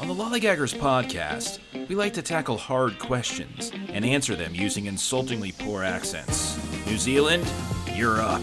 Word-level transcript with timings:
On 0.00 0.08
the 0.08 0.14
Lollygaggers 0.14 0.74
podcast, 0.74 1.58
we 1.86 1.94
like 1.94 2.14
to 2.14 2.22
tackle 2.22 2.56
hard 2.56 2.98
questions 2.98 3.70
and 3.92 4.02
answer 4.02 4.34
them 4.34 4.54
using 4.54 4.86
insultingly 4.86 5.52
poor 5.52 5.84
accents. 5.84 6.58
New 6.86 6.96
Zealand, 6.96 7.46
you're 7.94 8.18
up. 8.18 8.40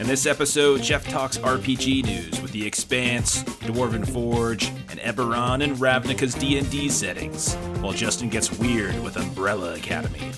In 0.00 0.08
this 0.08 0.26
episode, 0.26 0.82
Jeff 0.82 1.06
talks 1.08 1.38
RPG 1.38 2.04
news 2.04 2.42
with 2.42 2.50
The 2.50 2.66
Expanse, 2.66 3.44
Dwarven 3.44 4.04
Forge, 4.04 4.70
and 4.88 4.98
Eberron 4.98 5.62
and 5.62 5.76
Ravnica's 5.76 6.34
D&D 6.34 6.88
settings, 6.88 7.54
while 7.80 7.92
Justin 7.92 8.28
gets 8.28 8.50
weird 8.58 9.00
with 9.04 9.16
Umbrella 9.16 9.74
Academy. 9.74 10.32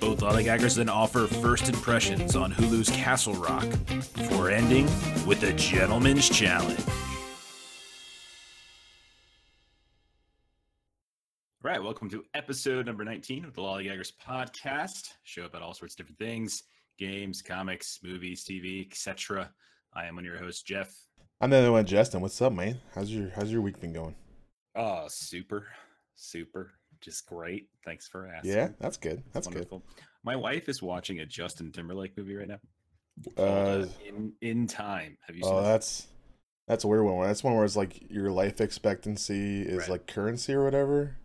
Both 0.00 0.18
Lollygaggers 0.18 0.74
then 0.74 0.88
offer 0.88 1.28
first 1.28 1.68
impressions 1.68 2.34
on 2.34 2.50
Hulu's 2.50 2.90
Castle 2.90 3.34
Rock, 3.34 3.68
before 4.16 4.50
ending 4.50 4.86
with 5.26 5.44
a 5.44 5.52
Gentleman's 5.52 6.28
Challenge. 6.28 6.80
Welcome 11.92 12.08
to 12.08 12.24
episode 12.32 12.86
number 12.86 13.04
19 13.04 13.44
of 13.44 13.52
the 13.52 13.60
Lollygaggers 13.60 14.12
podcast. 14.26 15.10
Show 15.24 15.44
about 15.44 15.60
all 15.60 15.74
sorts 15.74 15.92
of 15.92 15.98
different 15.98 16.18
things 16.18 16.62
games, 16.98 17.42
comics, 17.42 17.98
movies, 18.02 18.46
TV, 18.46 18.86
etc. 18.90 19.50
I 19.92 20.06
am 20.06 20.14
one 20.14 20.24
of 20.24 20.30
your 20.32 20.38
hosts, 20.42 20.62
Jeff. 20.62 20.90
I'm 21.42 21.50
the 21.50 21.58
other 21.58 21.70
one, 21.70 21.84
Justin. 21.84 22.22
What's 22.22 22.40
up, 22.40 22.54
man? 22.54 22.80
How's 22.94 23.10
your 23.10 23.28
How's 23.36 23.52
your 23.52 23.60
week 23.60 23.78
been 23.78 23.92
going? 23.92 24.14
Oh, 24.74 25.04
super, 25.10 25.66
super, 26.14 26.70
just 27.02 27.26
great. 27.26 27.68
Thanks 27.84 28.08
for 28.08 28.26
asking. 28.26 28.52
Yeah, 28.52 28.68
that's 28.80 28.96
good. 28.96 29.22
That's 29.34 29.46
Wonderful. 29.46 29.80
good. 29.94 30.04
My 30.24 30.34
wife 30.34 30.70
is 30.70 30.80
watching 30.80 31.20
a 31.20 31.26
Justin 31.26 31.72
Timberlake 31.72 32.16
movie 32.16 32.36
right 32.36 32.48
now. 32.48 32.60
Uh, 33.36 33.84
in 34.08 34.32
in 34.40 34.66
time. 34.66 35.18
Have 35.26 35.36
you 35.36 35.42
seen? 35.42 35.52
Oh, 35.52 35.56
this? 35.60 35.66
that's 35.66 36.06
that's 36.68 36.84
a 36.84 36.88
weird 36.88 37.04
one. 37.04 37.26
That's 37.26 37.44
one 37.44 37.54
where 37.54 37.66
it's 37.66 37.76
like 37.76 38.10
your 38.10 38.30
life 38.30 38.62
expectancy 38.62 39.60
is 39.60 39.80
Right. 39.80 39.88
like 39.90 40.06
currency 40.06 40.54
or 40.54 40.64
whatever. 40.64 41.18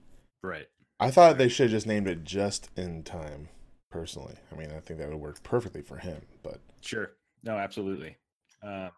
Right. 0.43 0.67
I 0.99 1.11
thought 1.11 1.37
they 1.37 1.49
should 1.49 1.65
have 1.65 1.71
just 1.71 1.87
named 1.87 2.07
it 2.07 2.23
just 2.23 2.69
in 2.75 3.03
time. 3.03 3.49
Personally, 3.89 4.35
I 4.51 4.55
mean, 4.55 4.71
I 4.75 4.81
think 4.81 4.99
that 4.99 5.09
would 5.09 5.17
work 5.17 5.41
perfectly 5.43 5.81
for 5.81 5.97
him. 5.97 6.21
But 6.43 6.59
Sure. 6.81 7.11
No, 7.43 7.55
absolutely. 7.55 8.17
Uh, 8.61 8.89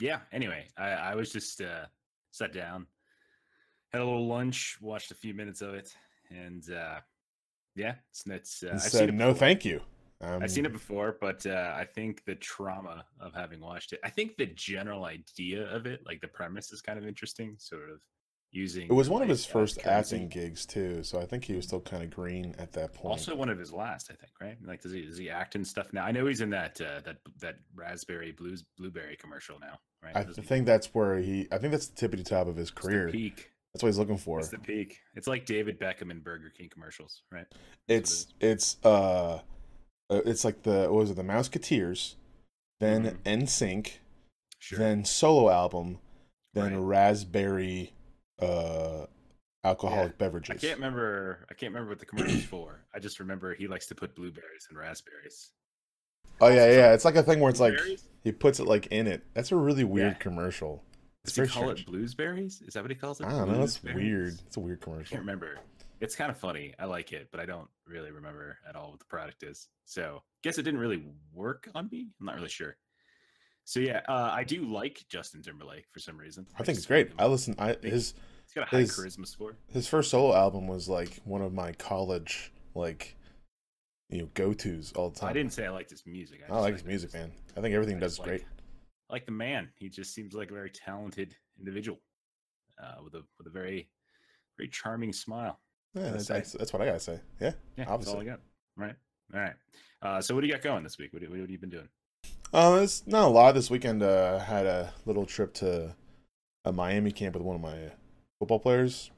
yeah. 0.00 0.20
Anyway, 0.32 0.66
I, 0.78 0.88
I 0.90 1.14
was 1.14 1.30
just 1.30 1.60
uh, 1.60 1.84
sat 2.30 2.52
down, 2.52 2.86
had 3.92 4.00
a 4.00 4.04
little 4.04 4.26
lunch, 4.26 4.78
watched 4.80 5.10
a 5.10 5.14
few 5.14 5.34
minutes 5.34 5.60
of 5.60 5.74
it, 5.74 5.94
and 6.30 6.64
uh, 6.70 7.00
yeah, 7.76 7.94
it's, 8.10 8.24
it's 8.26 8.62
uh, 8.62 8.70
I've 8.74 8.82
seen 8.82 8.90
said 8.90 9.08
it 9.10 9.14
no, 9.14 9.34
thank 9.34 9.64
you. 9.64 9.80
Um, 10.22 10.42
I've 10.42 10.50
seen 10.50 10.66
it 10.66 10.72
before, 10.72 11.16
but 11.20 11.46
uh, 11.46 11.74
I 11.74 11.84
think 11.84 12.24
the 12.24 12.34
trauma 12.34 13.06
of 13.20 13.32
having 13.34 13.60
watched 13.60 13.92
it, 13.92 14.00
I 14.04 14.10
think 14.10 14.36
the 14.36 14.46
general 14.46 15.06
idea 15.06 15.66
of 15.74 15.86
it, 15.86 16.00
like 16.04 16.20
the 16.20 16.28
premise, 16.28 16.72
is 16.72 16.82
kind 16.82 16.98
of 16.98 17.06
interesting. 17.06 17.56
Sort 17.58 17.90
of 17.90 18.00
using. 18.52 18.86
It 18.88 18.92
was 18.92 19.08
one 19.08 19.22
of 19.22 19.28
his 19.28 19.46
uh, 19.46 19.50
first 19.50 19.80
currency. 19.82 20.16
acting 20.16 20.28
gigs 20.28 20.66
too, 20.66 21.02
so 21.02 21.20
I 21.20 21.26
think 21.26 21.44
he 21.44 21.54
was 21.54 21.66
still 21.66 21.80
kind 21.80 22.02
of 22.02 22.10
green 22.10 22.54
at 22.58 22.72
that 22.72 22.92
point. 22.94 23.10
Also, 23.10 23.34
one 23.36 23.48
of 23.48 23.58
his 23.58 23.72
last, 23.72 24.10
I 24.10 24.14
think, 24.14 24.32
right? 24.40 24.56
Like, 24.64 24.82
does 24.82 24.92
he 24.92 25.02
does 25.02 25.18
he 25.18 25.30
act 25.30 25.54
and 25.54 25.66
stuff 25.66 25.92
now? 25.92 26.04
I 26.04 26.12
know 26.12 26.26
he's 26.26 26.40
in 26.40 26.50
that 26.50 26.80
uh, 26.80 27.00
that 27.04 27.18
that 27.40 27.56
raspberry 27.74 28.32
blues 28.32 28.64
blueberry 28.76 29.16
commercial 29.16 29.58
now, 29.60 29.78
right? 30.02 30.16
I 30.16 30.24
Doesn't 30.24 30.42
he? 30.42 30.48
think 30.48 30.66
that's 30.66 30.88
where 30.94 31.18
he. 31.18 31.46
I 31.52 31.58
think 31.58 31.70
that's 31.72 31.86
the 31.88 32.08
tippity 32.08 32.24
top 32.24 32.46
of 32.46 32.56
his 32.56 32.70
career. 32.70 33.08
peak. 33.10 33.50
That's 33.72 33.84
what 33.84 33.88
he's 33.90 33.98
looking 33.98 34.18
for. 34.18 34.40
It's 34.40 34.48
the 34.48 34.58
peak. 34.58 34.98
It's 35.14 35.28
like 35.28 35.46
David 35.46 35.78
Beckham 35.78 36.10
in 36.10 36.18
Burger 36.20 36.50
King 36.50 36.68
commercials, 36.72 37.22
right? 37.30 37.46
That's 37.86 38.26
It's 38.40 38.74
it's 38.74 38.76
uh, 38.84 39.34
uh, 40.10 40.20
it's 40.26 40.44
like 40.44 40.62
the 40.64 40.82
what 40.90 40.92
was 40.94 41.10
it 41.10 41.14
the 41.16 41.22
Mouseketeers, 41.22 42.16
then 42.80 43.04
Mhm. 43.04 43.42
NSYNC, 43.42 43.98
Sure. 44.58 44.78
then 44.78 45.04
solo 45.04 45.50
album, 45.50 46.00
then 46.52 46.74
Right. 46.74 46.82
raspberry 46.84 47.92
uh 48.40 49.06
alcoholic 49.64 50.12
I 50.12 50.16
beverages. 50.16 50.56
I 50.56 50.66
can't 50.66 50.78
remember. 50.78 51.46
I 51.50 51.54
can't 51.54 51.72
remember 51.72 51.90
what 51.90 51.98
the 51.98 52.06
commercial's 52.06 52.44
for. 52.44 52.84
I 52.94 52.98
just 52.98 53.20
remember 53.20 53.54
he 53.54 53.68
likes 53.68 53.86
to 53.88 53.94
put 53.94 54.14
blueberries 54.14 54.66
and 54.68 54.78
raspberries. 54.78 55.50
oh 56.40 56.48
yeah, 56.48 56.70
yeah. 56.70 56.92
It's 56.94 57.04
like 57.04 57.16
a 57.16 57.22
thing 57.22 57.40
where 57.40 57.50
it's 57.50 57.60
like 57.60 57.74
he 58.24 58.32
puts 58.32 58.60
it 58.60 58.66
like 58.66 58.86
in 58.86 59.06
it. 59.06 59.22
That's 59.34 59.52
a 59.52 59.56
really 59.56 59.84
weird 59.84 60.12
Yeah. 60.12 60.18
commercial. 60.18 60.82
It's 61.24 61.34
Does 61.34 61.48
he 61.50 61.52
call 61.54 61.64
strange. 61.76 61.80
it 61.80 61.86
bluesberries? 61.92 62.66
Is 62.66 62.72
that 62.74 62.82
what 62.82 62.90
he 62.90 62.94
calls 62.96 63.20
it? 63.20 63.26
I 63.26 63.30
don't 63.32 63.50
know. 63.52 63.62
It's 63.62 63.82
weird. 63.82 64.38
It's 64.46 64.56
a 64.56 64.60
weird 64.60 64.80
commercial. 64.80 65.14
I 65.14 65.16
can't 65.16 65.20
remember. 65.20 65.58
It's 66.00 66.16
kind 66.16 66.30
of 66.30 66.38
funny. 66.38 66.74
I 66.78 66.86
like 66.86 67.12
it, 67.12 67.28
but 67.30 67.40
I 67.40 67.44
don't 67.44 67.68
really 67.86 68.10
remember 68.10 68.56
at 68.66 68.74
all 68.74 68.92
what 68.92 69.00
the 69.00 69.04
product 69.04 69.42
is. 69.42 69.68
So 69.84 70.22
guess 70.42 70.56
it 70.56 70.62
didn't 70.62 70.80
really 70.80 71.04
work 71.34 71.68
on 71.74 71.90
me. 71.92 72.08
I'm 72.18 72.24
not 72.26 72.36
really 72.36 72.48
sure. 72.48 72.76
So 73.66 73.80
yeah, 73.80 74.00
uh, 74.08 74.30
I 74.32 74.44
do 74.44 74.64
like 74.64 75.04
Justin 75.10 75.42
Timberlake 75.42 75.84
for 75.92 76.00
some 76.00 76.16
reason. 76.16 76.46
I 76.54 76.58
think 76.62 76.68
just 76.68 76.78
it's 76.78 76.86
great. 76.86 77.10
I 77.18 77.26
listen. 77.26 77.54
I 77.58 77.76
his 77.82 78.14
He's 78.50 78.54
got 78.54 78.66
a 78.66 78.70
high 78.70 78.80
his- 78.80 78.96
charisma 78.98 79.26
score. 79.28 79.56
his 79.72 79.86
first 79.86 80.10
solo 80.10 80.34
album 80.34 80.66
was 80.66 80.88
like 80.88 81.20
one 81.24 81.40
of 81.40 81.52
my 81.52 81.72
college 81.72 82.52
like 82.74 83.16
you 84.08 84.18
know 84.22 84.28
go 84.34 84.52
tos 84.52 84.92
all 84.96 85.10
the 85.10 85.20
time. 85.20 85.30
I 85.30 85.32
didn't 85.32 85.52
say 85.52 85.66
I 85.66 85.70
liked 85.70 85.90
his 85.90 86.04
music. 86.04 86.40
I 86.44 86.48
just 86.48 86.60
like 86.60 86.72
his 86.74 86.84
music, 86.84 87.14
man. 87.14 87.30
I 87.56 87.60
think 87.60 87.74
everything 87.74 87.98
I 87.98 88.00
does 88.00 88.16
just 88.16 88.26
great. 88.26 88.40
like- 88.40 88.48
I 89.08 89.12
like 89.14 89.26
the 89.26 89.32
man. 89.32 89.68
He 89.76 89.88
just 89.88 90.14
seems 90.14 90.34
like 90.34 90.50
a 90.50 90.54
very 90.54 90.70
talented 90.70 91.36
individual 91.58 91.98
uh, 92.82 93.02
with 93.04 93.14
a 93.14 93.22
with 93.38 93.46
a 93.46 93.50
very 93.50 93.88
very 94.56 94.68
charming 94.68 95.12
smile. 95.12 95.60
Yeah, 95.94 96.10
that's, 96.10 96.26
that's, 96.26 96.52
that's 96.52 96.72
what 96.72 96.82
I 96.82 96.86
gotta 96.86 97.00
say. 97.00 97.20
Yeah. 97.40 97.52
Yeah, 97.76 97.84
that's 97.86 98.08
all 98.08 98.20
I 98.20 98.24
got. 98.24 98.40
Right. 98.76 98.94
All 99.34 99.40
right. 99.40 99.54
Uh, 100.02 100.20
so 100.20 100.34
what 100.34 100.40
do 100.40 100.46
you 100.46 100.52
got 100.52 100.62
going 100.62 100.82
this 100.84 100.98
week? 100.98 101.12
What, 101.12 101.22
what, 101.22 101.30
what 101.30 101.40
have 101.40 101.50
you 101.50 101.58
been 101.58 101.70
doing? 101.70 101.88
Uh, 102.52 102.80
it's 102.82 103.06
not 103.06 103.24
a 103.24 103.28
lot 103.30 103.54
this 103.54 103.70
weekend. 103.70 104.02
Uh, 104.02 104.38
had 104.38 104.66
a 104.66 104.92
little 105.06 105.26
trip 105.26 105.52
to 105.54 105.94
a 106.64 106.72
Miami 106.72 107.10
camp 107.12 107.34
with 107.34 107.44
one 107.44 107.56
of 107.56 107.62
my 107.62 107.90
football 108.40 108.58
players. 108.58 109.12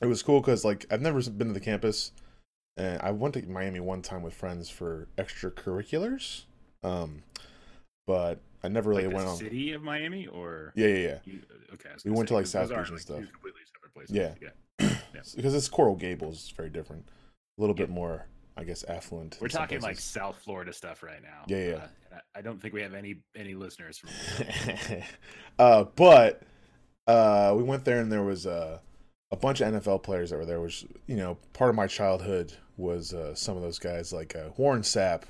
It 0.00 0.06
was 0.06 0.22
cool 0.22 0.40
because 0.40 0.64
like 0.64 0.86
I've 0.90 1.02
never 1.02 1.20
been 1.30 1.48
to 1.48 1.54
the 1.54 1.60
campus, 1.60 2.12
and 2.76 3.02
I 3.02 3.10
went 3.10 3.34
to 3.34 3.42
Miami 3.48 3.80
one 3.80 4.02
time 4.02 4.22
with 4.22 4.34
friends 4.34 4.70
for 4.70 5.08
extracurriculars. 5.18 6.44
Um, 6.84 7.24
but 8.06 8.38
I 8.62 8.68
never 8.68 8.90
really 8.90 9.06
like 9.06 9.14
went 9.14 9.26
the 9.26 9.32
on. 9.32 9.38
city 9.38 9.72
of 9.72 9.82
Miami, 9.82 10.26
or 10.26 10.72
Yeah, 10.76 10.86
yeah, 10.88 10.96
yeah. 10.96 11.18
You, 11.24 11.40
okay, 11.74 11.90
We 12.04 12.10
went 12.12 12.28
to, 12.28 12.34
like 12.34 12.46
South 12.46 12.68
Beach 12.68 12.78
and 12.78 12.90
like, 12.90 13.00
stuff. 13.00 13.16
completely 13.16 13.60
separate 13.72 13.94
places. 13.94 14.16
Yeah. 14.16 14.34
yeah. 14.40 14.48
Yeah. 15.14 15.22
because 15.34 15.54
it's 15.54 15.68
Coral 15.68 15.96
Gables. 15.96 16.34
It's 16.34 16.50
very 16.50 16.68
different. 16.68 17.08
A 17.56 17.60
little 17.60 17.74
bit 17.74 17.88
more, 17.88 18.26
I 18.56 18.62
guess, 18.62 18.84
affluent. 18.84 19.38
We're 19.40 19.48
talking 19.48 19.80
like. 19.80 19.98
South 19.98 20.38
Florida 20.44 20.72
stuff 20.72 21.02
right 21.02 21.22
now. 21.22 21.44
Yeah, 21.48 21.68
yeah. 21.68 21.74
Uh, 21.74 22.18
I, 22.34 22.38
I 22.38 22.42
don't 22.42 22.60
think 22.60 22.74
we 22.74 22.82
have 22.82 22.94
any 22.94 23.16
any 23.34 23.54
listeners 23.54 23.98
from. 23.98 24.10
uh, 25.58 25.84
but 25.96 26.42
uh, 27.08 27.54
we 27.56 27.62
went 27.62 27.84
there 27.84 28.00
and 28.00 28.12
there 28.12 28.22
was 28.22 28.46
uh, 28.46 28.78
a 29.32 29.36
bunch 29.36 29.60
of 29.60 29.72
NFL 29.72 30.02
players 30.02 30.30
that 30.30 30.36
were 30.36 30.46
there. 30.46 30.60
Which 30.60 30.86
you 31.06 31.16
know, 31.16 31.38
part 31.54 31.70
of 31.70 31.76
my 31.76 31.86
childhood 31.86 32.52
was 32.76 33.12
uh, 33.14 33.34
some 33.34 33.56
of 33.56 33.62
those 33.62 33.78
guys 33.78 34.12
like 34.12 34.36
uh, 34.36 34.50
Warren 34.56 34.82
Sapp. 34.82 35.22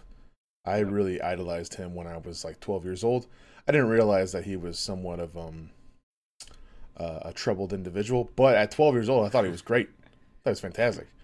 I 0.66 0.80
really 0.80 1.22
idolized 1.22 1.74
him 1.74 1.94
when 1.94 2.06
I 2.06 2.18
was 2.18 2.44
like 2.44 2.60
12 2.60 2.84
years 2.84 3.04
old. 3.04 3.26
I 3.66 3.72
didn't 3.72 3.88
realize 3.88 4.32
that 4.32 4.44
he 4.44 4.56
was 4.56 4.78
somewhat 4.78 5.20
of 5.20 5.36
um, 5.36 5.70
uh, 6.96 7.20
a 7.22 7.32
troubled 7.32 7.72
individual, 7.72 8.30
but 8.36 8.54
at 8.54 8.70
12 8.70 8.94
years 8.94 9.08
old, 9.08 9.24
I 9.24 9.30
thought 9.30 9.44
he 9.44 9.50
was 9.50 9.62
great. 9.62 9.88
That 10.44 10.50
was 10.50 10.60
fantastic. 10.60 11.06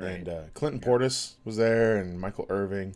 Right. 0.00 0.10
And 0.10 0.28
uh, 0.28 0.42
Clinton 0.54 0.80
Portis 0.80 1.32
was 1.44 1.56
there, 1.56 1.96
and 1.96 2.20
Michael 2.20 2.46
Irvin. 2.48 2.94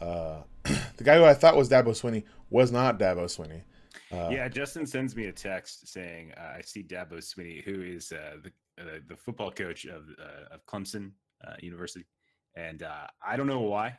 Uh, 0.00 0.42
the 0.62 1.02
guy 1.02 1.16
who 1.16 1.24
I 1.24 1.34
thought 1.34 1.56
was 1.56 1.68
Dabo 1.68 1.88
Swinney 1.88 2.22
was 2.50 2.70
not 2.70 3.00
Dabo 3.00 3.24
Swinney. 3.24 3.62
Uh, 4.12 4.28
yeah, 4.30 4.48
Justin 4.48 4.86
sends 4.86 5.16
me 5.16 5.26
a 5.26 5.32
text 5.32 5.88
saying 5.88 6.32
uh, 6.36 6.54
I 6.56 6.60
see 6.62 6.82
Dabo 6.82 7.14
Swinney, 7.14 7.62
who 7.64 7.82
is 7.82 8.12
uh, 8.12 8.36
the 8.42 8.50
uh, 8.82 8.98
the 9.06 9.16
football 9.16 9.50
coach 9.50 9.84
of 9.84 10.04
uh, 10.20 10.54
of 10.54 10.64
Clemson 10.66 11.12
uh, 11.46 11.54
University, 11.60 12.06
and 12.54 12.82
uh, 12.82 13.06
I 13.26 13.36
don't 13.36 13.46
know 13.46 13.60
why. 13.60 13.96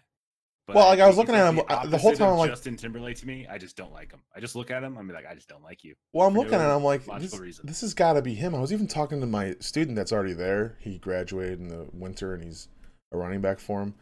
But 0.67 0.75
Well, 0.75 0.87
like, 0.87 0.99
I 0.99 1.07
was 1.07 1.15
looking 1.15 1.33
at 1.33 1.47
him, 1.47 1.61
uh, 1.69 1.87
the 1.87 1.97
whole 1.97 2.11
time 2.11 2.33
I'm 2.33 2.37
like- 2.37 2.49
Justin 2.49 2.75
Timberlake 2.75 3.15
to 3.17 3.25
me. 3.25 3.47
I 3.49 3.57
just 3.57 3.77
don't 3.77 3.93
like 3.93 4.11
him. 4.11 4.21
I 4.35 4.41
just 4.41 4.53
look 4.53 4.69
at 4.69 4.83
him. 4.83 4.97
I'm 4.97 5.07
like, 5.07 5.25
I 5.25 5.33
just 5.33 5.47
don't 5.47 5.63
like 5.63 5.85
you. 5.85 5.95
Well, 6.11 6.27
I'm 6.27 6.33
looking 6.33 6.55
at 6.55 6.59
it. 6.59 6.63
no 6.63 6.75
I'm 6.75 6.83
like, 6.83 7.05
this, 7.21 7.39
reason. 7.39 7.65
this 7.65 7.79
has 7.81 7.93
got 7.93 8.13
to 8.13 8.21
be 8.21 8.35
him. 8.35 8.53
I 8.53 8.59
was 8.59 8.73
even 8.73 8.85
talking 8.85 9.21
to 9.21 9.25
my 9.25 9.55
student 9.61 9.95
that's 9.95 10.11
already 10.11 10.33
there. 10.33 10.75
He 10.81 10.97
graduated 10.97 11.61
in 11.61 11.69
the 11.69 11.87
winter, 11.93 12.33
and 12.33 12.43
he's 12.43 12.67
a 13.13 13.17
running 13.17 13.39
back 13.39 13.59
for 13.59 13.81
him. 13.81 13.95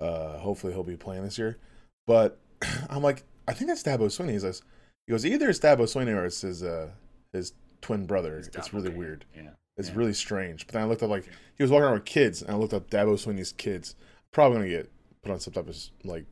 Uh, 0.00 0.38
hopefully, 0.38 0.72
he'll 0.72 0.84
be 0.84 0.96
playing 0.96 1.24
this 1.24 1.38
year. 1.38 1.58
But 2.06 2.38
I'm 2.88 3.02
like, 3.02 3.24
I 3.48 3.52
think 3.52 3.68
that's 3.68 3.82
Dabo 3.82 4.02
Swinney. 4.06 4.30
He 4.30 4.38
says, 4.38 4.62
he 5.06 5.10
goes, 5.12 5.24
either 5.26 5.48
it's 5.50 5.58
Dabo 5.58 5.80
Swinney 5.82 6.14
or 6.14 6.24
it's 6.26 6.40
his 6.42 6.62
uh, 6.62 6.90
his 7.32 7.52
twin 7.80 8.06
brother. 8.06 8.36
It's 8.38 8.48
It's, 8.56 8.72
really 8.72 8.90
weird. 8.90 9.24
Yeah. 9.34 9.50
It's 9.76 9.88
Yeah. 9.88 9.94
really 9.96 10.12
strange. 10.14 10.66
But 10.66 10.74
then 10.74 10.82
I 10.82 10.84
looked 10.86 11.02
up 11.02 11.10
like 11.10 11.24
he 11.56 11.62
was 11.62 11.70
walking 11.70 11.84
around 11.84 11.94
with 11.94 12.04
kids, 12.04 12.42
and 12.42 12.50
I 12.50 12.54
looked 12.54 12.74
up 12.74 12.90
Dabo 12.90 13.14
Swinney's 13.14 13.52
kids. 13.52 13.96
Probably 14.32 14.58
gonna 14.58 14.68
get 14.70 14.92
put 15.22 15.32
on 15.32 15.40
some 15.40 15.52
type 15.54 15.68
of 15.68 15.76
like 16.04 16.26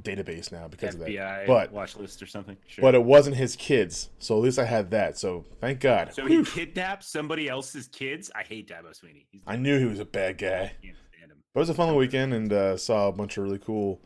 database 0.00 0.52
now 0.52 0.68
because 0.68 0.94
of 0.94 1.00
that. 1.00 1.08
FBI 1.08 1.46
But- 1.46 1.72
watch 1.72 1.96
list 1.96 2.22
or 2.22 2.26
something. 2.26 2.56
Sure. 2.68 2.82
But 2.82 2.94
it 2.94 3.02
wasn't 3.02 3.36
his 3.36 3.56
kids, 3.56 4.10
so 4.18 4.36
at 4.36 4.42
least 4.44 4.58
I 4.58 4.64
had 4.64 4.90
that. 4.92 5.18
So 5.18 5.44
thank 5.60 5.80
God. 5.80 6.14
so 6.14 6.24
Whew. 6.26 6.44
he 6.44 6.50
kidnapped 6.50 7.02
somebody 7.04 7.48
else's 7.48 7.88
kids. 7.88 8.30
I 8.34 8.42
hate 8.44 8.68
Dabo 8.68 8.90
Swinney. 8.90 9.24
He's 9.32 9.42
I 9.46 9.56
knew 9.56 9.78
he 9.78 9.86
was 9.86 9.98
a 9.98 10.04
bad 10.04 10.38
guy. 10.38 10.72
can't 10.82 10.96
stand 11.12 11.32
him. 11.32 11.38
But 11.52 11.60
it 11.60 11.62
was 11.62 11.70
a 11.70 11.74
fun 11.74 11.94
weekend 11.96 12.32
and 12.32 12.52
uh, 12.52 12.76
saw 12.76 13.08
a 13.08 13.12
bunch 13.12 13.36
of 13.38 13.44
really 13.44 13.58
cool 13.58 14.00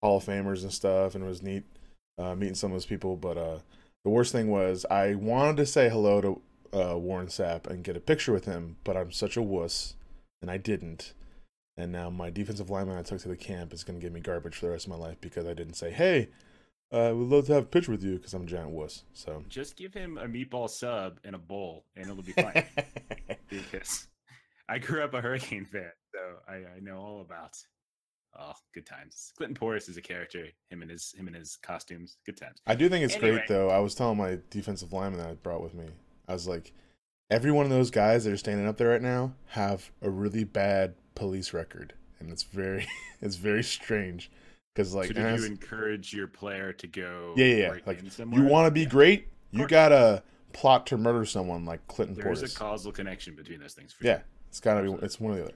Hall 0.00 0.18
of 0.18 0.24
Famers 0.24 0.62
and 0.62 0.72
stuff, 0.72 1.14
and 1.16 1.24
it 1.24 1.26
was 1.26 1.42
neat 1.42 1.64
uh, 2.22 2.34
meeting 2.34 2.54
some 2.54 2.70
of 2.70 2.76
those 2.76 2.86
people. 2.86 3.16
But 3.16 3.36
uh, 3.36 3.58
the 4.04 4.10
worst 4.10 4.32
thing 4.32 4.48
was 4.48 4.86
I 4.90 5.14
wanted 5.14 5.56
to 5.58 5.66
say 5.66 5.88
hello 5.88 6.20
to 6.20 6.40
uh, 6.72 6.98
Warren 6.98 7.26
Sapp 7.26 7.66
and 7.66 7.84
get 7.84 7.96
a 7.96 8.00
picture 8.00 8.32
with 8.32 8.44
him, 8.44 8.76
but 8.84 8.96
I'm 8.96 9.12
such 9.12 9.36
a 9.36 9.42
wuss, 9.42 9.94
and 10.40 10.50
I 10.50 10.56
didn't. 10.56 11.12
And 11.76 11.90
now 11.90 12.10
my 12.10 12.30
defensive 12.30 12.70
lineman 12.70 12.98
I 12.98 13.02
took 13.02 13.20
to 13.22 13.28
the 13.28 13.36
camp 13.36 13.72
is 13.72 13.84
going 13.84 13.98
to 13.98 14.04
give 14.04 14.12
me 14.12 14.20
garbage 14.20 14.56
for 14.56 14.66
the 14.66 14.72
rest 14.72 14.86
of 14.86 14.90
my 14.90 14.96
life 14.96 15.16
because 15.20 15.46
I 15.46 15.54
didn't 15.54 15.74
say, 15.74 15.90
"Hey, 15.90 16.28
I 16.92 17.06
uh, 17.06 17.14
would 17.14 17.28
love 17.28 17.46
to 17.46 17.54
have 17.54 17.64
a 17.64 17.66
picture 17.66 17.92
with 17.92 18.02
you," 18.02 18.16
because 18.16 18.34
I'm 18.34 18.42
a 18.42 18.46
giant 18.46 18.70
wuss. 18.70 19.04
So 19.14 19.44
just 19.48 19.76
give 19.76 19.94
him 19.94 20.18
a 20.18 20.26
meatball 20.26 20.68
sub 20.68 21.18
in 21.24 21.34
a 21.34 21.38
bowl, 21.38 21.84
and 21.96 22.06
it'll 22.06 22.22
be 22.22 22.32
fine. 22.32 22.64
because 23.48 24.06
I 24.68 24.78
grew 24.78 25.02
up 25.02 25.14
a 25.14 25.20
Hurricane 25.20 25.66
fan, 25.70 25.92
so 26.14 26.20
I, 26.46 26.76
I 26.76 26.80
know 26.80 26.98
all 26.98 27.20
about 27.22 27.56
Oh, 28.38 28.54
good 28.74 28.86
times. 28.86 29.32
Clinton 29.36 29.56
Portis 29.56 29.88
is 29.88 29.96
a 29.96 30.02
character. 30.02 30.46
Him 30.70 30.82
and 30.82 30.90
his 30.90 31.14
him 31.16 31.26
and 31.26 31.36
his 31.36 31.58
costumes. 31.62 32.16
Good 32.24 32.36
times. 32.36 32.58
I 32.66 32.74
do 32.74 32.88
think 32.88 33.04
it's 33.04 33.14
anyway. 33.14 33.36
great 33.36 33.48
though. 33.48 33.68
I 33.68 33.78
was 33.78 33.94
telling 33.94 34.16
my 34.18 34.38
defensive 34.50 34.92
lineman 34.92 35.20
that 35.20 35.28
I 35.28 35.34
brought 35.34 35.62
with 35.62 35.74
me. 35.74 35.86
I 36.28 36.32
was 36.32 36.48
like, 36.48 36.72
every 37.30 37.52
one 37.52 37.64
of 37.64 37.70
those 37.70 37.90
guys 37.90 38.24
that 38.24 38.32
are 38.32 38.38
standing 38.38 38.66
up 38.66 38.76
there 38.76 38.88
right 38.88 39.02
now 39.02 39.34
have 39.48 39.90
a 40.00 40.10
really 40.10 40.44
bad 40.44 40.94
police 41.14 41.52
record, 41.52 41.94
and 42.20 42.30
it's 42.30 42.42
very 42.42 42.86
it's 43.20 43.36
very 43.36 43.62
strange. 43.62 44.30
Because 44.74 44.94
like, 44.94 45.08
so 45.08 45.14
did 45.14 45.40
you 45.40 45.46
encourage 45.46 46.14
your 46.14 46.26
player 46.26 46.72
to 46.72 46.86
go? 46.86 47.34
Yeah, 47.36 47.46
yeah. 47.46 47.74
Like, 47.84 48.02
you 48.02 48.44
want 48.44 48.66
to 48.66 48.70
be 48.70 48.82
yeah. 48.82 48.88
great, 48.88 49.28
you 49.50 49.66
gotta 49.66 50.22
plot 50.54 50.86
to 50.86 50.96
murder 50.96 51.24
someone 51.26 51.64
like 51.64 51.86
Clinton 51.88 52.16
There's 52.16 52.42
Portis. 52.42 52.54
a 52.54 52.58
causal 52.58 52.92
connection 52.92 53.34
between 53.34 53.60
those 53.60 53.74
things. 53.74 53.94
yeah, 54.00 54.14
sure. 54.14 54.24
it's 54.48 54.60
gotta 54.60 54.82
be. 54.82 54.92
It's 55.04 55.20
one 55.20 55.32
or 55.32 55.36
the 55.36 55.44
other. 55.44 55.54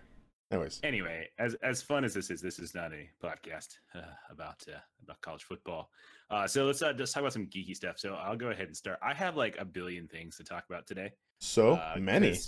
Anyways, 0.53 0.81
anyway, 0.85 1.29
as 1.39 1.55
as 1.55 1.83
fun 1.83 2.05
as 2.05 2.15
this 2.15 2.31
is, 2.31 2.41
this 2.41 2.61
is 2.61 2.73
not 2.73 2.93
a 2.93 3.09
podcast 3.23 3.79
uh, 3.97 4.03
about 4.31 4.63
uh, 4.69 4.79
about 5.03 5.21
college 5.21 5.43
football. 5.43 5.91
Uh, 6.31 6.47
so 6.47 6.65
let's 6.67 6.83
uh, 6.83 6.93
just 6.93 7.13
talk 7.13 7.23
about 7.23 7.33
some 7.33 7.47
geeky 7.47 7.75
stuff. 7.75 7.99
So 7.99 8.15
I'll 8.15 8.37
go 8.37 8.51
ahead 8.51 8.69
and 8.69 8.77
start. 8.77 8.99
I 9.03 9.13
have 9.13 9.37
like 9.37 9.57
a 9.59 9.65
billion 9.65 10.07
things 10.07 10.37
to 10.37 10.45
talk 10.45 10.65
about 10.69 10.87
today. 10.87 11.13
So 11.41 11.75
uh, 11.75 11.97
many. 11.99 12.39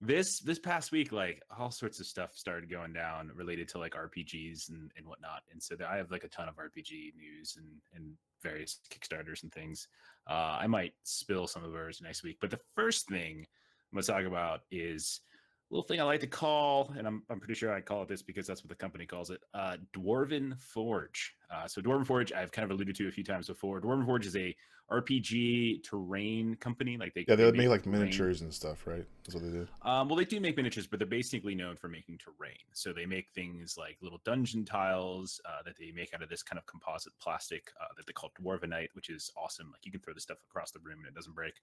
This 0.00 0.40
this 0.40 0.58
past 0.60 0.92
week, 0.92 1.10
like 1.10 1.42
all 1.58 1.72
sorts 1.72 1.98
of 1.98 2.06
stuff 2.06 2.30
started 2.36 2.70
going 2.70 2.92
down 2.92 3.32
related 3.34 3.66
to 3.70 3.78
like 3.78 3.94
RPGs 3.94 4.68
and, 4.68 4.92
and 4.96 5.06
whatnot. 5.06 5.42
And 5.50 5.60
so 5.60 5.74
I 5.88 5.96
have 5.96 6.12
like 6.12 6.22
a 6.22 6.28
ton 6.28 6.48
of 6.48 6.56
RPG 6.56 7.16
news 7.16 7.56
and 7.56 7.66
and 7.94 8.12
various 8.40 8.78
Kickstarters 8.88 9.42
and 9.42 9.50
things. 9.52 9.88
Uh, 10.28 10.58
I 10.60 10.68
might 10.68 10.92
spill 11.02 11.48
some 11.48 11.64
of 11.64 11.74
ours 11.74 12.00
next 12.00 12.22
week. 12.22 12.36
But 12.40 12.50
the 12.50 12.60
first 12.76 13.08
thing 13.08 13.46
I'm 13.92 13.96
gonna 13.96 14.02
talk 14.02 14.30
about 14.30 14.60
is 14.70 15.22
little 15.70 15.82
thing 15.82 16.00
I 16.00 16.04
like 16.04 16.20
to 16.20 16.26
call, 16.26 16.92
and 16.96 17.06
I'm, 17.06 17.22
I'm 17.28 17.40
pretty 17.40 17.54
sure 17.54 17.72
I 17.72 17.80
call 17.80 18.02
it 18.02 18.08
this 18.08 18.22
because 18.22 18.46
that's 18.46 18.62
what 18.62 18.68
the 18.68 18.76
company 18.76 19.06
calls 19.06 19.30
it, 19.30 19.40
uh, 19.54 19.76
Dwarven 19.92 20.60
Forge. 20.60 21.34
Uh, 21.50 21.66
so 21.66 21.80
Dwarven 21.80 22.06
Forge, 22.06 22.32
I've 22.32 22.52
kind 22.52 22.64
of 22.64 22.70
alluded 22.70 22.96
to 22.96 23.08
a 23.08 23.10
few 23.10 23.24
times 23.24 23.46
before. 23.46 23.80
Dwarven 23.80 24.04
Forge 24.04 24.26
is 24.26 24.36
a 24.36 24.54
RPG 24.90 25.82
terrain 25.84 26.54
company. 26.56 26.96
Like 26.96 27.14
they 27.14 27.24
yeah, 27.26 27.34
they, 27.34 27.50
they 27.50 27.58
make 27.58 27.68
like 27.68 27.82
terrain. 27.84 28.00
miniatures 28.00 28.40
and 28.40 28.52
stuff, 28.52 28.86
right? 28.86 29.04
That's 29.24 29.34
what 29.34 29.44
they 29.44 29.50
do. 29.50 29.66
Um, 29.82 30.08
well, 30.08 30.16
they 30.16 30.24
do 30.24 30.40
make 30.40 30.56
miniatures, 30.56 30.86
but 30.86 30.98
they're 30.98 31.06
basically 31.06 31.54
known 31.54 31.76
for 31.76 31.88
making 31.88 32.18
terrain. 32.18 32.56
So 32.72 32.92
they 32.92 33.06
make 33.06 33.28
things 33.34 33.76
like 33.76 33.96
little 34.00 34.20
dungeon 34.24 34.64
tiles 34.64 35.40
uh, 35.44 35.62
that 35.64 35.76
they 35.78 35.92
make 35.92 36.14
out 36.14 36.22
of 36.22 36.28
this 36.28 36.42
kind 36.42 36.58
of 36.58 36.66
composite 36.66 37.12
plastic 37.20 37.70
uh, 37.80 37.88
that 37.96 38.06
they 38.06 38.12
call 38.12 38.32
dwarvenite, 38.40 38.88
which 38.94 39.10
is 39.10 39.30
awesome. 39.36 39.70
Like 39.72 39.84
you 39.84 39.92
can 39.92 40.00
throw 40.00 40.14
the 40.14 40.20
stuff 40.20 40.38
across 40.48 40.70
the 40.70 40.80
room 40.80 40.98
and 40.98 41.08
it 41.08 41.14
doesn't 41.14 41.34
break 41.34 41.54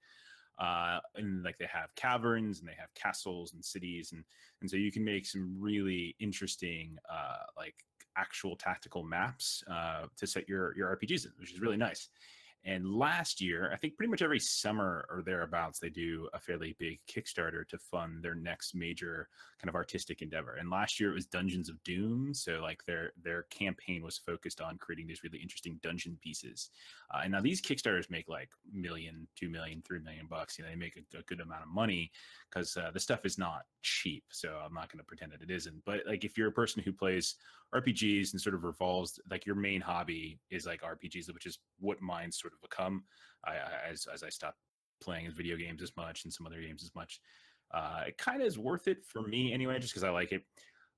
uh, 0.58 1.00
and 1.16 1.42
like 1.42 1.58
they 1.58 1.66
have 1.66 1.94
caverns 1.96 2.60
and 2.60 2.68
they 2.68 2.76
have 2.78 2.94
castles 2.94 3.54
and 3.54 3.64
cities 3.64 4.12
and 4.12 4.24
and 4.60 4.70
so 4.70 4.76
you 4.76 4.92
can 4.92 5.04
make 5.04 5.26
some 5.26 5.56
really 5.58 6.14
interesting 6.20 6.96
uh, 7.10 7.42
like 7.56 7.74
actual 8.16 8.56
tactical 8.56 9.02
maps 9.02 9.62
uh, 9.70 10.06
to 10.16 10.26
set 10.26 10.48
your 10.48 10.76
your 10.76 10.96
RPGs 10.96 11.26
in, 11.26 11.32
which 11.38 11.52
is 11.52 11.60
really 11.60 11.76
nice. 11.76 12.08
And 12.66 12.94
last 12.94 13.42
year, 13.42 13.70
I 13.72 13.76
think 13.76 13.96
pretty 13.96 14.10
much 14.10 14.22
every 14.22 14.40
summer 14.40 15.06
or 15.10 15.22
thereabouts, 15.22 15.78
they 15.78 15.90
do 15.90 16.28
a 16.32 16.40
fairly 16.40 16.74
big 16.78 16.98
Kickstarter 17.06 17.68
to 17.68 17.78
fund 17.78 18.22
their 18.22 18.34
next 18.34 18.74
major 18.74 19.28
kind 19.64 19.70
of 19.70 19.76
artistic 19.76 20.20
endeavor. 20.20 20.56
And 20.60 20.68
last 20.68 21.00
year 21.00 21.10
it 21.10 21.14
was 21.14 21.24
Dungeons 21.24 21.70
of 21.70 21.82
Doom. 21.84 22.34
So 22.34 22.60
like 22.60 22.84
their 22.84 23.12
their 23.22 23.44
campaign 23.44 24.02
was 24.02 24.18
focused 24.18 24.60
on 24.60 24.76
creating 24.76 25.06
these 25.06 25.24
really 25.24 25.38
interesting 25.38 25.80
dungeon 25.82 26.18
pieces. 26.22 26.68
Uh, 27.12 27.20
and 27.22 27.32
now 27.32 27.40
these 27.40 27.62
Kickstarters 27.62 28.10
make 28.10 28.28
like 28.28 28.50
million, 28.70 29.26
two 29.36 29.48
million, 29.48 29.82
three 29.86 30.00
million 30.00 30.26
bucks. 30.28 30.58
You 30.58 30.64
know, 30.64 30.70
they 30.70 30.76
make 30.76 30.98
a, 30.98 31.18
a 31.18 31.22
good 31.22 31.40
amount 31.40 31.62
of 31.62 31.68
money 31.68 32.10
because 32.52 32.76
uh, 32.76 32.90
the 32.92 33.00
stuff 33.00 33.24
is 33.24 33.38
not 33.38 33.62
cheap. 33.80 34.24
So 34.30 34.50
I'm 34.50 34.74
not 34.74 34.92
going 34.92 34.98
to 34.98 35.04
pretend 35.04 35.32
that 35.32 35.40
it 35.40 35.50
isn't. 35.50 35.82
But 35.86 36.02
like 36.06 36.24
if 36.24 36.36
you're 36.36 36.48
a 36.48 36.52
person 36.52 36.82
who 36.82 36.92
plays 36.92 37.36
RPGs 37.74 38.32
and 38.32 38.40
sort 38.40 38.54
of 38.54 38.64
revolves 38.64 39.18
like 39.30 39.46
your 39.46 39.56
main 39.56 39.80
hobby 39.80 40.40
is 40.50 40.66
like 40.66 40.82
RPGs, 40.82 41.32
which 41.32 41.46
is 41.46 41.58
what 41.80 42.02
mine 42.02 42.30
sort 42.30 42.52
of 42.52 42.60
become. 42.60 43.04
I, 43.46 43.52
I 43.52 43.90
as 43.90 44.06
as 44.12 44.22
I 44.22 44.28
stop 44.28 44.56
playing 45.00 45.30
video 45.32 45.56
games 45.56 45.82
as 45.82 45.92
much 45.96 46.24
and 46.24 46.32
some 46.32 46.46
other 46.46 46.60
games 46.60 46.82
as 46.82 46.94
much. 46.94 47.20
Uh, 47.74 48.04
it 48.08 48.18
kind 48.18 48.40
of 48.40 48.46
is 48.46 48.58
worth 48.58 48.86
it 48.86 49.04
for 49.04 49.22
me 49.22 49.52
anyway, 49.52 49.78
just 49.78 49.92
because 49.92 50.04
I 50.04 50.10
like 50.10 50.32
it. 50.32 50.42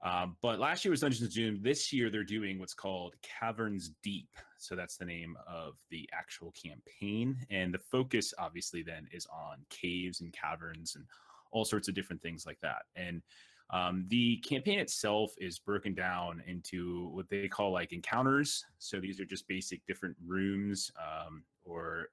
Um, 0.05 0.37
but 0.43 0.59
last 0.59 0.85
year 0.85 0.91
was 0.91 1.01
Dungeons 1.01 1.29
of 1.29 1.35
Doom. 1.35 1.59
This 1.63 1.93
year 1.93 2.11
they're 2.11 2.23
doing 2.23 2.59
what's 2.59 2.75
called 2.75 3.15
Caverns 3.23 3.93
Deep. 4.03 4.29
So 4.59 4.77
that's 4.77 4.97
the 4.97 5.07
name 5.07 5.37
of 5.49 5.75
the 5.91 6.09
actual 6.13 6.53
campaign. 6.53 7.39
And 7.51 7.73
the 7.73 7.79
focus, 7.79 8.35
obviously, 8.39 8.83
then 8.83 9.09
is 9.11 9.27
on 9.33 9.65
caves 9.71 10.21
and 10.21 10.35
caverns 10.35 10.97
and 10.97 11.05
all 11.51 11.65
sorts 11.65 11.89
of 11.89 11.95
different 11.95 12.21
things 12.21 12.45
like 12.45 12.59
that. 12.61 12.83
And 12.95 13.23
um, 13.71 14.05
the 14.09 14.37
campaign 14.39 14.79
itself 14.79 15.33
is 15.39 15.59
broken 15.59 15.95
down 15.95 16.43
into 16.47 17.09
what 17.09 17.29
they 17.29 17.49
call 17.49 17.73
like 17.73 17.93
encounters. 17.93 18.65
So 18.79 19.01
these 19.01 19.19
are 19.19 19.25
just 19.25 19.49
basic 19.49 19.85
different 19.87 20.17
rooms 20.25 20.91
um, 21.01 21.43
or 21.65 22.09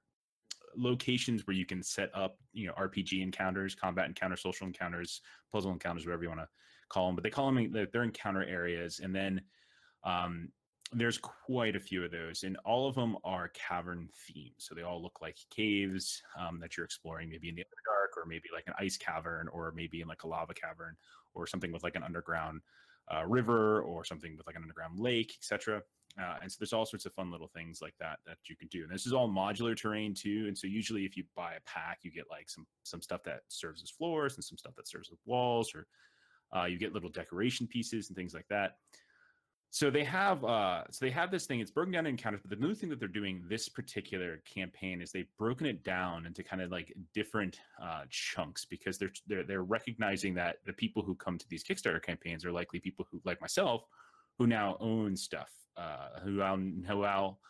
locations 0.76 1.46
where 1.46 1.56
you 1.56 1.66
can 1.66 1.82
set 1.82 2.10
up, 2.14 2.38
you 2.52 2.66
know, 2.66 2.72
RPG 2.74 3.22
encounters, 3.22 3.74
combat 3.74 4.06
encounter, 4.06 4.36
social 4.36 4.66
encounters, 4.66 5.20
puzzle 5.52 5.72
encounters, 5.72 6.06
whatever 6.06 6.22
you 6.22 6.28
want 6.28 6.40
to 6.40 6.48
call 6.88 7.06
them. 7.06 7.14
But 7.14 7.24
they 7.24 7.30
call 7.30 7.52
them 7.52 7.72
they're 7.92 8.02
encounter 8.02 8.44
areas, 8.44 9.00
and 9.02 9.14
then 9.14 9.40
um, 10.04 10.48
there's 10.92 11.18
quite 11.18 11.76
a 11.76 11.80
few 11.80 12.04
of 12.04 12.10
those, 12.10 12.42
and 12.42 12.56
all 12.64 12.88
of 12.88 12.94
them 12.94 13.16
are 13.24 13.48
cavern 13.48 14.08
themed. 14.28 14.54
So 14.58 14.74
they 14.74 14.82
all 14.82 15.02
look 15.02 15.20
like 15.20 15.36
caves 15.50 16.22
um, 16.38 16.60
that 16.60 16.76
you're 16.76 16.86
exploring, 16.86 17.30
maybe 17.30 17.48
in 17.48 17.56
the 17.56 17.62
dark, 17.62 18.16
or 18.16 18.26
maybe 18.26 18.48
like 18.52 18.64
an 18.66 18.74
ice 18.78 18.96
cavern, 18.96 19.48
or 19.48 19.72
maybe 19.74 20.00
in 20.00 20.08
like 20.08 20.22
a 20.22 20.28
lava 20.28 20.54
cavern, 20.54 20.96
or 21.34 21.46
something 21.46 21.72
with 21.72 21.82
like 21.82 21.96
an 21.96 22.04
underground 22.04 22.60
river 23.26 23.82
or 23.82 24.04
something 24.04 24.36
with 24.36 24.46
like 24.46 24.56
an 24.56 24.62
underground 24.62 24.98
lake, 24.98 25.34
etc. 25.38 25.82
Uh, 26.20 26.36
and 26.42 26.50
so 26.50 26.56
there's 26.60 26.72
all 26.72 26.86
sorts 26.86 27.06
of 27.06 27.12
fun 27.12 27.30
little 27.30 27.48
things 27.48 27.82
like 27.82 27.94
that 27.98 28.18
that 28.26 28.38
you 28.48 28.56
can 28.56 28.68
do. 28.68 28.82
And 28.82 28.90
this 28.92 29.06
is 29.06 29.12
all 29.12 29.28
modular 29.28 29.76
terrain 29.76 30.14
too. 30.14 30.44
And 30.46 30.56
so 30.56 30.66
usually 30.66 31.04
if 31.04 31.16
you 31.16 31.24
buy 31.34 31.54
a 31.54 31.60
pack, 31.66 31.98
you 32.02 32.10
get 32.10 32.30
like 32.30 32.48
some 32.48 32.66
some 32.84 33.02
stuff 33.02 33.22
that 33.24 33.40
serves 33.48 33.82
as 33.82 33.90
floors 33.90 34.36
and 34.36 34.44
some 34.44 34.58
stuff 34.58 34.74
that 34.76 34.88
serves 34.88 35.10
as 35.10 35.18
walls, 35.26 35.74
or 35.74 35.86
uh, 36.56 36.64
you 36.66 36.78
get 36.78 36.92
little 36.92 37.10
decoration 37.10 37.66
pieces 37.66 38.08
and 38.08 38.16
things 38.16 38.34
like 38.34 38.46
that 38.48 38.76
so 39.74 39.90
they 39.90 40.04
have 40.04 40.44
uh 40.44 40.84
so 40.88 41.04
they 41.04 41.10
have 41.10 41.32
this 41.32 41.46
thing 41.46 41.58
it's 41.58 41.72
broken 41.72 41.92
down 41.92 42.06
in 42.06 42.10
encounters 42.10 42.40
but 42.40 42.48
the 42.48 42.64
new 42.64 42.76
thing 42.76 42.88
that 42.88 43.00
they're 43.00 43.08
doing 43.08 43.42
this 43.48 43.68
particular 43.68 44.40
campaign 44.44 45.02
is 45.02 45.10
they've 45.10 45.36
broken 45.36 45.66
it 45.66 45.82
down 45.82 46.26
into 46.26 46.44
kind 46.44 46.62
of 46.62 46.70
like 46.70 46.94
different 47.12 47.58
uh 47.82 48.02
chunks 48.08 48.64
because 48.64 48.98
they're 48.98 49.10
they're, 49.26 49.42
they're 49.42 49.64
recognizing 49.64 50.32
that 50.32 50.58
the 50.64 50.72
people 50.74 51.02
who 51.02 51.16
come 51.16 51.36
to 51.36 51.48
these 51.48 51.64
kickstarter 51.64 52.00
campaigns 52.00 52.44
are 52.44 52.52
likely 52.52 52.78
people 52.78 53.04
who 53.10 53.20
like 53.24 53.40
myself 53.40 53.84
who 54.38 54.46
now 54.46 54.76
own 54.78 55.16
stuff 55.16 55.50
uh 55.76 56.20
who 56.22 56.40
um 56.40 56.84
who 56.86 57.02
I'll 57.02 57.40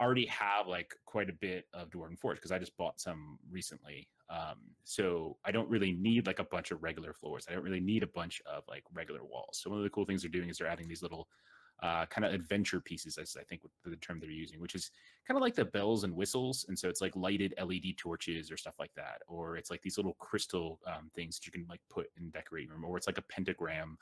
already 0.00 0.26
have 0.26 0.68
like 0.68 0.94
quite 1.04 1.28
a 1.28 1.32
bit 1.32 1.64
of 1.74 1.88
dwarven 1.90 2.18
forge 2.18 2.36
because 2.36 2.52
i 2.52 2.58
just 2.58 2.76
bought 2.76 3.00
some 3.00 3.38
recently. 3.50 4.08
Um 4.30 4.58
so 4.84 5.36
i 5.44 5.50
don't 5.50 5.68
really 5.68 5.92
need 5.92 6.28
like 6.28 6.38
a 6.38 6.44
bunch 6.44 6.70
of 6.70 6.80
regular 6.84 7.12
floors. 7.12 7.46
I 7.48 7.54
don't 7.54 7.64
really 7.64 7.80
need 7.80 8.04
a 8.04 8.08
bunch 8.08 8.40
of 8.46 8.62
like 8.68 8.84
regular 8.92 9.24
walls. 9.24 9.58
So 9.60 9.70
one 9.70 9.80
of 9.80 9.84
the 9.84 9.90
cool 9.90 10.04
things 10.04 10.22
they're 10.22 10.30
doing 10.30 10.48
is 10.48 10.58
they're 10.58 10.68
adding 10.68 10.86
these 10.86 11.02
little 11.02 11.26
uh, 11.82 12.06
kind 12.06 12.24
of 12.24 12.32
adventure 12.32 12.80
pieces, 12.80 13.18
as 13.18 13.36
I 13.38 13.44
think 13.44 13.62
the 13.84 13.96
term 13.96 14.18
they're 14.18 14.30
using, 14.30 14.60
which 14.60 14.74
is 14.74 14.90
kind 15.26 15.36
of 15.36 15.42
like 15.42 15.54
the 15.54 15.64
bells 15.64 16.04
and 16.04 16.14
whistles. 16.14 16.64
And 16.68 16.78
so 16.78 16.88
it's 16.88 17.00
like 17.00 17.14
lighted 17.14 17.54
LED 17.62 17.96
torches 17.98 18.50
or 18.50 18.56
stuff 18.56 18.76
like 18.78 18.94
that, 18.96 19.22
or 19.28 19.56
it's 19.56 19.70
like 19.70 19.82
these 19.82 19.98
little 19.98 20.14
crystal 20.14 20.80
um, 20.86 21.10
things 21.14 21.38
that 21.38 21.46
you 21.46 21.52
can 21.52 21.66
like 21.68 21.80
put 21.90 22.06
in 22.16 22.30
decorating 22.30 22.70
room, 22.70 22.84
or 22.84 22.96
it's 22.96 23.06
like 23.06 23.18
a 23.18 23.22
pentagram 23.22 23.98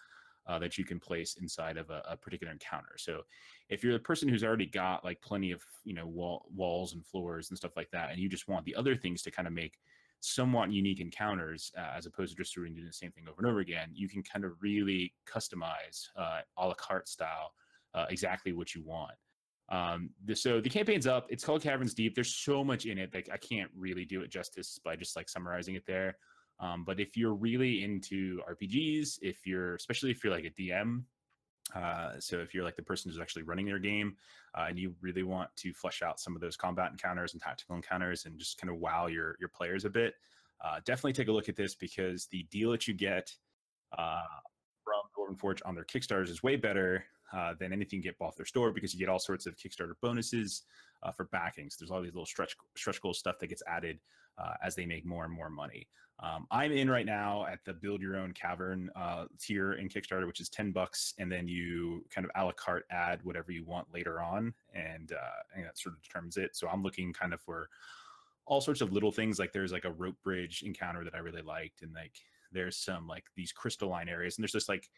uh, 0.47 0.59
that 0.59 0.77
you 0.77 0.85
can 0.85 1.01
place 1.01 1.37
inside 1.41 1.77
of 1.77 1.91
a, 1.91 2.03
a, 2.09 2.17
particular 2.17 2.53
encounter. 2.53 2.97
So 2.99 3.23
if 3.71 3.83
you're 3.83 3.95
the 3.95 3.99
person 3.99 4.29
who's 4.29 4.45
already 4.45 4.67
got 4.67 5.03
like 5.03 5.21
plenty 5.23 5.53
of 5.53 5.65
you 5.85 5.95
know 5.95 6.07
wall, 6.07 6.47
walls 6.55 6.93
and 6.93 7.05
floors 7.05 7.49
and 7.49 7.57
stuff 7.57 7.77
like 7.77 7.91
that, 7.93 8.11
and 8.11 8.19
you 8.19 8.29
just 8.29 8.47
want 8.47 8.65
the 8.67 8.75
other 8.75 8.95
things 8.95 9.23
to 9.23 9.31
kind 9.31 9.49
of 9.49 9.55
make 9.55 9.79
somewhat 10.21 10.71
unique 10.71 11.01
encounters 11.01 11.71
uh, 11.77 11.97
as 11.97 12.07
opposed 12.07 12.33
to 12.33 12.43
just 12.43 12.55
doing 12.55 12.75
the 12.75 12.93
same 12.93 13.11
thing 13.13 13.25
over 13.29 13.37
and 13.39 13.47
over 13.47 13.61
again, 13.61 13.91
you 13.93 14.09
can 14.09 14.23
kind 14.23 14.45
of 14.45 14.53
really 14.61 15.13
customize 15.27 16.09
uh, 16.17 16.41
a 16.57 16.67
la 16.67 16.75
carte 16.75 17.09
style 17.09 17.53
uh, 17.95 18.07
exactly 18.11 18.53
what 18.53 18.75
you 18.75 18.83
want. 18.83 19.15
Um, 19.71 20.11
the, 20.25 20.37
so 20.37 20.61
the 20.61 20.69
campaign's 20.69 21.07
up. 21.07 21.27
It's 21.31 21.45
called 21.45 21.63
Caverns 21.63 21.95
Deep. 21.95 22.15
There's 22.15 22.35
so 22.35 22.63
much 22.63 22.87
in 22.87 22.99
it. 22.99 23.15
Like 23.15 23.29
I 23.33 23.37
can't 23.39 23.71
really 23.77 24.05
do 24.05 24.23
it 24.23 24.31
justice 24.31 24.79
by 24.85 24.97
just 24.97 25.17
like 25.17 25.29
summarizing 25.29 25.75
it 25.75 25.85
there. 25.87 26.17
Um, 26.61 26.85
but 26.85 27.01
if 27.01 27.17
you're 27.17 27.35
really 27.35 27.83
into 27.83 28.41
RPGs, 28.49 29.19
if 29.23 29.47
you're 29.47 29.75
especially 29.75 30.11
if 30.11 30.23
you're 30.23 30.33
like 30.33 30.45
a 30.45 30.51
DM, 30.51 31.03
uh, 31.75 32.13
so 32.21 32.39
if 32.39 32.55
you're 32.55 32.63
like 32.63 32.77
the 32.77 32.83
person 32.83 33.11
who's 33.11 33.21
actually 33.21 33.43
running 33.43 33.67
their 33.67 33.79
game 33.79 34.15
uh, 34.57 34.67
and 34.69 34.79
you 34.79 34.95
really 35.01 35.23
want 35.23 35.49
to 35.57 35.73
flesh 35.73 36.03
out 36.03 36.21
some 36.21 36.35
of 36.35 36.41
those 36.41 36.57
combat 36.57 36.91
encounters 36.93 37.33
and 37.33 37.43
tactical 37.43 37.75
encounters 37.75 38.27
and 38.27 38.39
just 38.39 38.61
kind 38.61 38.71
of 38.71 38.79
wow 38.79 39.07
your 39.07 39.37
your 39.41 39.49
players 39.49 39.85
a 39.85 39.91
bit, 39.91 40.15
uh, 40.65 40.79
definitely 40.85 41.13
take 41.13 41.29
a 41.29 41.33
look 41.33 41.49
at 41.49 41.57
this 41.57 41.75
because 41.75 42.27
the 42.31 42.45
deal 42.51 42.71
that 42.71 42.87
you 42.87 42.95
get 42.95 43.33
uh, 43.99 44.21
from 44.85 45.03
Dwarven 45.17 45.39
Forge 45.39 45.63
on 45.65 45.75
their 45.75 45.85
Kickstarters 45.85 46.29
is 46.29 46.43
way 46.43 46.57
better 46.57 47.05
uh, 47.33 47.55
than 47.59 47.73
anything 47.73 47.99
you 47.99 48.03
get 48.03 48.17
off 48.21 48.37
their 48.37 48.47
store 48.47 48.71
because 48.73 48.93
you 48.93 49.01
get 49.01 49.09
all 49.09 49.19
sorts 49.19 49.47
of 49.47 49.57
Kickstarter 49.57 49.95
bonuses 50.01 50.63
uh, 51.03 51.13
for 51.13 51.25
backings. 51.27 51.77
There's 51.77 51.91
all 51.91 52.03
these 52.03 52.15
little 52.15 52.27
stretch 52.27 52.57
stretch 52.77 53.01
goal 53.01 53.15
stuff 53.15 53.39
that 53.41 53.49
gets 53.49 53.63
added 53.67 53.99
uh, 54.39 54.55
as 54.63 54.75
they 54.75 54.87
make 54.87 55.05
more 55.05 55.25
and 55.25 55.33
more 55.33 55.51
money. 55.51 55.87
Um, 56.21 56.47
I'm 56.51 56.71
in 56.71 56.89
right 56.89 57.07
now 57.07 57.45
at 57.47 57.65
the 57.65 57.75
build 57.75 58.01
your 58.01 58.17
own 58.17 58.33
cavern 58.33 58.89
uh, 58.95 59.25
tier 59.41 59.75
in 59.75 59.89
Kickstarter, 59.89 60.27
which 60.27 60.41
is 60.41 60.49
10 60.49 60.71
bucks, 60.71 61.13
and 61.19 61.31
then 61.31 61.49
you 61.49 62.05
kind 62.11 62.25
of 62.25 62.31
a 62.37 62.45
la 62.45 62.53
carte 62.53 62.87
add 62.91 63.19
whatever 63.25 63.51
you 63.51 63.65
want 63.65 63.93
later 63.93 64.21
on, 64.21 64.55
and, 64.75 65.13
uh, 65.13 65.43
and 65.57 65.65
that 65.65 65.77
sort 65.77 65.97
of 65.97 66.03
determines 66.03 66.37
it. 66.37 66.55
So 66.55 66.69
I'm 66.69 66.83
looking 66.83 67.13
kind 67.13 67.35
of 67.35 67.41
for 67.41 67.69
all 68.47 68.61
sorts 68.61 68.81
of 68.81 68.93
little 68.93 69.11
things. 69.11 69.39
Like 69.39 69.53
there's 69.53 69.73
like 69.73 69.85
a 69.85 69.93
rope 69.93 70.17
bridge 70.23 70.63
encounter 70.65 71.03
that 71.03 71.15
I 71.15 71.19
really 71.19 71.43
liked, 71.43 71.83
and 71.83 71.93
like 71.93 72.15
there's 72.53 72.77
some 72.77 73.09
like 73.09 73.25
these 73.35 73.53
crystalline 73.53 74.09
areas, 74.09 74.37
and 74.37 74.45
there's 74.45 74.53
this 74.53 74.69
like 74.69 74.89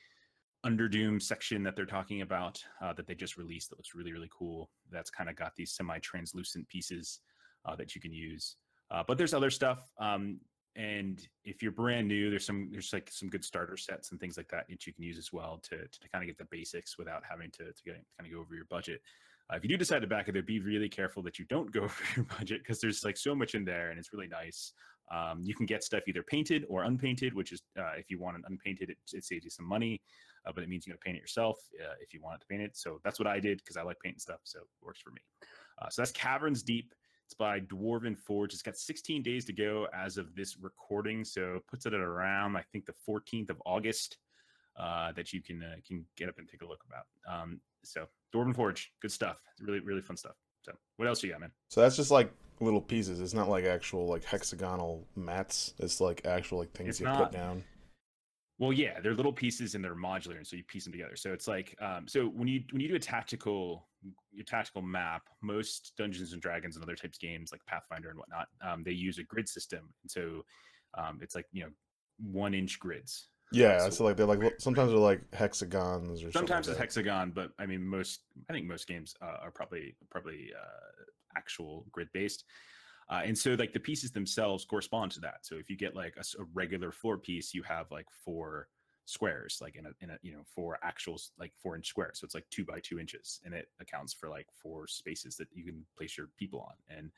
Underdoom 0.67 1.23
section 1.23 1.63
that 1.63 1.77
they're 1.77 1.87
talking 1.87 2.23
about 2.23 2.63
uh, 2.83 2.93
that 2.95 3.07
they 3.07 3.15
just 3.15 3.37
released 3.37 3.71
that 3.71 3.79
looks 3.79 3.95
really 3.95 4.13
really 4.13 4.31
cool. 4.37 4.71
That's 4.91 5.11
kind 5.11 5.31
of 5.31 5.37
got 5.37 5.55
these 5.57 5.73
semi 5.73 5.99
translucent 6.01 6.69
pieces 6.69 7.21
uh, 7.65 7.77
that 7.77 7.95
you 7.95 8.01
can 8.01 8.13
use. 8.13 8.57
Uh, 8.91 9.03
but 9.07 9.19
there's 9.19 9.35
other 9.35 9.51
stuff. 9.51 9.91
Um, 9.99 10.41
and 10.77 11.27
if 11.45 11.63
you're 11.63 11.73
brand 11.73 12.07
new, 12.07 12.29
there's 12.29 12.45
some 12.45 12.69
there's 12.71 12.93
like 12.93 13.09
some 13.11 13.31
good 13.31 13.45
starter 13.45 13.77
sets 13.77 14.11
and 14.11 14.21
things 14.21 14.37
like 14.37 14.49
that 14.49 14.67
that 14.69 14.87
you 14.87 14.93
can 14.93 15.05
use 15.05 15.19
as 15.19 15.33
well 15.33 15.59
to 15.65 15.77
to, 15.77 16.01
to 16.01 16.09
kind 16.11 16.23
of 16.23 16.27
get 16.27 16.37
the 16.37 16.45
basics 16.51 16.99
without 16.99 17.23
having 17.29 17.51
to 17.53 17.65
to 17.65 17.83
kind 17.85 18.03
of 18.21 18.31
go 18.31 18.41
over 18.41 18.55
your 18.55 18.67
budget. 18.67 19.01
Uh, 19.51 19.57
if 19.57 19.63
you 19.63 19.69
do 19.69 19.77
decide 19.77 20.01
to 20.01 20.09
back 20.09 20.29
it, 20.29 20.33
there, 20.33 20.43
be 20.43 20.59
really 20.59 20.89
careful 20.89 21.23
that 21.23 21.39
you 21.39 21.45
don't 21.47 21.73
go 21.73 21.81
over 21.85 22.03
your 22.17 22.27
budget 22.39 22.63
because 22.63 22.81
there's 22.81 23.05
like 23.05 23.17
so 23.17 23.35
much 23.35 23.55
in 23.55 23.65
there 23.65 23.91
and 23.91 23.99
it's 23.99 24.13
really 24.13 24.29
nice. 24.29 24.73
Um, 25.11 25.41
you 25.43 25.55
can 25.55 25.67
get 25.67 25.85
stuff 25.85 26.03
either 26.09 26.23
painted 26.23 26.65
or 26.69 26.85
unpainted, 26.85 27.35
which 27.35 27.53
is 27.53 27.63
uh, 27.79 27.93
if 27.97 28.11
you 28.11 28.19
want 28.19 28.37
an 28.37 28.45
unpainted, 28.49 28.91
it, 28.91 28.99
it 29.13 29.25
saves 29.25 29.45
you 29.45 29.51
some 29.51 29.67
money, 29.67 30.01
uh, 30.47 30.53
but 30.55 30.65
it 30.65 30.69
means 30.69 30.87
you 30.87 30.93
got 30.93 31.01
to 31.01 31.05
paint 31.05 31.17
it 31.17 31.21
yourself 31.21 31.59
uh, 31.83 31.95
if 32.01 32.13
you 32.13 32.21
want 32.21 32.37
it 32.37 32.41
to 32.41 32.47
paint 32.47 32.63
it. 32.63 32.77
So 32.77 33.01
that's 33.05 33.19
what 33.19 33.29
I 33.29 33.39
did 33.39 33.59
because 33.59 33.77
I 33.77 33.83
like 33.83 33.99
painting 34.03 34.19
stuff, 34.19 34.41
so 34.45 34.61
it 34.61 34.67
works 34.83 35.01
for 35.01 35.11
me. 35.11 35.21
Uh, 35.81 35.89
so 35.89 36.03
that's 36.03 36.13
Caverns 36.13 36.63
Deep. 36.63 36.93
It's 37.25 37.35
by 37.35 37.61
Dwarven 37.61 38.17
Forge. 38.17 38.53
It's 38.53 38.63
got 38.63 38.77
16 38.77 39.23
days 39.23 39.45
to 39.47 39.53
go 39.53 39.89
as 39.93 40.17
of 40.17 40.35
this 40.35 40.57
recording, 40.61 41.25
so 41.25 41.57
it 41.57 41.67
puts 41.67 41.87
it 41.87 41.93
at 41.93 42.01
around 42.01 42.57
I 42.57 42.63
think 42.73 42.87
the 42.87 42.95
14th 43.09 43.51
of 43.51 43.61
August 43.67 44.19
uh, 44.79 45.13
that 45.13 45.33
you 45.33 45.43
can 45.43 45.63
uh, 45.63 45.77
can 45.87 46.05
get 46.17 46.29
up 46.29 46.39
and 46.39 46.49
take 46.49 46.63
a 46.63 46.67
look 46.67 46.85
about. 46.89 47.07
Um, 47.29 47.61
so 47.83 48.07
Dwarven 48.35 48.55
Forge, 48.55 48.93
good 49.01 49.13
stuff. 49.13 49.39
It's 49.53 49.63
really 49.63 49.81
really 49.81 50.03
fun 50.03 50.17
stuff. 50.17 50.37
So 50.67 50.73
what 50.97 51.07
else 51.09 51.23
you 51.23 51.31
got, 51.31 51.41
man? 51.41 51.53
So 51.71 51.81
that's 51.81 51.97
just 51.97 52.11
like 52.11 52.33
little 52.61 52.81
pieces. 52.81 53.21
It's 53.21 53.35
not 53.35 53.49
like 53.49 53.65
actual 53.65 54.07
like 54.07 54.25
hexagonal 54.25 55.07
mats. 55.15 55.75
It's 55.79 56.01
like 56.01 56.27
actual 56.27 56.59
like 56.59 56.73
things 56.73 56.89
It's 56.91 57.01
you 57.01 57.07
not- 57.07 57.19
put 57.19 57.33
down. 57.33 57.63
Well, 58.59 58.73
yeah, 58.73 59.01
they're 59.01 59.15
little 59.15 59.35
pieces 59.35 59.75
and 59.75 59.85
they're 59.85 59.95
modular, 59.95 60.39
and 60.39 60.47
so 60.47 60.57
you 60.57 60.65
piece 60.65 60.85
them 60.85 60.93
together. 60.93 61.15
So 61.15 61.35
it's 61.35 61.47
like, 61.47 61.77
um, 61.79 62.09
so 62.09 62.25
when 62.29 62.49
you 62.49 62.65
when 62.71 62.81
you 62.81 62.89
do 62.89 62.95
a 62.95 62.99
tactical 62.99 63.87
your 64.33 64.45
tactical 64.47 64.81
map, 64.81 65.25
most 65.43 65.93
Dungeons 65.99 66.33
and 66.33 66.41
Dragons 66.41 66.75
and 66.75 66.83
other 66.83 66.95
types 66.97 67.19
of 67.19 67.21
games 67.21 67.53
like 67.53 67.61
Pathfinder 67.67 68.09
and 68.09 68.19
whatnot, 68.19 68.49
um, 68.63 68.83
they 68.83 68.93
use 68.93 69.19
a 69.19 69.25
grid 69.25 69.47
system, 69.47 69.81
and 70.03 70.11
so 70.11 70.43
um, 70.97 71.19
it's 71.21 71.35
like 71.35 71.45
you 71.53 71.65
know 71.65 71.71
one 72.19 72.55
inch 72.55 72.79
grids. 72.81 73.29
Yeah, 73.53 73.79
So- 73.85 73.91
so 73.91 74.05
like 74.05 74.17
they're 74.17 74.27
like 74.27 74.41
li- 74.41 74.53
sometimes 74.59 74.91
they're 74.91 74.99
like 74.99 75.23
hexagons 75.35 76.23
or 76.23 76.33
Sometimes 76.33 76.51
like 76.51 76.59
it's 76.73 76.79
that. 76.79 76.79
hexagon, 76.79 77.31
but 77.31 77.53
I 77.59 77.67
mean 77.67 77.87
most 77.87 78.21
I 78.51 78.53
think 78.53 78.67
most 78.67 78.87
games 78.87 79.15
uh, 79.23 79.39
are 79.43 79.51
probably 79.51 79.97
probably 80.11 80.51
uh, 80.59 81.05
actual 81.37 81.87
grid 81.93 82.09
based. 82.13 82.45
Uh, 83.09 83.23
and 83.25 83.39
so 83.39 83.53
like 83.55 83.73
the 83.73 83.79
pieces 83.81 84.11
themselves 84.11 84.65
correspond 84.65 85.13
to 85.13 85.21
that. 85.21 85.47
So 85.47 85.55
if 85.57 85.71
you 85.71 85.77
get 85.77 85.95
like 85.95 86.17
a 86.17 86.25
regular 86.55 86.91
floor 86.91 87.19
piece, 87.19 87.55
you 87.55 87.63
have 87.63 87.89
like 87.93 88.07
four 88.25 88.67
squares, 89.05 89.59
like 89.61 89.77
in 89.77 89.87
a, 89.87 89.91
in 90.01 90.11
a 90.11 90.19
you 90.23 90.33
know 90.33 90.43
four 90.53 90.77
actuals 90.85 91.31
like 91.39 91.53
four 91.63 91.77
inch 91.77 91.87
squares. 91.87 92.19
So 92.19 92.25
it's 92.25 92.35
like 92.35 92.47
two 92.51 92.65
by 92.65 92.81
two 92.81 92.99
inches, 92.99 93.41
and 93.45 93.55
it 93.55 93.69
accounts 93.81 94.13
for 94.13 94.29
like 94.29 94.49
four 94.61 94.89
spaces 94.89 95.37
that 95.37 95.47
you 95.53 95.65
can 95.65 95.87
place 95.97 96.19
your 96.19 96.31
people 96.37 96.61
on. 96.69 96.97
And 96.99 97.13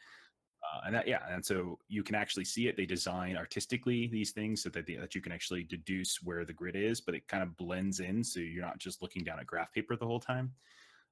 uh, 0.62 0.80
and 0.86 0.94
that 0.94 1.06
yeah, 1.06 1.20
and 1.30 1.44
so 1.44 1.78
you 1.88 2.02
can 2.02 2.14
actually 2.14 2.44
see 2.44 2.68
it. 2.68 2.76
They 2.76 2.86
design 2.86 3.36
artistically 3.36 4.08
these 4.08 4.32
things 4.32 4.62
so 4.62 4.68
that 4.70 4.86
they, 4.86 4.96
that 4.96 5.14
you 5.14 5.20
can 5.20 5.32
actually 5.32 5.62
deduce 5.62 6.20
where 6.22 6.44
the 6.44 6.52
grid 6.52 6.76
is, 6.76 7.00
but 7.00 7.14
it 7.14 7.28
kind 7.28 7.42
of 7.42 7.56
blends 7.56 8.00
in, 8.00 8.24
so 8.24 8.40
you're 8.40 8.64
not 8.64 8.78
just 8.78 9.00
looking 9.00 9.22
down 9.22 9.38
at 9.38 9.46
graph 9.46 9.72
paper 9.72 9.96
the 9.96 10.06
whole 10.06 10.20
time. 10.20 10.52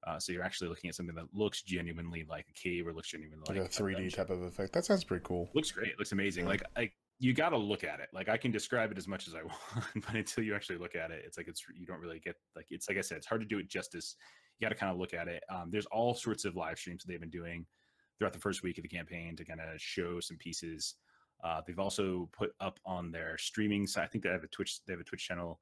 Uh, 0.06 0.18
so 0.18 0.32
you're 0.32 0.42
actually 0.42 0.68
looking 0.68 0.88
at 0.88 0.94
something 0.94 1.14
that 1.14 1.26
looks 1.32 1.62
genuinely 1.62 2.24
like 2.28 2.46
a 2.48 2.52
cave 2.52 2.86
or 2.86 2.92
looks 2.92 3.08
genuinely 3.08 3.42
like 3.48 3.58
like, 3.58 3.66
a 3.66 3.82
3D 3.82 4.14
type 4.14 4.30
of 4.30 4.42
effect. 4.42 4.72
That 4.72 4.84
sounds 4.84 5.04
pretty 5.04 5.24
cool. 5.24 5.48
Looks 5.54 5.72
great. 5.72 5.88
It 5.88 5.98
looks 5.98 6.12
amazing. 6.12 6.44
Yeah. 6.44 6.50
Like 6.50 6.62
I, 6.76 6.90
you 7.18 7.32
got 7.32 7.48
to 7.50 7.56
look 7.56 7.82
at 7.82 7.98
it. 8.00 8.08
Like 8.12 8.28
I 8.28 8.36
can 8.36 8.50
describe 8.50 8.92
it 8.92 8.98
as 8.98 9.08
much 9.08 9.26
as 9.26 9.34
I 9.34 9.42
want, 9.42 10.06
but 10.06 10.14
until 10.14 10.44
you 10.44 10.54
actually 10.54 10.78
look 10.78 10.94
at 10.94 11.10
it, 11.10 11.22
it's 11.26 11.36
like 11.36 11.48
it's 11.48 11.62
you 11.74 11.86
don't 11.86 12.00
really 12.00 12.20
get 12.20 12.36
like 12.54 12.66
it's 12.70 12.88
like 12.88 12.98
I 12.98 13.00
said, 13.00 13.18
it's 13.18 13.26
hard 13.26 13.40
to 13.40 13.46
do 13.46 13.58
it 13.58 13.68
justice. 13.68 14.16
You 14.58 14.64
got 14.64 14.70
to 14.70 14.78
kind 14.78 14.92
of 14.92 14.98
look 14.98 15.12
at 15.12 15.28
it. 15.28 15.42
Um, 15.50 15.70
there's 15.70 15.86
all 15.86 16.14
sorts 16.14 16.44
of 16.44 16.56
live 16.56 16.78
streams 16.78 17.02
that 17.02 17.10
they've 17.10 17.20
been 17.20 17.30
doing 17.30 17.66
throughout 18.18 18.32
the 18.32 18.38
first 18.38 18.62
week 18.62 18.78
of 18.78 18.82
the 18.82 18.88
campaign 18.88 19.37
to 19.37 19.44
kind 19.44 19.61
of 19.61 19.80
show 19.80 20.20
some 20.20 20.37
pieces. 20.37 20.94
Uh, 21.44 21.61
they've 21.66 21.78
also 21.78 22.28
put 22.32 22.50
up 22.61 22.78
on 22.85 23.11
their 23.11 23.37
streaming 23.38 23.87
site. 23.87 24.04
I 24.04 24.06
think 24.06 24.25
they 24.25 24.30
have 24.30 24.44
a 24.44 24.49
Twitch. 24.49 24.80
They 24.87 24.92
have 24.92 25.00
a 25.00 25.04
Twitch 25.04 25.26
channel, 25.26 25.61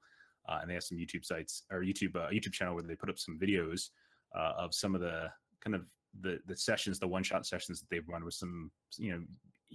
uh, 0.48 0.58
and 0.60 0.70
they 0.70 0.74
have 0.74 0.84
some 0.84 0.98
YouTube 0.98 1.24
sites 1.24 1.64
or 1.70 1.80
YouTube 1.80 2.14
uh, 2.16 2.30
YouTube 2.30 2.52
channel 2.52 2.74
where 2.74 2.84
they 2.84 2.94
put 2.94 3.10
up 3.10 3.18
some 3.18 3.38
videos 3.38 3.90
uh, 4.36 4.52
of 4.56 4.74
some 4.74 4.94
of 4.94 5.00
the 5.00 5.28
kind 5.62 5.74
of 5.74 5.82
the 6.20 6.38
the 6.46 6.56
sessions, 6.56 6.98
the 6.98 7.08
one 7.08 7.22
shot 7.22 7.46
sessions 7.46 7.80
that 7.80 7.90
they've 7.90 8.08
run 8.08 8.24
with 8.24 8.34
some 8.34 8.70
you 8.96 9.12
know 9.12 9.22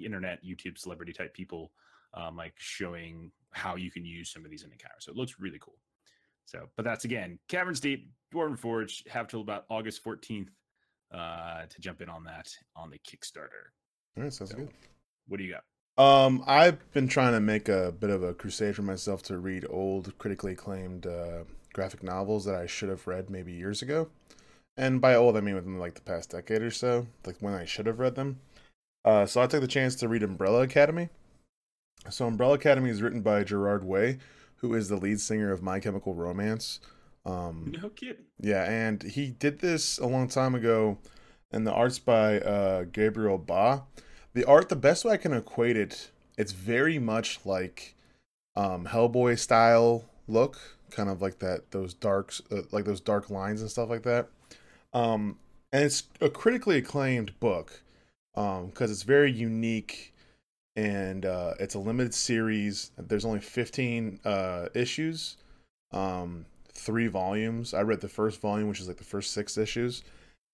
internet 0.01 0.39
YouTube 0.43 0.77
celebrity 0.77 1.11
type 1.11 1.33
people, 1.33 1.71
um, 2.13 2.37
like 2.37 2.53
showing 2.57 3.31
how 3.51 3.75
you 3.75 3.91
can 3.91 4.05
use 4.05 4.31
some 4.31 4.45
of 4.45 4.51
these 4.51 4.63
in 4.63 4.71
encounters. 4.71 5.05
So 5.05 5.11
it 5.11 5.17
looks 5.17 5.35
really 5.39 5.59
cool. 5.59 5.77
So, 6.45 6.67
but 6.77 6.85
that's 6.85 7.05
again, 7.05 7.39
Caverns 7.49 7.79
Deep, 7.79 8.09
Dwarven 8.33 8.57
Forge. 8.57 9.03
Have 9.09 9.27
till 9.27 9.41
about 9.41 9.65
August 9.69 10.01
fourteenth 10.01 10.49
uh, 11.13 11.65
to 11.67 11.81
jump 11.81 12.01
in 12.01 12.09
on 12.09 12.23
that 12.25 12.47
on 12.75 12.89
the 12.89 12.99
Kickstarter. 12.99 13.71
All 14.17 14.23
right, 14.23 14.33
sounds 14.33 14.51
So- 14.51 14.57
good. 14.57 14.69
What 15.27 15.37
do 15.37 15.43
you 15.43 15.53
got? 15.53 15.63
Um, 16.03 16.43
I've 16.47 16.91
been 16.93 17.07
trying 17.09 17.33
to 17.33 17.41
make 17.41 17.67
a 17.67 17.91
bit 17.91 18.09
of 18.09 18.23
a 18.23 18.33
crusade 18.33 18.75
for 18.75 18.83
myself 18.83 19.21
to 19.23 19.37
read 19.37 19.65
old, 19.69 20.17
critically 20.17 20.53
acclaimed 20.53 21.05
uh, 21.05 21.43
graphic 21.73 22.03
novels 22.03 22.45
that 22.45 22.55
I 22.55 22.67
should 22.67 22.87
have 22.89 23.05
read 23.05 23.29
maybe 23.29 23.51
years 23.51 23.81
ago. 23.81 24.09
And 24.77 25.01
by 25.01 25.13
old, 25.13 25.35
I 25.35 25.41
mean 25.41 25.55
within 25.55 25.77
like 25.77 25.95
the 25.95 26.01
past 26.01 26.29
decade 26.29 26.61
or 26.61 26.71
so, 26.71 27.07
like 27.25 27.35
when 27.41 27.53
I 27.53 27.65
should 27.65 27.85
have 27.85 27.99
read 27.99 28.15
them. 28.15 28.39
Uh, 29.03 29.25
so 29.25 29.41
I 29.41 29.47
took 29.47 29.59
the 29.59 29.67
chance 29.67 29.93
to 29.95 30.07
read 30.07 30.23
Umbrella 30.23 30.61
Academy. 30.61 31.09
So 32.09 32.25
Umbrella 32.25 32.53
Academy 32.53 32.89
is 32.89 33.01
written 33.01 33.21
by 33.21 33.43
Gerard 33.43 33.83
Way, 33.83 34.19
who 34.57 34.73
is 34.73 34.87
the 34.87 34.95
lead 34.95 35.19
singer 35.19 35.51
of 35.51 35.61
My 35.61 35.81
Chemical 35.81 36.13
Romance. 36.13 36.79
Um, 37.25 37.73
No 37.81 37.89
kidding. 37.89 38.25
yeah, 38.39 38.63
and 38.69 39.01
he 39.03 39.27
did 39.31 39.59
this 39.59 39.97
a 39.99 40.07
long 40.07 40.27
time 40.27 40.55
ago, 40.55 40.97
and 41.51 41.65
the 41.65 41.73
art's 41.73 41.99
by 41.99 42.39
uh, 42.39 42.85
Gabriel 42.91 43.37
Ba. 43.37 43.83
The 44.33 44.45
art, 44.45 44.69
the 44.69 44.75
best 44.75 45.05
way 45.05 45.13
I 45.13 45.17
can 45.17 45.33
equate 45.33 45.75
it, 45.77 46.11
it's 46.37 46.51
very 46.51 46.99
much 46.99 47.39
like 47.45 47.95
um, 48.55 48.85
Hellboy 48.85 49.37
style 49.39 50.05
look, 50.27 50.77
kind 50.91 51.09
of 51.09 51.21
like 51.21 51.39
that 51.39 51.71
those 51.71 51.93
darks, 51.93 52.41
uh, 52.51 52.61
like 52.71 52.85
those 52.85 53.01
dark 53.01 53.29
lines 53.29 53.61
and 53.61 53.69
stuff 53.69 53.89
like 53.89 54.03
that. 54.03 54.27
Um, 54.93 55.37
and 55.71 55.83
it's 55.83 56.03
a 56.21 56.29
critically 56.29 56.77
acclaimed 56.77 57.39
book 57.39 57.81
because 58.33 58.89
it's 58.89 59.03
very 59.03 59.31
unique 59.31 60.13
and 60.75 61.25
uh, 61.25 61.53
it's 61.59 61.75
a 61.75 61.79
limited 61.79 62.13
series. 62.13 62.91
There's 62.97 63.25
only 63.25 63.41
15 63.41 64.19
uh, 64.23 64.67
issues, 64.73 65.37
um, 65.91 66.45
three 66.79 67.07
volumes. 67.07 67.73
I 67.73 67.81
read 67.81 68.01
the 68.01 68.09
first 68.09 68.41
volume, 68.41 68.69
which 68.69 68.79
is 68.79 68.87
like 68.87 68.97
the 68.97 69.03
first 69.03 69.31
six 69.31 69.57
issues. 69.57 70.03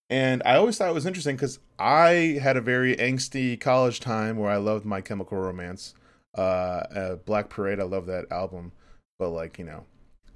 And 0.10 0.44
I 0.46 0.55
always 0.58 0.77
thought 0.77 0.89
it 0.89 0.94
was 0.94 1.05
interesting 1.05 1.36
because 1.36 1.60
I 1.79 2.39
had 2.41 2.58
a 2.58 2.62
very 2.62 2.96
angsty 2.96 3.60
college 3.60 4.00
time 4.00 4.38
where 4.38 4.51
I 4.51 4.58
loved 4.58 4.86
My 4.86 5.01
Chemical 5.01 5.38
Romance. 5.38 5.96
Uh, 6.38 6.41
uh, 6.41 7.15
Black 7.15 7.50
Parade, 7.50 7.79
I 7.79 7.84
love 7.84 8.05
that 8.08 8.25
album, 8.29 8.74
but 9.17 9.29
like, 9.29 9.58
you 9.58 9.63
know, 9.63 9.86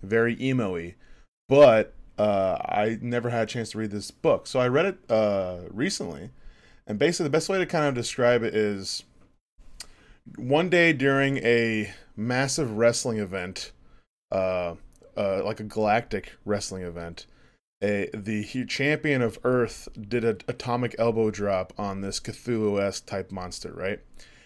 very 0.02 0.42
emo 0.42 0.74
y. 0.74 0.96
But 1.50 1.94
uh, 2.18 2.58
I 2.62 2.98
never 3.02 3.30
had 3.30 3.44
a 3.44 3.46
chance 3.46 3.72
to 3.72 3.78
read 3.78 3.92
this 3.92 4.12
book. 4.12 4.48
So 4.48 4.60
I 4.60 4.68
read 4.68 4.86
it 4.86 4.98
uh, 5.10 5.60
recently. 5.72 6.30
And 6.88 6.98
basically, 6.98 7.26
the 7.26 7.32
best 7.32 7.50
way 7.50 7.60
to 7.60 7.66
kind 7.66 7.86
of 7.86 7.94
describe 7.94 8.42
it 8.44 8.56
is 8.56 9.04
one 10.36 10.70
day 10.70 10.94
during 10.94 11.38
a 11.38 11.94
massive 12.16 12.78
wrestling 12.78 13.20
event, 13.20 13.72
uh, 14.32 14.76
uh, 15.20 15.44
like 15.44 15.60
a 15.60 15.66
galactic 15.66 16.38
wrestling 16.46 16.84
event, 16.84 17.26
a 17.84 18.10
the 18.14 18.46
champion 18.66 19.22
of 19.22 19.38
Earth 19.44 19.90
did 20.00 20.24
an 20.24 20.40
atomic 20.48 20.96
elbow 20.98 21.30
drop 21.30 21.74
on 21.78 22.02
this 22.02 22.20
Cthulhu-esque 22.20 23.06
type 23.06 23.32
monster, 23.32 23.74
right? 23.74 24.00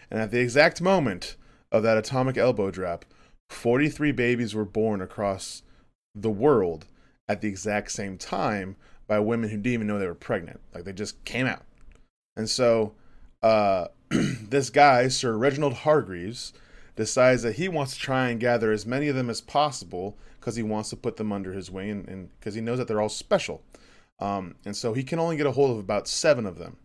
And 0.09 0.19
at 0.19 0.31
the 0.31 0.39
exact 0.39 0.81
moment 0.81 1.35
of 1.71 1.83
that 1.83 1.97
atomic 1.97 2.37
elbow 2.37 2.71
drop, 2.71 3.05
43 3.49 4.11
babies 4.11 4.55
were 4.55 4.65
born 4.65 5.01
across 5.01 5.61
the 6.15 6.29
world 6.29 6.85
at 7.27 7.41
the 7.41 7.47
exact 7.47 7.91
same 7.91 8.17
time 8.17 8.75
by 9.07 9.19
women 9.19 9.49
who 9.49 9.57
didn't 9.57 9.73
even 9.73 9.87
know 9.87 9.99
they 9.99 10.07
were 10.07 10.15
pregnant. 10.15 10.59
Like 10.73 10.85
they 10.85 10.93
just 10.93 11.23
came 11.23 11.45
out. 11.45 11.63
And 12.35 12.49
so 12.49 12.93
uh, 13.41 13.87
this 14.09 14.69
guy, 14.69 15.07
Sir 15.07 15.37
Reginald 15.37 15.73
Hargreaves, 15.73 16.53
decides 16.95 17.41
that 17.43 17.55
he 17.55 17.67
wants 17.67 17.93
to 17.93 17.99
try 17.99 18.29
and 18.29 18.39
gather 18.39 18.71
as 18.71 18.85
many 18.85 19.07
of 19.07 19.15
them 19.15 19.29
as 19.29 19.41
possible 19.41 20.17
because 20.43 20.57
he 20.57 20.63
wants 20.63 20.89
to 20.89 20.97
put 20.97 21.15
them 21.15 21.31
under 21.31 21.53
his 21.53 21.71
wing 21.71 22.03
and 22.09 22.29
because 22.37 22.53
he 22.53 22.59
knows 22.59 22.77
that 22.77 22.85
they're 22.85 22.99
all 22.99 23.07
special. 23.07 23.63
Um, 24.19 24.55
and 24.65 24.75
so 24.75 24.93
he 24.93 25.01
can 25.01 25.17
only 25.17 25.37
get 25.37 25.45
a 25.45 25.51
hold 25.51 25.71
of 25.71 25.77
about 25.77 26.05
seven 26.05 26.45
of 26.45 26.57
them. 26.57 26.75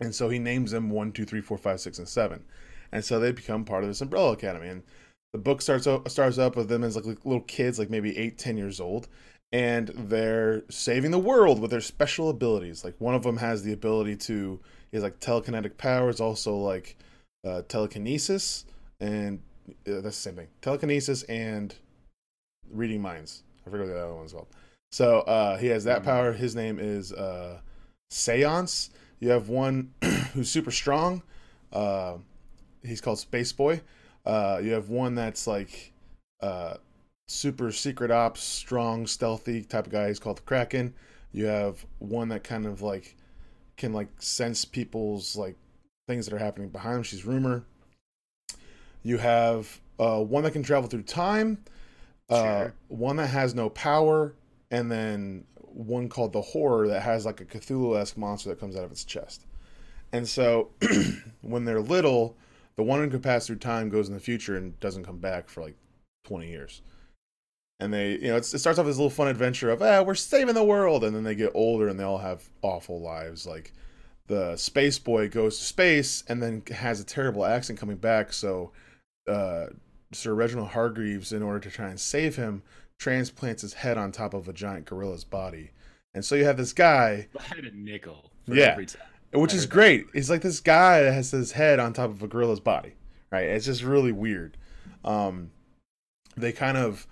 And 0.00 0.14
so 0.14 0.28
he 0.28 0.38
names 0.38 0.70
them 0.70 0.88
one, 0.88 1.10
two, 1.10 1.24
three, 1.24 1.40
four, 1.40 1.58
five, 1.58 1.80
six, 1.80 1.98
and 1.98 2.08
seven. 2.08 2.44
And 2.92 3.04
so 3.04 3.18
they 3.18 3.32
become 3.32 3.64
part 3.64 3.82
of 3.82 3.90
this 3.90 4.00
Umbrella 4.00 4.32
Academy. 4.32 4.68
And 4.68 4.84
the 5.32 5.40
book 5.40 5.60
starts 5.60 5.88
up, 5.88 6.08
starts 6.08 6.38
up 6.38 6.54
with 6.54 6.68
them 6.68 6.84
as 6.84 6.94
like 6.94 7.04
little 7.04 7.40
kids, 7.40 7.80
like 7.80 7.90
maybe 7.90 8.16
eight, 8.16 8.38
ten 8.38 8.56
years 8.56 8.78
old, 8.78 9.08
and 9.50 9.88
they're 9.88 10.62
saving 10.70 11.10
the 11.10 11.18
world 11.18 11.60
with 11.60 11.72
their 11.72 11.80
special 11.80 12.30
abilities. 12.30 12.84
Like 12.84 12.94
one 13.00 13.16
of 13.16 13.24
them 13.24 13.38
has 13.38 13.64
the 13.64 13.72
ability 13.72 14.16
to 14.16 14.60
is 14.92 15.02
like 15.02 15.18
telekinetic 15.18 15.76
powers, 15.78 16.20
also 16.20 16.54
like 16.56 16.96
uh, 17.44 17.62
telekinesis, 17.68 18.66
and 19.00 19.40
uh, 19.68 20.00
that's 20.00 20.02
the 20.02 20.12
same 20.12 20.36
thing. 20.36 20.48
Telekinesis 20.62 21.24
and 21.24 21.74
reading 22.72 23.00
minds. 23.02 23.42
I 23.66 23.70
forget 23.70 23.86
what 23.86 23.92
the 23.92 24.00
other 24.02 24.14
one's 24.14 24.32
called. 24.32 24.48
So 24.90 25.20
uh, 25.20 25.58
he 25.58 25.66
has 25.68 25.84
that 25.84 25.98
Mm-hmm. 25.98 26.08
power. 26.10 26.32
His 26.32 26.54
name 26.56 26.78
is 26.78 27.12
uh, 27.12 27.60
Seance. 28.10 28.90
You 29.20 29.30
have 29.30 29.48
one 29.48 29.92
who's 30.32 30.50
super 30.50 30.70
strong. 30.70 31.22
Uh, 31.72 32.18
he's 32.82 33.00
called 33.00 33.18
Space 33.18 33.52
Boy. 33.52 33.80
Uh, 34.24 34.60
you 34.62 34.72
have 34.72 34.88
one 34.88 35.14
that's 35.14 35.46
like 35.46 35.92
uh, 36.40 36.74
super 37.26 37.72
secret 37.72 38.10
ops, 38.10 38.42
strong, 38.42 39.06
stealthy 39.06 39.62
type 39.62 39.86
of 39.86 39.92
guy. 39.92 40.08
He's 40.08 40.18
called 40.18 40.38
the 40.38 40.42
Kraken. 40.42 40.94
You 41.32 41.46
have 41.46 41.84
one 41.98 42.28
that 42.28 42.44
kind 42.44 42.66
of 42.66 42.80
like 42.82 43.16
can 43.76 43.92
like 43.92 44.08
sense 44.18 44.64
people's 44.64 45.36
like 45.36 45.56
things 46.08 46.26
that 46.26 46.34
are 46.34 46.38
happening 46.38 46.68
behind 46.68 46.96
them. 46.96 47.02
She's 47.02 47.24
Rumor. 47.26 47.64
You 49.02 49.18
have 49.18 49.80
uh, 49.98 50.20
one 50.22 50.42
that 50.44 50.52
can 50.52 50.62
travel 50.62 50.88
through 50.88 51.02
time. 51.02 51.58
Uh, 52.28 52.60
Sure. 52.64 52.74
one 52.88 53.16
that 53.16 53.28
has 53.28 53.54
no 53.54 53.70
power, 53.70 54.34
and 54.70 54.90
then 54.90 55.44
one 55.62 56.08
called 56.08 56.32
the 56.32 56.42
Horror 56.42 56.88
that 56.88 57.02
has 57.02 57.24
like 57.24 57.40
a 57.40 57.44
Cthulhu-esque 57.44 58.16
monster 58.18 58.50
that 58.50 58.60
comes 58.60 58.76
out 58.76 58.84
of 58.84 58.90
its 58.92 59.04
chest. 59.04 59.46
And 60.12 60.28
so, 60.28 60.70
when 61.42 61.64
they're 61.64 61.80
little, 61.80 62.36
the 62.76 62.82
one 62.82 63.00
who 63.00 63.10
can 63.10 63.20
pass 63.20 63.46
through 63.46 63.56
time 63.56 63.88
goes 63.88 64.08
in 64.08 64.14
the 64.14 64.20
future 64.20 64.56
and 64.56 64.78
doesn't 64.80 65.04
come 65.04 65.18
back 65.18 65.48
for 65.48 65.62
like 65.62 65.76
20 66.24 66.48
years. 66.48 66.82
And 67.80 67.92
they, 67.92 68.12
you 68.12 68.28
know, 68.28 68.36
it 68.36 68.44
starts 68.44 68.78
off 68.78 68.86
this 68.86 68.96
little 68.96 69.10
fun 69.10 69.28
adventure 69.28 69.70
of, 69.70 69.80
ah, 69.82 70.02
we're 70.02 70.14
saving 70.16 70.54
the 70.54 70.64
world. 70.64 71.04
And 71.04 71.14
then 71.14 71.22
they 71.24 71.34
get 71.34 71.52
older 71.54 71.88
and 71.88 71.98
they 71.98 72.04
all 72.04 72.18
have 72.18 72.48
awful 72.62 73.00
lives. 73.00 73.46
Like 73.46 73.72
the 74.26 74.56
space 74.56 74.98
boy 74.98 75.28
goes 75.28 75.58
to 75.58 75.64
space 75.64 76.24
and 76.28 76.42
then 76.42 76.62
has 76.74 77.00
a 77.00 77.04
terrible 77.04 77.44
accident 77.44 77.78
coming 77.78 77.96
back. 77.96 78.32
So, 78.32 78.72
uh, 79.28 79.66
Sir 80.12 80.34
Reginald 80.34 80.68
Hargreaves, 80.68 81.32
in 81.32 81.42
order 81.42 81.60
to 81.60 81.70
try 81.70 81.88
and 81.88 82.00
save 82.00 82.36
him, 82.36 82.62
transplants 82.98 83.62
his 83.62 83.74
head 83.74 83.98
on 83.98 84.12
top 84.12 84.34
of 84.34 84.48
a 84.48 84.52
giant 84.52 84.86
gorilla's 84.86 85.24
body. 85.24 85.70
And 86.14 86.24
so 86.24 86.34
you 86.34 86.44
have 86.44 86.56
this 86.56 86.72
guy 86.72 87.28
I 87.38 87.42
had 87.42 87.64
a 87.64 87.70
nickel. 87.76 88.32
For 88.46 88.54
Yeah. 88.54 88.72
Every 88.72 88.86
time. 88.86 89.02
which 89.32 89.52
is 89.52 89.62
heard 89.62 89.70
that. 89.70 89.74
great. 89.74 90.06
He's 90.14 90.30
like 90.30 90.40
this 90.42 90.60
guy 90.60 91.02
that 91.02 91.12
has 91.12 91.30
his 91.30 91.52
head 91.52 91.78
on 91.78 91.92
top 91.92 92.10
of 92.10 92.22
a 92.22 92.28
gorilla's 92.28 92.60
body, 92.60 92.94
right? 93.30 93.44
It's 93.44 93.66
just 93.66 93.82
really 93.82 94.12
weird. 94.12 94.56
Um, 95.04 95.50
they 96.36 96.52
kind 96.52 96.76
of 96.76 97.06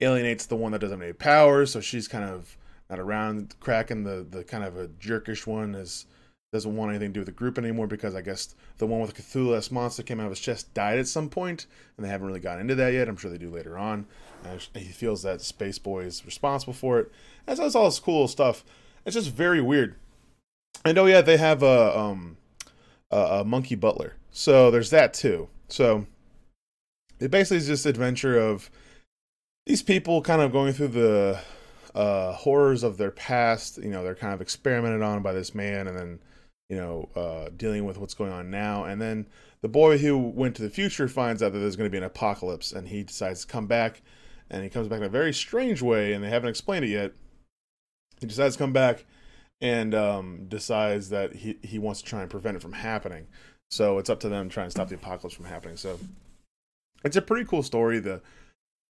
alienates 0.00 0.46
the 0.46 0.56
one 0.56 0.72
that 0.72 0.80
doesn't 0.80 0.98
have 0.98 1.04
any 1.04 1.12
powers, 1.12 1.70
so 1.70 1.80
she's 1.80 2.08
kind 2.08 2.24
of 2.24 2.56
not 2.88 2.98
around. 2.98 3.54
Kraken 3.60 4.02
the 4.04 4.26
the 4.28 4.42
kind 4.44 4.64
of 4.64 4.76
a 4.76 4.88
jerkish 4.88 5.46
one, 5.46 5.74
is 5.74 6.06
doesn't 6.52 6.76
want 6.76 6.90
anything 6.90 7.10
to 7.10 7.14
do 7.14 7.20
with 7.20 7.26
the 7.26 7.32
group 7.32 7.58
anymore 7.58 7.86
because 7.86 8.14
I 8.16 8.22
guess 8.22 8.56
the 8.78 8.86
one 8.86 9.00
with 9.00 9.14
the 9.14 9.22
Cthulhu 9.22 9.70
monster 9.70 10.02
came 10.02 10.18
out 10.18 10.26
of 10.26 10.32
his 10.32 10.40
chest 10.40 10.72
died 10.74 10.98
at 10.98 11.06
some 11.06 11.28
point, 11.28 11.66
and 11.96 12.04
they 12.04 12.10
haven't 12.10 12.26
really 12.26 12.40
gotten 12.40 12.62
into 12.62 12.74
that 12.74 12.92
yet. 12.92 13.08
I'm 13.08 13.16
sure 13.16 13.30
they 13.30 13.38
do 13.38 13.50
later 13.50 13.78
on. 13.78 14.06
He 14.74 14.86
feels 14.86 15.22
that 15.22 15.42
Space 15.42 15.78
Boy 15.78 16.00
is 16.04 16.26
responsible 16.26 16.72
for 16.72 16.98
it. 16.98 17.12
It's 17.46 17.76
all 17.76 17.84
this 17.84 18.00
cool 18.00 18.26
stuff. 18.26 18.64
It's 19.04 19.14
just 19.14 19.30
very 19.30 19.60
weird. 19.60 19.94
And 20.84 20.98
oh 20.98 21.06
yeah, 21.06 21.20
they 21.20 21.36
have 21.36 21.62
a 21.62 21.96
um 21.96 22.36
a, 23.10 23.16
a 23.16 23.44
monkey 23.44 23.76
butler, 23.76 24.14
so 24.32 24.70
there's 24.70 24.90
that 24.90 25.14
too. 25.14 25.48
So 25.68 26.06
it 27.20 27.30
basically 27.30 27.58
is 27.58 27.66
just 27.68 27.86
adventure 27.86 28.38
of 28.38 28.70
these 29.66 29.82
people 29.82 30.20
kind 30.22 30.42
of 30.42 30.50
going 30.50 30.72
through 30.72 30.88
the 30.88 31.40
uh, 31.94 32.32
horrors 32.32 32.82
of 32.82 32.96
their 32.96 33.10
past. 33.10 33.78
You 33.78 33.90
know, 33.90 34.02
they're 34.02 34.14
kind 34.14 34.34
of 34.34 34.40
experimented 34.40 35.02
on 35.02 35.22
by 35.22 35.32
this 35.32 35.54
man, 35.54 35.86
and 35.86 35.96
then 35.96 36.18
you 36.70 36.76
know 36.76 37.08
uh, 37.14 37.50
dealing 37.56 37.84
with 37.84 37.98
what's 37.98 38.14
going 38.14 38.32
on 38.32 38.50
now. 38.50 38.84
And 38.84 39.02
then 39.02 39.26
the 39.60 39.68
boy 39.68 39.98
who 39.98 40.16
went 40.16 40.56
to 40.56 40.62
the 40.62 40.70
future 40.70 41.08
finds 41.08 41.42
out 41.42 41.52
that 41.52 41.58
there's 41.58 41.76
going 41.76 41.90
to 41.90 41.92
be 41.92 41.98
an 41.98 42.04
apocalypse, 42.04 42.72
and 42.72 42.88
he 42.88 43.02
decides 43.02 43.42
to 43.42 43.46
come 43.46 43.66
back. 43.66 44.00
And 44.52 44.64
he 44.64 44.70
comes 44.70 44.88
back 44.88 44.98
in 44.98 45.04
a 45.04 45.08
very 45.08 45.32
strange 45.32 45.80
way, 45.80 46.12
and 46.12 46.24
they 46.24 46.28
haven't 46.28 46.48
explained 46.48 46.84
it 46.84 46.88
yet. 46.88 47.12
He 48.20 48.26
decides 48.26 48.56
to 48.56 48.58
come 48.58 48.72
back 48.72 49.04
and 49.60 49.94
um, 49.94 50.46
decides 50.48 51.10
that 51.10 51.34
he, 51.34 51.58
he 51.62 51.78
wants 51.78 52.02
to 52.02 52.08
try 52.08 52.22
and 52.22 52.30
prevent 52.30 52.56
it 52.56 52.62
from 52.62 52.72
happening. 52.72 53.26
So 53.70 53.98
it's 53.98 54.10
up 54.10 54.20
to 54.20 54.28
them 54.28 54.48
to 54.48 54.54
try 54.54 54.64
and 54.64 54.72
stop 54.72 54.88
the 54.88 54.96
apocalypse 54.96 55.36
from 55.36 55.44
happening. 55.44 55.76
So 55.76 55.98
it's 57.04 57.16
a 57.16 57.22
pretty 57.22 57.44
cool 57.44 57.62
story. 57.62 57.98
The 58.00 58.20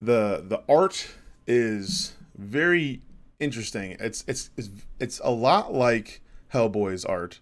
the 0.01 0.43
the 0.45 0.63
art 0.69 1.09
is 1.45 2.13
very 2.37 3.01
interesting. 3.39 3.97
It's 3.99 4.23
it's 4.27 4.49
it's, 4.55 4.69
it's 4.99 5.19
a 5.23 5.31
lot 5.31 5.73
like 5.73 6.21
Hellboy's 6.53 7.03
art, 7.03 7.39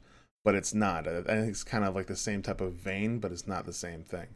but 0.47 0.55
it's 0.55 0.73
not. 0.73 1.09
I 1.09 1.23
think 1.23 1.49
it's 1.49 1.65
kind 1.65 1.83
of 1.83 1.93
like 1.93 2.07
the 2.07 2.15
same 2.15 2.41
type 2.41 2.61
of 2.61 2.71
vein, 2.71 3.19
but 3.19 3.33
it's 3.33 3.47
not 3.47 3.65
the 3.65 3.73
same 3.73 4.05
thing. 4.05 4.27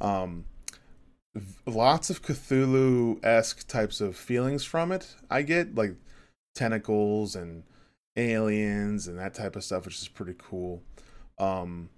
Um, 0.00 0.46
lots 1.64 2.10
of 2.10 2.22
Cthulhu 2.22 3.24
esque 3.24 3.68
types 3.68 4.00
of 4.00 4.16
feelings 4.16 4.64
from 4.64 4.90
it. 4.90 5.14
I 5.30 5.42
get 5.42 5.76
like 5.76 5.94
tentacles 6.56 7.36
and 7.36 7.62
aliens 8.16 9.06
and 9.06 9.16
that 9.20 9.34
type 9.34 9.54
of 9.54 9.62
stuff, 9.62 9.84
which 9.84 10.02
is 10.02 10.08
pretty 10.08 10.34
cool. 10.36 10.82
Um, 11.38 11.88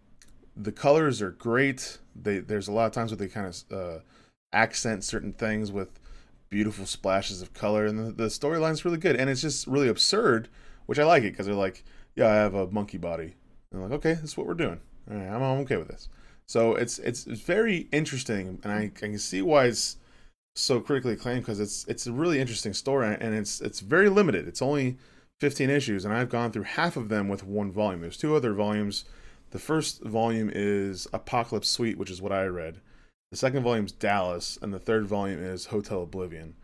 the 0.55 0.71
colors 0.71 1.23
are 1.23 1.31
great. 1.31 1.97
They 2.14 2.40
there's 2.40 2.69
a 2.69 2.73
lot 2.73 2.85
of 2.85 2.92
times 2.92 3.11
where 3.11 3.16
they 3.16 3.29
kind 3.29 3.47
of 3.47 3.73
uh, 3.73 4.01
accent 4.53 5.03
certain 5.03 5.33
things 5.33 5.73
with 5.73 5.99
beautiful 6.51 6.85
splashes 6.85 7.40
of 7.40 7.55
color, 7.55 7.87
and 7.87 7.99
the, 7.99 8.12
the 8.12 8.29
storyline's 8.29 8.85
really 8.85 8.99
good. 8.99 9.16
And 9.16 9.31
it's 9.31 9.40
just 9.40 9.66
really 9.66 9.88
absurd, 9.88 10.51
which 10.85 10.99
I 10.99 11.05
like 11.05 11.23
it 11.23 11.33
because 11.33 11.47
they're 11.47 11.55
like, 11.55 11.85
"Yeah, 12.14 12.29
I 12.29 12.35
have 12.35 12.53
a 12.53 12.71
monkey 12.71 12.99
body." 12.99 13.37
I'm 13.77 13.91
like, 13.91 13.99
"Okay, 13.99 14.15
that's 14.15 14.37
what 14.37 14.47
we're 14.47 14.55
doing. 14.55 14.81
All 15.11 15.17
right, 15.17 15.29
I'm, 15.29 15.43
I'm 15.43 15.59
okay 15.61 15.77
with 15.77 15.89
this." 15.89 16.09
So 16.47 16.75
it's 16.75 16.99
it's 16.99 17.27
it's 17.27 17.41
very 17.41 17.89
interesting, 17.93 18.61
and 18.62 18.73
I, 18.73 18.85
I 18.85 18.91
can 18.95 19.19
see 19.19 19.43
why 19.43 19.67
it's 19.67 19.97
so 20.55 20.81
critically 20.81 21.12
acclaimed 21.12 21.43
because 21.43 21.61
it's 21.61 21.85
it's 21.87 22.07
a 22.07 22.12
really 22.12 22.41
interesting 22.41 22.73
story, 22.73 23.17
and 23.21 23.35
it's 23.35 23.61
it's 23.61 23.81
very 23.81 24.09
limited. 24.09 24.49
It's 24.49 24.62
only 24.62 24.97
15 25.41 25.69
issues, 25.71 26.05
and 26.05 26.15
I've 26.15 26.31
gone 26.31 26.51
through 26.51 26.62
half 26.62 26.97
of 26.97 27.09
them 27.09 27.29
with 27.29 27.45
one 27.45 27.71
volume. 27.71 28.01
There's 28.01 28.17
two 28.17 28.35
other 28.35 28.55
volumes. 28.55 29.05
The 29.51 29.59
first 29.59 30.03
volume 30.03 30.51
is 30.53 31.07
Apocalypse 31.12 31.69
Suite, 31.69 31.99
which 31.99 32.11
is 32.11 32.23
what 32.23 32.33
I 32.33 32.47
read. 32.47 32.81
The 33.31 33.37
second 33.37 33.62
volume 33.62 33.87
is 33.87 33.93
Dallas, 33.93 34.59
and 34.62 34.73
the 34.73 34.79
third 34.79 35.07
volume 35.07 35.43
is 35.43 35.67
Hotel 35.67 36.03
Oblivion. 36.03 36.55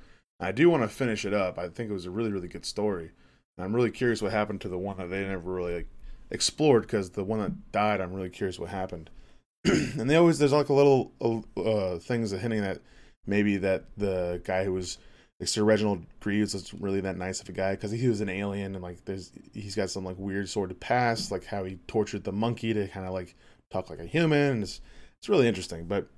I 0.41 0.53
do 0.53 0.71
want 0.71 0.83
to 0.83 0.89
finish 0.89 1.25
it 1.25 1.35
up. 1.35 1.59
I 1.59 1.69
think 1.69 1.91
it 1.91 1.95
was 1.95 2.07
a 2.07 2.11
really, 2.11 2.33
really 2.33 2.49
good 2.49 2.65
story. 2.65 3.11
And 3.57 3.65
I'm 3.65 3.75
really 3.75 3.91
curious 3.91 4.23
what 4.23 4.33
happened 4.33 4.61
to 4.63 4.69
the 4.69 4.79
one 4.79 4.97
that 4.97 5.11
they 5.11 5.27
never 5.27 5.53
really 5.53 5.75
like, 5.75 5.89
explored 6.33 6.83
because 6.83 7.11
the 7.11 7.23
one 7.23 7.39
that 7.39 7.73
died, 7.73 8.01
I'm 8.01 8.13
really 8.13 8.31
curious 8.31 8.59
what 8.59 8.71
happened. 8.71 9.11
and 9.65 10.11
they 10.11 10.17
always 10.17 10.39
there's 10.39 10.53
like 10.53 10.71
a 10.71 10.75
little 10.75 11.13
uh, 11.57 11.99
things 11.99 12.33
hinting 12.33 12.63
that 12.63 12.81
maybe 13.27 13.57
that 13.59 13.85
the 13.97 14.41
guy 14.45 14.65
who 14.65 14.73
was 14.73 14.99
like 15.39 15.49
Sir 15.49 15.63
Reginald 15.63 16.05
Greaves 16.19 16.55
is 16.55 16.75
really 16.75 17.01
that 17.03 17.17
nice 17.17 17.41
of 17.41 17.49
a 17.49 17.53
guy 17.53 17.73
because 17.73 17.93
he 17.93 18.09
was 18.09 18.21
an 18.21 18.29
alien 18.29 18.75
and 18.75 18.83
like 18.83 19.05
there's 19.05 19.31
he's 19.53 19.77
got 19.77 19.91
some 19.91 20.05
like 20.05 20.17
weird 20.19 20.49
sort 20.49 20.73
of 20.73 20.81
past 20.81 21.31
like 21.31 21.45
how 21.45 21.63
he 21.63 21.79
tortured 21.87 22.25
the 22.25 22.33
monkey 22.33 22.75
to 22.75 22.89
kind 22.89 23.07
of 23.07 23.13
like 23.13 23.37
talk 23.71 23.89
like 23.89 24.01
a 24.01 24.07
human 24.07 24.63
it's 24.63 24.81
it's 25.21 25.29
really 25.29 25.47
interesting. 25.47 25.85
But 25.85 26.09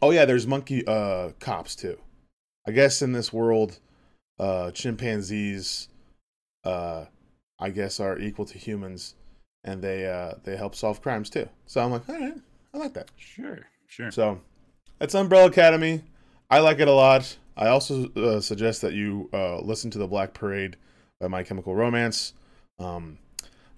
oh 0.00 0.10
yeah 0.10 0.24
there's 0.24 0.46
monkey 0.46 0.86
uh 0.86 1.32
cops 1.40 1.76
too. 1.76 1.98
I 2.66 2.70
guess 2.70 3.02
in 3.02 3.12
this 3.12 3.34
world 3.34 3.80
uh 4.38 4.70
chimpanzees 4.70 5.88
uh 6.64 7.04
I 7.58 7.70
guess 7.70 8.00
are 8.00 8.18
equal 8.18 8.46
to 8.46 8.58
humans 8.58 9.14
and 9.66 9.82
they 9.82 10.06
uh 10.06 10.32
they 10.44 10.56
help 10.56 10.74
solve 10.74 11.02
crimes 11.02 11.28
too 11.30 11.48
so 11.66 11.80
I'm 11.82 11.90
like 11.90 12.08
all 12.08 12.18
right 12.18 12.34
I 12.74 12.78
like 12.78 12.94
that 12.94 13.10
Sure, 13.16 13.60
sure. 13.86 14.10
so 14.10 14.40
that's 14.98 15.14
Umbrella 15.14 15.46
Academy. 15.48 16.02
I 16.50 16.60
like 16.60 16.78
it 16.78 16.88
a 16.88 16.92
lot. 16.92 17.36
I 17.56 17.68
also 17.68 18.08
uh, 18.14 18.40
suggest 18.40 18.80
that 18.82 18.92
you 18.94 19.28
uh, 19.32 19.60
listen 19.60 19.90
to 19.90 19.98
the 19.98 20.06
Black 20.06 20.32
Parade 20.32 20.76
by 21.20 21.28
My 21.28 21.42
Chemical 21.42 21.74
Romance. 21.74 22.32
Um, 22.78 23.18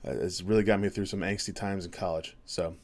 it's 0.05 0.43
really 0.43 0.63
got 0.65 0.79
me 0.81 0.89
through 0.89 1.07
some 1.07 1.21
angsty 1.21 1.55
times 1.55 1.85
in 1.87 1.91
college. 1.93 2.37
So 2.45 2.77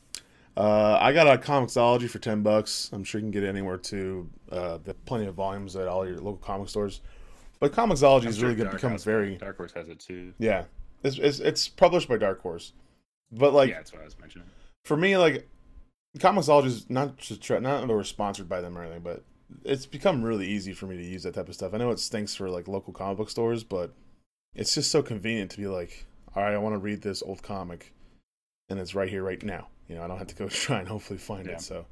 uh, 0.57 0.99
I 1.01 1.12
got 1.12 1.27
a 1.27 1.38
Comixology 1.40 2.09
for 2.09 2.19
ten 2.19 2.43
bucks. 2.43 2.90
I'm 2.93 3.05
sure 3.05 3.21
you 3.21 3.25
can 3.25 3.31
get 3.31 3.43
it 3.45 3.49
anywhere 3.49 3.77
too. 3.77 4.29
Uh, 4.51 4.79
there 4.79 4.93
are 4.93 5.05
plenty 5.07 5.27
of 5.27 5.35
volumes 5.35 5.77
at 5.77 5.87
all 5.88 6.07
your 6.07 6.17
local 6.17 6.37
comic 6.38 6.69
stores. 6.69 7.01
But 7.61 7.73
Comixology 7.73 8.23
I'm 8.23 8.29
is 8.29 8.37
sure 8.38 8.45
really 8.49 8.57
good. 8.57 8.64
to 8.64 8.71
Dark 8.71 8.77
become 8.77 8.90
Horse- 8.90 9.05
very 9.05 9.37
Dark 9.37 9.57
Horse 9.57 9.73
has 9.73 9.88
it 9.88 10.01
too. 10.01 10.33
yeah. 10.38 10.64
It's, 11.03 11.19
it's 11.19 11.38
it's 11.40 11.69
published 11.69 12.09
by 12.09 12.17
Dark 12.17 12.40
Horse, 12.40 12.73
but 13.33 13.53
like 13.53 13.71
yeah, 13.71 13.77
that's 13.77 13.93
what 13.93 14.03
I 14.03 14.05
was 14.05 14.19
mentioning. 14.19 14.49
for 14.85 14.97
me, 14.97 15.17
like 15.17 15.49
Comixology 16.19 16.67
is 16.67 16.91
not 16.91 17.17
just 17.17 17.43
try, 17.43 17.59
not 17.59 17.81
that 17.87 17.89
we're 17.93 18.05
sponsored 18.05 18.49
by 18.49 18.61
them 18.61 18.79
or 18.79 18.83
anything, 18.85 19.03
but 19.03 19.25
it's 19.65 19.87
become 19.87 20.23
really 20.23 20.47
easy 20.47 20.73
for 20.73 20.87
me 20.87 20.97
to 20.97 21.03
use 21.05 21.25
that 21.25 21.35
type 21.35 21.49
of 21.49 21.55
stuff. 21.55 21.75
I 21.75 21.79
know 21.79 21.91
it 21.91 21.99
stinks 21.99 22.35
for 22.35 22.49
like 22.49 22.69
local 22.69 22.93
comic 22.93 23.17
book 23.19 23.31
stores, 23.31 23.65
but 23.65 23.93
it's 24.55 24.75
just 24.75 24.91
so 24.91 25.03
convenient 25.03 25.51
to 25.53 25.57
be 25.59 25.67
like, 25.67 26.07
all 26.37 26.43
right, 26.43 26.55
I 26.55 26.59
want 26.59 26.75
to 26.75 26.79
read 26.79 27.03
this 27.03 27.23
old 27.23 27.43
comic, 27.43 27.93
and 28.69 28.79
it's 28.79 28.95
right 28.95 29.09
here, 29.09 29.23
right 29.25 29.43
now. 29.43 29.69
You 29.89 29.97
know, 29.97 30.03
I 30.03 30.07
don't 30.07 30.19
have 30.19 30.29
to 30.29 30.35
go 30.37 30.49
try 30.49 30.79
and 30.79 30.89
hopefully 30.89 31.19
find 31.19 31.47
Yeah. 31.47 31.55
it. 31.55 31.61
So, 31.63 31.87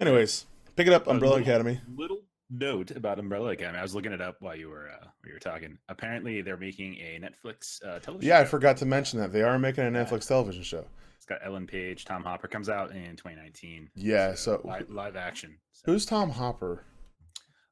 anyways, 0.00 0.46
pick 0.76 0.86
it 0.86 0.92
up, 0.92 1.08
Umbrella 1.08 1.34
little- 1.34 1.48
Academy. 1.48 1.80
Little 1.96 2.20
note 2.50 2.90
about 2.92 3.18
Umbrella 3.18 3.50
Academy. 3.50 3.78
I 3.78 3.82
was 3.82 3.94
looking 3.94 4.12
it 4.12 4.20
up 4.20 4.36
while 4.40 4.56
you 4.56 4.68
were 4.68 4.88
uh, 4.90 4.98
while 5.04 5.12
you 5.26 5.32
were 5.34 5.38
talking. 5.40 5.78
Apparently, 5.88 6.42
they're 6.42 6.56
making 6.56 6.94
a 6.96 7.20
Netflix 7.20 7.84
uh, 7.84 7.98
television. 8.00 8.28
Yeah, 8.28 8.40
I 8.40 8.44
forgot 8.44 8.76
to 8.78 8.86
mention 8.86 9.18
that 9.20 9.32
they 9.32 9.42
are 9.42 9.58
making 9.58 9.84
a 9.84 9.90
Yeah. 9.90 10.04
Netflix 10.04 10.26
television 10.28 10.62
show. 10.62 10.84
It's 11.16 11.26
got 11.26 11.40
Ellen 11.44 11.66
Page, 11.66 12.04
Tom 12.04 12.22
Hopper. 12.22 12.48
Comes 12.48 12.68
out 12.68 12.90
in 12.92 13.16
2019. 13.16 13.90
Yeah, 13.94 14.34
so- 14.34 14.60
live, 14.64 14.88
live 14.90 15.16
action. 15.16 15.58
So, 15.72 15.92
Who's 15.92 16.06
Tom 16.06 16.30
Hopper? 16.30 16.84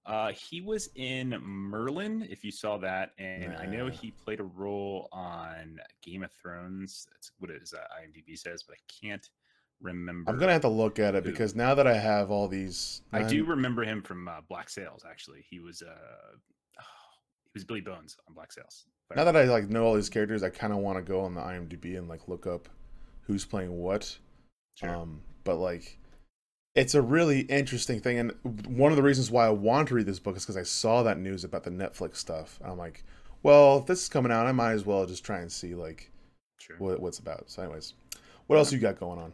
Uh, 0.05 0.31
he 0.33 0.61
was 0.61 0.89
in 0.95 1.31
Merlin, 1.43 2.25
if 2.31 2.45
you 2.45 2.53
saw 2.53 2.77
that, 2.79 3.11
and 3.19 3.57
I 3.57 3.67
know 3.67 3.89
he 3.89 4.12
played 4.12 4.39
a 4.39 4.45
role 4.45 5.09
on 5.11 5.81
Game 6.01 6.23
of 6.23 6.31
Thrones. 6.41 7.09
That's 7.11 7.33
what 7.41 7.51
his 7.51 7.75
uh, 7.75 7.79
IMDb 8.01 8.39
says, 8.39 8.62
but 8.62 8.77
I 8.77 9.05
can't 9.05 9.29
remember. 9.81 10.31
I'm 10.31 10.39
gonna 10.39 10.53
have 10.53 10.62
to 10.62 10.69
look 10.69 10.99
at 10.99 11.15
it 11.15 11.25
Who? 11.25 11.31
because 11.31 11.55
now 11.55 11.75
that 11.75 11.87
I 11.87 11.95
have 11.97 12.31
all 12.31 12.49
these, 12.49 13.03
I 13.12 13.21
nine- 13.21 13.29
do 13.31 13.45
remember 13.45 13.85
him 13.85 14.03
from 14.03 14.29
uh, 14.29 14.41
Black 14.49 14.69
Sails. 14.69 15.05
Actually, 15.09 15.45
he 15.49 15.61
was 15.61 15.83
uh, 15.83 15.91
he 16.79 17.51
was 17.55 17.65
Billy 17.65 17.81
Bones 17.81 18.17
on 18.29 18.35
Black 18.35 18.53
Sails. 18.53 18.87
Now 19.15 19.25
that 19.25 19.37
I 19.37 19.45
like 19.45 19.69
know 19.69 19.85
all 19.85 19.95
these 19.95 20.09
characters, 20.09 20.43
I 20.43 20.51
kind 20.51 20.73
of 20.73 20.81
want 20.81 20.99
to 20.99 21.03
go 21.03 21.21
on 21.21 21.35
the 21.35 21.41
IMDb 21.41 21.97
and 21.97 22.09
like 22.09 22.27
look 22.29 22.47
up 22.47 22.69
who's 23.23 23.45
playing 23.45 23.77
what. 23.79 24.19
Sure. 24.75 24.95
Um, 24.95 25.23
but 25.45 25.57
like, 25.57 25.99
it's 26.75 26.95
a 26.95 27.01
really 27.01 27.41
interesting 27.43 28.01
thing, 28.01 28.19
and 28.19 28.33
one 28.67 28.91
of 28.93 28.97
the 28.97 29.03
reasons 29.03 29.31
why 29.31 29.47
I 29.47 29.51
want 29.51 29.89
to 29.89 29.95
read 29.95 30.07
this 30.07 30.19
book 30.19 30.37
is 30.37 30.43
because 30.45 30.57
I 30.57 30.65
saw 30.65 31.03
that 31.05 31.19
news 31.19 31.45
about 31.45 31.62
the 31.65 31.71
Netflix 31.71 32.17
stuff. 32.17 32.59
I'm 32.65 32.77
like, 32.77 33.05
well, 33.43 33.79
if 33.79 33.87
this 33.87 34.03
is 34.03 34.09
coming 34.09 34.33
out, 34.33 34.47
I 34.47 34.53
might 34.53 34.73
as 34.73 34.85
well 34.85 35.07
just 35.07 35.25
try 35.25 35.39
and 35.39 35.51
see 35.51 35.75
like 35.75 36.11
Sure. 36.59 36.77
what 36.79 37.01
what's 37.01 37.21
about. 37.21 37.45
So, 37.49 37.62
anyways, 37.62 37.95
what 38.49 38.57
else 38.57 38.73
you 38.73 38.79
got 38.81 38.99
going 38.99 39.21
on? 39.21 39.33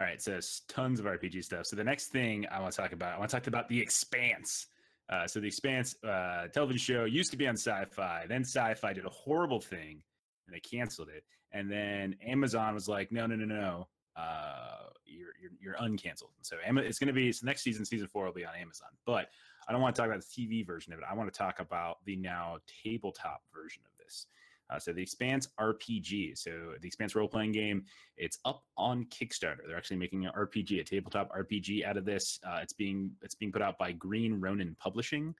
All 0.00 0.06
right, 0.06 0.20
so 0.22 0.40
tons 0.66 0.98
of 0.98 1.04
RPG 1.04 1.44
stuff. 1.44 1.66
So 1.66 1.76
the 1.76 1.84
next 1.84 2.06
thing 2.06 2.46
I 2.50 2.58
want 2.58 2.72
to 2.72 2.80
talk 2.80 2.92
about, 2.92 3.14
I 3.14 3.18
want 3.18 3.30
to 3.30 3.36
talk 3.36 3.48
about 3.48 3.68
the 3.68 3.78
Expanse. 3.78 4.68
Uh, 5.10 5.26
so 5.26 5.40
the 5.40 5.46
Expanse 5.46 5.94
uh, 6.02 6.46
television 6.54 6.78
show 6.78 7.04
used 7.04 7.30
to 7.32 7.36
be 7.36 7.46
on 7.46 7.54
Sci-Fi. 7.54 8.24
Then 8.26 8.40
Sci-Fi 8.40 8.94
did 8.94 9.04
a 9.04 9.10
horrible 9.10 9.60
thing, 9.60 10.02
and 10.46 10.56
they 10.56 10.60
canceled 10.60 11.08
it. 11.08 11.24
And 11.52 11.70
then 11.70 12.16
Amazon 12.26 12.72
was 12.72 12.88
like, 12.88 13.12
no, 13.12 13.26
no, 13.26 13.36
no, 13.36 13.44
no, 13.44 13.88
uh, 14.16 14.88
you're 15.04 15.34
you're 15.38 15.50
you're 15.60 15.74
uncanceled. 15.74 16.30
So 16.40 16.56
it's 16.64 16.98
going 16.98 17.08
to 17.08 17.12
be 17.12 17.30
so 17.32 17.44
next 17.44 17.62
season, 17.62 17.84
season 17.84 18.08
four 18.08 18.24
will 18.24 18.32
be 18.32 18.46
on 18.46 18.54
Amazon. 18.54 18.88
But 19.04 19.28
I 19.68 19.72
don't 19.72 19.82
want 19.82 19.94
to 19.94 20.00
talk 20.00 20.10
about 20.10 20.22
the 20.22 20.46
TV 20.46 20.66
version 20.66 20.94
of 20.94 20.98
it. 20.98 21.04
I 21.10 21.14
want 21.14 21.30
to 21.30 21.36
talk 21.36 21.60
about 21.60 21.98
the 22.06 22.16
now 22.16 22.58
tabletop 22.84 23.42
version 23.54 23.82
of 23.84 23.92
this. 24.02 24.26
Uh, 24.70 24.78
so 24.78 24.92
the 24.92 25.02
Expanse 25.02 25.48
RPG. 25.58 26.38
So 26.38 26.50
the 26.80 26.86
Expanse 26.86 27.14
role 27.14 27.28
playing 27.28 27.52
game 27.52 27.84
it's 28.16 28.38
up 28.44 28.62
on 28.76 29.06
Kickstarter. 29.06 29.66
They're 29.66 29.76
actually 29.76 29.96
making 29.96 30.26
an 30.26 30.32
RPG, 30.36 30.80
a 30.80 30.84
tabletop 30.84 31.30
RPG 31.36 31.84
out 31.84 31.96
of 31.96 32.04
this. 32.04 32.38
Uh, 32.46 32.60
it's 32.62 32.72
being 32.72 33.10
it's 33.22 33.34
being 33.34 33.52
put 33.52 33.62
out 33.62 33.78
by 33.78 33.92
Green 33.92 34.40
Ronin 34.40 34.76
Publishing, 34.78 35.34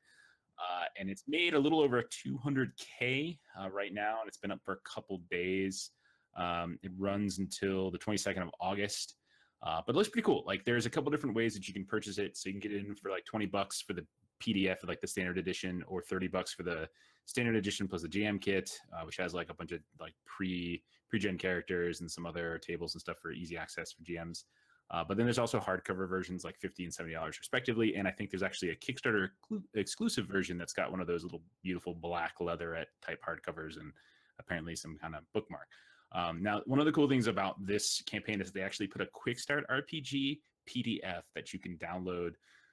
uh, 0.58 0.84
and 0.98 1.08
it's 1.08 1.24
made 1.28 1.54
a 1.54 1.58
little 1.58 1.80
over 1.80 2.02
200k 2.02 3.38
uh, 3.60 3.70
right 3.70 3.94
now, 3.94 4.18
and 4.20 4.28
it's 4.28 4.38
been 4.38 4.50
up 4.50 4.60
for 4.64 4.74
a 4.74 4.88
couple 4.88 5.22
days. 5.30 5.90
Um, 6.36 6.78
it 6.82 6.92
runs 6.96 7.38
until 7.38 7.90
the 7.90 7.98
22nd 7.98 8.42
of 8.42 8.50
August, 8.60 9.16
uh, 9.62 9.80
but 9.84 9.94
it 9.94 9.98
looks 9.98 10.08
pretty 10.08 10.24
cool. 10.24 10.44
Like 10.46 10.64
there's 10.64 10.86
a 10.86 10.90
couple 10.90 11.10
different 11.10 11.36
ways 11.36 11.54
that 11.54 11.66
you 11.68 11.74
can 11.74 11.84
purchase 11.84 12.18
it. 12.18 12.36
So 12.36 12.48
you 12.48 12.54
can 12.54 12.60
get 12.60 12.72
it 12.72 12.86
in 12.86 12.94
for 12.94 13.10
like 13.10 13.24
20 13.24 13.46
bucks 13.46 13.82
for 13.82 13.92
the 13.92 14.06
PDF, 14.40 14.86
like 14.86 15.00
the 15.00 15.06
standard 15.06 15.38
edition, 15.38 15.84
or 15.86 16.02
30 16.02 16.28
bucks 16.28 16.52
for 16.52 16.62
the 16.62 16.88
standard 17.26 17.56
edition 17.56 17.86
plus 17.86 18.02
the 18.02 18.08
GM 18.08 18.40
kit, 18.40 18.70
uh, 18.92 19.04
which 19.04 19.16
has 19.16 19.34
like 19.34 19.50
a 19.50 19.54
bunch 19.54 19.72
of 19.72 19.80
like 20.00 20.14
pre 20.26 20.82
pre-gen 21.08 21.36
characters 21.36 22.00
and 22.00 22.10
some 22.10 22.24
other 22.24 22.58
tables 22.58 22.94
and 22.94 23.00
stuff 23.00 23.18
for 23.18 23.32
easy 23.32 23.56
access 23.56 23.92
for 23.92 24.02
GMs. 24.02 24.44
Uh, 24.92 25.04
but 25.06 25.16
then 25.16 25.26
there's 25.26 25.38
also 25.38 25.60
hardcover 25.60 26.08
versions 26.08 26.44
like 26.44 26.56
50 26.56 26.84
and 26.84 26.94
70 26.94 27.14
dollars 27.14 27.38
respectively. 27.38 27.94
And 27.96 28.08
I 28.08 28.10
think 28.10 28.30
there's 28.30 28.42
actually 28.42 28.70
a 28.70 28.76
Kickstarter 28.76 29.28
exclu- 29.28 29.62
exclusive 29.74 30.26
version 30.26 30.58
that's 30.58 30.72
got 30.72 30.90
one 30.90 31.00
of 31.00 31.06
those 31.06 31.22
little 31.22 31.42
beautiful 31.62 31.94
black 31.94 32.34
leatherette 32.40 32.88
type 33.04 33.20
hardcovers 33.24 33.78
and 33.78 33.92
apparently 34.40 34.74
some 34.74 34.96
kind 34.98 35.14
of 35.14 35.22
bookmark. 35.32 35.68
Um, 36.12 36.42
now, 36.42 36.62
one 36.66 36.80
of 36.80 36.86
the 36.86 36.92
cool 36.92 37.08
things 37.08 37.28
about 37.28 37.64
this 37.64 38.02
campaign 38.02 38.40
is 38.40 38.50
they 38.50 38.62
actually 38.62 38.88
put 38.88 39.00
a 39.00 39.06
quick 39.06 39.38
start 39.38 39.64
RPG 39.70 40.40
PDF 40.68 41.22
that 41.34 41.52
you 41.52 41.60
can 41.60 41.76
download 41.76 42.32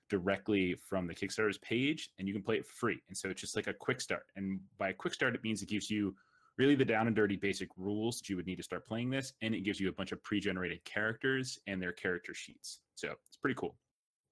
directly 0.09 0.75
from 0.75 1.07
the 1.07 1.15
Kickstarter's 1.15 1.57
page 1.57 2.09
and 2.17 2.27
you 2.27 2.33
can 2.33 2.43
play 2.43 2.57
it 2.57 2.65
free. 2.65 3.01
And 3.07 3.17
so 3.17 3.29
it's 3.29 3.41
just 3.41 3.55
like 3.55 3.67
a 3.67 3.73
quick 3.73 4.01
start. 4.01 4.25
And 4.35 4.59
by 4.77 4.89
a 4.89 4.93
quick 4.93 5.13
start, 5.13 5.35
it 5.35 5.43
means 5.43 5.61
it 5.61 5.69
gives 5.69 5.89
you 5.89 6.15
really 6.57 6.75
the 6.75 6.85
down 6.85 7.07
and 7.07 7.15
dirty 7.15 7.35
basic 7.35 7.69
rules 7.77 8.19
that 8.19 8.29
you 8.29 8.35
would 8.35 8.47
need 8.47 8.57
to 8.57 8.63
start 8.63 8.87
playing 8.87 9.09
this. 9.09 9.33
And 9.41 9.53
it 9.53 9.61
gives 9.61 9.79
you 9.79 9.89
a 9.89 9.93
bunch 9.93 10.11
of 10.11 10.23
pre 10.23 10.39
generated 10.39 10.83
characters 10.85 11.59
and 11.67 11.81
their 11.81 11.91
character 11.91 12.33
sheets. 12.33 12.79
So 12.95 13.09
it's 13.27 13.37
pretty 13.37 13.55
cool. 13.55 13.75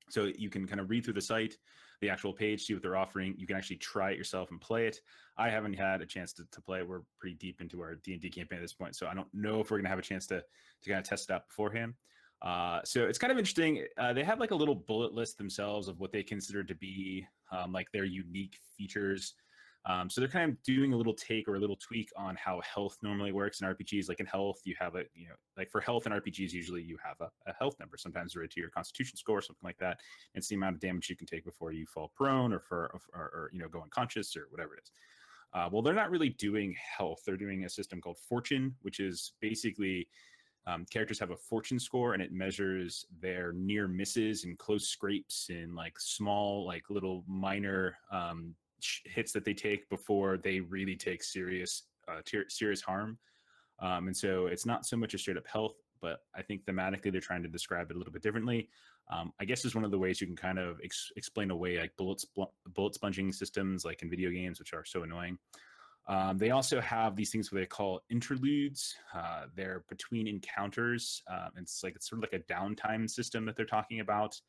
So 0.09 0.31
you 0.37 0.49
can 0.49 0.67
kind 0.67 0.79
of 0.79 0.89
read 0.89 1.03
through 1.03 1.13
the 1.13 1.21
site, 1.21 1.57
the 2.01 2.09
actual 2.09 2.33
page, 2.33 2.63
see 2.63 2.73
what 2.73 2.83
they're 2.83 2.95
offering. 2.95 3.33
You 3.37 3.47
can 3.47 3.55
actually 3.55 3.77
try 3.77 4.11
it 4.11 4.17
yourself 4.17 4.51
and 4.51 4.61
play 4.61 4.87
it. 4.87 4.99
I 5.37 5.49
haven't 5.49 5.73
had 5.73 6.01
a 6.01 6.05
chance 6.05 6.33
to, 6.33 6.45
to 6.51 6.61
play. 6.61 6.83
We're 6.83 7.01
pretty 7.19 7.35
deep 7.37 7.61
into 7.61 7.81
our 7.81 7.95
D 7.95 8.13
and 8.13 8.21
D 8.21 8.29
campaign 8.29 8.59
at 8.59 8.61
this 8.61 8.73
point, 8.73 8.95
so 8.95 9.07
I 9.07 9.13
don't 9.13 9.27
know 9.33 9.61
if 9.61 9.71
we're 9.71 9.77
gonna 9.77 9.89
have 9.89 9.99
a 9.99 10.03
chance 10.03 10.27
to 10.27 10.43
to 10.83 10.89
kind 10.89 10.99
of 10.99 11.07
test 11.07 11.29
it 11.29 11.33
out 11.33 11.47
beforehand. 11.47 11.95
Uh, 12.45 12.79
so 12.85 13.05
it's 13.05 13.17
kind 13.17 13.31
of 13.31 13.39
interesting. 13.39 13.83
Uh, 13.97 14.13
they 14.13 14.23
have 14.23 14.39
like 14.39 14.51
a 14.51 14.55
little 14.55 14.75
bullet 14.75 15.13
list 15.13 15.37
themselves 15.37 15.87
of 15.87 15.99
what 15.99 16.11
they 16.11 16.21
consider 16.21 16.63
to 16.63 16.75
be 16.75 17.25
um, 17.51 17.73
like 17.73 17.91
their 17.91 18.05
unique 18.05 18.59
features. 18.77 19.33
Um, 19.87 20.09
so 20.09 20.19
they're 20.19 20.27
kind 20.27 20.51
of 20.51 20.63
doing 20.63 20.93
a 20.93 20.97
little 20.97 21.13
take 21.13 21.47
or 21.47 21.55
a 21.55 21.59
little 21.59 21.75
tweak 21.75 22.09
on 22.17 22.35
how 22.35 22.59
health 22.61 22.97
normally 23.03 23.31
works 23.31 23.61
in 23.61 23.67
RPGs. 23.67 24.09
Like 24.09 24.19
in 24.19 24.25
health, 24.25 24.61
you 24.63 24.75
have 24.79 24.95
a 24.95 25.03
you 25.13 25.27
know 25.27 25.35
like 25.57 25.69
for 25.69 25.79
health 25.79 26.07
in 26.07 26.11
RPGs, 26.11 26.51
usually 26.51 26.81
you 26.81 26.97
have 27.03 27.17
a, 27.19 27.29
a 27.49 27.53
health 27.53 27.75
number, 27.79 27.97
sometimes 27.97 28.35
related 28.35 28.51
to 28.53 28.61
your 28.61 28.69
Constitution 28.69 29.17
score 29.17 29.39
or 29.39 29.41
something 29.41 29.63
like 29.63 29.77
that. 29.77 29.99
And 30.33 30.41
it's 30.41 30.47
the 30.47 30.55
amount 30.55 30.75
of 30.75 30.81
damage 30.81 31.09
you 31.09 31.15
can 31.15 31.27
take 31.27 31.45
before 31.45 31.71
you 31.71 31.85
fall 31.85 32.11
prone 32.15 32.51
or 32.51 32.59
for 32.59 32.99
or, 33.13 33.21
or 33.21 33.49
you 33.53 33.59
know 33.59 33.67
go 33.67 33.81
unconscious 33.81 34.35
or 34.35 34.47
whatever 34.49 34.75
it 34.75 34.81
is. 34.83 34.91
Uh, 35.53 35.69
well, 35.71 35.81
they're 35.81 35.93
not 35.93 36.11
really 36.11 36.29
doing 36.29 36.75
health. 36.97 37.21
They're 37.25 37.37
doing 37.37 37.63
a 37.63 37.69
system 37.69 38.01
called 38.01 38.17
Fortune, 38.17 38.75
which 38.81 38.99
is 38.99 39.33
basically 39.39 40.07
um, 40.67 40.85
characters 40.89 41.19
have 41.19 41.31
a 41.31 41.37
fortune 41.37 41.79
score 41.79 42.13
and 42.13 42.23
it 42.23 42.31
measures 42.31 43.05
their 43.21 43.53
near 43.53 43.87
misses 43.87 44.45
and 44.45 44.57
close 44.57 44.87
scrapes 44.87 45.47
and 45.49 45.75
like 45.75 45.99
small, 45.99 46.65
like 46.65 46.89
little 46.89 47.23
minor 47.27 47.97
um, 48.11 48.55
hits 49.05 49.31
that 49.33 49.45
they 49.45 49.53
take 49.53 49.87
before 49.89 50.37
they 50.37 50.59
really 50.59 50.95
take 50.95 51.23
serious, 51.23 51.83
uh, 52.07 52.21
ter- 52.25 52.49
serious 52.49 52.81
harm. 52.81 53.17
Um, 53.79 54.07
and 54.07 54.17
so 54.17 54.47
it's 54.47 54.65
not 54.65 54.85
so 54.85 54.97
much 54.97 55.13
a 55.13 55.17
straight 55.17 55.37
up 55.37 55.47
health, 55.47 55.75
but 56.01 56.21
I 56.35 56.41
think 56.41 56.65
thematically 56.65 57.11
they're 57.11 57.21
trying 57.21 57.43
to 57.43 57.49
describe 57.49 57.91
it 57.91 57.95
a 57.95 57.97
little 57.97 58.13
bit 58.13 58.23
differently. 58.23 58.69
Um, 59.11 59.33
I 59.39 59.45
guess 59.45 59.65
is 59.65 59.75
one 59.75 59.83
of 59.83 59.91
the 59.91 59.99
ways 59.99 60.19
you 60.19 60.25
can 60.25 60.35
kind 60.35 60.57
of 60.57 60.79
ex- 60.83 61.11
explain 61.15 61.51
away 61.51 61.77
like 61.77 61.95
bullet 61.95 62.23
bullet 62.73 62.95
sponging 62.95 63.31
systems 63.31 63.85
like 63.85 64.01
in 64.01 64.09
video 64.09 64.31
games, 64.31 64.57
which 64.57 64.73
are 64.73 64.85
so 64.85 65.03
annoying. 65.03 65.37
Um, 66.07 66.37
they 66.37 66.51
also 66.51 66.79
have 66.81 67.15
these 67.15 67.31
things 67.31 67.51
where 67.51 67.61
they 67.61 67.65
call 67.65 68.01
interludes. 68.09 68.95
Uh, 69.13 69.45
they're 69.55 69.83
between 69.89 70.27
encounters. 70.27 71.23
Um, 71.27 71.49
it's 71.57 71.83
like 71.83 71.95
it's 71.95 72.07
sort 72.09 72.23
of 72.23 72.29
like 72.31 72.39
a 72.39 72.53
downtime 72.53 73.09
system 73.09 73.45
that 73.45 73.55
they're 73.55 73.65
talking 73.65 74.01
about, 74.01 74.39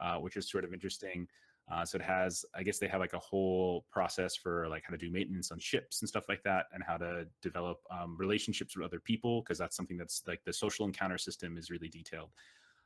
uh, 0.00 0.16
which 0.16 0.36
is 0.36 0.50
sort 0.50 0.64
of 0.64 0.74
interesting. 0.74 1.26
Uh, 1.72 1.84
so 1.84 1.96
it 1.96 2.02
has, 2.02 2.44
I 2.54 2.62
guess 2.62 2.78
they 2.78 2.86
have 2.86 3.00
like 3.00 3.14
a 3.14 3.18
whole 3.18 3.86
process 3.90 4.36
for 4.36 4.68
like 4.68 4.84
how 4.84 4.92
to 4.92 4.98
do 4.98 5.10
maintenance 5.10 5.50
on 5.50 5.58
ships 5.58 6.00
and 6.00 6.08
stuff 6.08 6.28
like 6.28 6.42
that, 6.44 6.66
and 6.72 6.82
how 6.86 6.96
to 6.98 7.26
develop 7.42 7.78
um, 7.90 8.16
relationships 8.18 8.76
with 8.76 8.84
other 8.84 9.00
people 9.00 9.40
because 9.40 9.58
that's 9.58 9.76
something 9.76 9.96
that's 9.96 10.22
like 10.26 10.44
the 10.44 10.52
social 10.52 10.86
encounter 10.86 11.18
system 11.18 11.56
is 11.56 11.70
really 11.70 11.88
detailed. 11.88 12.30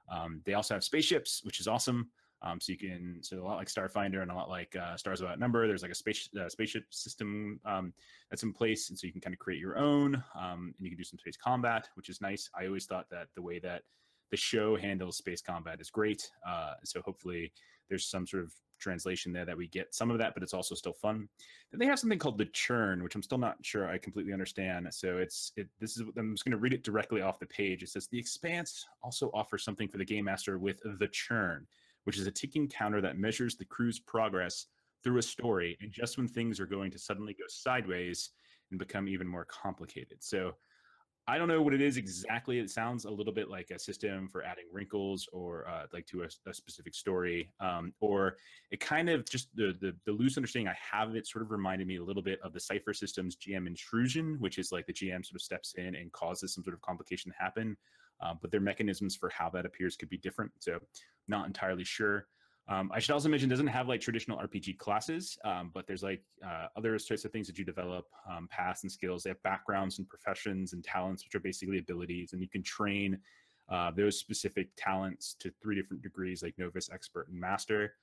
Um, 0.09 0.41
they 0.45 0.55
also 0.55 0.75
have 0.75 0.85
spaceships, 0.85 1.43
which 1.45 1.61
is 1.61 1.69
awesome. 1.69 2.11
Um, 2.43 2.61
so 2.61 2.73
you 2.73 2.79
can, 2.79 3.19
so 3.23 3.39
a 3.39 3.45
lot 3.45 3.59
like 3.59 3.69
Starfinder 3.69 4.23
and 4.23 4.31
a 4.31 4.35
lot 4.35 4.49
like 4.49 4.75
uh, 4.77 4.97
Stars 4.97 5.21
Without 5.21 5.39
Number. 5.39 5.67
There's 5.67 5.83
like 5.83 5.91
a 5.91 5.95
space 5.95 6.29
uh, 6.41 6.49
spaceship 6.49 6.85
system 6.91 7.61
um, 7.65 7.93
that's 8.31 8.43
in 8.43 8.53
place, 8.53 8.89
and 8.89 8.99
so 8.99 9.07
you 9.07 9.13
can 9.13 9.21
kind 9.21 9.35
of 9.35 9.39
create 9.39 9.61
your 9.61 9.79
own, 9.79 10.15
um, 10.39 10.75
and 10.77 10.85
you 10.85 10.91
can 10.91 10.97
do 10.97 11.05
some 11.05 11.19
space 11.19 11.37
combat, 11.37 11.89
which 11.95 12.09
is 12.09 12.21
nice. 12.21 12.49
I 12.59 12.67
always 12.67 12.87
thought 12.87 13.11
that 13.11 13.29
the 13.35 13.43
way 13.43 13.59
that 13.61 13.83
the 14.31 14.37
show 14.37 14.77
handles 14.77 15.17
space 15.17 15.43
combat 15.43 15.81
is 15.81 15.91
great. 15.91 16.31
Uh, 16.49 16.75
so 16.85 17.03
hopefully 17.03 17.53
there's 17.89 18.07
some 18.07 18.27
sort 18.27 18.45
of 18.45 18.53
translation 18.81 19.33
there 19.33 19.45
that 19.45 19.57
we 19.57 19.69
get 19.69 19.95
some 19.95 20.11
of 20.11 20.19
that, 20.19 20.35
but 20.35 20.43
it's 20.43 20.55
also 20.55 20.75
still 20.75 20.93
fun. 20.93 21.29
Then 21.71 21.79
they 21.79 21.87
have 21.87 21.99
something 21.99 22.19
called 22.19 22.39
the 22.39 22.47
churn, 22.47 23.03
which 23.03 23.15
I'm 23.15 23.23
still 23.23 23.39
not 23.39 23.57
sure 23.63 23.89
I 23.89 23.99
completely 23.99 24.33
understand. 24.33 24.89
So 24.91 25.19
it's 25.19 25.53
it 25.57 25.69
this 25.79 25.97
is 25.97 26.05
I'm 26.17 26.35
just 26.35 26.45
going 26.45 26.53
to 26.53 26.59
read 26.59 26.73
it 26.73 26.83
directly 26.83 27.21
off 27.21 27.39
the 27.39 27.47
page. 27.47 27.83
It 27.83 27.91
says 27.91 28.09
the 28.09 28.19
Expanse 28.19 28.87
also 29.03 29.31
offers 29.35 29.65
something 29.65 29.89
for 29.89 29.99
the 29.99 30.05
game 30.05 30.25
master 30.25 30.59
with 30.59 30.81
the 30.99 31.09
churn, 31.09 31.67
which 32.11 32.19
is 32.19 32.27
a 32.27 32.33
ticking 32.33 32.67
counter 32.67 33.01
that 33.01 33.19
measures 33.19 33.55
the 33.55 33.65
crew's 33.65 34.01
progress 34.01 34.67
through 35.05 35.19
a 35.19 35.23
story, 35.23 35.79
and 35.81 35.93
just 35.93 36.19
when 36.19 36.27
things 36.27 36.59
are 36.59 36.67
going 36.67 36.91
to 36.91 36.99
suddenly 36.99 37.35
go 37.35 37.45
sideways 37.47 38.31
and 38.73 38.81
become 38.81 39.07
even 39.07 39.29
more 39.29 39.45
complicated. 39.45 40.19
So 40.19 40.57
I 41.29 41.39
don't 41.39 41.47
know 41.47 41.63
what 41.63 41.73
it 41.73 41.81
is 41.81 41.97
exactly. 41.97 42.59
It 42.59 42.69
sounds 42.69 43.05
a 43.05 43.11
little 43.13 43.33
bit 43.33 43.49
like 43.49 43.71
a 43.71 43.79
system 43.79 44.27
for 44.27 44.43
adding 44.43 44.65
wrinkles 44.73 45.29
or 45.33 45.69
uh, 45.69 45.87
like 45.93 46.05
to 46.07 46.25
a, 46.25 46.29
a 46.49 46.53
specific 46.53 46.97
story, 46.97 47.49
um, 47.61 47.93
or 48.01 48.39
it 48.73 48.81
kind 48.81 49.09
of 49.09 49.25
just 49.31 49.55
the, 49.55 49.77
the, 49.81 49.95
the 50.05 50.11
loose 50.11 50.37
understanding 50.37 50.67
I 50.67 50.97
have 50.97 51.11
of 51.11 51.15
it 51.15 51.29
sort 51.29 51.45
of 51.45 51.53
reminded 51.53 51.87
me 51.87 51.99
a 51.99 52.03
little 52.03 52.25
bit 52.25 52.41
of 52.43 52.53
the 52.53 52.59
Cypher 52.59 52.93
Systems 52.93 53.37
GM 53.37 53.69
intrusion, 53.69 54.35
which 54.41 54.59
is 54.59 54.73
like 54.73 54.87
the 54.87 54.93
GM 54.93 55.25
sort 55.25 55.37
of 55.37 55.43
steps 55.43 55.75
in 55.79 55.95
and 55.95 56.11
causes 56.11 56.55
some 56.55 56.65
sort 56.65 56.75
of 56.75 56.81
complication 56.81 57.31
to 57.31 57.39
happen, 57.39 57.77
um, 58.23 58.39
but 58.41 58.51
their 58.51 58.61
mechanisms 58.61 59.17
for 59.17 59.29
how 59.31 59.51
that 59.51 59.67
appears 59.67 59.97
could 59.97 60.09
be 60.09 60.19
different. 60.19 60.53
So, 60.61 60.79
not 61.29 61.47
entirely 61.47 61.85
sure. 61.85 62.27
Um, 62.69 62.91
I 62.95 63.01
should 63.01 63.13
also 63.13 63.29
mention 63.29 63.49
doesn't 63.49 63.67
have 63.67 63.89
like 63.89 64.01
traditional 64.01 64.39
RPG 64.39 64.79
classes, 64.79 65.37
um, 65.45 65.73
but 65.75 65.89
there's 65.89 66.05
like 66.05 66.23
uh, 66.47 66.67
other 66.77 66.97
types 66.99 67.25
of 67.25 67.33
things 67.33 67.49
that 67.49 67.59
you 67.59 67.65
develop, 67.65 68.07
um, 68.31 68.47
paths 68.49 68.85
and 68.85 68.93
skills. 68.93 69.25
They 69.25 69.31
have 69.31 69.43
backgrounds 69.43 69.99
and 69.99 70.09
professions 70.09 70.73
and 70.73 70.85
talents, 70.85 71.25
which 71.25 71.35
are 71.35 71.41
basically 71.41 71.79
abilities, 71.79 72.33
and 72.33 72.41
you 72.41 72.49
can 72.49 72.63
train 72.63 73.19
uh, 73.71 73.91
those 73.91 74.19
specific 74.19 74.69
talents 74.77 75.35
to 75.41 75.53
three 75.61 75.75
different 75.75 76.03
degrees, 76.03 76.43
like 76.43 76.55
novice, 76.59 76.89
expert, 76.93 77.29
and 77.29 77.41
master. 77.41 77.95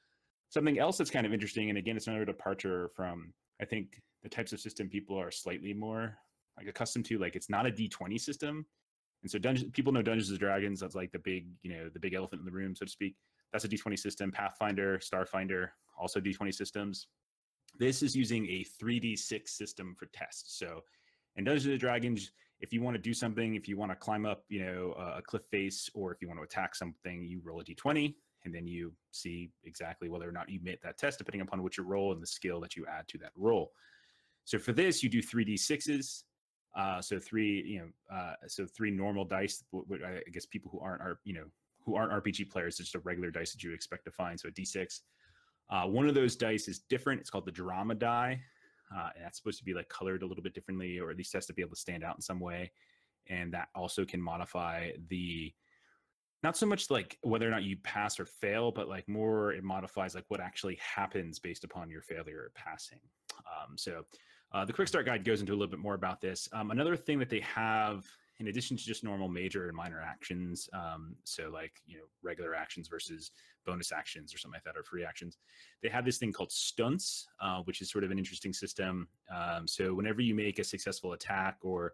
Something 0.50 0.80
else 0.80 0.98
that's 0.98 1.10
kind 1.10 1.26
of 1.26 1.34
interesting, 1.34 1.70
and 1.70 1.78
again, 1.78 1.96
it's 1.96 2.08
another 2.08 2.26
departure 2.26 2.90
from 2.94 3.34
I 3.62 3.66
think 3.66 4.02
the 4.24 4.30
types 4.30 4.52
of 4.52 4.60
system 4.60 4.90
people 4.90 5.18
are 5.18 5.32
slightly 5.32 5.74
more 5.74 6.18
like 6.58 6.68
accustomed 6.68 7.06
to. 7.06 7.20
Like 7.20 7.38
it's 7.38 7.50
not 7.50 7.66
a 7.66 7.72
D20 7.72 8.20
system, 8.20 8.66
and 9.28 9.32
so 9.32 9.40
Dungeons, 9.40 9.72
people 9.74 9.92
know 9.92 10.02
Dungeons 10.02 10.30
and 10.30 10.40
Dragons. 10.40 10.80
That's 10.80 10.96
like 10.96 11.12
the 11.12 11.20
big, 11.20 11.48
you 11.62 11.70
know, 11.70 11.90
the 11.90 12.00
big 12.00 12.14
elephant 12.14 12.40
in 12.40 12.46
the 12.46 12.52
room, 12.52 12.74
so 12.74 12.86
to 12.86 12.92
speak 12.92 13.16
that's 13.52 13.66
a 13.66 13.68
D20 13.68 14.00
system. 14.00 14.32
Pathfinder, 14.32 15.00
Starfinder, 15.00 15.70
also 16.00 16.22
D20 16.22 16.54
systems. 16.54 17.08
This 17.78 18.02
is 18.02 18.16
using 18.16 18.46
a 18.46 18.66
3D6 18.82 19.50
system 19.50 19.96
for 20.00 20.08
tests. 20.14 20.58
So 20.58 20.82
in 21.36 21.44
Dungeons 21.44 21.66
and 21.66 21.80
Dragons, 21.80 22.32
if 22.62 22.72
you 22.72 22.82
want 22.82 22.96
to 22.96 23.02
do 23.02 23.14
something, 23.14 23.56
if 23.56 23.68
you 23.68 23.76
want 23.76 23.92
to 23.92 23.96
climb 23.98 24.26
up, 24.26 24.44
you 24.48 24.66
know, 24.66 24.94
a 24.98 25.22
cliff 25.22 25.44
face, 25.52 25.90
or 25.94 26.14
if 26.14 26.22
you 26.22 26.30
want 26.30 26.40
to 26.40 26.44
attack 26.44 26.74
something, 26.74 27.26
you 27.26 27.42
roll 27.44 27.60
a 27.60 27.64
D20, 27.64 28.16
and 28.46 28.56
then 28.56 28.66
you 28.66 28.94
see 29.12 29.52
exactly 29.66 30.08
whether 30.08 30.28
or 30.28 30.32
not 30.32 30.50
you 30.50 30.62
meet 30.64 30.82
that 30.84 30.98
test, 30.98 31.18
depending 31.18 31.42
upon 31.42 31.62
what 31.62 31.78
you 31.78 31.84
roll 31.84 32.14
and 32.14 32.22
the 32.22 32.28
skill 32.28 32.62
that 32.62 32.76
you 32.76 32.86
add 32.88 33.08
to 33.10 33.18
that 33.18 33.32
roll. 33.36 33.72
So 34.46 34.58
for 34.58 34.72
this, 34.72 35.04
you 35.04 35.10
do 35.10 35.22
3D6s. 35.22 36.24
Uh, 36.76 37.02
so 37.02 37.20
three, 37.20 37.64
you 37.64 37.80
know, 37.80 38.16
uh, 38.16 38.34
so 38.48 38.66
three 38.66 38.92
normal 38.92 39.26
dice. 39.26 39.64
I 39.74 40.22
guess 40.32 40.46
people 40.46 40.70
who 40.72 40.80
aren't 40.80 41.02
are 41.02 41.20
you 41.24 41.34
know 41.34 41.46
who 41.86 41.96
aren't 41.96 42.12
RPG 42.12 42.50
players, 42.50 42.80
it's 42.80 42.90
just 42.90 42.96
a 42.96 43.00
regular 43.00 43.32
dice 43.32 43.54
that 43.54 43.64
you 43.64 43.74
expect 43.74 44.06
to 44.06 44.12
find. 44.12 44.40
So 44.40 44.50
a 44.50 44.52
D6. 44.52 45.02
Uh, 45.70 45.86
one 45.86 46.08
of 46.08 46.16
those 46.16 46.36
dice 46.36 46.68
is 46.68 46.80
different. 46.80 47.22
It's 47.22 47.30
called 47.30 47.46
the 47.46 47.52
drama 47.52 47.96
die. 47.96 48.42
Uh, 48.96 49.10
and 49.16 49.24
that's 49.24 49.38
supposed 49.38 49.58
to 49.60 49.66
be 49.66 49.74
like 49.74 49.90
colored 49.90 50.24
a 50.24 50.26
little 50.26 50.44
bit 50.44 50.54
differently, 50.54 51.00
or 51.00 51.10
at 51.12 51.18
least 51.18 51.34
has 51.34 51.46
to 51.46 51.54
be 51.54 51.62
able 51.62 51.72
to 51.72 51.80
stand 51.80 52.04
out 52.04 52.16
in 52.16 52.22
some 52.22 52.40
way. 52.40 52.72
And 53.30 53.54
that 53.54 53.70
also 53.76 54.06
can 54.06 54.22
modify 54.22 54.92
the 55.10 55.54
not 56.44 56.56
so 56.56 56.66
much 56.66 56.90
like 56.90 57.18
whether 57.24 57.48
or 57.48 57.52
not 57.52 57.64
you 57.64 57.78
pass 57.84 58.20
or 58.20 58.26
fail, 58.26 58.72
but 58.72 58.88
like 58.88 59.08
more 59.08 59.54
it 59.54 59.64
modifies 59.64 60.16
like 60.16 60.26
what 60.28 60.40
actually 60.40 60.78
happens 60.96 61.40
based 61.40 61.64
upon 61.64 61.90
your 61.90 62.02
failure 62.02 62.40
or 62.40 62.52
passing. 62.56 63.00
Um, 63.34 63.78
so 63.78 64.06
uh, 64.54 64.66
the 64.66 64.74
quick 64.74 64.88
start 64.88 65.06
guide 65.06 65.24
goes 65.24 65.42
into 65.42 65.52
a 65.52 65.56
little 65.56 65.68
bit 65.68 65.80
more 65.80 65.96
about 65.96 66.22
this. 66.22 66.48
Um, 66.54 66.72
another 66.72 66.96
thing 66.96 67.20
that 67.20 67.30
they 67.30 67.42
have 67.42 68.06
in 68.40 68.48
addition 68.48 68.78
to 68.78 68.84
just 68.84 69.04
normal 69.04 69.28
major 69.28 69.68
and 69.68 69.76
minor 69.76 70.00
actions, 70.00 70.70
um, 70.74 71.16
so 71.24 71.50
like 71.50 71.74
you 71.86 71.98
know 71.98 72.04
regular 72.22 72.54
actions 72.54 72.88
versus 72.88 73.32
bonus 73.66 73.92
actions 73.92 74.34
or 74.34 74.38
something 74.38 74.56
like 74.56 74.64
that, 74.64 74.78
or 74.78 74.84
free 74.84 75.04
actions, 75.04 75.38
they 75.82 75.90
have 75.90 76.06
this 76.06 76.18
thing 76.18 76.32
called 76.32 76.52
stunts, 76.52 77.28
uh, 77.42 77.62
which 77.64 77.82
is 77.82 77.90
sort 77.90 78.04
of 78.04 78.12
an 78.12 78.20
interesting 78.20 78.54
system. 78.54 79.08
Um, 79.36 79.68
so 79.68 79.94
whenever 79.94 80.22
you 80.22 80.36
make 80.36 80.60
a 80.60 80.64
successful 80.64 81.14
attack, 81.14 81.58
or 81.62 81.94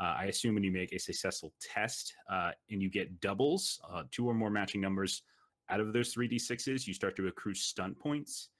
uh, 0.00 0.14
I 0.18 0.26
assume 0.26 0.54
when 0.54 0.62
you 0.64 0.70
make 0.70 0.92
a 0.92 0.98
successful 0.98 1.52
test 1.60 2.14
uh, 2.30 2.52
and 2.70 2.80
you 2.80 2.88
get 2.88 3.20
doubles, 3.20 3.80
uh, 3.92 4.04
two 4.12 4.28
or 4.28 4.34
more 4.34 4.50
matching 4.50 4.80
numbers 4.80 5.22
out 5.68 5.80
of 5.80 5.92
those 5.92 6.12
three 6.12 6.28
d 6.28 6.38
sixes, 6.38 6.86
you 6.86 6.94
start 6.94 7.16
to 7.16 7.26
accrue 7.26 7.54
stunt 7.54 7.98
points. 7.98 8.50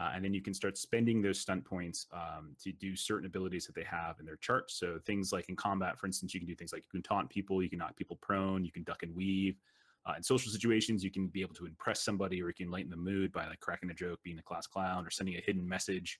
Uh, 0.00 0.12
and 0.14 0.24
then 0.24 0.32
you 0.32 0.40
can 0.40 0.54
start 0.54 0.78
spending 0.78 1.20
those 1.20 1.38
stunt 1.38 1.62
points 1.62 2.06
um, 2.12 2.56
to 2.62 2.72
do 2.72 2.96
certain 2.96 3.26
abilities 3.26 3.66
that 3.66 3.74
they 3.74 3.84
have 3.84 4.18
in 4.18 4.24
their 4.24 4.36
chart. 4.36 4.70
So 4.70 4.98
things 5.04 5.30
like 5.30 5.50
in 5.50 5.56
combat, 5.56 5.98
for 5.98 6.06
instance, 6.06 6.32
you 6.32 6.40
can 6.40 6.48
do 6.48 6.54
things 6.54 6.72
like 6.72 6.84
you 6.84 7.00
can 7.00 7.02
taunt 7.02 7.28
people, 7.28 7.62
you 7.62 7.68
can 7.68 7.78
knock 7.78 7.96
people 7.96 8.16
prone, 8.22 8.64
you 8.64 8.72
can 8.72 8.82
duck 8.84 9.02
and 9.02 9.14
weave. 9.14 9.60
Uh, 10.06 10.14
in 10.16 10.22
social 10.22 10.50
situations, 10.50 11.04
you 11.04 11.10
can 11.10 11.26
be 11.26 11.42
able 11.42 11.54
to 11.54 11.66
impress 11.66 12.00
somebody, 12.00 12.42
or 12.42 12.48
you 12.48 12.54
can 12.54 12.70
lighten 12.70 12.88
the 12.88 12.96
mood 12.96 13.30
by 13.30 13.46
like 13.46 13.60
cracking 13.60 13.90
a 13.90 13.94
joke, 13.94 14.18
being 14.22 14.38
a 14.38 14.42
class 14.42 14.66
clown, 14.66 15.06
or 15.06 15.10
sending 15.10 15.36
a 15.36 15.40
hidden 15.40 15.68
message. 15.68 16.18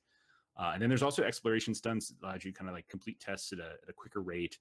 Uh, 0.58 0.72
and 0.74 0.82
then 0.82 0.90
there's 0.90 1.02
also 1.02 1.22
exploration 1.22 1.74
stunts 1.74 2.08
that 2.08 2.16
allows 2.22 2.44
you 2.44 2.52
kind 2.52 2.68
of 2.68 2.74
like 2.74 2.86
complete 2.88 3.18
tests 3.18 3.50
at 3.52 3.60
a, 3.60 3.76
at 3.82 3.88
a 3.88 3.92
quicker 3.94 4.20
rate, 4.20 4.58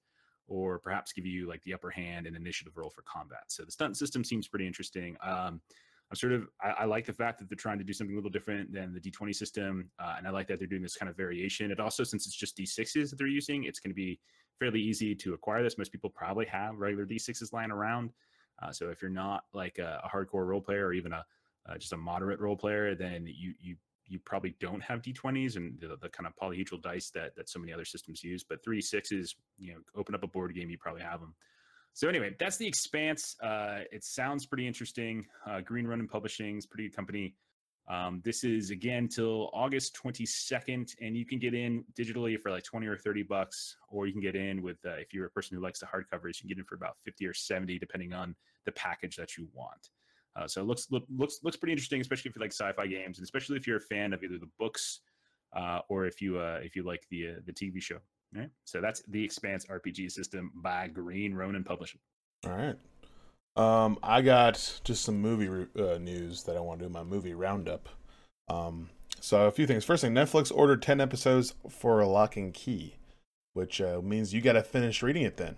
or 0.48 0.78
perhaps 0.78 1.12
give 1.12 1.26
you 1.26 1.46
like 1.46 1.62
the 1.64 1.74
upper 1.74 1.90
hand 1.90 2.26
and 2.26 2.34
initiative 2.34 2.72
roll 2.78 2.88
for 2.88 3.02
combat. 3.02 3.44
So 3.48 3.64
the 3.64 3.70
stunt 3.70 3.98
system 3.98 4.24
seems 4.24 4.48
pretty 4.48 4.66
interesting. 4.66 5.16
Um, 5.22 5.60
I'm 6.10 6.16
sort 6.16 6.32
of 6.32 6.48
I, 6.60 6.70
I, 6.70 6.84
like 6.86 7.06
the 7.06 7.12
fact 7.12 7.38
that 7.38 7.48
they're 7.48 7.56
trying 7.56 7.78
to 7.78 7.84
do 7.84 7.92
something 7.92 8.14
a 8.14 8.18
little 8.18 8.30
different 8.30 8.72
than 8.72 8.92
the 8.92 9.00
D20 9.00 9.34
system, 9.34 9.90
uh, 9.98 10.14
and 10.18 10.26
I 10.26 10.30
like 10.30 10.48
that 10.48 10.58
they're 10.58 10.66
doing 10.66 10.82
this 10.82 10.96
kind 10.96 11.08
of 11.08 11.16
variation. 11.16 11.70
It 11.70 11.78
also, 11.78 12.02
since 12.02 12.26
it's 12.26 12.34
just 12.34 12.56
D6s 12.56 13.10
that 13.10 13.16
they're 13.16 13.28
using, 13.28 13.64
it's 13.64 13.78
going 13.78 13.92
to 13.92 13.94
be 13.94 14.18
fairly 14.58 14.80
easy 14.80 15.14
to 15.14 15.34
acquire 15.34 15.62
this. 15.62 15.78
Most 15.78 15.92
people 15.92 16.10
probably 16.10 16.46
have 16.46 16.76
regular 16.76 17.06
D6s 17.06 17.52
lying 17.52 17.70
around. 17.70 18.10
Uh, 18.60 18.72
so 18.72 18.90
if 18.90 19.00
you're 19.00 19.10
not 19.10 19.44
like 19.54 19.78
a, 19.78 20.00
a 20.04 20.08
hardcore 20.08 20.46
role 20.46 20.60
player 20.60 20.86
or 20.86 20.92
even 20.92 21.12
a 21.12 21.24
uh, 21.68 21.76
just 21.76 21.92
a 21.92 21.96
moderate 21.96 22.40
role 22.40 22.56
player, 22.56 22.94
then 22.94 23.26
you 23.26 23.54
you 23.60 23.76
you 24.06 24.18
probably 24.18 24.56
don't 24.58 24.82
have 24.82 25.02
D20s 25.02 25.56
and 25.56 25.78
the, 25.78 25.96
the, 26.02 26.08
kind 26.08 26.26
of 26.26 26.34
polyhedral 26.34 26.82
dice 26.82 27.10
that 27.10 27.36
that 27.36 27.48
so 27.48 27.60
many 27.60 27.72
other 27.72 27.84
systems 27.84 28.24
use. 28.24 28.42
But 28.42 28.62
three 28.64 28.80
sixes, 28.80 29.36
you 29.56 29.74
know, 29.74 29.78
open 29.94 30.16
up 30.16 30.24
a 30.24 30.26
board 30.26 30.52
game, 30.54 30.68
you 30.68 30.78
probably 30.78 31.02
have 31.02 31.20
them. 31.20 31.34
So 31.94 32.08
anyway, 32.08 32.34
that's 32.38 32.56
the 32.56 32.66
Expanse. 32.66 33.36
Uh, 33.42 33.80
it 33.92 34.04
sounds 34.04 34.46
pretty 34.46 34.66
interesting. 34.66 35.26
Uh, 35.46 35.60
Green 35.60 35.86
Ronin 35.86 36.08
Publishing 36.08 36.56
is 36.56 36.66
pretty 36.66 36.88
good 36.88 36.96
company. 36.96 37.34
Um, 37.88 38.22
this 38.24 38.44
is 38.44 38.70
again 38.70 39.08
till 39.08 39.50
August 39.52 39.98
22nd, 40.02 40.94
and 41.00 41.16
you 41.16 41.26
can 41.26 41.40
get 41.40 41.54
in 41.54 41.84
digitally 41.98 42.40
for 42.40 42.50
like 42.50 42.62
20 42.62 42.86
or 42.86 42.96
30 42.96 43.24
bucks, 43.24 43.76
or 43.88 44.06
you 44.06 44.12
can 44.12 44.22
get 44.22 44.36
in 44.36 44.62
with 44.62 44.78
uh, 44.86 44.90
if 44.92 45.12
you're 45.12 45.26
a 45.26 45.30
person 45.30 45.56
who 45.56 45.62
likes 45.62 45.80
the 45.80 45.86
hardcovers, 45.86 46.36
you 46.36 46.42
can 46.42 46.48
get 46.48 46.58
in 46.58 46.64
for 46.64 46.76
about 46.76 46.96
50 47.04 47.26
or 47.26 47.34
70, 47.34 47.78
depending 47.80 48.12
on 48.12 48.36
the 48.64 48.72
package 48.72 49.16
that 49.16 49.36
you 49.36 49.48
want. 49.52 49.90
Uh, 50.36 50.46
so 50.46 50.60
it 50.60 50.64
looks 50.64 50.86
look, 50.92 51.04
looks 51.14 51.40
looks 51.42 51.56
pretty 51.56 51.72
interesting, 51.72 52.00
especially 52.00 52.28
if 52.28 52.36
you 52.36 52.40
like 52.40 52.52
sci-fi 52.52 52.86
games, 52.86 53.18
and 53.18 53.24
especially 53.24 53.56
if 53.56 53.66
you're 53.66 53.78
a 53.78 53.80
fan 53.80 54.12
of 54.12 54.22
either 54.22 54.38
the 54.38 54.50
books 54.58 55.00
uh, 55.56 55.80
or 55.88 56.06
if 56.06 56.22
you 56.22 56.38
uh, 56.38 56.60
if 56.62 56.76
you 56.76 56.84
like 56.84 57.04
the 57.10 57.30
uh, 57.30 57.34
the 57.44 57.52
TV 57.52 57.82
show. 57.82 57.98
All 58.34 58.42
right. 58.42 58.50
So 58.64 58.80
that's 58.80 59.02
the 59.08 59.24
Expanse 59.24 59.66
RPG 59.66 60.10
system 60.12 60.52
by 60.54 60.88
Green 60.88 61.34
Ronin 61.34 61.64
Publishing. 61.64 62.00
All 62.46 62.52
right. 62.52 62.76
Um, 63.56 63.98
I 64.02 64.22
got 64.22 64.80
just 64.84 65.04
some 65.04 65.20
movie 65.20 65.66
uh, 65.78 65.98
news 65.98 66.44
that 66.44 66.56
I 66.56 66.60
want 66.60 66.80
to 66.80 66.86
do 66.86 66.92
my 66.92 67.02
movie 67.02 67.34
roundup. 67.34 67.88
Um, 68.48 68.90
so 69.20 69.46
a 69.46 69.50
few 69.50 69.66
things. 69.66 69.84
First 69.84 70.02
thing, 70.02 70.14
Netflix 70.14 70.52
ordered 70.54 70.82
ten 70.82 71.00
episodes 71.00 71.54
for 71.68 72.00
a 72.00 72.06
Locke 72.06 72.36
and 72.36 72.54
Key, 72.54 72.96
which 73.52 73.80
uh, 73.80 74.00
means 74.02 74.32
you 74.32 74.40
got 74.40 74.52
to 74.52 74.62
finish 74.62 75.02
reading 75.02 75.24
it 75.24 75.36
then. 75.36 75.56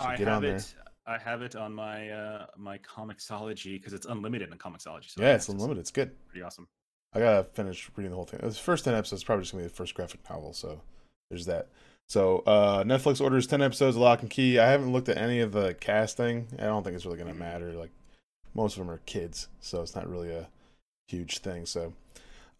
So 0.00 0.08
I 0.08 0.16
get 0.16 0.28
have 0.28 0.36
on 0.36 0.42
there. 0.42 0.56
it. 0.56 0.74
I 1.04 1.18
have 1.18 1.42
it 1.42 1.56
on 1.56 1.74
my 1.74 2.10
uh, 2.10 2.46
my 2.56 2.78
Comixology 2.78 3.72
because 3.74 3.92
it's 3.92 4.06
unlimited 4.06 4.50
in 4.50 4.58
Comixology. 4.58 5.10
So 5.10 5.22
yeah, 5.22 5.34
it's 5.34 5.48
unlimited. 5.48 5.80
It's 5.80 5.90
good. 5.90 6.12
Pretty 6.28 6.42
awesome. 6.42 6.68
I 7.12 7.18
gotta 7.18 7.44
finish 7.44 7.90
reading 7.96 8.10
the 8.10 8.16
whole 8.16 8.24
thing. 8.24 8.40
The 8.40 8.52
first 8.52 8.84
ten 8.84 8.94
episodes 8.94 9.24
probably 9.24 9.42
just 9.42 9.52
gonna 9.52 9.64
be 9.64 9.68
the 9.68 9.74
first 9.74 9.94
graphic 9.94 10.20
novel, 10.30 10.52
so 10.52 10.80
there's 11.28 11.46
that. 11.46 11.68
So 12.08 12.38
uh, 12.46 12.84
Netflix 12.84 13.20
orders 13.20 13.46
ten 13.46 13.62
episodes 13.62 13.96
of 13.96 14.02
Locke 14.02 14.22
and 14.22 14.30
Key. 14.30 14.58
I 14.58 14.70
haven't 14.70 14.92
looked 14.92 15.08
at 15.08 15.16
any 15.16 15.40
of 15.40 15.52
the 15.52 15.74
casting. 15.74 16.48
I 16.58 16.64
don't 16.64 16.82
think 16.82 16.94
it's 16.96 17.06
really 17.06 17.18
gonna 17.18 17.34
matter. 17.34 17.72
Like 17.72 17.90
most 18.54 18.76
of 18.76 18.80
them 18.80 18.90
are 18.90 19.00
kids, 19.06 19.48
so 19.60 19.82
it's 19.82 19.94
not 19.94 20.08
really 20.08 20.30
a 20.30 20.48
huge 21.08 21.38
thing. 21.38 21.66
So 21.66 21.94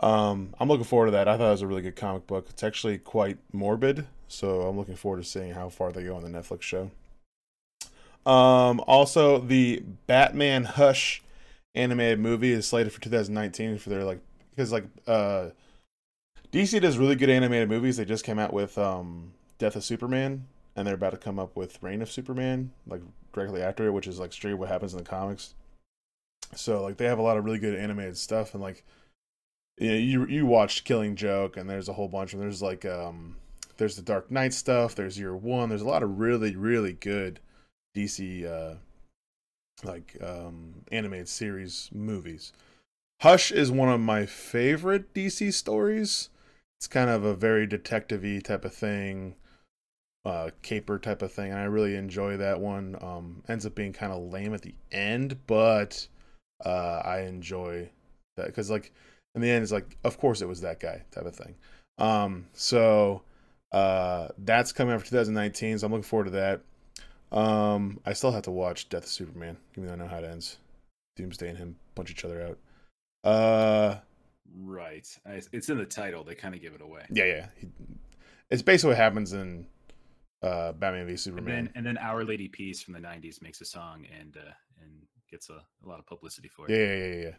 um, 0.00 0.54
I'm 0.58 0.68
looking 0.68 0.84
forward 0.84 1.06
to 1.06 1.12
that. 1.12 1.28
I 1.28 1.36
thought 1.36 1.48
it 1.48 1.50
was 1.50 1.62
a 1.62 1.66
really 1.66 1.82
good 1.82 1.96
comic 1.96 2.26
book. 2.26 2.46
It's 2.50 2.62
actually 2.62 2.98
quite 2.98 3.38
morbid, 3.52 4.06
so 4.28 4.62
I'm 4.62 4.76
looking 4.76 4.96
forward 4.96 5.22
to 5.22 5.28
seeing 5.28 5.52
how 5.52 5.68
far 5.68 5.92
they 5.92 6.04
go 6.04 6.16
on 6.16 6.22
the 6.22 6.28
Netflix 6.28 6.62
show. 6.62 6.90
Um, 8.24 8.80
also, 8.86 9.38
the 9.38 9.82
Batman 10.06 10.64
Hush 10.64 11.22
animated 11.74 12.20
movie 12.20 12.52
is 12.52 12.66
slated 12.66 12.92
for 12.92 13.00
2019 13.00 13.78
for 13.78 13.90
their 13.90 14.04
like 14.04 14.20
because 14.50 14.72
like 14.72 14.84
uh 15.06 15.48
DC 16.52 16.80
does 16.80 16.98
really 16.98 17.16
good 17.16 17.30
animated 17.30 17.68
movies. 17.68 17.96
They 17.96 18.04
just 18.04 18.24
came 18.24 18.38
out 18.38 18.52
with 18.52 18.76
um, 18.76 19.32
Death 19.58 19.74
of 19.74 19.84
Superman, 19.84 20.46
and 20.76 20.86
they're 20.86 20.94
about 20.94 21.10
to 21.10 21.16
come 21.16 21.38
up 21.38 21.56
with 21.56 21.82
Reign 21.82 22.02
of 22.02 22.10
Superman, 22.10 22.72
like 22.86 23.00
directly 23.32 23.62
after 23.62 23.86
it, 23.86 23.92
which 23.92 24.06
is 24.06 24.18
like 24.18 24.32
straight 24.32 24.54
what 24.54 24.68
happens 24.68 24.92
in 24.92 24.98
the 24.98 25.04
comics. 25.04 25.54
So 26.54 26.82
like 26.82 26.98
they 26.98 27.06
have 27.06 27.18
a 27.18 27.22
lot 27.22 27.38
of 27.38 27.44
really 27.46 27.58
good 27.58 27.74
animated 27.74 28.18
stuff, 28.18 28.52
and 28.52 28.62
like 28.62 28.84
you 29.78 29.88
know, 29.88 29.96
you 29.96 30.26
you 30.26 30.46
watched 30.46 30.84
Killing 30.84 31.16
Joke, 31.16 31.56
and 31.56 31.68
there's 31.68 31.88
a 31.88 31.94
whole 31.94 32.08
bunch, 32.08 32.34
and 32.34 32.42
there's 32.42 32.60
like 32.60 32.84
um 32.84 33.36
there's 33.78 33.96
the 33.96 34.02
Dark 34.02 34.30
Knight 34.30 34.52
stuff, 34.52 34.94
there's 34.94 35.18
Year 35.18 35.34
One, 35.34 35.70
there's 35.70 35.80
a 35.80 35.88
lot 35.88 36.02
of 36.02 36.18
really 36.18 36.54
really 36.54 36.92
good 36.92 37.40
DC 37.96 38.44
uh 38.46 38.76
like 39.84 40.18
um 40.22 40.82
animated 40.92 41.30
series 41.30 41.88
movies. 41.94 42.52
Hush 43.22 43.50
is 43.50 43.70
one 43.70 43.88
of 43.88 44.00
my 44.00 44.26
favorite 44.26 45.14
DC 45.14 45.54
stories 45.54 46.28
it's 46.82 46.88
kind 46.88 47.10
of 47.10 47.22
a 47.22 47.32
very 47.32 47.64
detective-y 47.64 48.40
type 48.42 48.64
of 48.64 48.74
thing. 48.74 49.36
uh, 50.24 50.50
caper 50.62 50.98
type 50.98 51.22
of 51.22 51.32
thing, 51.32 51.52
and 51.52 51.60
I 51.60 51.64
really 51.64 51.94
enjoy 51.94 52.36
that 52.38 52.58
one. 52.60 52.96
Um, 53.00 53.44
ends 53.48 53.64
up 53.64 53.76
being 53.76 53.92
kind 53.92 54.12
of 54.12 54.32
lame 54.32 54.52
at 54.52 54.62
the 54.62 54.74
end, 54.90 55.38
but 55.46 56.08
uh, 56.64 57.02
I 57.04 57.20
enjoy 57.20 57.88
that 58.36 58.46
because 58.46 58.68
like 58.68 58.92
in 59.36 59.42
the 59.42 59.48
end, 59.50 59.62
it's 59.62 59.70
like 59.70 59.96
of 60.02 60.18
course 60.18 60.42
it 60.42 60.48
was 60.48 60.60
that 60.62 60.80
guy 60.80 61.04
type 61.12 61.24
of 61.24 61.36
thing. 61.36 61.54
Um, 61.98 62.46
so 62.52 63.22
uh, 63.70 64.28
that's 64.38 64.72
coming 64.72 64.92
out 64.92 65.00
for 65.02 65.06
2019, 65.06 65.78
so 65.78 65.86
I'm 65.86 65.92
looking 65.92 66.02
forward 66.02 66.24
to 66.24 66.30
that. 66.32 66.62
Um, 67.30 68.00
I 68.04 68.12
still 68.12 68.32
have 68.32 68.42
to 68.42 68.50
watch 68.50 68.88
Death 68.88 69.04
of 69.04 69.08
Superman, 69.08 69.56
even 69.76 69.86
though 69.86 69.92
I 69.92 69.96
know 69.96 70.08
how 70.08 70.18
it 70.18 70.24
ends. 70.24 70.58
Doomsday 71.14 71.48
and 71.48 71.58
him 71.58 71.76
punch 71.94 72.10
each 72.10 72.24
other 72.24 72.42
out. 72.42 72.58
Right. 74.54 75.06
It's 75.26 75.68
in 75.68 75.78
the 75.78 75.86
title. 75.86 76.24
They 76.24 76.34
kind 76.34 76.54
of 76.54 76.60
give 76.60 76.74
it 76.74 76.82
away. 76.82 77.06
Yeah, 77.10 77.24
yeah. 77.24 77.46
He, 77.56 77.68
it's 78.50 78.62
basically 78.62 78.90
what 78.90 78.98
happens 78.98 79.32
in 79.32 79.66
uh, 80.42 80.72
Batman 80.72 81.06
v 81.06 81.16
Superman. 81.16 81.54
And 81.54 81.66
then, 81.66 81.72
and 81.76 81.86
then 81.86 81.98
Our 81.98 82.24
Lady 82.24 82.48
Peace 82.48 82.82
from 82.82 82.94
the 82.94 83.00
'90s 83.00 83.40
makes 83.42 83.60
a 83.60 83.64
song 83.64 84.06
and 84.18 84.36
uh, 84.36 84.52
and 84.82 84.90
gets 85.30 85.48
a, 85.48 85.54
a 85.84 85.88
lot 85.88 85.98
of 85.98 86.06
publicity 86.06 86.48
for 86.48 86.68
it. 86.68 86.72
Yeah, 86.72 86.94
yeah, 86.94 87.14
yeah, 87.14 87.28
yeah. 87.28 87.34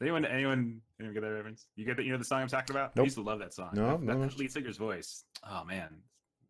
anyone 0.00 0.24
anyone 0.24 0.80
anyone 0.98 1.14
get 1.14 1.22
that 1.22 1.32
reference? 1.32 1.66
You 1.76 1.84
get 1.84 1.96
that? 1.96 2.04
You 2.04 2.12
know 2.12 2.18
the 2.18 2.24
song 2.24 2.42
I'm 2.42 2.48
talking 2.48 2.74
about? 2.74 2.96
Nope. 2.96 3.02
I 3.02 3.06
used 3.06 3.16
to 3.16 3.22
love 3.22 3.38
that 3.40 3.52
song. 3.52 3.70
No, 3.74 3.98
that, 3.98 4.02
no. 4.02 4.20
That 4.20 4.38
lead 4.38 4.50
singer's 4.52 4.78
voice. 4.78 5.24
Oh 5.48 5.64
man, 5.64 5.88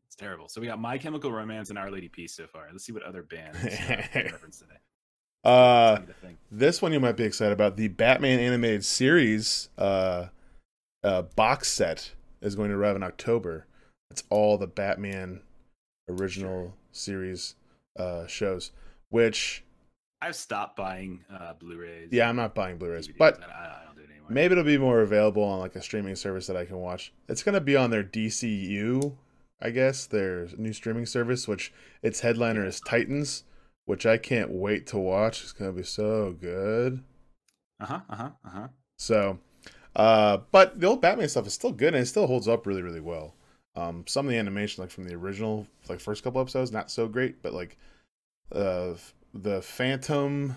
it's 0.06 0.16
terrible. 0.16 0.48
So 0.48 0.60
we 0.60 0.66
got 0.66 0.78
My 0.78 0.98
Chemical 0.98 1.32
Romance 1.32 1.70
and 1.70 1.78
Our 1.78 1.90
Lady 1.90 2.08
Peace 2.08 2.34
so 2.34 2.46
far. 2.46 2.68
Let's 2.70 2.84
see 2.84 2.92
what 2.92 3.02
other 3.02 3.22
bands 3.22 3.58
uh, 3.64 4.06
reference 4.14 4.58
today. 4.60 4.78
Uh, 5.46 6.00
this 6.50 6.82
one 6.82 6.92
you 6.92 6.98
might 6.98 7.16
be 7.16 7.22
excited 7.22 7.52
about. 7.52 7.76
The 7.76 7.86
Batman 7.86 8.40
animated 8.40 8.84
series 8.84 9.68
uh, 9.78 10.26
uh, 11.04 11.22
box 11.22 11.68
set 11.68 12.14
is 12.42 12.56
going 12.56 12.70
to 12.70 12.76
arrive 12.76 12.96
in 12.96 13.04
October. 13.04 13.64
It's 14.10 14.24
all 14.28 14.58
the 14.58 14.66
Batman 14.66 15.42
original 16.08 16.64
sure. 16.64 16.72
series 16.90 17.54
uh, 17.96 18.26
shows, 18.26 18.72
which 19.10 19.62
I've 20.20 20.34
stopped 20.34 20.76
buying 20.76 21.24
uh, 21.32 21.52
Blu-rays. 21.52 22.08
Yeah, 22.10 22.28
I'm 22.28 22.36
not 22.36 22.56
buying 22.56 22.76
Blu-rays, 22.76 23.06
DVDs. 23.06 23.18
but 23.18 23.40
I, 23.44 23.80
I 23.82 23.84
don't 23.84 23.94
do 23.94 24.02
it 24.02 24.10
anymore. 24.10 24.26
maybe 24.28 24.52
it'll 24.52 24.64
be 24.64 24.78
more 24.78 25.02
available 25.02 25.44
on 25.44 25.60
like 25.60 25.76
a 25.76 25.82
streaming 25.82 26.16
service 26.16 26.48
that 26.48 26.56
I 26.56 26.64
can 26.64 26.78
watch. 26.78 27.12
It's 27.28 27.44
gonna 27.44 27.60
be 27.60 27.76
on 27.76 27.90
their 27.90 28.02
DCU, 28.02 29.14
I 29.62 29.70
guess, 29.70 30.06
their 30.06 30.48
new 30.58 30.72
streaming 30.72 31.06
service, 31.06 31.46
which 31.46 31.72
its 32.02 32.18
headliner 32.18 32.62
yeah. 32.62 32.68
is 32.68 32.80
Titans 32.80 33.44
which 33.86 34.04
I 34.04 34.18
can't 34.18 34.50
wait 34.50 34.86
to 34.88 34.98
watch. 34.98 35.42
It's 35.42 35.52
gonna 35.52 35.72
be 35.72 35.82
so 35.82 36.36
good. 36.38 37.02
Uh 37.80 37.86
huh. 37.86 38.00
Uh 38.10 38.16
huh. 38.16 38.30
Uh 38.44 38.50
huh. 38.50 38.68
So, 38.98 39.38
uh, 39.94 40.38
but 40.52 40.78
the 40.78 40.86
old 40.86 41.00
Batman 41.00 41.28
stuff 41.28 41.46
is 41.46 41.54
still 41.54 41.72
good 41.72 41.94
and 41.94 42.02
it 42.02 42.06
still 42.06 42.26
holds 42.26 42.48
up 42.48 42.66
really, 42.66 42.82
really 42.82 43.00
well. 43.00 43.34
Um, 43.74 44.04
some 44.06 44.26
of 44.26 44.32
the 44.32 44.38
animation, 44.38 44.82
like 44.82 44.90
from 44.90 45.04
the 45.04 45.14
original, 45.14 45.66
like 45.88 46.00
first 46.00 46.22
couple 46.22 46.40
episodes, 46.40 46.72
not 46.72 46.90
so 46.90 47.08
great, 47.08 47.42
but 47.42 47.52
like, 47.52 47.76
uh, 48.52 48.94
the 49.34 49.60
Phantom, 49.60 50.56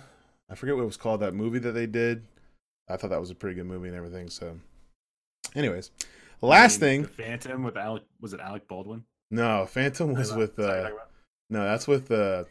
I 0.50 0.56
forget 0.56 0.76
what 0.76 0.84
it 0.84 0.86
was 0.86 0.98
called 0.98 1.20
that 1.20 1.34
movie 1.34 1.60
that 1.60 1.74
they 1.74 1.86
did. 1.86 2.24
I 2.88 2.96
thought 2.98 3.10
that 3.10 3.20
was 3.20 3.30
a 3.30 3.36
pretty 3.36 3.56
good 3.56 3.65
movie 3.65 3.89
and 3.89 3.98
everything. 3.98 4.30
So, 4.30 4.58
anyways, 5.54 5.92
last 6.42 6.80
thing, 6.80 7.04
the 7.04 7.08
Phantom 7.10 7.63
with 7.63 7.78
Alec 7.78 8.04
was 8.22 8.34
it 8.34 8.39
Alec 8.39 8.68
Baldwin? 8.68 9.04
No, 9.30 9.65
Phantom 9.65 10.13
was 10.13 10.34
with 10.34 10.58
uh, 10.58 10.89
no, 11.50 11.63
that's 11.63 11.88
with 11.88 12.10
uh 12.12 12.46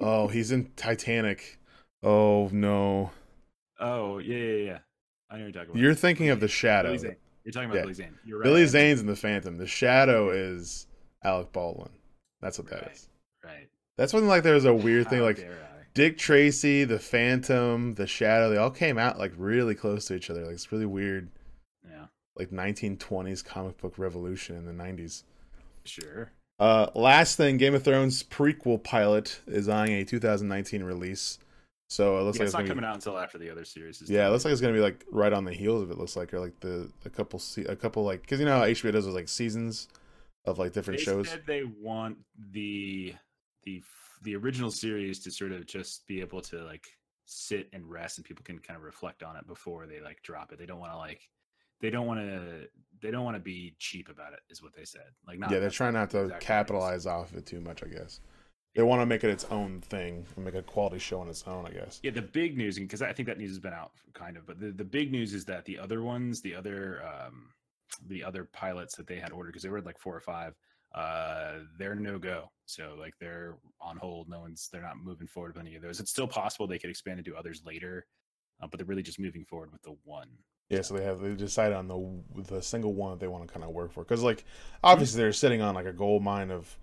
oh, 0.00 0.28
he's 0.28 0.52
in 0.52 0.70
Titanic. 0.76 1.58
Oh 2.02 2.48
no. 2.52 3.10
Oh 3.80 4.18
yeah, 4.18 4.36
yeah, 4.36 4.64
yeah. 4.64 4.78
I 5.30 5.36
know 5.36 5.44
you're 5.44 5.52
talking 5.52 5.70
about. 5.70 5.80
You're 5.80 5.94
thinking 5.94 6.30
of 6.30 6.40
the 6.40 6.48
Shadow. 6.48 6.92
You're 6.92 7.52
talking 7.52 7.70
about 7.70 7.76
yeah. 7.76 7.82
Billy 7.82 7.94
Zane. 7.94 8.18
You're 8.24 8.38
right. 8.38 8.44
Billy 8.44 8.66
Zane's 8.66 9.00
in 9.00 9.06
the 9.06 9.16
Phantom. 9.16 9.56
The 9.56 9.66
Shadow 9.66 10.30
is 10.30 10.86
Alec 11.22 11.52
Baldwin. 11.52 11.90
That's 12.40 12.58
what 12.58 12.68
that 12.70 12.82
right. 12.82 12.92
is. 12.92 13.08
Right. 13.44 13.68
That's 13.96 14.12
when 14.12 14.26
like 14.26 14.42
there's 14.42 14.64
a 14.64 14.74
weird 14.74 15.04
How 15.04 15.10
thing 15.10 15.22
like 15.22 15.48
Dick 15.94 16.18
Tracy, 16.18 16.84
the 16.84 16.98
Phantom, 16.98 17.94
the 17.94 18.06
Shadow. 18.06 18.50
They 18.50 18.58
all 18.58 18.70
came 18.70 18.98
out 18.98 19.18
like 19.18 19.32
really 19.36 19.74
close 19.74 20.04
to 20.06 20.14
each 20.14 20.28
other. 20.28 20.44
Like 20.44 20.54
it's 20.54 20.70
really 20.70 20.86
weird. 20.86 21.30
Yeah. 21.88 22.06
Like 22.36 22.50
1920s 22.50 23.44
comic 23.44 23.78
book 23.78 23.94
revolution 23.96 24.56
in 24.56 24.66
the 24.66 24.72
90s. 24.72 25.22
Sure. 25.84 26.32
Uh, 26.58 26.88
last 26.94 27.36
thing, 27.36 27.58
Game 27.58 27.74
of 27.74 27.82
Thrones 27.82 28.22
prequel 28.22 28.82
pilot 28.82 29.40
is 29.46 29.68
on 29.68 29.88
a 29.88 30.04
2019 30.04 30.82
release. 30.82 31.38
So 31.88 32.18
it 32.18 32.22
looks 32.22 32.38
yeah, 32.38 32.42
like 32.42 32.46
it's, 32.46 32.54
not 32.54 32.66
coming 32.66 32.82
be, 32.82 32.86
out 32.86 32.94
until 32.96 33.18
after 33.18 33.38
the 33.38 33.50
other 33.50 33.64
series. 33.64 34.02
yeah, 34.08 34.22
done. 34.22 34.28
it 34.28 34.30
looks 34.32 34.44
like 34.44 34.52
it's 34.52 34.60
gonna 34.60 34.72
be 34.72 34.80
like 34.80 35.04
right 35.10 35.32
on 35.32 35.44
the 35.44 35.52
heels 35.52 35.82
of 35.82 35.90
it. 35.90 35.98
Looks 35.98 36.16
like 36.16 36.34
or 36.34 36.40
like 36.40 36.58
the 36.60 36.90
a 37.04 37.10
couple 37.10 37.40
a 37.68 37.76
couple 37.76 38.04
like 38.04 38.22
because 38.22 38.40
you 38.40 38.46
know 38.46 38.58
how 38.58 38.64
HBO 38.64 38.90
does 38.90 39.04
those 39.04 39.14
like 39.14 39.28
seasons 39.28 39.86
of 40.44 40.58
like 40.58 40.72
different 40.72 40.98
they 40.98 41.04
shows. 41.04 41.28
Said 41.28 41.42
they 41.46 41.62
want 41.62 42.18
the 42.52 43.14
the 43.62 43.82
the 44.22 44.34
original 44.34 44.72
series 44.72 45.20
to 45.20 45.30
sort 45.30 45.52
of 45.52 45.64
just 45.66 46.06
be 46.08 46.20
able 46.20 46.40
to 46.40 46.64
like 46.64 46.86
sit 47.26 47.68
and 47.72 47.88
rest 47.88 48.18
and 48.18 48.24
people 48.24 48.44
can 48.44 48.58
kind 48.58 48.76
of 48.76 48.82
reflect 48.82 49.22
on 49.22 49.36
it 49.36 49.46
before 49.46 49.86
they 49.86 50.00
like 50.00 50.20
drop 50.22 50.52
it. 50.52 50.58
They 50.58 50.66
don't 50.66 50.80
want 50.80 50.92
to 50.92 50.98
like 50.98 51.20
they 51.80 51.90
don't 51.90 52.06
want 52.06 52.20
to 52.20 52.66
they 53.02 53.10
don't 53.10 53.24
want 53.24 53.36
to 53.36 53.42
be 53.42 53.74
cheap 53.78 54.08
about 54.08 54.32
it 54.32 54.40
is 54.48 54.62
what 54.62 54.74
they 54.74 54.84
said 54.84 55.10
like 55.26 55.38
not, 55.38 55.50
yeah 55.50 55.58
they're 55.58 55.70
trying 55.70 55.92
not 55.94 56.10
to 56.10 56.24
exactly 56.24 56.46
capitalize 56.46 57.06
off 57.06 57.30
of 57.30 57.38
it 57.38 57.46
too 57.46 57.60
much 57.60 57.82
i 57.84 57.88
guess. 57.88 58.20
They 58.74 58.82
want 58.82 59.00
to 59.00 59.06
make 59.06 59.24
it 59.24 59.30
its 59.30 59.44
own 59.44 59.80
thing 59.80 60.26
and 60.36 60.44
make 60.44 60.54
a 60.54 60.60
quality 60.60 60.98
show 60.98 61.20
on 61.20 61.28
its 61.28 61.44
own 61.46 61.66
i 61.66 61.70
guess. 61.70 61.98
Yeah 62.02 62.10
the 62.10 62.22
big 62.22 62.58
news 62.58 62.78
because 62.78 63.02
i 63.02 63.12
think 63.12 63.26
that 63.28 63.38
news 63.38 63.50
has 63.50 63.58
been 63.58 63.72
out 63.72 63.92
kind 64.12 64.36
of 64.36 64.46
but 64.46 64.60
the, 64.60 64.70
the 64.70 64.84
big 64.84 65.12
news 65.12 65.32
is 65.32 65.44
that 65.46 65.64
the 65.64 65.78
other 65.78 66.02
ones 66.02 66.42
the 66.42 66.54
other 66.54 67.02
um 67.04 67.48
the 68.08 68.22
other 68.22 68.44
pilots 68.44 68.94
that 68.96 69.06
they 69.06 69.16
had 69.16 69.32
ordered 69.32 69.50
because 69.50 69.62
they 69.62 69.68
were 69.70 69.80
like 69.80 69.98
four 69.98 70.14
or 70.14 70.20
five 70.20 70.54
uh 70.94 71.58
they're 71.78 71.94
no 71.94 72.18
go. 72.18 72.50
So 72.66 72.96
like 72.98 73.14
they're 73.20 73.56
on 73.80 73.96
hold 73.96 74.28
no 74.28 74.40
one's 74.40 74.68
they're 74.70 74.82
not 74.82 74.98
moving 75.02 75.26
forward 75.26 75.54
with 75.54 75.64
any 75.64 75.76
of 75.76 75.82
those. 75.82 76.00
It's 76.00 76.10
still 76.10 76.28
possible 76.28 76.66
they 76.66 76.78
could 76.78 76.90
expand 76.90 77.18
into 77.18 77.34
others 77.34 77.62
later 77.64 78.06
uh, 78.60 78.66
but 78.66 78.78
they're 78.78 78.86
really 78.86 79.02
just 79.02 79.18
moving 79.18 79.44
forward 79.44 79.72
with 79.72 79.82
the 79.82 79.96
one 80.04 80.28
yeah, 80.70 80.82
so 80.82 80.94
they 80.94 81.04
have 81.04 81.20
they 81.20 81.34
decide 81.34 81.72
on 81.72 81.88
the 81.88 82.42
the 82.42 82.62
single 82.62 82.92
one 82.92 83.12
that 83.12 83.20
they 83.20 83.28
want 83.28 83.46
to 83.46 83.52
kind 83.52 83.64
of 83.64 83.70
work 83.70 83.92
for 83.92 84.02
because 84.02 84.22
like 84.22 84.40
hmm. 84.40 84.46
obviously 84.84 85.20
they're 85.20 85.32
sitting 85.32 85.62
on 85.62 85.74
like 85.74 85.86
a 85.86 85.92
gold 85.92 86.22
mine 86.22 86.50
of 86.50 86.76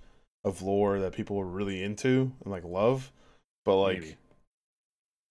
of 0.43 0.62
lore 0.62 1.00
that 1.00 1.13
people 1.13 1.39
are 1.39 1.46
really 1.46 1.84
into 1.84 2.32
and 2.43 2.52
like 2.52 2.63
love, 2.63 3.12
but 3.65 3.78
like 3.78 4.00
Maybe. 4.00 4.15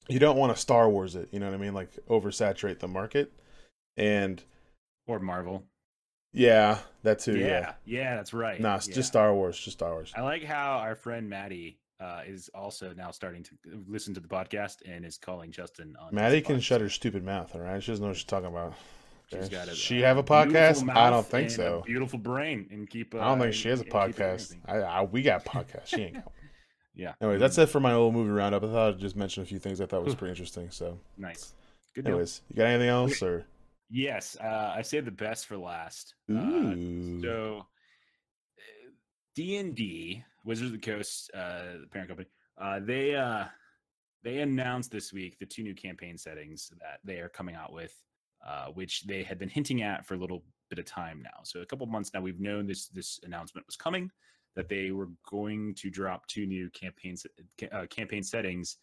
you 0.09 0.19
don't 0.19 0.37
want 0.37 0.55
to 0.55 0.61
Star 0.61 0.89
Wars 0.89 1.15
it, 1.17 1.29
you 1.33 1.39
know 1.39 1.47
what 1.47 1.55
I 1.55 1.59
mean? 1.59 1.75
Like 1.75 1.91
oversaturate 2.09 2.79
the 2.79 2.89
market 2.89 3.33
and 3.97 4.43
or 5.07 5.19
Marvel. 5.19 5.65
Yeah, 6.35 6.79
that 7.03 7.19
too. 7.19 7.39
Yeah, 7.39 7.47
yeah, 7.47 7.73
yeah 7.85 8.17
that's 8.17 8.33
right. 8.33 8.59
Nah, 8.59 8.75
yeah. 8.75 8.95
just 8.95 9.09
Star 9.09 9.35
Wars, 9.35 9.59
just 9.59 9.79
Star 9.79 9.93
Wars. 9.93 10.13
I 10.17 10.23
like 10.23 10.45
how 10.45 10.79
our 10.79 10.95
friend 10.95 11.29
Maddie 11.29 11.79
uh, 12.01 12.23
is 12.27 12.51
also 12.55 12.93
now 12.95 13.11
starting 13.11 13.43
to 13.43 13.55
listen 13.89 14.13
to 14.15 14.21
the 14.21 14.29
podcast 14.29 14.77
and 14.87 15.05
is 15.05 15.19
calling 15.19 15.53
Justin 15.53 15.95
on. 16.01 16.15
Maddie 16.15 16.41
can 16.41 16.61
shut 16.61 16.81
her 16.81 16.89
stupid 16.89 17.25
mouth. 17.25 17.55
All 17.55 17.61
right, 17.61 17.83
she 17.83 17.93
doesn't 17.93 18.03
know 18.03 18.09
what 18.09 18.17
she's 18.17 18.25
talking 18.25 18.49
about. 18.49 18.75
She's 19.31 19.49
got 19.49 19.69
a, 19.69 19.75
she 19.75 20.01
have 20.01 20.19
a 20.19 20.23
podcast? 20.23 20.89
I 20.95 21.11
don't 21.11 21.27
think 21.27 21.51
so. 21.51 21.83
beautiful 21.87 22.19
brain 22.19 22.69
and 22.71 22.89
keep. 22.89 23.15
Uh, 23.15 23.21
I 23.21 23.25
don't 23.29 23.41
think 23.41 23.55
she 23.55 23.69
has 23.69 23.81
a 23.81 23.85
podcast. 23.85 24.57
I, 24.67 24.79
I, 24.79 25.03
we 25.03 25.23
got 25.23 25.45
podcast. 25.45 25.87
She 25.87 26.03
ain't. 26.03 26.15
Got 26.15 26.33
yeah. 26.95 27.13
Anyway, 27.21 27.39
that's 27.39 27.57
it 27.59 27.67
for 27.67 27.81
my 27.81 27.93
little 27.93 28.13
movie 28.13 28.31
roundup. 28.31 28.63
I 28.65 28.67
thought 28.67 28.89
I'd 28.95 28.99
just 28.99 29.17
mention 29.17 29.43
a 29.43 29.47
few 29.47 29.59
things 29.59 29.81
I 29.81 29.87
thought 29.87 30.05
was 30.05 30.15
pretty 30.17 30.33
interesting. 30.33 30.71
So 30.71 30.99
nice. 31.17 31.55
Good. 31.95 32.07
Anyways, 32.07 32.39
deal. 32.39 32.45
you 32.51 32.57
got 32.57 32.67
anything 32.71 32.89
else 32.89 33.23
or? 33.23 33.47
Yes, 33.91 34.37
uh, 34.43 34.73
I 34.75 34.83
saved 34.83 35.07
the 35.07 35.11
best 35.11 35.47
for 35.47 35.59
last. 35.59 36.15
Uh, 36.31 36.35
Ooh. 36.35 37.19
Uh, 37.19 37.23
so 37.23 37.67
D 39.35 39.57
and 39.57 39.75
D 39.75 40.25
Wizards 40.45 40.73
of 40.73 40.81
the 40.81 40.87
Coast, 40.87 41.31
uh, 41.35 41.79
the 41.81 41.89
parent 41.91 42.09
company, 42.09 42.29
uh, 42.61 42.81
they 42.81 43.15
uh, 43.15 43.45
they 44.23 44.41
announced 44.41 44.91
this 44.91 45.13
week 45.13 45.39
the 45.39 45.47
two 45.47 45.63
new 45.63 45.75
campaign 45.75 46.17
settings 46.17 46.71
that 46.81 47.01
they 47.05 47.19
are 47.19 47.29
coming 47.29 47.55
out 47.55 47.73
with, 47.73 47.95
uh, 48.47 48.67
which 48.67 49.03
they 49.05 49.23
had 49.23 49.39
been 49.39 49.49
hinting 49.49 49.83
at 49.83 50.07
for 50.07 50.15
a 50.15 50.19
little 50.19 50.45
bit 50.71 50.79
of 50.79 50.85
time 50.85 51.23
now. 51.23 51.41
So 51.45 51.61
a 51.61 51.67
couple 51.67 51.87
months 51.87 52.11
now, 52.15 52.21
we've 52.21 52.41
known 52.41 52.67
this 52.67 52.89
this 52.89 53.21
announcement 53.23 53.67
was 53.67 53.77
coming, 53.77 54.11
that 54.57 54.69
they 54.69 54.91
were 54.91 55.09
going 55.29 55.75
to 55.77 55.91
drop 55.91 56.27
two 56.27 56.47
new 56.47 56.71
campaign 56.71 57.17
uh, 57.71 57.87
campaign 57.87 58.23
settings 58.23 58.77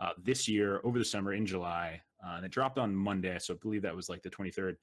uh, 0.00 0.12
this 0.22 0.48
year 0.48 0.80
over 0.84 0.98
the 0.98 1.04
summer 1.04 1.32
in 1.34 1.46
July, 1.46 2.00
and 2.22 2.44
it 2.44 2.50
dropped 2.50 2.78
on 2.78 2.94
Monday. 2.94 3.38
So 3.38 3.54
I 3.54 3.56
believe 3.60 3.82
that 3.82 3.94
was 3.94 4.08
like 4.08 4.22
the 4.22 4.30
23rd. 4.30 4.76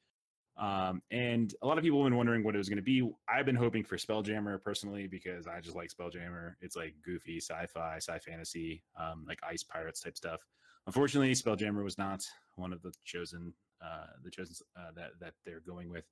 Um, 0.59 1.01
and 1.09 1.53
a 1.61 1.67
lot 1.67 1.77
of 1.77 1.85
people 1.85 2.03
have 2.03 2.09
been 2.09 2.17
wondering 2.17 2.43
what 2.43 2.53
it 2.53 2.57
was 2.57 2.67
going 2.67 2.77
to 2.77 2.83
be. 2.83 3.09
I've 3.29 3.45
been 3.45 3.55
hoping 3.55 3.83
for 3.83 3.95
Spelljammer 3.95 4.61
personally 4.61 5.07
because 5.07 5.47
I 5.47 5.61
just 5.61 5.75
like 5.75 5.89
Spelljammer. 5.89 6.55
It's 6.61 6.75
like 6.75 6.95
goofy 7.03 7.37
sci-fi, 7.37 7.97
sci 7.97 8.19
fantasy, 8.19 8.83
um, 8.99 9.25
like 9.27 9.39
ice 9.49 9.63
pirates 9.63 10.01
type 10.01 10.17
stuff. 10.17 10.41
Unfortunately, 10.85 11.31
Spelljammer 11.31 11.83
was 11.83 11.97
not 11.97 12.25
one 12.55 12.73
of 12.73 12.81
the 12.81 12.91
chosen, 13.05 13.53
uh, 13.81 14.07
the 14.21 14.29
chosen 14.29 14.55
uh, 14.77 14.91
that 14.95 15.11
that 15.21 15.33
they're 15.45 15.61
going 15.61 15.89
with. 15.89 16.05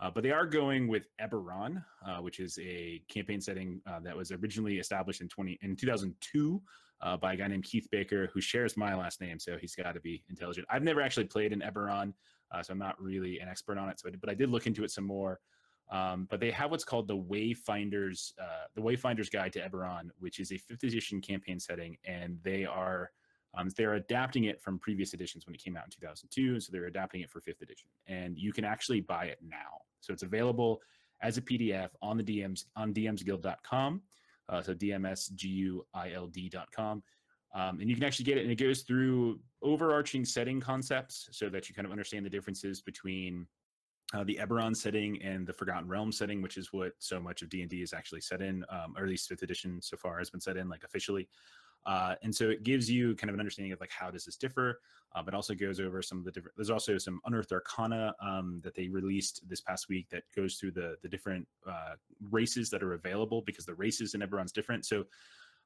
Uh, 0.00 0.10
but 0.10 0.22
they 0.22 0.30
are 0.30 0.46
going 0.46 0.88
with 0.88 1.06
Eberron, 1.20 1.84
uh, 2.06 2.16
which 2.22 2.40
is 2.40 2.58
a 2.62 3.02
campaign 3.08 3.40
setting 3.40 3.82
uh, 3.86 4.00
that 4.00 4.16
was 4.16 4.32
originally 4.32 4.78
established 4.78 5.20
in 5.20 5.28
20 5.28 5.58
in 5.60 5.76
2002 5.76 6.62
uh, 7.02 7.16
by 7.18 7.34
a 7.34 7.36
guy 7.36 7.46
named 7.48 7.64
Keith 7.64 7.86
Baker, 7.90 8.30
who 8.32 8.40
shares 8.40 8.78
my 8.78 8.94
last 8.94 9.20
name, 9.20 9.38
so 9.38 9.58
he's 9.58 9.74
got 9.74 9.92
to 9.92 10.00
be 10.00 10.22
intelligent. 10.30 10.66
I've 10.70 10.82
never 10.82 11.02
actually 11.02 11.26
played 11.26 11.52
in 11.52 11.60
Eberron. 11.60 12.14
Uh, 12.52 12.62
so 12.62 12.72
I'm 12.72 12.78
not 12.78 13.00
really 13.00 13.40
an 13.40 13.48
expert 13.48 13.78
on 13.78 13.88
it. 13.88 14.00
So, 14.00 14.10
but 14.20 14.30
I 14.30 14.34
did 14.34 14.50
look 14.50 14.66
into 14.66 14.84
it 14.84 14.90
some 14.90 15.04
more. 15.04 15.40
Um, 15.90 16.26
but 16.30 16.40
they 16.40 16.50
have 16.52 16.70
what's 16.70 16.84
called 16.84 17.08
the 17.08 17.16
Wayfinders, 17.16 18.32
uh, 18.40 18.66
the 18.74 18.80
Wayfinder's 18.80 19.28
Guide 19.28 19.52
to 19.54 19.68
Eberron, 19.68 20.10
which 20.18 20.38
is 20.38 20.52
a 20.52 20.58
fifth 20.58 20.84
edition 20.84 21.20
campaign 21.20 21.58
setting, 21.58 21.96
and 22.04 22.38
they 22.44 22.64
are 22.64 23.10
um, 23.54 23.68
they're 23.76 23.94
adapting 23.94 24.44
it 24.44 24.62
from 24.62 24.78
previous 24.78 25.12
editions 25.12 25.44
when 25.46 25.56
it 25.56 25.62
came 25.62 25.76
out 25.76 25.84
in 25.84 25.90
2002, 25.90 26.60
so 26.60 26.70
they're 26.70 26.84
adapting 26.84 27.22
it 27.22 27.30
for 27.30 27.40
fifth 27.40 27.62
edition, 27.62 27.88
and 28.06 28.38
you 28.38 28.52
can 28.52 28.64
actually 28.64 29.00
buy 29.00 29.24
it 29.24 29.38
now. 29.42 29.80
So 30.00 30.12
it's 30.12 30.22
available 30.22 30.80
as 31.22 31.36
a 31.36 31.42
PDF 31.42 31.90
on 32.00 32.16
the 32.16 32.22
DMs 32.22 32.66
on 32.76 32.94
dmsguild.com. 32.94 34.02
Uh, 34.48 34.62
so 34.62 34.72
dmsguild.com. 34.74 37.02
Um, 37.54 37.80
and 37.80 37.88
you 37.88 37.96
can 37.96 38.04
actually 38.04 38.26
get 38.26 38.38
it, 38.38 38.42
and 38.42 38.52
it 38.52 38.58
goes 38.58 38.82
through 38.82 39.40
overarching 39.62 40.24
setting 40.24 40.60
concepts 40.60 41.28
so 41.32 41.48
that 41.48 41.68
you 41.68 41.74
kind 41.74 41.86
of 41.86 41.92
understand 41.92 42.24
the 42.24 42.30
differences 42.30 42.80
between 42.80 43.46
uh, 44.14 44.24
the 44.24 44.38
Eberron 44.40 44.76
setting 44.76 45.20
and 45.22 45.46
the 45.46 45.52
Forgotten 45.52 45.88
Realm 45.88 46.12
setting, 46.12 46.42
which 46.42 46.56
is 46.56 46.72
what 46.72 46.92
so 46.98 47.20
much 47.20 47.42
of 47.42 47.48
D 47.48 47.62
and 47.62 47.70
D 47.70 47.82
is 47.82 47.92
actually 47.92 48.20
set 48.20 48.40
in, 48.40 48.64
um, 48.68 48.94
or 48.96 49.04
at 49.04 49.08
least 49.08 49.28
fifth 49.28 49.42
edition 49.42 49.80
so 49.82 49.96
far 49.96 50.18
has 50.18 50.30
been 50.30 50.40
set 50.40 50.56
in, 50.56 50.68
like 50.68 50.84
officially. 50.84 51.28
Uh, 51.86 52.14
and 52.22 52.34
so 52.34 52.50
it 52.50 52.62
gives 52.62 52.90
you 52.90 53.14
kind 53.16 53.30
of 53.30 53.34
an 53.34 53.40
understanding 53.40 53.72
of 53.72 53.80
like 53.80 53.90
how 53.90 54.10
does 54.10 54.24
this 54.24 54.36
differ, 54.36 54.80
uh, 55.14 55.22
but 55.22 55.32
also 55.32 55.54
goes 55.54 55.80
over 55.80 56.02
some 56.02 56.18
of 56.18 56.24
the 56.24 56.30
different. 56.30 56.54
There's 56.56 56.70
also 56.70 56.98
some 56.98 57.20
unearthed 57.24 57.52
arcana 57.52 58.14
um, 58.22 58.60
that 58.64 58.74
they 58.74 58.88
released 58.88 59.48
this 59.48 59.60
past 59.60 59.88
week 59.88 60.08
that 60.10 60.24
goes 60.36 60.56
through 60.56 60.72
the 60.72 60.96
the 61.02 61.08
different 61.08 61.46
uh, 61.66 61.94
races 62.30 62.68
that 62.70 62.82
are 62.82 62.94
available 62.94 63.42
because 63.42 63.64
the 63.64 63.74
races 63.74 64.14
in 64.14 64.20
Eberron's 64.20 64.52
different. 64.52 64.84
So 64.84 65.04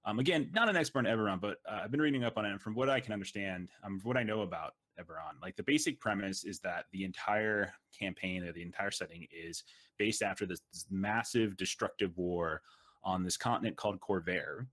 um, 0.07 0.19
again, 0.19 0.51
not 0.53 0.69
an 0.69 0.77
expert 0.77 1.01
on 1.01 1.05
Eberron, 1.07 1.41
but 1.41 1.59
uh, 1.69 1.81
I've 1.83 1.91
been 1.91 2.03
reading 2.03 2.25
up 2.25 2.37
on 2.37 2.45
it, 2.45 2.51
and 2.51 2.61
from 2.61 2.75
what 2.75 2.91
I 2.91 3.01
can 3.01 3.13
understand, 3.13 3.69
um, 3.83 3.99
from 3.99 4.09
what 4.09 4.17
I 4.17 4.23
know 4.23 4.43
about 4.43 4.75
Eberron, 5.01 5.41
like 5.43 5.57
the 5.57 5.63
basic 5.63 5.99
premise 5.99 6.45
is 6.45 6.61
that 6.61 6.85
the 6.93 7.05
entire 7.05 7.73
campaign 7.99 8.45
or 8.45 8.53
the 8.53 8.63
entire 8.63 8.91
setting 8.91 9.27
is 9.33 9.65
based 9.99 10.23
after 10.23 10.47
this, 10.47 10.61
this 10.73 10.87
massive 10.91 11.57
destructive 11.57 12.17
war 12.17 12.61
on 13.03 13.23
this 13.23 13.37
continent 13.37 13.77
called 13.77 13.99
Khorvaire, 14.01 14.67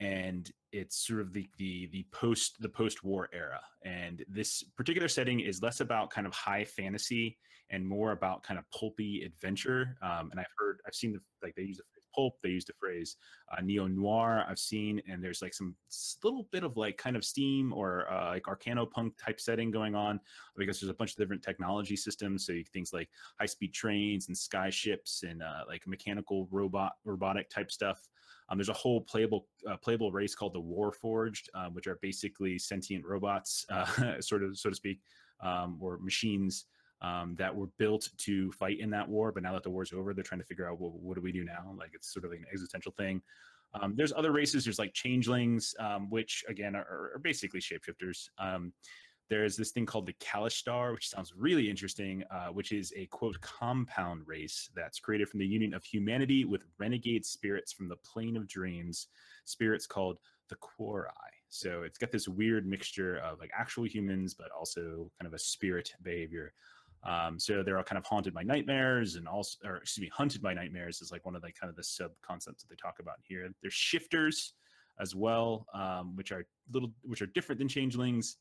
and 0.00 0.50
it's 0.72 1.06
sort 1.06 1.20
of 1.20 1.32
the 1.32 1.48
the 1.58 1.86
the 1.86 2.04
post 2.12 2.60
the 2.60 2.68
post 2.68 3.04
war 3.04 3.28
era. 3.32 3.60
And 3.84 4.24
this 4.28 4.62
particular 4.76 5.08
setting 5.08 5.40
is 5.40 5.62
less 5.62 5.80
about 5.80 6.10
kind 6.10 6.26
of 6.26 6.34
high 6.34 6.64
fantasy 6.64 7.38
and 7.70 7.86
more 7.86 8.12
about 8.12 8.42
kind 8.42 8.58
of 8.58 8.70
pulpy 8.70 9.22
adventure. 9.24 9.96
Um, 10.02 10.30
and 10.30 10.40
i've 10.40 10.52
heard 10.58 10.80
i've 10.86 10.94
seen 10.94 11.12
the 11.12 11.20
like 11.42 11.54
they 11.54 11.62
use 11.62 11.78
the 11.78 11.84
pulp 12.14 12.34
they 12.42 12.50
use 12.50 12.64
the 12.64 12.72
phrase 12.78 13.16
uh, 13.52 13.60
neo 13.62 13.86
noir 13.86 14.44
i've 14.48 14.58
seen 14.58 15.00
and 15.08 15.22
there's 15.22 15.42
like 15.42 15.54
some 15.54 15.74
little 16.24 16.48
bit 16.50 16.64
of 16.64 16.76
like 16.76 16.96
kind 16.96 17.16
of 17.16 17.24
steam 17.24 17.72
or 17.72 18.10
uh, 18.10 18.30
like 18.30 18.44
arcanopunk 18.44 19.12
type 19.18 19.40
setting 19.40 19.70
going 19.70 19.94
on. 19.94 20.20
Because 20.56 20.80
there's 20.80 20.90
a 20.90 20.94
bunch 20.94 21.12
of 21.12 21.16
different 21.16 21.42
technology 21.42 21.96
systems 21.96 22.46
so 22.46 22.52
you, 22.52 22.64
things 22.72 22.92
like 22.92 23.08
high 23.38 23.46
speed 23.46 23.72
trains 23.72 24.28
and 24.28 24.36
sky 24.36 24.70
ships 24.70 25.22
and 25.28 25.42
uh, 25.42 25.64
like 25.68 25.86
mechanical 25.86 26.48
robot 26.50 26.92
robotic 27.04 27.50
type 27.50 27.70
stuff. 27.70 28.00
Um, 28.48 28.58
there's 28.58 28.68
a 28.68 28.74
whole 28.74 29.00
playable 29.00 29.46
uh, 29.68 29.76
playable 29.76 30.12
race 30.12 30.34
called 30.34 30.54
the 30.54 30.60
Warforged, 30.60 31.48
uh, 31.54 31.68
which 31.70 31.86
are 31.86 31.98
basically 32.02 32.58
sentient 32.58 33.04
robots, 33.04 33.64
uh, 33.70 34.20
sort 34.20 34.42
of 34.42 34.58
so 34.58 34.70
to 34.70 34.76
speak, 34.76 35.00
um, 35.40 35.78
or 35.80 35.98
machines 35.98 36.66
um, 37.04 37.34
that 37.36 37.54
were 37.54 37.68
built 37.78 38.08
to 38.16 38.50
fight 38.52 38.80
in 38.80 38.90
that 38.90 39.08
war. 39.08 39.30
But 39.30 39.42
now 39.42 39.52
that 39.52 39.62
the 39.62 39.70
war's 39.70 39.92
over, 39.92 40.14
they're 40.14 40.24
trying 40.24 40.40
to 40.40 40.46
figure 40.46 40.68
out 40.68 40.80
well, 40.80 40.94
what 41.00 41.16
do 41.16 41.20
we 41.20 41.32
do 41.32 41.44
now? 41.44 41.74
Like 41.78 41.90
it's 41.92 42.12
sort 42.12 42.24
of 42.24 42.30
like 42.30 42.40
an 42.40 42.46
existential 42.52 42.92
thing. 42.92 43.20
Um, 43.74 43.94
there's 43.96 44.12
other 44.12 44.32
races. 44.32 44.64
There's 44.64 44.78
like 44.78 44.94
changelings, 44.94 45.74
um, 45.80 46.08
which 46.08 46.44
again 46.48 46.74
are, 46.74 47.12
are 47.14 47.20
basically 47.22 47.60
shapeshifters. 47.60 48.28
Um, 48.38 48.72
there's 49.30 49.56
this 49.56 49.70
thing 49.72 49.86
called 49.86 50.06
the 50.06 50.12
Kalashtar, 50.14 50.92
which 50.92 51.08
sounds 51.08 51.32
really 51.36 51.68
interesting, 51.68 52.22
uh, 52.30 52.48
which 52.48 52.72
is 52.72 52.92
a 52.96 53.06
quote 53.06 53.40
compound 53.40 54.22
race 54.26 54.70
that's 54.76 55.00
created 55.00 55.28
from 55.28 55.40
the 55.40 55.46
union 55.46 55.74
of 55.74 55.82
humanity 55.84 56.44
with 56.44 56.62
renegade 56.78 57.24
spirits 57.24 57.72
from 57.72 57.88
the 57.88 57.96
plane 57.96 58.36
of 58.36 58.46
dreams, 58.46 59.08
spirits 59.44 59.86
called 59.86 60.18
the 60.50 60.56
Quori. 60.56 61.08
So 61.48 61.84
it's 61.84 61.98
got 61.98 62.12
this 62.12 62.28
weird 62.28 62.66
mixture 62.66 63.18
of 63.18 63.38
like 63.40 63.50
actual 63.56 63.86
humans, 63.86 64.34
but 64.34 64.48
also 64.50 65.10
kind 65.18 65.26
of 65.26 65.34
a 65.34 65.38
spirit 65.38 65.92
behavior. 66.02 66.52
Um, 67.04 67.38
so 67.38 67.62
they're 67.62 67.76
all 67.76 67.84
kind 67.84 67.98
of 67.98 68.06
haunted 68.06 68.32
by 68.32 68.42
nightmares 68.42 69.16
and 69.16 69.28
also, 69.28 69.58
or 69.64 69.76
excuse 69.76 70.02
me, 70.02 70.10
hunted 70.14 70.40
by 70.40 70.54
nightmares 70.54 71.02
is 71.02 71.12
like 71.12 71.26
one 71.26 71.36
of 71.36 71.42
the 71.42 71.52
kind 71.52 71.68
of 71.68 71.76
the 71.76 71.84
sub 71.84 72.12
concepts 72.22 72.62
that 72.62 72.68
they 72.70 72.76
talk 72.76 72.96
about 72.98 73.16
here. 73.22 73.48
There's 73.60 73.74
shifters 73.74 74.54
as 75.00 75.14
well, 75.14 75.66
um, 75.74 76.16
which 76.16 76.32
are 76.32 76.46
little, 76.72 76.92
which 77.02 77.20
are 77.20 77.26
different 77.26 77.58
than 77.58 77.68
changelings. 77.68 78.38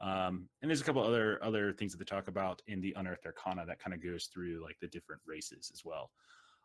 Um, 0.00 0.48
and 0.62 0.70
there's 0.70 0.80
a 0.80 0.84
couple 0.84 1.02
other 1.02 1.42
other 1.42 1.72
things 1.72 1.92
that 1.92 1.98
they 1.98 2.04
talk 2.04 2.28
about 2.28 2.62
in 2.66 2.80
the 2.80 2.94
Unearthed 2.96 3.26
Arcana 3.26 3.64
that 3.66 3.78
kind 3.78 3.94
of 3.94 4.02
goes 4.02 4.26
through 4.32 4.62
like 4.62 4.76
the 4.80 4.88
different 4.88 5.22
races 5.26 5.70
as 5.72 5.82
well. 5.84 6.10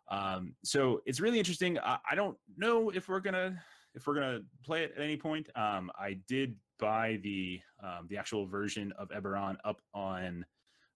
Um, 0.10 0.54
so 0.64 1.02
it's 1.06 1.20
really 1.22 1.39
interesting. 1.39 1.80
I, 1.80 1.97
I, 2.10 2.16
don't 2.16 2.38
know 2.58 2.89
if 2.89 3.08
we're 3.08 3.22
gonna 3.22 3.62
if 3.93 4.06
we're 4.06 4.16
gonna 4.16 4.41
play 4.66 4.84
it 4.84 4.93
at 4.97 5.02
any 5.02 5.16
point. 5.16 5.47
Um, 5.56 5.89
I 5.97 6.18
did 6.28 6.56
buy 6.80 7.20
the 7.24 7.62
um, 7.82 8.08
the 8.10 8.18
actual 8.18 8.45
version 8.45 8.91
of 8.97 9.10
Eberron 9.10 9.56
up 9.64 9.82
on 9.93 10.45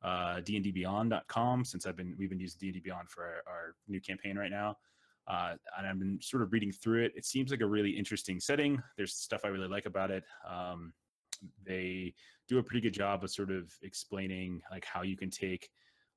uh, 0.06 0.40
dndbeyond.com 0.42 1.66
since 1.66 1.88
I've 1.88 1.98
been 1.98 2.16
we've 2.18 2.30
been 2.30 2.40
using 2.40 2.60
D&D 2.60 2.80
Beyond 2.82 3.10
for 3.10 3.24
our, 3.24 3.44
our 3.48 3.76
new 3.88 4.00
campaign 4.00 4.38
right 4.38 4.52
now. 4.52 4.78
Uh, 5.28 5.56
and 5.78 5.88
I've 5.88 5.98
been 5.98 6.20
sort 6.22 6.44
of 6.44 6.54
reading 6.54 6.72
through 6.72 7.06
it. 7.06 7.14
It 7.16 7.26
seems 7.26 7.50
like 7.50 7.62
a 7.62 7.66
really 7.66 7.90
interesting 7.90 8.40
setting. 8.40 8.82
There's 8.96 9.16
stuff 9.16 9.42
I 9.44 9.48
really 9.48 9.68
like 9.68 9.88
about 9.88 10.12
it. 10.12 10.24
Um, 10.48 10.94
they 11.66 12.14
do 12.48 12.60
a 12.60 12.64
pretty 12.64 12.82
good 12.82 12.94
job 12.94 13.24
of 13.24 13.32
sort 13.32 13.50
of 13.50 13.74
explaining 13.82 14.62
like 14.70 14.86
how 14.86 15.02
you 15.02 15.18
can 15.18 15.32
take 15.32 15.68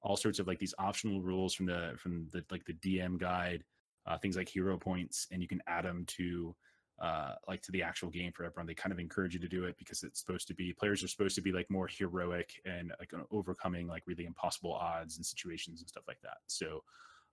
all 0.03 0.16
sorts 0.16 0.39
of 0.39 0.47
like 0.47 0.59
these 0.59 0.74
optional 0.78 1.22
rules 1.22 1.55
from 1.55 1.64
the 1.64 1.93
from 1.97 2.28
the 2.32 2.45
like 2.51 2.66
the 2.66 2.74
DM 2.74 3.18
guide, 3.18 3.64
uh, 4.07 4.18
things 4.18 4.36
like 4.36 4.51
hero 4.51 4.76
points, 4.76 5.26
and 5.32 5.41
you 5.41 5.49
can 5.49 5.62
add 5.66 5.86
them 5.86 6.05
to 6.09 6.55
uh, 7.01 7.34
like 7.46 7.62
to 7.62 7.72
the 7.72 7.82
actual 7.82 8.11
game 8.11 8.32
for 8.32 8.44
everyone. 8.44 8.66
They 8.66 8.74
kind 8.74 8.92
of 8.92 8.99
encourage 8.99 9.34
you 9.34 9.40
to 9.40 9.49
do 9.49 9.64
it 9.64 9.76
because 9.78 10.03
it's 10.03 10.20
supposed 10.20 10.49
to 10.49 10.55
be 10.55 10.72
players 10.72 11.03
are 11.03 11.09
supposed 11.09 11.34
to 11.36 11.42
be 11.42 11.53
like 11.53 11.70
more 11.70 11.86
heroic 11.86 12.51
and 12.64 12.92
like 12.99 13.12
overcoming 13.30 13.86
like 13.86 14.03
really 14.07 14.26
impossible 14.26 14.72
odds 14.72 15.16
and 15.16 15.24
situations 15.24 15.80
and 15.80 15.88
stuff 15.88 16.05
like 16.09 16.20
that. 16.22 16.38
So, 16.46 16.82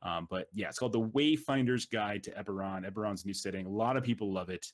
um, 0.01 0.28
but 0.30 0.47
yeah, 0.53 0.70
it's 0.70 0.78
called 0.78 0.93
the 0.93 1.01
Wayfinder's 1.01 1.86
Guide 1.86 2.24
to 2.24 2.32
Eberron. 2.32 2.89
Eberron's 2.89 3.26
new 3.26 3.34
setting. 3.34 3.66
A 3.66 3.70
lot 3.70 3.97
of 3.97 4.03
people 4.03 4.32
love 4.32 4.49
it. 4.49 4.68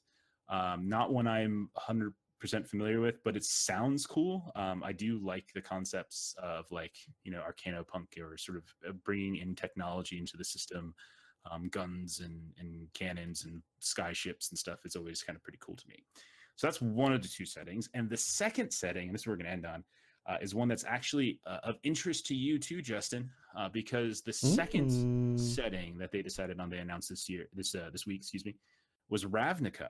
Um, 0.50 0.90
not 0.90 1.14
one 1.14 1.28
I'm 1.28 1.70
100 1.74 2.14
percent 2.42 2.68
familiar 2.68 3.00
with, 3.00 3.24
but 3.24 3.38
it 3.38 3.46
sounds 3.46 4.06
cool. 4.06 4.52
Um, 4.56 4.84
I 4.84 4.92
do 4.92 5.20
like 5.24 5.46
the 5.54 5.62
concepts 5.62 6.36
of 6.42 6.66
like 6.72 6.96
you 7.24 7.32
know 7.32 7.42
arcanopunk 7.42 8.20
or 8.20 8.36
sort 8.38 8.58
of 8.58 8.64
uh, 8.90 8.94
bringing 9.06 9.38
in 9.38 9.56
technology 9.56 10.18
into 10.18 10.36
the 10.36 10.44
system, 10.44 10.94
um, 11.50 11.70
guns 11.70 12.20
and 12.20 12.40
and 12.60 12.88
cannons 12.94 13.46
and 13.46 13.62
skyships 13.82 14.50
and 14.50 14.58
stuff. 14.58 14.80
is 14.86 14.96
always 14.96 15.24
kind 15.24 15.36
of 15.36 15.44
pretty 15.44 15.60
cool 15.62 15.76
to 15.76 15.88
me. 15.88 16.04
So 16.56 16.68
that's 16.68 16.82
one 16.82 17.14
of 17.14 17.22
the 17.22 17.28
two 17.28 17.46
settings, 17.46 17.90
and 17.94 18.10
the 18.10 18.18
second 18.18 18.72
setting, 18.72 19.08
and 19.08 19.14
this 19.14 19.22
is 19.22 19.28
we're 19.28 19.36
going 19.36 19.46
to 19.46 19.52
end 19.52 19.66
on. 19.66 19.84
Uh, 20.30 20.38
is 20.40 20.54
one 20.54 20.68
that's 20.68 20.86
actually 20.86 21.40
uh, 21.48 21.58
of 21.64 21.78
interest 21.82 22.28
to 22.28 22.36
you 22.36 22.60
too, 22.60 22.80
Justin, 22.80 23.28
uh, 23.58 23.68
because 23.70 24.22
the 24.22 24.32
second 24.32 24.92
mm. 24.92 25.40
setting 25.40 25.98
that 25.98 26.12
they 26.12 26.22
decided 26.22 26.60
on, 26.60 26.70
they 26.70 26.78
announced 26.78 27.10
this 27.10 27.28
year, 27.28 27.48
this 27.54 27.74
uh, 27.74 27.90
this 27.92 28.06
week, 28.06 28.20
excuse 28.22 28.46
me, 28.46 28.56
was 29.10 29.26
Ravnica 29.26 29.90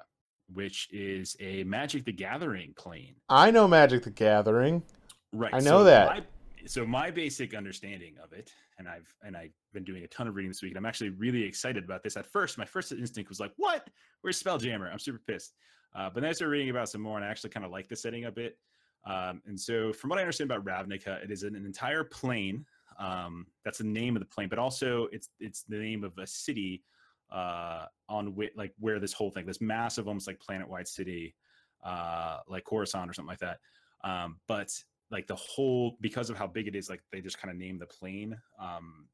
which 0.54 0.90
is 0.92 1.36
a 1.40 1.64
Magic 1.64 2.06
the 2.06 2.12
Gathering 2.12 2.74
plane. 2.76 3.16
I 3.30 3.52
know 3.52 3.68
Magic 3.68 4.04
the 4.04 4.12
Gathering. 4.12 4.84
Right. 5.32 5.54
I 5.54 5.60
know 5.60 5.80
so 5.80 5.84
that. 5.86 6.26
So 6.66 6.86
my 6.86 7.12
basic 7.12 7.54
understanding 7.54 8.16
of 8.24 8.34
it, 8.34 8.54
and 8.78 8.88
I've 8.88 9.14
and 9.24 9.36
I've 9.36 9.54
been 9.74 9.84
doing 9.84 10.04
a 10.04 10.08
ton 10.08 10.28
of 10.28 10.36
reading 10.36 10.50
this 10.50 10.62
week, 10.62 10.72
and 10.72 10.78
I'm 10.78 10.86
actually 10.86 11.10
really 11.10 11.44
excited 11.44 11.84
about 11.84 12.04
this. 12.04 12.18
At 12.18 12.26
first, 12.26 12.58
my 12.58 12.66
first 12.66 12.92
instinct 12.92 13.30
was 13.30 13.40
like, 13.40 13.52
"What? 13.58 13.90
Where's 14.22 14.42
Spelljammer?" 14.42 14.92
I'm 14.92 15.00
super 15.00 15.22
pissed. 15.26 15.54
Uh, 15.94 16.10
but 16.10 16.22
then 16.22 16.30
I 16.30 16.34
started 16.34 16.52
reading 16.52 16.70
about 16.70 16.90
some 16.90 17.02
more, 17.02 17.18
and 17.18 17.26
I 17.26 17.30
actually 17.30 17.50
kind 17.50 17.66
of 17.66 17.72
like 17.72 17.90
the 17.90 17.96
setting 17.96 18.26
a 18.26 18.32
bit. 18.32 18.58
Um, 19.06 19.42
and 19.46 19.60
so, 19.60 19.92
from 19.92 20.10
what 20.10 20.20
I 20.20 20.22
understand 20.22 20.52
about 20.52 20.66
Ravnica, 20.66 21.24
it 21.24 21.32
is 21.32 21.44
an, 21.44 21.56
an 21.56 21.66
entire 21.66 22.04
plane. 22.04 22.66
Um, 23.00 23.48
that's 23.66 23.80
the 23.80 23.84
name 23.84 24.16
of 24.16 24.22
the 24.22 24.28
plane, 24.28 24.50
but 24.50 24.60
also 24.60 25.08
it's 25.12 25.30
it's 25.40 25.64
the 25.64 25.78
name 25.78 26.04
of 26.04 26.18
a 26.18 26.28
city 26.28 26.84
uh, 27.32 27.86
on 28.10 28.28
wh- 28.28 28.56
like 28.56 28.74
where 28.80 29.00
this 29.00 29.14
whole 29.14 29.32
thing, 29.32 29.46
this 29.46 29.62
massive, 29.62 30.08
almost 30.08 30.28
like 30.28 30.40
planet-wide 30.40 30.88
city, 30.88 31.36
uh, 31.84 32.40
like 32.48 32.64
Coruscant 32.64 33.10
or 33.10 33.14
something 33.14 33.30
like 33.30 33.40
that. 33.40 33.60
Um, 34.04 34.40
but 34.48 34.72
like 35.12 35.28
the 35.28 35.36
whole, 35.36 35.98
because 36.02 36.30
of 36.30 36.38
how 36.38 36.48
big 36.48 36.68
it 36.68 36.76
is, 36.76 36.90
like 36.90 37.02
they 37.12 37.22
just 37.22 37.40
kind 37.40 37.52
of 37.52 37.58
name 37.58 37.78
the 37.78 37.86
plane 37.86 38.38
um, 38.60 39.08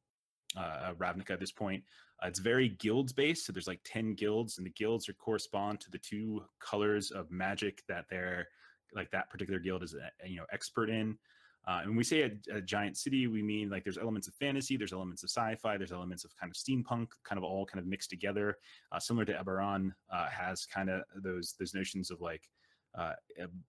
uh, 0.56 0.93
Ravnica 0.98 1.32
at 1.32 1.39
this 1.39 1.52
point. 1.52 1.84
Uh, 2.24 2.28
it's 2.28 2.39
very 2.39 2.70
guilds 2.70 3.14
based, 3.14 3.45
so 3.45 3.54
there's 3.54 3.68
like 3.68 3.82
ten 3.84 4.14
guilds, 4.14 4.58
and 4.58 4.66
the 4.66 4.72
guilds 4.72 5.10
are 5.10 5.14
correspond 5.14 5.80
to 5.82 5.91
the 5.91 6.00
two 6.00 6.41
colors 6.60 7.12
of 7.12 7.30
magic 7.32 7.84
that 7.88 8.06
they're 8.10 8.48
like 8.95 9.12
that 9.12 9.30
particular 9.30 9.60
guild 9.60 9.84
is 9.84 9.93
uh, 9.93 10.08
you 10.26 10.38
know 10.38 10.45
expert 10.52 10.89
in. 10.89 11.18
Uh, 11.68 11.80
and 11.80 11.89
when 11.89 11.98
we 11.98 12.04
say 12.04 12.22
a, 12.22 12.56
a, 12.56 12.62
giant 12.62 12.95
city, 12.95 13.28
we 13.28 13.43
mean 13.43 13.70
like 13.70 13.84
there's 13.84 13.98
elements 13.98 14.26
of 14.30 14.34
fantasy, 14.36 14.78
there's 14.78 14.93
elements 14.93 15.24
of 15.24 15.30
sci-fi, 15.30 15.76
there's 15.76 15.91
elements 15.91 16.24
of 16.24 16.32
kind 16.39 16.50
of 16.50 16.56
steampunk, 16.56 17.08
kind 17.26 17.38
of 17.38 17.43
all 17.43 17.66
kind 17.66 17.82
of 17.82 17.86
mixed 17.86 18.10
together. 18.10 18.58
Uh, 18.93 19.00
similar 19.00 19.26
to 19.26 19.34
Eberron, 19.34 19.91
uh, 20.10 20.28
has 20.30 20.66
kind 20.66 20.89
of 20.89 21.02
those 21.22 21.56
those 21.60 21.74
notions 21.74 22.10
of 22.10 22.22
like 22.22 22.43
uh, 22.98 23.14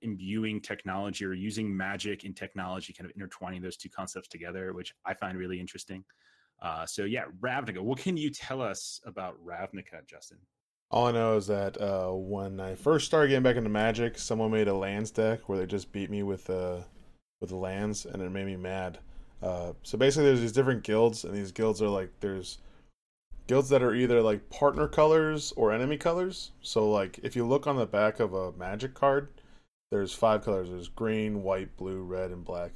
imbuing 0.01 0.61
technology 0.61 1.25
or 1.25 1.35
using 1.35 1.75
magic 1.77 2.25
and 2.25 2.35
technology, 2.35 2.93
kind 2.93 3.09
of 3.09 3.15
intertwining 3.15 3.61
those 3.61 3.77
two 3.77 3.91
concepts 3.91 4.29
together, 4.29 4.73
which 4.73 4.95
I 5.05 5.15
find 5.15 5.37
really 5.37 5.61
interesting. 5.61 6.05
Uh, 6.61 6.87
so 6.87 7.05
yeah, 7.05 7.25
Ravnica. 7.41 7.81
What 7.81 7.99
can 7.99 8.17
you 8.17 8.31
tell 8.31 8.61
us 8.63 9.01
about 9.05 9.37
Ravnica, 9.45 10.07
Justin? 10.07 10.39
All 10.91 11.07
I 11.07 11.13
know 11.13 11.37
is 11.37 11.47
that 11.49 11.79
uh, 11.81 12.11
when 12.13 12.61
I 12.61 12.75
first 12.75 13.07
started 13.07 13.29
getting 13.29 13.43
back 13.43 13.57
into 13.57 13.69
Magic, 13.69 14.19
someone 14.19 14.51
made 14.51 14.69
a 14.69 14.75
lands 14.75 15.11
deck 15.11 15.49
where 15.49 15.59
they 15.59 15.67
just 15.67 15.93
beat 15.93 16.11
me 16.11 16.23
with 16.23 16.49
uh, 16.49 16.79
with 17.41 17.53
lands, 17.53 18.07
and 18.07 18.23
it 18.23 18.31
made 18.31 18.47
me 18.47 18.57
mad. 18.57 18.99
Uh, 19.43 19.73
so 19.83 19.99
basically, 19.99 20.25
there's 20.25 20.41
these 20.41 20.53
different 20.53 20.83
guilds, 20.83 21.25
and 21.25 21.35
these 21.35 21.53
guilds 21.53 21.83
are 21.83 21.89
like 21.89 22.11
there's 22.21 22.59
guilds 23.49 23.71
that 23.71 23.83
are 23.83 23.95
either 23.95 24.23
like 24.23 24.51
partner 24.51 24.87
colors 24.87 25.53
or 25.57 25.73
enemy 25.73 25.97
colors. 25.97 26.53
So 26.63 26.89
like 26.89 27.19
if 27.25 27.35
you 27.35 27.45
look 27.45 27.67
on 27.67 27.77
the 27.77 27.87
back 27.87 28.21
of 28.21 28.33
a 28.35 28.53
Magic 28.53 28.95
card, 28.95 29.29
there's 29.91 30.13
five 30.13 30.45
colors. 30.45 30.69
There's 30.69 30.89
green, 30.89 31.43
white, 31.43 31.77
blue, 31.77 32.03
red, 32.03 32.31
and 32.31 32.45
black. 32.45 32.73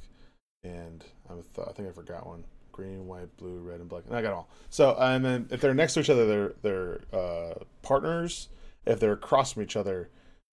And 0.63 1.05
I, 1.29 1.33
th- 1.33 1.67
I 1.67 1.71
think 1.71 1.87
I 1.87 1.91
forgot 1.91 2.25
one 2.25 2.43
green, 2.71 3.07
white, 3.07 3.35
blue, 3.37 3.59
red, 3.59 3.79
and 3.79 3.87
black. 3.87 4.03
And 4.07 4.15
I 4.15 4.21
got 4.21 4.33
all. 4.33 4.49
So 4.69 4.97
and 4.99 5.23
then 5.23 5.47
if 5.51 5.61
they're 5.61 5.73
next 5.73 5.93
to 5.93 6.01
each 6.01 6.09
other, 6.09 6.25
they're 6.25 6.53
they're 6.61 7.01
uh, 7.13 7.53
partners. 7.83 8.49
If 8.85 8.99
they're 8.99 9.13
across 9.13 9.53
from 9.53 9.63
each 9.63 9.77
other, 9.77 10.09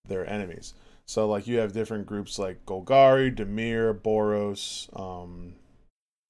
they're 0.07 0.29
enemies. 0.29 0.75
So 1.07 1.27
like 1.27 1.47
you 1.49 1.59
have 1.59 1.73
different 1.73 2.07
groups 2.07 2.39
like 2.39 2.64
Golgari, 2.66 3.35
Dimir, 3.35 3.99
Boros, 3.99 4.89
um, 4.99 5.55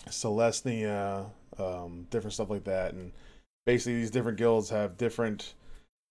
Selesnya, 0.07 1.27
um, 1.59 2.07
different 2.09 2.35
stuff 2.35 2.49
like 2.49 2.65
that, 2.65 2.95
and 2.95 3.13
basically 3.67 3.95
these 3.95 4.11
different 4.11 4.39
guilds 4.39 4.71
have 4.71 4.97
different 4.97 5.55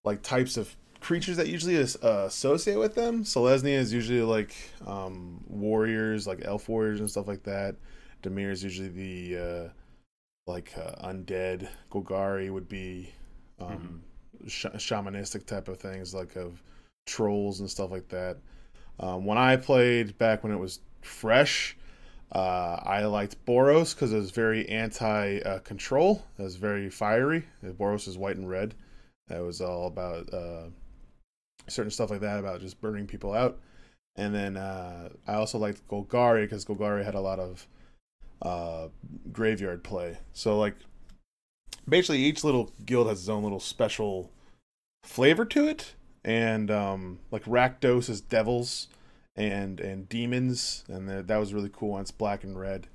like 0.04 0.22
types 0.22 0.58
of 0.58 0.76
creatures 1.02 1.38
that 1.38 1.48
usually 1.48 1.76
is, 1.76 1.98
uh, 2.04 2.26
associate 2.28 2.78
with 2.78 2.96
them. 2.96 3.24
Selesnya 3.24 3.78
is 3.78 3.94
usually 3.94 4.22
like 4.22 4.56
um, 4.86 5.44
warriors, 5.48 6.28
like 6.28 6.40
elf 6.44 6.70
warriors 6.70 7.00
and 7.00 7.10
stuff 7.10 7.28
like 7.28 7.44
that. 7.44 7.76
Dimir 8.24 8.52
is 8.52 8.64
usually 8.64 8.90
the 8.90 9.38
uh, 9.38 9.70
like 10.48 10.74
uh, 10.78 11.08
undead. 11.08 11.68
Golgari 11.92 12.52
would 12.52 12.68
be 12.68 13.14
um, 13.60 14.02
mm-hmm. 14.42 14.48
sh- 14.48 14.66
shamanistic 14.76 15.46
type 15.46 15.68
of 15.68 15.80
things, 15.80 16.14
like 16.14 16.36
of 16.36 16.62
trolls 17.06 17.60
and 17.62 17.70
stuff 17.70 17.92
like 17.92 18.10
that. 18.10 18.38
Um, 19.00 19.26
when 19.26 19.38
I 19.38 19.56
played 19.56 20.18
back 20.18 20.44
when 20.44 20.52
it 20.52 20.60
was 20.60 20.80
fresh, 21.02 21.78
uh, 22.32 22.80
I 22.84 23.06
liked 23.06 23.44
Boros 23.46 23.96
because 23.96 24.14
it 24.14 24.18
was 24.18 24.32
very 24.32 24.68
anti 24.70 25.40
uh, 25.40 25.60
control. 25.60 26.24
It 26.38 26.44
was 26.44 26.56
very 26.56 26.90
fiery. 26.90 27.46
Boros 27.64 28.08
is 28.08 28.18
white 28.18 28.38
and 28.38 28.50
red. 28.50 28.76
It 29.30 29.44
was 29.44 29.62
all 29.62 29.88
about 29.88 30.32
uh, 30.34 30.70
certain 31.68 31.92
stuff 31.92 32.10
like 32.10 32.22
that, 32.22 32.40
about 32.40 32.62
just 32.62 32.82
burning 32.82 33.08
people 33.08 33.34
out. 33.34 33.60
And 34.16 34.34
then 34.34 34.58
uh, 34.58 35.10
I 35.28 35.36
also 35.36 35.58
liked 35.58 35.88
Golgari 35.88 36.44
because 36.44 36.66
Golgari 36.66 37.04
had 37.04 37.16
a 37.16 37.22
lot 37.22 37.40
of 37.40 37.68
uh, 38.42 38.88
graveyard 39.32 39.84
play. 39.84 40.18
So 40.34 40.58
like 40.58 40.76
basically 41.88 42.20
each 42.20 42.44
little 42.44 42.72
guild 42.86 43.08
has 43.08 43.20
its 43.20 43.30
own 43.30 43.44
little 43.44 43.60
special 43.60 44.32
flavor 45.04 45.46
to 45.46 45.68
it. 45.68 45.96
And 46.24 46.70
um, 46.70 47.20
like 47.32 47.46
Rakdos 47.46 48.10
is 48.10 48.22
devils 48.22 48.88
and 49.40 49.80
and 49.80 50.10
demons, 50.10 50.84
and 50.88 51.08
the, 51.08 51.24
that 51.24 51.38
was 51.38 51.54
really 51.54 51.70
cool. 51.72 51.96
And 51.96 52.02
it's 52.02 52.12
black 52.12 52.44
and 52.44 52.60
red, 52.60 52.88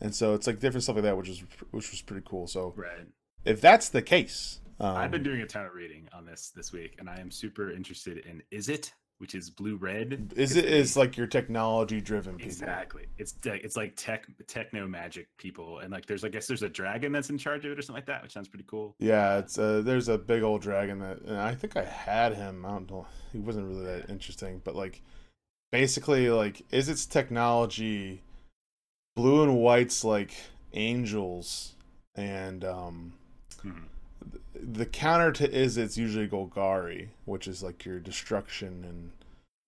and 0.00 0.14
so 0.14 0.34
it's 0.34 0.46
like 0.46 0.60
different 0.60 0.84
stuff 0.84 0.96
like 0.96 1.04
that, 1.04 1.16
which 1.16 1.28
is 1.28 1.42
which 1.70 1.90
was 1.90 2.02
pretty 2.02 2.26
cool. 2.26 2.46
So 2.46 2.74
right. 2.76 3.06
if 3.44 3.60
that's 3.60 3.88
the 3.88 4.02
case, 4.02 4.60
um, 4.80 4.96
I've 4.96 5.10
been 5.10 5.22
doing 5.22 5.40
a 5.40 5.46
ton 5.46 5.66
of 5.66 5.74
reading 5.74 6.08
on 6.12 6.26
this 6.26 6.52
this 6.54 6.72
week, 6.72 6.96
and 6.98 7.08
I 7.08 7.20
am 7.20 7.30
super 7.30 7.70
interested 7.70 8.18
in 8.18 8.42
Izzet 8.52 8.92
which 9.22 9.36
is 9.36 9.50
blue 9.50 9.76
red. 9.76 10.32
Izzet 10.34 10.64
is 10.64 10.96
like 10.96 11.16
your 11.16 11.28
technology 11.28 12.00
driven 12.00 12.34
people. 12.34 12.48
Exactly. 12.48 13.06
It's 13.18 13.34
it's 13.44 13.76
like 13.76 13.92
tech 13.94 14.26
techno 14.48 14.88
magic 14.88 15.28
people, 15.38 15.78
and 15.78 15.92
like 15.92 16.06
there's 16.06 16.24
I 16.24 16.28
guess 16.28 16.48
there's 16.48 16.64
a 16.64 16.68
dragon 16.68 17.12
that's 17.12 17.30
in 17.30 17.38
charge 17.38 17.64
of 17.64 17.70
it 17.70 17.78
or 17.78 17.82
something 17.82 17.98
like 17.98 18.06
that, 18.06 18.24
which 18.24 18.32
sounds 18.32 18.48
pretty 18.48 18.64
cool. 18.66 18.96
Yeah, 18.98 19.38
it's 19.38 19.56
uh, 19.56 19.80
there's 19.84 20.08
a 20.08 20.18
big 20.18 20.42
old 20.42 20.60
dragon 20.60 20.98
that, 20.98 21.20
and 21.20 21.38
I 21.38 21.54
think 21.54 21.76
I 21.76 21.84
had 21.84 22.34
him. 22.34 22.66
I 22.66 22.70
don't 22.70 22.90
know. 22.90 23.06
He 23.32 23.38
wasn't 23.38 23.68
really 23.68 23.84
that 23.84 24.10
interesting, 24.10 24.60
but 24.64 24.74
like 24.74 25.00
basically 25.72 26.30
like 26.30 26.68
Izzet's 26.70 27.06
technology 27.06 28.22
blue 29.16 29.42
and 29.42 29.56
white's 29.56 30.04
like 30.04 30.32
angels 30.72 31.74
and 32.14 32.64
um. 32.64 33.14
Mm-hmm 33.58 33.86
the 34.62 34.86
counter 34.86 35.32
to 35.32 35.48
Izzet's 35.48 35.98
usually 35.98 36.28
Golgari, 36.28 37.08
which 37.24 37.48
is 37.48 37.62
like 37.62 37.84
your 37.84 37.98
destruction 37.98 38.84
and 38.84 39.10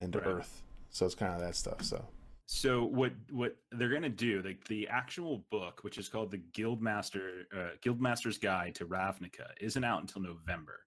and 0.01 0.15
right. 0.15 0.37
Earth. 0.37 0.63
So 0.91 1.07
it's 1.07 1.15
kind 1.15 1.35
of 1.35 1.41
that 1.41 1.57
stuff. 1.57 1.83
So. 1.83 2.05
So 2.47 2.85
what 2.85 3.13
what 3.31 3.57
they're 3.73 3.89
gonna 3.89 4.09
do? 4.09 4.43
Like 4.45 4.65
the 4.69 4.87
actual 4.89 5.45
book, 5.51 5.81
which 5.83 5.99
is 5.99 6.09
called 6.09 6.31
the 6.31 6.43
Guildmaster 6.53 7.45
uh, 7.57 7.71
Guildmaster's 7.83 8.39
Guide 8.39 8.75
to 8.77 8.87
Ravnica, 8.87 9.47
isn't 9.61 9.83
out 9.83 10.03
until 10.03 10.23
November. 10.23 10.81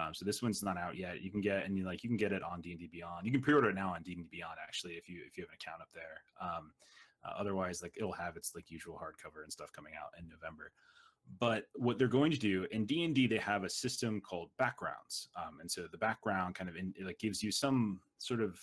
Um, 0.00 0.14
so 0.14 0.24
this 0.24 0.42
one's 0.42 0.62
not 0.62 0.78
out 0.78 0.96
yet. 0.96 1.20
You 1.20 1.30
can 1.30 1.40
get 1.40 1.64
and 1.64 1.76
you 1.76 1.84
like 1.84 2.02
you 2.02 2.08
can 2.08 2.16
get 2.16 2.32
it 2.32 2.42
on 2.42 2.60
D 2.60 2.70
and 2.70 2.80
D 2.80 2.88
Beyond. 2.90 3.26
You 3.26 3.32
can 3.32 3.42
pre-order 3.42 3.70
it 3.70 3.74
now 3.74 3.94
on 3.94 4.02
D 4.02 4.12
and 4.12 4.22
D 4.22 4.28
Beyond 4.30 4.56
actually 4.62 4.94
if 4.94 5.08
you 5.08 5.22
if 5.26 5.36
you 5.36 5.44
have 5.44 5.50
an 5.50 5.58
account 5.60 5.82
up 5.82 5.88
there. 5.94 6.22
Um, 6.40 6.72
uh, 7.24 7.32
otherwise, 7.38 7.82
like 7.82 7.94
it'll 7.96 8.12
have 8.12 8.36
its 8.36 8.54
like 8.54 8.70
usual 8.70 8.94
hardcover 8.94 9.42
and 9.42 9.52
stuff 9.52 9.70
coming 9.72 9.92
out 10.00 10.10
in 10.18 10.26
November 10.28 10.72
but 11.38 11.66
what 11.74 11.98
they're 11.98 12.08
going 12.08 12.30
to 12.30 12.38
do 12.38 12.66
in 12.70 12.84
d&d 12.84 13.26
they 13.26 13.38
have 13.38 13.64
a 13.64 13.70
system 13.70 14.20
called 14.20 14.50
backgrounds 14.58 15.28
um, 15.36 15.58
and 15.60 15.70
so 15.70 15.86
the 15.92 15.98
background 15.98 16.54
kind 16.54 16.68
of 16.68 16.76
in, 16.76 16.92
like 17.04 17.18
gives 17.18 17.42
you 17.42 17.52
some 17.52 18.00
sort 18.18 18.40
of 18.40 18.58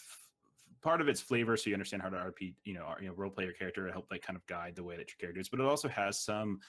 part 0.81 1.01
of 1.01 1.07
its 1.07 1.21
flavor 1.21 1.55
so 1.55 1.69
you 1.69 1.75
understand 1.75 2.01
how 2.01 2.09
to 2.09 2.17
rp 2.17 2.53
you 2.63 2.73
know, 2.73 2.93
you 2.99 3.07
know 3.07 3.13
role 3.15 3.31
play 3.31 3.45
your 3.45 3.53
character 3.53 3.85
to 3.85 3.91
help 3.91 4.07
like 4.11 4.21
kind 4.21 4.35
of 4.35 4.45
guide 4.47 4.75
the 4.75 4.83
way 4.83 4.97
that 4.97 5.07
your 5.09 5.17
character 5.19 5.39
is 5.39 5.49
but 5.49 5.59
it 5.59 5.65
also 5.65 5.88
has 5.88 6.19
some 6.19 6.59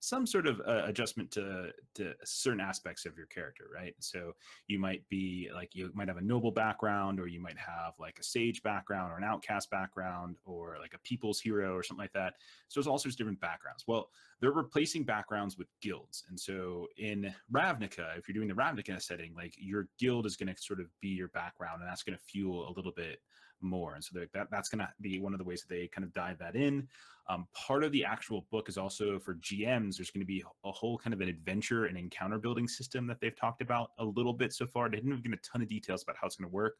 some 0.00 0.26
sort 0.26 0.46
of 0.46 0.60
uh, 0.60 0.82
adjustment 0.84 1.30
to 1.32 1.70
to 1.94 2.12
certain 2.24 2.60
aspects 2.60 3.04
of 3.04 3.16
your 3.16 3.26
character, 3.26 3.64
right? 3.74 3.94
So 3.98 4.32
you 4.66 4.78
might 4.78 5.08
be 5.08 5.48
like 5.52 5.74
you 5.74 5.90
might 5.94 6.08
have 6.08 6.16
a 6.16 6.22
noble 6.22 6.52
background, 6.52 7.18
or 7.18 7.26
you 7.26 7.40
might 7.40 7.58
have 7.58 7.94
like 7.98 8.18
a 8.18 8.22
sage 8.22 8.62
background, 8.62 9.12
or 9.12 9.16
an 9.16 9.24
outcast 9.24 9.70
background, 9.70 10.36
or 10.44 10.76
like 10.80 10.94
a 10.94 10.98
people's 10.98 11.40
hero, 11.40 11.74
or 11.74 11.82
something 11.82 12.02
like 12.02 12.12
that. 12.12 12.34
So 12.68 12.78
there's 12.80 12.86
all 12.86 12.98
sorts 12.98 13.14
of 13.14 13.18
different 13.18 13.40
backgrounds. 13.40 13.84
Well, 13.86 14.10
they're 14.40 14.52
replacing 14.52 15.04
backgrounds 15.04 15.58
with 15.58 15.68
guilds, 15.82 16.24
and 16.28 16.38
so 16.38 16.86
in 16.96 17.34
Ravnica, 17.52 18.16
if 18.16 18.28
you're 18.28 18.34
doing 18.34 18.48
the 18.48 18.54
Ravnica 18.54 19.02
setting, 19.02 19.34
like 19.34 19.54
your 19.58 19.88
guild 19.98 20.26
is 20.26 20.36
going 20.36 20.54
to 20.54 20.62
sort 20.62 20.80
of 20.80 20.86
be 21.00 21.08
your 21.08 21.28
background, 21.28 21.80
and 21.80 21.90
that's 21.90 22.02
going 22.02 22.16
to 22.16 22.24
fuel 22.24 22.68
a 22.68 22.72
little 22.76 22.92
bit 22.92 23.20
more. 23.60 23.94
And 23.94 24.04
so 24.04 24.18
that 24.32 24.48
that's 24.50 24.68
going 24.68 24.80
to 24.80 24.88
be 25.00 25.18
one 25.18 25.32
of 25.32 25.38
the 25.38 25.44
ways 25.44 25.62
that 25.62 25.74
they 25.74 25.88
kind 25.88 26.04
of 26.04 26.12
dive 26.12 26.38
that 26.38 26.56
in. 26.56 26.88
Um, 27.28 27.46
part 27.54 27.84
of 27.84 27.92
the 27.92 28.04
actual 28.04 28.46
book 28.50 28.68
is 28.68 28.78
also 28.78 29.18
for 29.18 29.34
GMs. 29.34 29.96
There's 29.96 30.10
going 30.10 30.22
to 30.22 30.26
be 30.26 30.42
a 30.64 30.72
whole 30.72 30.96
kind 30.96 31.12
of 31.12 31.20
an 31.20 31.28
adventure 31.28 31.84
and 31.84 31.98
encounter 31.98 32.38
building 32.38 32.66
system 32.66 33.06
that 33.06 33.20
they've 33.20 33.36
talked 33.36 33.60
about 33.60 33.90
a 33.98 34.04
little 34.04 34.32
bit 34.32 34.52
so 34.52 34.66
far. 34.66 34.88
They 34.88 34.96
didn't 34.96 35.22
give 35.22 35.32
a 35.32 35.36
ton 35.36 35.60
of 35.60 35.68
details 35.68 36.02
about 36.02 36.16
how 36.20 36.26
it's 36.26 36.36
going 36.36 36.48
to 36.48 36.54
work, 36.54 36.76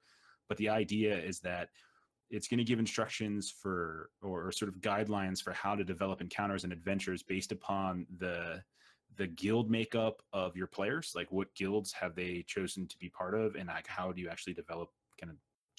but 0.49 0.57
the 0.57 0.70
idea 0.70 1.16
is 1.18 1.41
that 1.41 1.68
it's 2.31 2.49
going 2.49 2.59
to 2.59 2.64
give 2.64 2.79
instructions 2.79 3.51
for 3.51 4.11
or, 4.22 4.47
or 4.47 4.53
sort 4.53 4.68
of 4.70 4.81
guidelines 4.81 5.43
for 5.43 5.53
how 5.53 5.74
to 5.74 5.85
develop 5.85 6.20
encounters 6.20 6.64
and 6.64 6.72
adventures 6.72 7.22
based 7.22 7.53
upon 7.53 8.07
the 8.18 8.62
the 9.16 9.26
guild 9.26 9.70
makeup 9.70 10.22
of 10.33 10.55
your 10.57 10.66
players 10.66 11.12
like 11.16 11.31
what 11.33 11.53
guilds 11.55 11.93
have 11.93 12.14
they 12.14 12.45
chosen 12.47 12.87
to 12.87 12.97
be 12.99 13.09
part 13.09 13.35
of 13.35 13.55
and 13.57 13.68
like 13.68 13.87
how 13.87 14.12
do 14.12 14.20
you 14.20 14.29
actually 14.29 14.53
develop 14.53 14.91
kind 15.18 15.31
of 15.31 15.37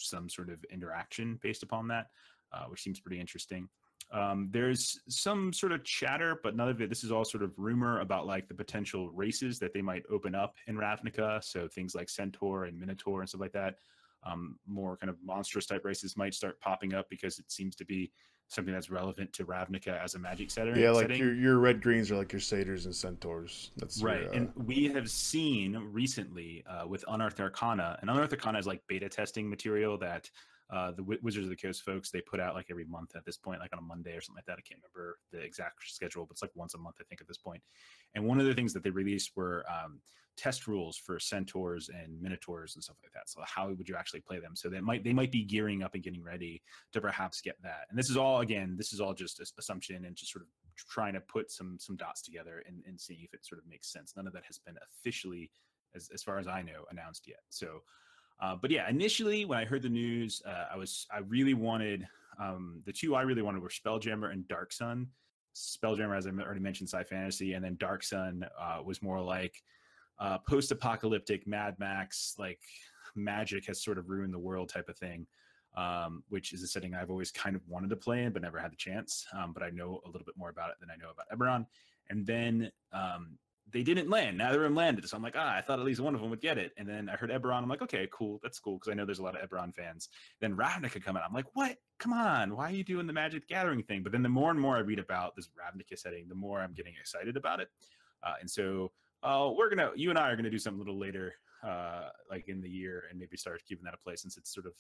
some 0.08 0.30
sort 0.30 0.50
of 0.50 0.64
interaction 0.72 1.39
based 1.41 1.64
upon 1.64 1.88
that 1.88 2.08
uh, 2.52 2.66
which 2.66 2.82
seems 2.82 3.00
pretty 3.00 3.20
interesting 3.20 3.68
um, 4.12 4.50
there's 4.52 5.00
some 5.08 5.54
sort 5.54 5.72
of 5.72 5.84
chatter, 5.84 6.39
but 6.41 6.56
none 6.56 6.68
of 6.68 6.82
it. 6.82 6.89
This 6.89 7.04
is 7.04 7.12
all 7.12 7.24
sort 7.24 7.43
of 7.43 7.52
rumor 7.58 8.00
about 8.00 8.26
like 8.26 8.47
the 8.47 8.56
potential 8.56 9.12
races 9.12 9.60
that 9.60 9.74
they 9.74 9.82
might 9.82 10.04
open 10.10 10.34
up 10.34 10.56
in 10.68 10.76
Ravnica. 10.76 11.43
So 11.43 11.68
things 11.68 11.93
like 11.93 12.10
Centaur 12.10 12.66
and 12.66 12.80
Minotaur 12.80 13.22
and 13.22 13.30
stuff 13.30 13.41
like 13.41 13.54
that. 13.54 13.76
Um, 14.24 14.59
more 14.67 14.97
kind 14.97 15.09
of 15.09 15.17
monstrous 15.24 15.65
type 15.65 15.86
races 15.86 16.17
might 16.17 16.34
start 16.34 16.59
popping 16.59 16.93
up 16.93 17.09
because 17.09 17.39
it 17.39 17.49
seems 17.51 17.76
to 17.78 17.86
be 17.86 18.11
something 18.49 18.74
that's 18.74 18.89
relevant 18.89 19.32
to 19.34 19.45
Ravnica 19.45 20.03
as 20.03 20.15
a 20.15 20.20
magic 20.20 20.51
setter. 20.51 20.78
Yeah, 20.78 20.91
like 20.91 21.03
setting. 21.03 21.20
your 21.20 21.34
your 21.34 21.57
red 21.59 21.82
greens 21.82 22.11
are 22.11 22.17
like 22.17 22.34
your 22.34 22.41
satyrs 22.41 22.86
and 22.86 22.95
centaurs. 22.95 23.72
That's 23.78 24.01
right. 24.01 24.24
Your, 24.24 24.30
uh... 24.30 24.38
And 24.38 24.51
we 24.55 24.88
have 24.89 25.09
seen 25.09 25.78
recently 25.78 26.63
uh, 26.70 26.88
with 26.88 27.05
Unearthed 27.07 27.39
Arcana, 27.39 27.97
and 28.01 28.09
Unearthed 28.09 28.34
Arcana 28.34 28.59
is 28.59 28.67
like 28.67 28.82
beta 28.88 29.07
testing 29.07 29.49
material 29.49 29.97
that 29.99 30.30
uh, 30.72 30.91
the 30.91 31.03
Wizards 31.03 31.45
of 31.45 31.49
the 31.49 31.55
Coast 31.55 31.84
folks 31.84 32.11
they 32.11 32.22
put 32.22 32.39
out 32.39 32.55
like 32.55 32.67
every 32.70 32.86
month 32.86 33.15
at 33.15 33.26
this 33.26 33.38
point, 33.38 33.59
like 33.59 33.72
on 33.74 33.80
a 33.80 33.84
Monday 33.84 34.15
or 34.15 34.22
something 34.22 34.38
like 34.38 34.45
that. 34.45 34.59
I 34.59 34.61
can't 34.61 34.82
remember 34.82 35.17
the 35.32 35.39
exact 35.39 35.88
schedule, 35.88 36.26
but 36.26 36.34
it's 36.34 36.41
like 36.41 36.51
once 36.55 36.74
a 36.74 36.78
month, 36.78 36.97
I 36.99 37.03
think, 37.05 37.22
at 37.22 37.28
this 37.28 37.38
point. 37.38 37.61
And 38.15 38.26
one 38.26 38.39
of 38.39 38.45
the 38.45 38.53
things 38.53 38.74
that 38.74 38.84
they 38.84 38.89
released 38.89 39.32
were 39.36 39.65
um, 39.70 39.99
test 40.40 40.68
rules 40.68 40.96
for 40.96 41.20
centaurs 41.20 41.90
and 41.90 42.22
minotaurs 42.22 42.76
and 42.76 42.84
stuff 42.84 42.96
like 43.04 43.12
that. 43.12 43.30
So 43.30 43.42
how 43.44 43.70
would 43.70 43.90
you 43.90 43.96
actually 43.98 44.22
play 44.22 44.40
them? 44.40 44.56
So 44.56 44.70
they 44.70 44.80
might 44.80 45.04
they 45.04 45.14
might 45.14 45.32
be 45.32 45.44
gearing 45.44 45.84
up 45.84 45.94
and 45.96 46.04
getting 46.04 46.24
ready 46.24 46.62
to 46.94 47.02
perhaps 47.02 47.42
get 47.42 47.62
that. 47.64 47.88
And 47.90 48.00
this 48.00 48.10
is 48.10 48.18
all 48.18 48.40
again, 48.40 48.76
this 48.78 48.94
is 48.94 49.02
all 49.02 49.14
just 49.14 49.42
assumption 49.58 50.06
and 50.06 50.16
just 50.16 50.32
sort 50.32 50.44
of 50.44 50.50
trying 50.78 51.14
to 51.14 51.22
put 51.22 51.52
some 51.52 51.78
some 51.80 51.98
dots 51.98 52.22
together 52.22 52.64
and, 52.66 52.82
and 52.88 53.00
seeing 53.00 53.20
if 53.24 53.34
it 53.34 53.46
sort 53.46 53.60
of 53.60 53.68
makes 53.68 53.92
sense. 53.92 54.14
None 54.16 54.28
of 54.28 54.34
that 54.34 54.46
has 54.46 54.58
been 54.60 54.76
officially, 54.90 55.52
as 55.94 56.10
as 56.14 56.24
far 56.24 56.40
as 56.40 56.48
I 56.48 56.62
know, 56.62 56.86
announced 56.90 57.28
yet. 57.28 57.42
So 57.50 57.82
uh, 58.42 58.56
but 58.62 58.72
yeah, 58.72 58.90
initially 58.90 59.44
when 59.46 59.60
I 59.60 59.66
heard 59.66 59.82
the 59.82 59.90
news, 59.90 60.42
uh, 60.48 60.66
I 60.74 60.78
was 60.78 61.06
I 61.14 61.20
really 61.20 61.54
wanted 61.54 62.08
um, 62.40 62.82
the 62.86 62.94
two 62.94 63.16
I 63.16 63.24
really 63.24 63.42
wanted 63.42 63.62
were 63.62 63.70
Spelljammer 63.70 64.32
and 64.32 64.48
Dark 64.48 64.72
Sun. 64.72 65.08
Spelljammer, 65.56 66.18
as 66.18 66.26
I 66.26 66.30
already 66.30 66.62
mentioned, 66.62 66.90
sci 66.90 67.04
fantasy, 67.04 67.54
and 67.54 67.64
then 67.64 67.76
Dark 67.80 68.04
Sun 68.04 68.46
uh, 68.60 68.80
was 68.84 69.02
more 69.02 69.20
like 69.20 69.62
uh, 70.20 70.38
post 70.39 70.72
apocalyptic 70.72 71.47
Mad 71.47 71.76
Max, 71.80 72.36
like 72.38 72.59
magic 73.15 73.65
has 73.67 73.84
sort 73.84 73.97
of 73.97 74.09
ruined 74.09 74.34
the 74.34 74.39
world 74.39 74.70
type 74.70 74.89
of 74.89 74.97
thing. 74.97 75.26
Um, 75.78 76.24
which 76.30 76.51
is 76.51 76.63
a 76.63 76.67
setting 76.67 76.95
I've 76.95 77.11
always 77.11 77.32
kind 77.32 77.55
of 77.55 77.61
wanted 77.67 77.91
to 77.91 77.95
play 77.95 78.24
in, 78.24 78.34
but 78.34 78.41
never 78.41 78.57
had 78.57 78.72
the 78.72 78.76
chance. 78.76 79.28
Um, 79.38 79.53
but 79.53 79.61
I 79.61 79.70
know 79.70 80.01
a 80.03 80.07
little 80.07 80.26
bit 80.26 80.36
more 80.36 80.49
about 80.49 80.72
it 80.72 80.78
than 80.80 80.89
I 80.89 80.95
know 80.95 81.11
about 81.11 81.30
Eberron. 81.30 81.67
And 82.09 82.26
then 82.26 82.72
um, 82.91 83.38
they 83.72 83.84
didn't 83.84 84.09
land. 84.09 84.38
Neither 84.38 84.57
of 84.57 84.63
them 84.63 84.76
landed. 84.76 85.07
So 85.07 85.15
I'm 85.15 85.24
like, 85.24 85.36
ah, 85.38 85.55
I 85.55 85.61
thought 85.61 85.80
at 85.80 85.86
least 85.86 86.01
one 86.01 86.15
of 86.15 86.22
them 86.22 86.30
would 86.32 86.41
get 86.41 86.57
it. 86.57 86.72
And 86.78 86.88
then 86.88 87.09
I 87.09 87.15
heard 87.15 87.30
Eberron. 87.30 87.61
I'm 87.61 87.70
like, 87.70 87.82
okay, 87.84 88.07
cool. 88.11 88.39
That's 88.41 88.59
cool. 88.59 88.78
Because 88.78 88.91
I 88.91 88.95
know 88.95 89.05
there's 89.05 89.20
a 89.20 89.24
lot 89.24 89.39
of 89.39 89.47
Eberron 89.47 89.74
fans. 89.74 90.09
Then 90.41 90.55
Ravnica 90.55 91.03
come 91.03 91.15
out. 91.15 91.24
I'm 91.26 91.34
like, 91.34 91.45
what? 91.53 91.78
Come 91.99 92.13
on. 92.13 92.55
Why 92.55 92.70
are 92.70 92.74
you 92.74 92.84
doing 92.84 93.07
the 93.07 93.13
Magic 93.13 93.47
Gathering 93.47 93.84
thing? 93.84 94.01
But 94.01 94.11
then 94.11 94.24
the 94.24 94.30
more 94.30 94.51
and 94.51 94.59
more 94.59 94.76
I 94.76 94.80
read 94.80 94.99
about 94.99 95.36
this 95.36 95.49
Ravnica 95.49 95.97
setting, 95.97 96.28
the 96.28 96.36
more 96.36 96.61
I'm 96.61 96.74
getting 96.74 96.93
excited 96.99 97.38
about 97.38 97.59
it. 97.59 97.70
Uh, 98.24 98.34
and 98.41 98.49
so 98.49 98.91
uh, 99.24 99.51
we're 99.55 99.70
to, 99.70 99.91
you 99.95 100.09
and 100.09 100.20
I 100.20 100.30
are 100.30 100.36
going 100.36 100.45
to 100.45 100.49
do 100.49 100.59
something 100.59 100.80
a 100.80 100.84
little 100.84 100.99
later, 100.99 101.34
uh, 101.63 102.09
like 102.30 102.47
in 102.47 102.61
the 102.61 102.70
year, 102.70 103.03
and 103.09 103.20
maybe 103.20 103.38
start 103.38 103.61
giving 103.67 103.84
that 103.86 103.93
a 103.93 103.97
play 103.97 104.15
since 104.15 104.38
it's 104.38 104.53
sort 104.53 104.65
of 104.65 104.74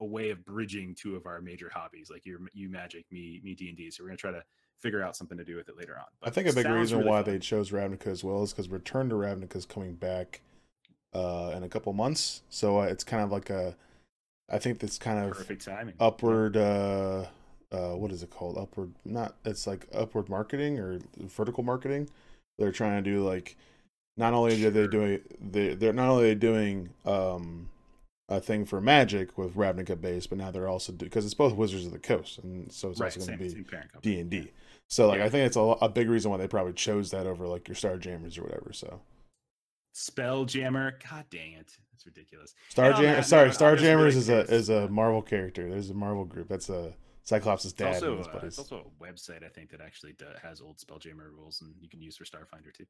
a 0.00 0.04
way 0.04 0.30
of 0.30 0.44
bridging 0.44 0.94
two 0.94 1.16
of 1.16 1.26
our 1.26 1.40
major 1.40 1.70
hobbies, 1.72 2.08
like 2.10 2.26
you, 2.26 2.46
you 2.52 2.68
Magic, 2.68 3.04
me, 3.10 3.40
me 3.44 3.54
D 3.54 3.68
and 3.68 3.76
D. 3.76 3.90
So 3.90 4.02
we're 4.02 4.08
going 4.08 4.16
to 4.16 4.20
try 4.20 4.32
to 4.32 4.42
figure 4.80 5.02
out 5.02 5.16
something 5.16 5.38
to 5.38 5.44
do 5.44 5.56
with 5.56 5.68
it 5.68 5.76
later 5.78 5.96
on. 5.96 6.04
But 6.20 6.28
I 6.28 6.32
think 6.32 6.48
a 6.48 6.52
big 6.52 6.66
reason 6.66 6.98
really 6.98 7.10
why 7.10 7.22
fun. 7.22 7.32
they 7.32 7.38
chose 7.38 7.70
Ravnica 7.70 8.08
as 8.08 8.22
well 8.22 8.42
is 8.42 8.52
because 8.52 8.68
Return 8.68 9.08
to 9.08 9.14
Ravnica 9.14 9.56
is 9.56 9.66
coming 9.66 9.94
back 9.94 10.40
uh, 11.14 11.52
in 11.56 11.62
a 11.62 11.68
couple 11.68 11.92
months, 11.92 12.42
so 12.50 12.80
uh, 12.80 12.82
it's 12.82 13.04
kind 13.04 13.22
of 13.22 13.30
like 13.30 13.50
a, 13.50 13.76
I 14.50 14.58
think 14.58 14.80
that's 14.80 14.98
kind 14.98 15.24
of 15.24 15.36
perfect 15.36 15.64
timing. 15.64 15.94
Upward, 16.00 16.56
uh, 16.56 17.26
uh, 17.72 17.92
what 17.96 18.10
is 18.12 18.22
it 18.22 18.30
called? 18.30 18.58
Upward, 18.58 18.92
not 19.04 19.36
it's 19.44 19.66
like 19.66 19.86
upward 19.94 20.28
marketing 20.28 20.78
or 20.78 20.98
vertical 21.18 21.62
marketing. 21.62 22.10
They're 22.58 22.72
trying 22.72 23.02
to 23.02 23.10
do 23.10 23.24
like, 23.24 23.56
not 24.16 24.32
only 24.32 24.58
sure. 24.58 24.68
are 24.68 24.70
they 24.70 24.86
doing 24.86 25.20
they 25.40 25.74
they're 25.74 25.92
not 25.92 26.08
only 26.08 26.34
doing 26.34 26.90
um 27.04 27.68
a 28.28 28.40
thing 28.40 28.64
for 28.64 28.80
Magic 28.80 29.36
with 29.36 29.54
Ravnica 29.54 30.00
base, 30.00 30.26
but 30.26 30.38
now 30.38 30.50
they're 30.50 30.68
also 30.68 30.92
because 30.92 31.24
it's 31.24 31.34
both 31.34 31.54
Wizards 31.54 31.86
of 31.86 31.92
the 31.92 31.98
Coast, 31.98 32.38
and 32.38 32.72
so 32.72 32.90
it's 32.90 33.00
right, 33.00 33.14
also 33.16 33.26
going 33.26 33.50
to 33.50 33.54
be 33.54 33.64
D 34.02 34.20
and 34.20 34.30
D. 34.30 34.50
So 34.88 35.08
like 35.08 35.18
yeah. 35.18 35.26
I 35.26 35.28
think 35.28 35.46
it's 35.46 35.56
a, 35.56 35.60
a 35.60 35.88
big 35.88 36.08
reason 36.08 36.30
why 36.30 36.38
they 36.38 36.48
probably 36.48 36.72
chose 36.72 37.10
that 37.10 37.26
over 37.26 37.46
like 37.46 37.68
your 37.68 37.74
Star 37.74 37.96
Jammers 37.96 38.38
or 38.38 38.42
whatever. 38.44 38.72
So 38.72 39.00
Spell 39.92 40.44
Jammer, 40.44 40.98
god 41.08 41.26
dang 41.30 41.52
it, 41.52 41.72
that's 41.92 42.06
ridiculous. 42.06 42.54
Star 42.70 42.92
Jam, 42.94 43.22
sorry, 43.22 43.52
Star 43.52 43.76
Jammers 43.76 44.16
is 44.16 44.28
a 44.28 44.40
is 44.52 44.68
a 44.68 44.88
Marvel 44.88 45.22
character. 45.22 45.68
There's 45.68 45.90
a 45.90 45.94
Marvel 45.94 46.24
group. 46.24 46.48
That's 46.48 46.70
a 46.70 46.94
Cyclops' 47.24 47.72
dad. 47.72 47.94
It's 47.94 48.02
also, 48.02 48.30
uh, 48.30 48.40
it's 48.42 48.58
also 48.58 48.92
a 49.00 49.02
website 49.02 49.42
I 49.42 49.48
think 49.48 49.70
that 49.70 49.80
actually 49.80 50.12
does, 50.12 50.36
has 50.42 50.60
old 50.60 50.76
Spelljammer 50.76 51.32
rules 51.32 51.62
and 51.62 51.74
you 51.80 51.88
can 51.88 52.02
use 52.02 52.16
for 52.16 52.24
Starfinder 52.24 52.72
too. 52.72 52.84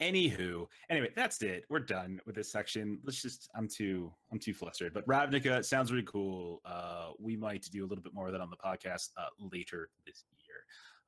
Anywho, 0.00 0.66
anyway, 0.90 1.10
that's 1.14 1.40
it. 1.42 1.64
We're 1.70 1.78
done 1.78 2.20
with 2.26 2.34
this 2.34 2.50
section. 2.50 2.98
Let's 3.04 3.22
just 3.22 3.48
I'm 3.54 3.68
too 3.68 4.12
I'm 4.32 4.40
too 4.40 4.52
flustered. 4.52 4.92
But 4.92 5.06
Ravnica 5.06 5.64
sounds 5.64 5.92
really 5.92 6.04
cool. 6.04 6.60
Uh, 6.64 7.10
we 7.20 7.36
might 7.36 7.62
do 7.70 7.84
a 7.84 7.86
little 7.86 8.02
bit 8.02 8.12
more 8.12 8.26
of 8.26 8.32
that 8.32 8.40
on 8.40 8.50
the 8.50 8.56
podcast 8.56 9.10
uh, 9.16 9.28
later 9.52 9.90
this 10.04 10.24
year. 10.44 10.56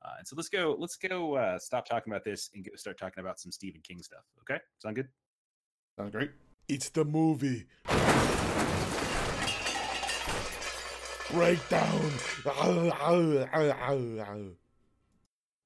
Uh, 0.01 0.13
and 0.19 0.27
so 0.27 0.35
let's 0.37 0.49
go. 0.49 0.77
Let's 0.79 0.95
go. 0.95 1.35
Uh, 1.35 1.59
stop 1.59 1.85
talking 1.85 2.13
about 2.13 2.23
this 2.23 2.49
and 2.53 2.63
go 2.63 2.71
start 2.75 2.97
talking 2.97 3.21
about 3.21 3.37
some 3.37 3.51
Stephen 3.51 3.81
King 3.81 4.01
stuff. 4.01 4.23
Okay, 4.49 4.61
sound 4.79 4.95
good? 4.95 5.09
Sounds 5.97 6.11
great. 6.11 6.31
It's 6.69 6.89
the 6.89 7.03
movie. 7.03 7.65
Breakdown. 11.31 12.11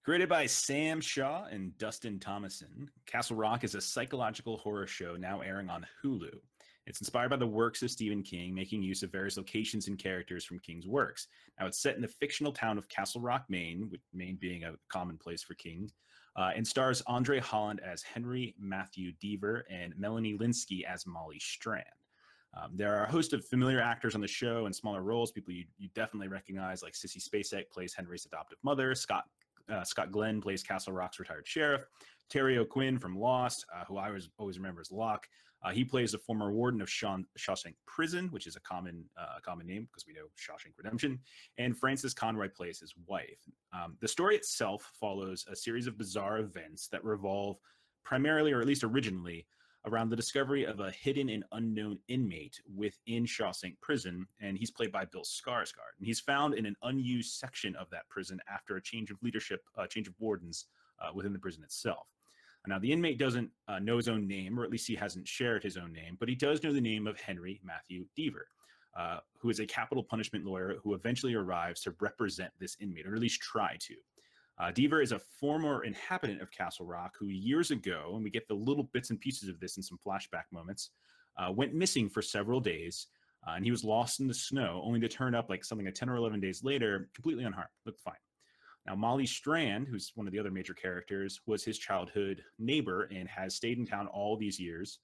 Created 0.03 0.29
by 0.29 0.45
Sam 0.45 1.01
Shaw 1.01 1.45
and 1.51 1.77
Dustin 1.77 2.19
Thomason, 2.19 2.89
Castle 3.05 3.35
Rock 3.35 3.63
is 3.63 3.75
a 3.75 3.81
psychological 3.81 4.57
horror 4.57 4.87
show 4.87 5.15
now 5.17 5.41
airing 5.41 5.69
on 5.69 5.85
Hulu. 6.03 6.31
It's 6.87 7.01
inspired 7.01 7.29
by 7.29 7.35
the 7.35 7.45
works 7.45 7.83
of 7.83 7.91
Stephen 7.91 8.23
King, 8.23 8.55
making 8.55 8.81
use 8.81 9.03
of 9.03 9.11
various 9.11 9.37
locations 9.37 9.87
and 9.87 9.99
characters 9.99 10.45
from 10.45 10.59
King's 10.59 10.87
works. 10.87 11.27
Now, 11.59 11.67
it's 11.67 11.81
set 11.81 11.95
in 11.95 12.01
the 12.01 12.07
fictional 12.07 12.53
town 12.53 12.77
of 12.77 12.89
Castle 12.89 13.21
Rock, 13.21 13.45
Maine, 13.49 13.89
with 13.91 14.01
Maine 14.13 14.37
being 14.39 14.63
a 14.63 14.75
common 14.87 15.17
place 15.17 15.43
for 15.43 15.53
King, 15.55 15.91
uh, 16.35 16.51
and 16.55 16.65
stars 16.65 17.03
Andre 17.05 17.39
Holland 17.39 17.81
as 17.85 18.01
Henry 18.01 18.55
Matthew 18.57 19.11
Deaver 19.21 19.63
and 19.69 19.93
Melanie 19.97 20.37
Lynskey 20.37 20.83
as 20.83 21.05
Molly 21.05 21.39
Strand. 21.39 21.85
Um, 22.55 22.71
there 22.75 22.95
are 22.95 23.05
a 23.05 23.11
host 23.11 23.33
of 23.33 23.45
familiar 23.45 23.79
actors 23.79 24.15
on 24.15 24.21
the 24.21 24.27
show 24.27 24.65
in 24.65 24.73
smaller 24.73 25.03
roles, 25.03 25.31
people 25.31 25.53
you, 25.53 25.65
you 25.77 25.89
definitely 25.93 26.27
recognize, 26.27 26.81
like 26.81 26.93
Sissy 26.93 27.21
Spacek 27.21 27.69
plays 27.71 27.93
Henry's 27.93 28.25
adoptive 28.25 28.57
mother, 28.63 28.95
Scott 28.95 29.25
uh, 29.69 29.83
Scott 29.83 30.11
Glenn 30.11 30.41
plays 30.41 30.63
Castle 30.63 30.93
Rock's 30.93 31.19
retired 31.19 31.47
sheriff, 31.47 31.83
Terry 32.29 32.57
O'Quinn 32.57 32.97
from 32.97 33.17
Lost, 33.17 33.65
uh, 33.73 33.85
who 33.85 33.97
I 33.97 34.07
always, 34.07 34.29
always 34.39 34.57
remember 34.57 34.81
as 34.81 34.91
Locke, 34.91 35.27
uh, 35.61 35.71
he 35.71 35.83
plays 35.83 36.13
the 36.13 36.17
former 36.17 36.51
warden 36.51 36.81
of 36.81 36.89
Shaw- 36.89 37.17
Shawshank 37.37 37.75
Prison, 37.85 38.29
which 38.31 38.47
is 38.47 38.55
a 38.55 38.61
common 38.61 39.03
uh, 39.19 39.39
common 39.43 39.67
name 39.67 39.87
because 39.91 40.05
we 40.07 40.13
know 40.13 40.27
Shawshank 40.37 40.77
Redemption. 40.77 41.19
And 41.57 41.77
Frances 41.77 42.13
Conroy 42.13 42.49
plays 42.49 42.79
his 42.79 42.93
wife. 43.07 43.39
Um, 43.73 43.97
the 43.99 44.07
story 44.07 44.35
itself 44.35 44.89
follows 44.99 45.45
a 45.51 45.55
series 45.55 45.87
of 45.87 45.97
bizarre 45.97 46.39
events 46.39 46.87
that 46.87 47.03
revolve 47.03 47.57
primarily, 48.05 48.53
or 48.53 48.61
at 48.61 48.67
least 48.67 48.83
originally, 48.83 49.45
around 49.89 50.09
the 50.09 50.15
discovery 50.15 50.65
of 50.65 50.79
a 50.79 50.91
hidden 50.91 51.29
and 51.29 51.43
unknown 51.51 51.97
inmate 52.07 52.61
within 52.75 53.25
Shawshank 53.25 53.79
Prison, 53.81 54.27
and 54.39 54.57
he's 54.57 54.71
played 54.71 54.91
by 54.91 55.05
Bill 55.05 55.23
Skarsgård. 55.23 55.97
And 55.97 56.05
he's 56.05 56.19
found 56.19 56.53
in 56.53 56.65
an 56.65 56.75
unused 56.83 57.33
section 57.33 57.75
of 57.75 57.89
that 57.89 58.07
prison 58.09 58.39
after 58.51 58.75
a 58.75 58.81
change 58.81 59.11
of 59.11 59.21
leadership, 59.21 59.61
a 59.77 59.81
uh, 59.81 59.87
change 59.87 60.07
of 60.07 60.13
wardens 60.19 60.67
uh, 61.01 61.11
within 61.13 61.33
the 61.33 61.39
prison 61.39 61.63
itself. 61.63 62.07
Now, 62.67 62.77
the 62.77 62.91
inmate 62.91 63.17
doesn't 63.17 63.49
uh, 63.67 63.79
know 63.79 63.97
his 63.97 64.07
own 64.07 64.27
name, 64.27 64.59
or 64.59 64.63
at 64.63 64.69
least 64.69 64.87
he 64.87 64.95
hasn't 64.95 65.27
shared 65.27 65.63
his 65.63 65.77
own 65.77 65.91
name, 65.91 66.17
but 66.19 66.29
he 66.29 66.35
does 66.35 66.61
know 66.61 66.71
the 66.73 66.81
name 66.81 67.07
of 67.07 67.19
Henry 67.19 67.59
Matthew 67.63 68.05
Deaver, 68.17 68.45
uh, 68.97 69.19
who 69.39 69.49
is 69.49 69.59
a 69.59 69.65
capital 69.65 70.03
punishment 70.03 70.45
lawyer 70.45 70.75
who 70.83 70.93
eventually 70.93 71.33
arrives 71.33 71.81
to 71.81 71.95
represent 71.99 72.51
this 72.59 72.77
inmate, 72.79 73.07
or 73.07 73.15
at 73.15 73.21
least 73.21 73.41
try 73.41 73.77
to. 73.79 73.95
Uh, 74.59 74.71
Deaver 74.71 75.01
is 75.01 75.13
a 75.13 75.19
former 75.19 75.85
inhabitant 75.85 76.41
of 76.41 76.51
Castle 76.51 76.85
Rock 76.85 77.15
who 77.17 77.27
years 77.27 77.71
ago, 77.71 78.11
and 78.15 78.23
we 78.23 78.29
get 78.29 78.47
the 78.47 78.53
little 78.53 78.89
bits 78.91 79.09
and 79.09 79.19
pieces 79.19 79.47
of 79.47 79.59
this 79.59 79.77
in 79.77 79.83
some 79.83 79.99
flashback 80.05 80.43
moments, 80.51 80.89
uh, 81.37 81.51
went 81.51 81.73
missing 81.73 82.09
for 82.09 82.21
several 82.21 82.59
days. 82.59 83.07
Uh, 83.47 83.51
and 83.51 83.63
he 83.63 83.71
was 83.71 83.85
lost 83.85 84.19
in 84.19 84.27
the 84.27 84.33
snow, 84.33 84.81
only 84.83 84.99
to 84.99 85.07
turn 85.07 85.33
up 85.33 85.49
like 85.49 85.63
something 85.63 85.85
like 85.85 85.95
10 85.95 86.09
or 86.09 86.17
11 86.17 86.41
days 86.41 86.61
later, 86.61 87.09
completely 87.15 87.45
unharmed, 87.45 87.69
looked 87.85 88.01
fine. 88.01 88.15
Now, 88.85 88.95
Molly 88.95 89.25
Strand, 89.25 89.87
who's 89.87 90.11
one 90.15 90.27
of 90.27 90.33
the 90.33 90.39
other 90.39 90.51
major 90.51 90.73
characters, 90.73 91.39
was 91.45 91.63
his 91.63 91.77
childhood 91.77 92.43
neighbor 92.57 93.03
and 93.13 93.29
has 93.29 93.55
stayed 93.55 93.77
in 93.77 93.85
town 93.85 94.07
all 94.07 94.35
these 94.35 94.59
years. 94.59 94.99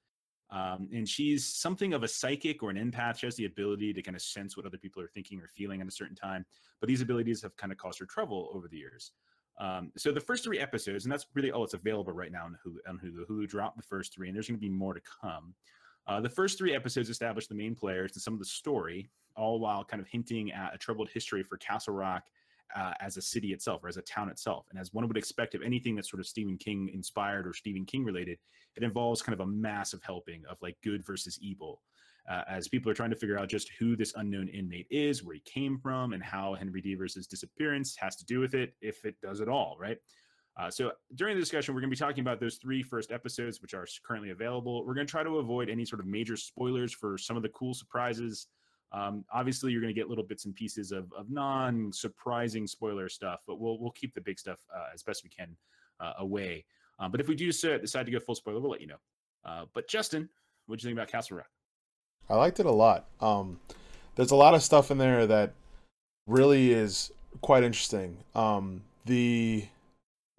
Um, 0.49 0.89
and 0.93 1.08
she's 1.08 1.45
something 1.45 1.93
of 1.93 2.03
a 2.03 2.08
psychic 2.08 2.62
or 2.62 2.70
an 2.72 2.78
empath. 2.78 3.20
She 3.20 3.28
has 3.28 3.36
the 3.36 3.45
ability 3.45 3.93
to 3.93 4.01
kind 4.01 4.16
of 4.16 4.22
sense 4.22 4.58
what 4.58 4.66
other 4.66 4.78
people 4.78 5.01
are 5.01 5.08
thinking 5.08 5.39
or 5.39 5.47
feeling 5.47 5.82
at 5.82 5.88
a 5.88 5.91
certain 5.91 6.16
time. 6.16 6.45
But 6.82 6.89
these 6.89 7.01
abilities 7.01 7.41
have 7.41 7.56
kind 7.56 7.72
of 7.72 7.78
caused 7.78 7.99
her 7.99 8.06
trouble 8.06 8.49
over 8.53 8.68
the 8.68 8.78
years. 8.78 9.12
Um, 9.58 9.91
so 9.95 10.12
the 10.12 10.20
first 10.20 10.43
three 10.43 10.60
episodes, 10.60 11.06
and 11.06 11.12
that's 11.12 11.26
really 11.34 11.51
all 11.51 11.62
that's 11.62 11.74
available 11.74 12.14
right 12.14 12.32
now 12.32 12.45
on 12.45 12.58
Hulu. 12.66 12.78
On 12.89 12.99
Hulu, 12.99 13.26
Hulu 13.28 13.47
dropped 13.47 13.78
the 13.78 13.84
first 13.84 14.14
three, 14.14 14.28
and 14.28 14.36
there's 14.36 14.47
going 14.47 14.60
to 14.60 14.62
be 14.62 14.70
more 14.70 14.93
to 14.93 15.01
come. 15.22 15.53
Uh, 16.08 16.22
the 16.22 16.30
first 16.30 16.58
three 16.58 16.76
episodes 16.76 17.10
establish 17.10 17.47
the 17.47 17.56
main 17.56 17.74
players 17.74 18.12
and 18.14 18.22
some 18.22 18.34
of 18.34 18.39
the 18.39 18.45
story, 18.45 19.10
all 19.36 19.60
while 19.60 19.84
kind 19.84 20.01
of 20.01 20.08
hinting 20.08 20.51
at 20.51 20.74
a 20.74 20.78
troubled 20.78 21.10
history 21.14 21.41
for 21.41 21.58
Castle 21.58 21.93
Rock 21.93 22.24
uh, 22.76 22.93
as 22.99 23.18
a 23.18 23.22
city 23.22 23.53
itself 23.53 23.84
or 23.84 23.88
as 23.88 23.97
a 23.97 24.01
town 24.03 24.30
itself. 24.30 24.66
And 24.70 24.80
as 24.80 24.93
one 24.93 25.08
would 25.08 25.18
expect 25.18 25.56
of 25.56 25.62
anything 25.62 25.95
that's 25.95 26.10
sort 26.10 26.20
of 26.20 26.28
Stephen 26.28 26.58
King 26.58 26.89
inspired 26.93 27.47
or 27.47 27.53
Stephen 27.53 27.86
King 27.86 28.03
related, 28.03 28.38
it 28.76 28.84
involves 28.84 29.22
kind 29.22 29.34
of 29.34 29.39
a 29.39 29.49
massive 29.49 30.03
helping 30.03 30.43
of 30.49 30.58
like 30.62 30.78
good 30.84 31.06
versus 31.06 31.39
evil. 31.41 31.82
Uh, 32.30 32.41
as 32.47 32.67
people 32.67 32.91
are 32.91 32.95
trying 32.95 33.11
to 33.11 33.15
figure 33.15 33.38
out 33.38 33.47
just 33.47 33.69
who 33.78 33.95
this 33.95 34.13
unknown 34.15 34.47
inmate 34.47 34.88
is, 34.89 35.23
where 35.23 35.36
he 35.36 35.41
came 35.41 35.78
from, 35.78 36.13
and 36.13 36.23
how 36.23 36.55
Henry 36.55 36.82
Deaver's 36.82 37.13
disappearance 37.28 37.95
has 37.97 38.15
to 38.15 38.26
do 38.26 38.39
with 38.39 38.55
it, 38.55 38.73
if 38.82 39.05
it 39.05 39.15
does 39.21 39.41
at 39.41 39.47
all, 39.47 39.78
right? 39.80 39.97
Uh, 40.57 40.71
so 40.71 40.91
during 41.15 41.36
the 41.36 41.41
discussion, 41.41 41.76
we're 41.76 41.82
going 41.82 41.91
to 41.91 41.95
be 41.95 41.99
talking 41.99 42.21
about 42.21 42.39
those 42.39 42.55
three 42.55 42.82
first 42.82 43.11
episodes, 43.11 43.61
which 43.61 43.73
are 43.73 43.86
currently 44.03 44.32
available. 44.32 44.86
We're 44.86 44.95
going 44.95 45.05
to 45.05 45.11
try 45.11 45.23
to 45.23 45.38
avoid 45.38 45.69
any 45.69 45.86
sort 45.86 45.99
of 45.99 46.07
major 46.07 46.38
spoilers 46.38 46.93
for 46.93 47.17
some 47.17 47.36
of 47.36 47.43
the 47.43 47.49
cool 47.49 47.73
surprises 47.73 48.47
um, 48.95 49.26
obviously, 49.34 49.71
you're 49.71 49.82
going 49.82 49.93
to 49.93 49.99
get 49.99 50.09
little 50.09 50.23
bits 50.23 50.45
and 50.45 50.55
pieces 50.55 50.91
of, 50.91 51.11
of 51.13 51.30
non-surprising 51.30 52.65
spoiler 52.65 53.09
stuff, 53.09 53.41
but 53.45 53.59
we'll 53.59 53.78
we'll 53.80 53.91
keep 53.91 54.13
the 54.13 54.21
big 54.21 54.39
stuff 54.39 54.59
uh, 54.73 54.86
as 54.93 55.03
best 55.03 55.23
we 55.23 55.30
can 55.30 55.55
uh, 55.99 56.13
away. 56.19 56.65
Um, 56.99 57.11
but 57.11 57.19
if 57.19 57.28
we 57.28 57.36
do 57.36 57.51
decide 57.51 58.05
to 58.05 58.11
go 58.11 58.19
full 58.19 58.36
spoiler, 58.36 58.59
we'll 58.59 58.71
let 58.71 58.82
you 58.82 58.88
know. 58.88 58.99
Uh, 59.43 59.65
but 59.73 59.89
Justin, 59.89 60.30
what 60.65 60.80
do 60.80 60.84
you 60.84 60.89
think 60.89 60.97
about 60.97 61.11
Castle 61.11 61.38
Rock? 61.38 61.55
I 62.30 62.36
liked 62.36 62.59
it 62.59 62.65
a 62.65 62.71
lot. 62.71 63.05
Um, 63.21 63.59
there's 64.15 64.32
a 64.32 64.36
lot 64.36 64.53
of 64.53 64.63
stuff 64.63 64.91
in 64.91 64.97
there 64.97 65.28
that 65.28 65.53
really 66.28 66.71
is 66.71 67.11
quite 67.41 67.63
interesting. 67.63 68.17
Um, 68.34 68.84
the 69.05 69.67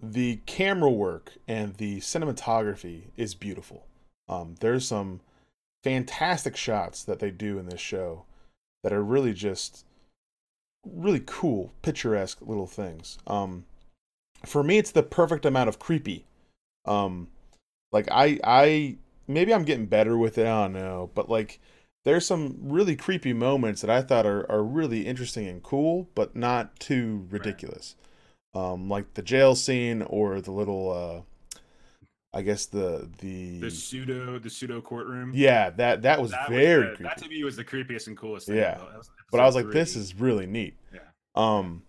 the 0.02 0.40
camera 0.46 0.90
work 0.90 1.32
and 1.48 1.74
the 1.76 2.00
cinematography 2.00 3.02
is 3.16 3.34
beautiful. 3.34 3.86
Um, 4.28 4.56
there's 4.60 4.86
some 4.86 5.20
fantastic 5.82 6.56
shots 6.56 7.02
that 7.04 7.18
they 7.18 7.30
do 7.30 7.58
in 7.58 7.66
this 7.66 7.80
show 7.80 8.24
that 8.82 8.92
are 8.92 9.02
really 9.02 9.32
just 9.32 9.84
really 10.84 11.22
cool, 11.24 11.72
picturesque 11.82 12.38
little 12.42 12.66
things. 12.66 13.18
Um, 13.26 13.64
for 14.44 14.62
me 14.62 14.78
it's 14.78 14.90
the 14.90 15.02
perfect 15.02 15.46
amount 15.46 15.68
of 15.68 15.78
creepy. 15.78 16.24
Um 16.84 17.28
like 17.92 18.08
I 18.10 18.38
I 18.44 18.96
maybe 19.26 19.52
I'm 19.54 19.64
getting 19.64 19.86
better 19.86 20.16
with 20.16 20.38
it, 20.38 20.46
I 20.46 20.62
don't 20.64 20.72
know, 20.72 21.10
but 21.14 21.30
like 21.30 21.58
there's 22.06 22.24
some 22.24 22.56
really 22.62 22.94
creepy 22.94 23.32
moments 23.32 23.80
that 23.80 23.90
I 23.90 24.00
thought 24.00 24.26
are, 24.26 24.48
are 24.48 24.62
really 24.62 25.04
interesting 25.04 25.48
and 25.48 25.60
cool, 25.60 26.08
but 26.14 26.36
not 26.36 26.78
too 26.78 27.26
ridiculous. 27.30 27.96
Right. 28.54 28.62
Um 28.72 28.88
like 28.88 29.14
the 29.14 29.22
jail 29.22 29.56
scene 29.56 30.02
or 30.02 30.40
the 30.40 30.52
little 30.52 30.92
uh 30.92 31.58
I 32.32 32.42
guess 32.42 32.66
the 32.66 33.10
the 33.18 33.58
the 33.58 33.70
pseudo 33.72 34.38
the 34.38 34.48
pseudo 34.48 34.80
courtroom. 34.80 35.32
Yeah, 35.34 35.70
that 35.70 36.02
that 36.02 36.22
was 36.22 36.30
that 36.30 36.48
very 36.48 36.90
was 36.90 36.98
the, 36.98 37.02
that 37.02 37.18
to 37.18 37.28
me 37.28 37.42
was 37.42 37.56
the 37.56 37.64
creepiest 37.64 38.06
and 38.06 38.16
coolest 38.16 38.46
thing. 38.46 38.56
Yeah, 38.56 38.78
but 39.32 39.40
I 39.40 39.44
was 39.44 39.56
like, 39.56 39.70
this 39.70 39.96
is 39.96 40.14
really 40.14 40.46
neat. 40.46 40.74
Yeah. 40.94 41.00
Um, 41.34 41.82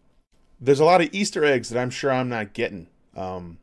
there's 0.59 0.80
a 0.80 0.86
lot 0.86 1.01
of 1.01 1.09
Easter 1.13 1.45
eggs 1.45 1.70
that 1.70 1.80
I'm 1.80 1.91
sure 1.91 2.11
I'm 2.11 2.30
not 2.30 2.53
getting. 2.53 2.88
Um, 3.15 3.59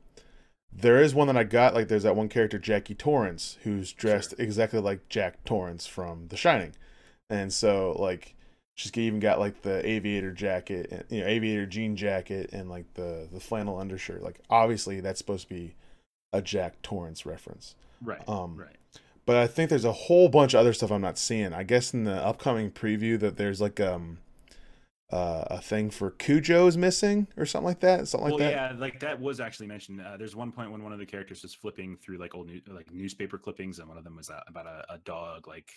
there 0.75 1.01
is 1.01 1.15
one 1.15 1.27
that 1.29 1.37
I 1.37 1.45
got. 1.45 1.75
Like, 1.75 1.89
there's 1.89 2.03
that 2.03 2.17
one 2.17 2.29
character, 2.29 2.59
Jackie 2.59 2.95
Torrance, 2.95 3.59
who's 3.63 3.93
dressed 3.93 4.31
sure. 4.31 4.45
exactly 4.45 4.81
like 4.81 5.09
Jack 5.09 5.45
Torrance 5.45 5.87
from 5.87 6.29
The 6.29 6.37
Shining, 6.37 6.73
and 7.31 7.53
so 7.53 7.97
like 7.99 8.35
she's 8.75 8.97
even 8.97 9.21
got 9.21 9.39
like 9.39 9.63
the 9.63 9.87
aviator 9.89 10.33
jacket, 10.33 10.89
and, 10.91 11.05
you 11.09 11.21
know, 11.21 11.27
aviator 11.27 11.67
jean 11.67 11.97
jacket, 11.97 12.51
and 12.53 12.69
like 12.69 12.93
the 12.95 13.29
the 13.33 13.41
flannel 13.41 13.79
undershirt. 13.79 14.23
Like, 14.23 14.41
obviously, 14.51 15.01
that's 15.01 15.19
supposed 15.19 15.49
to 15.49 15.55
be 15.55 15.75
a 16.33 16.43
Jack 16.43 16.83
Torrance 16.83 17.25
reference. 17.25 17.77
Right. 18.03 18.29
Um, 18.29 18.57
right. 18.57 18.77
But 19.27 19.37
I 19.37 19.47
think 19.47 19.71
there's 19.71 19.85
a 19.85 19.93
whole 19.93 20.29
bunch 20.29 20.53
of 20.53 20.61
other 20.61 20.73
stuff 20.73 20.91
I'm 20.91 21.01
not 21.01 21.17
seeing. 21.17 21.53
I 21.55 21.63
guess 21.63 21.95
in 21.95 22.05
the 22.05 22.15
upcoming 22.15 22.71
preview 22.71 23.19
that 23.21 23.37
there's 23.37 23.61
like 23.61 23.81
um 23.81 24.19
uh, 25.15 25.45
a 25.49 25.61
thing 25.61 25.91
for 25.91 26.11
Cujo 26.11 26.67
is 26.67 26.77
missing 26.77 27.29
or 27.37 27.47
something 27.47 27.67
like 27.67 27.81
that. 27.81 28.09
Something 28.09 28.31
well, 28.31 28.39
like 28.41 28.53
that. 28.53 28.73
Yeah, 28.73 28.79
like 28.81 28.99
that 28.99 29.21
was 29.21 29.39
actually 29.39 29.69
mentioned. 29.69 30.01
Uh, 30.01 30.17
there's 30.17 30.35
one 30.35 30.51
point 30.51 30.73
when 30.73 30.83
one 30.83 30.93
of 30.93 30.99
the 30.99 31.07
characters 31.07 31.43
was 31.43 31.55
flipping 31.55 31.97
through 31.97 32.19
like 32.19 32.35
old 32.35 32.49
new, 32.49 32.61
like 32.67 32.93
newspaper 32.93 33.39
clippings, 33.39 33.79
and 33.79 33.89
one 33.89 33.97
of 33.97 34.03
them 34.03 34.17
was 34.17 34.29
uh, 34.29 34.41
about 34.49 34.67
a, 34.67 34.85
a 34.93 34.99
dog, 34.99 35.47
like 35.47 35.71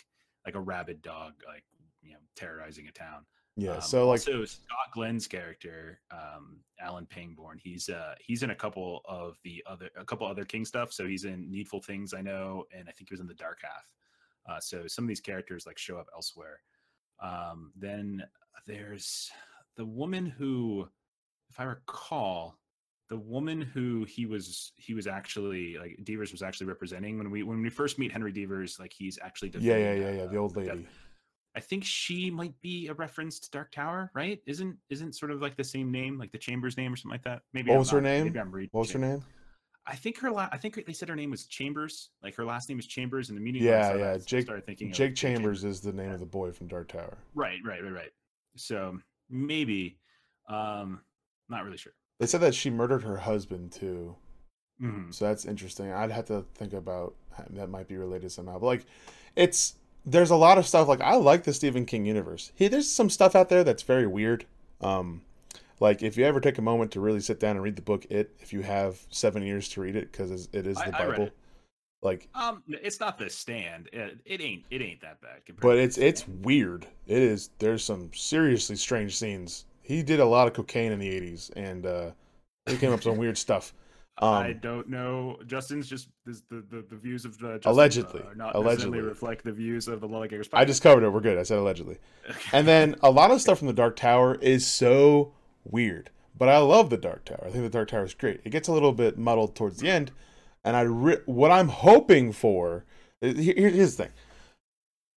like 0.44 0.56
a 0.56 0.60
rabid 0.60 1.04
dog, 1.04 1.34
like 1.48 1.64
you 2.02 2.14
know, 2.14 2.20
terrorizing 2.36 2.88
a 2.88 2.92
town. 2.92 3.26
Yeah. 3.56 3.74
Um, 3.76 3.82
so 3.82 4.08
like 4.08 4.22
so 4.22 4.44
Scott 4.44 4.92
Glenn's 4.92 5.28
character, 5.28 6.00
um, 6.10 6.58
Alan 6.80 7.06
Pangborn, 7.06 7.60
he's 7.62 7.90
uh 7.90 8.16
he's 8.20 8.42
in 8.42 8.50
a 8.50 8.56
couple 8.56 9.02
of 9.06 9.38
the 9.44 9.64
other 9.68 9.92
a 9.96 10.04
couple 10.04 10.26
other 10.26 10.46
King 10.46 10.66
stuff. 10.66 10.92
So 10.92 11.06
he's 11.06 11.26
in 11.26 11.52
Needful 11.52 11.84
Things, 11.84 12.16
I 12.16 12.22
know, 12.22 12.66
and 12.76 12.90
I 12.90 12.92
think 12.92 13.10
he 13.10 13.14
was 13.14 13.20
in 13.20 13.28
the 13.28 13.36
Dark 13.36 13.60
Half. 13.62 13.88
Uh, 14.50 14.60
so 14.60 14.88
some 14.88 15.06
of 15.06 15.10
these 15.10 15.22
characters 15.22 15.68
like 15.68 15.78
show 15.78 15.98
up 15.98 16.08
elsewhere. 16.16 16.62
Um, 17.20 17.72
then 17.76 18.24
there's 18.66 19.30
the 19.76 19.86
woman 19.86 20.26
who, 20.26 20.88
if 21.50 21.60
I 21.60 21.64
recall, 21.64 22.58
the 23.10 23.18
woman 23.18 23.62
who 23.62 24.04
he 24.04 24.26
was 24.26 24.74
he 24.76 24.94
was 24.94 25.08
actually 25.08 25.78
like 25.78 26.00
Devers 26.04 26.32
was 26.32 26.42
actually 26.42 26.68
representing 26.68 27.18
when 27.18 27.32
we 27.32 27.44
when 27.44 27.62
we 27.62 27.70
first 27.70 27.98
meet 28.00 28.12
Henry 28.12 28.32
Devers, 28.32 28.80
like 28.80 28.92
he's 28.92 29.18
actually 29.22 29.52
yeah 29.60 29.78
yeah 29.78 29.94
yeah 29.94 30.12
yeah 30.12 30.26
the 30.26 30.38
uh, 30.38 30.42
old 30.42 30.58
lady. 30.58 30.70
Death 30.70 31.08
I 31.58 31.60
think 31.60 31.84
she 31.84 32.30
might 32.30 32.54
be 32.62 32.88
a 32.88 32.94
reference 32.94 33.40
to 33.40 33.50
Dark 33.50 33.72
Tower, 33.72 34.12
right? 34.14 34.40
Isn't 34.46 34.78
isn't 34.92 35.16
sort 35.16 35.32
of 35.32 35.42
like 35.42 35.58
the 35.58 35.64
same 35.64 35.92
name, 35.92 36.20
like 36.20 36.32
the 36.32 36.38
Chamber's 36.38 36.78
name 36.78 36.94
or 36.94 36.96
something 36.96 37.16
like 37.16 37.24
that? 37.24 37.42
Maybe. 37.52 37.70
What 37.70 37.76
I'm 37.76 37.80
was 37.80 37.92
not, 37.92 37.96
her 37.96 38.02
name? 38.02 38.26
Maybe 38.26 38.40
I'm 38.40 38.52
reading. 38.52 38.70
What 38.74 38.82
was 38.82 38.92
her 38.92 39.00
name? 39.00 39.26
I 39.88 39.96
think 39.96 40.20
her. 40.20 40.30
La- 40.30 40.50
I 40.52 40.58
think 40.58 40.86
they 40.86 40.94
said 40.94 41.10
her 41.10 41.16
name 41.16 41.32
was 41.32 41.48
Chambers. 41.48 42.12
Like 42.22 42.36
her 42.36 42.46
last 42.46 42.70
name 42.70 42.78
is 42.78 42.86
Chambers, 42.86 43.30
and 43.30 43.38
the 43.38 43.42
meaning. 43.42 43.64
Yeah, 43.64 43.96
yeah. 43.96 44.18
Jake. 44.24 44.44
Started 44.46 44.68
thinking 44.68 44.94
Jake 44.94 45.16
Chambers, 45.16 45.62
Chambers 45.62 45.64
is 45.64 45.82
the 45.82 45.94
name 45.94 46.10
yeah. 46.10 46.14
of 46.14 46.20
the 46.20 46.28
boy 46.28 46.52
from 46.52 46.68
Dark 46.68 46.90
Tower. 46.90 47.18
Right, 47.34 47.58
right, 47.66 47.84
right, 47.84 47.92
right. 47.94 48.12
So 48.58 48.98
maybe, 49.30 49.98
um, 50.50 51.02
not 51.50 51.64
really 51.64 51.78
sure. 51.78 51.94
They 52.20 52.26
said 52.26 52.42
that 52.42 52.56
she 52.56 52.70
murdered 52.70 53.04
her 53.04 53.18
husband 53.18 53.72
too. 53.72 54.16
Mm-hmm. 54.82 55.12
So 55.12 55.26
that's 55.26 55.46
interesting. 55.46 55.92
I'd 55.92 56.12
have 56.12 56.26
to 56.26 56.46
think 56.56 56.74
about 56.74 57.16
that 57.52 57.70
might 57.70 57.88
be 57.88 57.98
related 57.98 58.32
somehow. 58.32 58.60
But 58.60 58.66
like, 58.66 58.86
it's 59.36 59.76
there's 60.06 60.30
a 60.30 60.36
lot 60.36 60.58
of 60.58 60.68
stuff 60.68 60.88
like 60.88 61.02
I 61.02 61.16
like 61.16 61.44
the 61.44 61.54
Stephen 61.54 61.86
King 61.86 62.06
universe. 62.06 62.52
He 62.56 62.68
there's 62.68 62.90
some 62.90 63.10
stuff 63.10 63.36
out 63.36 63.50
there 63.50 63.64
that's 63.64 63.84
very 63.84 64.08
weird. 64.08 64.46
Um, 64.82 65.22
like 65.80 66.02
if 66.02 66.18
you 66.18 66.26
ever 66.26 66.40
take 66.40 66.58
a 66.58 66.62
moment 66.62 66.92
to 66.92 67.00
really 67.00 67.20
sit 67.20 67.40
down 67.40 67.56
and 67.56 67.64
read 67.64 67.76
the 67.76 67.82
book, 67.82 68.06
it 68.10 68.32
if 68.40 68.54
you 68.54 68.62
have 68.62 69.00
seven 69.10 69.44
years 69.44 69.68
to 69.70 69.82
read 69.82 69.96
it 69.96 70.12
because 70.12 70.50
it 70.52 70.66
is 70.66 70.78
the 70.78 70.88
I, 70.88 71.08
Bible. 71.08 71.26
I 71.26 71.32
like 72.02 72.30
um, 72.36 72.64
it's 72.68 73.00
not 73.00 73.18
the 73.18 73.30
stand. 73.30 73.90
It, 73.92 74.20
it 74.26 74.42
ain't 74.42 74.64
it 74.70 74.82
ain't 74.82 75.02
that 75.02 75.20
bad. 75.22 75.42
But 75.60 75.78
it's 75.78 75.98
it's 75.98 76.28
weird. 76.28 76.86
It 77.08 77.18
is. 77.18 77.50
There's 77.60 77.84
some 77.84 78.12
seriously 78.14 78.76
strange 78.76 79.18
scenes. 79.18 79.66
He 79.82 80.04
did 80.04 80.20
a 80.20 80.26
lot 80.26 80.48
of 80.48 80.54
cocaine 80.54 80.92
in 80.92 81.00
the 81.00 81.10
'80s, 81.10 81.52
and 81.56 81.86
uh, 81.86 82.12
he 82.68 82.78
came 82.78 82.90
up 82.90 82.98
with 82.98 83.04
some 83.04 83.18
weird 83.18 83.38
stuff. 83.38 83.74
Um, 84.20 84.30
I 84.34 84.54
don't 84.54 84.90
know. 84.90 85.38
Justin's 85.46 85.88
just 85.88 86.10
the 86.26 86.42
the, 86.50 86.86
the 86.90 86.96
views 86.96 87.26
of 87.26 87.38
the 87.38 87.56
Justin, 87.56 87.72
allegedly 87.72 88.22
uh, 88.22 88.34
not 88.36 88.56
allegedly 88.56 89.00
reflect 89.00 89.44
the 89.44 89.52
views 89.52 89.88
of 89.88 90.02
the 90.02 90.08
Lollygaggers. 90.08 90.50
I 90.54 90.66
just 90.66 90.82
covered 90.82 91.04
it. 91.04 91.10
We're 91.10 91.20
good. 91.20 91.38
I 91.38 91.44
said 91.44 91.60
allegedly. 91.60 91.98
And 92.52 92.68
then 92.68 92.96
a 93.02 93.12
lot 93.12 93.32
of 93.32 93.42
stuff 93.42 93.60
from 93.60 93.68
the 93.68 93.74
Dark 93.74 93.96
Tower 93.96 94.36
is 94.36 94.66
so 94.66 95.34
weird, 95.64 96.10
but 96.36 96.50
I 96.50 96.58
love 96.58 96.90
the 96.90 96.98
Dark 96.98 97.26
Tower. 97.26 97.44
I 97.46 97.50
think 97.50 97.64
the 97.64 97.70
Dark 97.70 97.90
Tower 97.90 98.06
is 98.06 98.16
great. 98.16 98.42
It 98.44 98.50
gets 98.50 98.68
a 98.68 98.74
little 98.74 98.92
bit 98.92 99.20
muddled 99.20 99.56
towards 99.56 99.78
the 99.80 99.90
end, 99.90 100.12
and 100.68 100.76
I 100.76 100.82
re- 100.82 101.22
what 101.26 101.50
I'm 101.50 101.70
hoping 101.70 102.34
for. 102.34 102.84
Uh, 103.24 103.28
here, 103.34 103.70
here's 103.70 103.96
the 103.96 104.04
thing: 104.04 104.14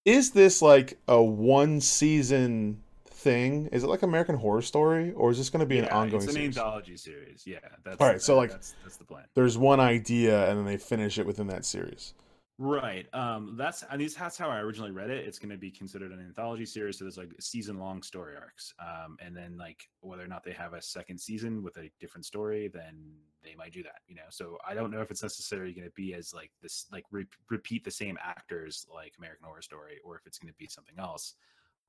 is 0.05 0.31
this 0.31 0.63
like 0.63 0.97
a 1.09 1.21
one 1.21 1.81
season 1.81 2.81
thing? 3.05 3.67
Is 3.73 3.83
it 3.83 3.89
like 3.89 4.03
American 4.03 4.37
Horror 4.37 4.63
Story, 4.63 5.11
or 5.13 5.31
is 5.31 5.39
this 5.39 5.51
going 5.51 5.61
to 5.61 5.67
be 5.67 5.77
yeah, 5.77 5.83
an 5.83 5.89
ongoing? 5.89 6.23
It's 6.23 6.27
an 6.27 6.33
series? 6.33 6.57
anthology 6.57 6.97
series. 6.97 7.43
Yeah. 7.47 7.59
That's, 7.85 8.01
All 8.01 8.07
right. 8.07 8.23
So 8.23 8.37
like, 8.37 8.51
that's, 8.53 8.75
that's 8.85 8.97
the 8.97 9.05
plan. 9.05 9.25
There's 9.35 9.59
one 9.59 9.81
idea, 9.81 10.49
and 10.49 10.59
then 10.59 10.65
they 10.65 10.77
finish 10.77 11.19
it 11.19 11.27
within 11.27 11.49
that 11.49 11.65
series. 11.65 12.15
Right. 12.63 13.07
Um. 13.15 13.55
That's 13.57 13.85
at 13.91 13.99
least 13.99 14.19
that's 14.19 14.37
how 14.37 14.51
I 14.51 14.59
originally 14.59 14.91
read 14.91 15.09
it. 15.09 15.27
It's 15.27 15.39
going 15.39 15.49
to 15.49 15.57
be 15.57 15.71
considered 15.71 16.13
an 16.13 16.21
anthology 16.21 16.67
series, 16.67 16.99
so 16.99 17.05
there's 17.05 17.17
like 17.17 17.33
season 17.41 17.79
long 17.79 18.03
story 18.03 18.35
arcs. 18.37 18.75
Um. 18.79 19.17
And 19.19 19.35
then 19.35 19.57
like 19.57 19.89
whether 20.03 20.23
or 20.23 20.27
not 20.27 20.45
they 20.45 20.53
have 20.53 20.75
a 20.75 20.83
second 20.83 21.19
season 21.19 21.63
with 21.63 21.79
a 21.79 21.91
different 22.01 22.27
story, 22.27 22.69
then 22.69 23.15
they 23.43 23.55
might 23.55 23.73
do 23.73 23.83
that. 23.85 24.01
You 24.07 24.17
know. 24.17 24.29
So 24.29 24.59
I 24.69 24.75
don't 24.75 24.91
know 24.91 25.01
if 25.01 25.11
it's 25.11 25.23
necessarily 25.23 25.73
going 25.73 25.87
to 25.87 25.93
be 25.93 26.13
as 26.13 26.35
like 26.35 26.51
this, 26.61 26.85
like 26.93 27.05
re- 27.11 27.25
repeat 27.49 27.83
the 27.83 27.91
same 27.91 28.19
actors 28.23 28.87
like 28.95 29.15
American 29.17 29.47
Horror 29.47 29.63
Story, 29.63 29.99
or 30.05 30.17
if 30.17 30.27
it's 30.27 30.37
going 30.37 30.53
to 30.53 30.59
be 30.59 30.69
something 30.69 30.97
else. 30.99 31.37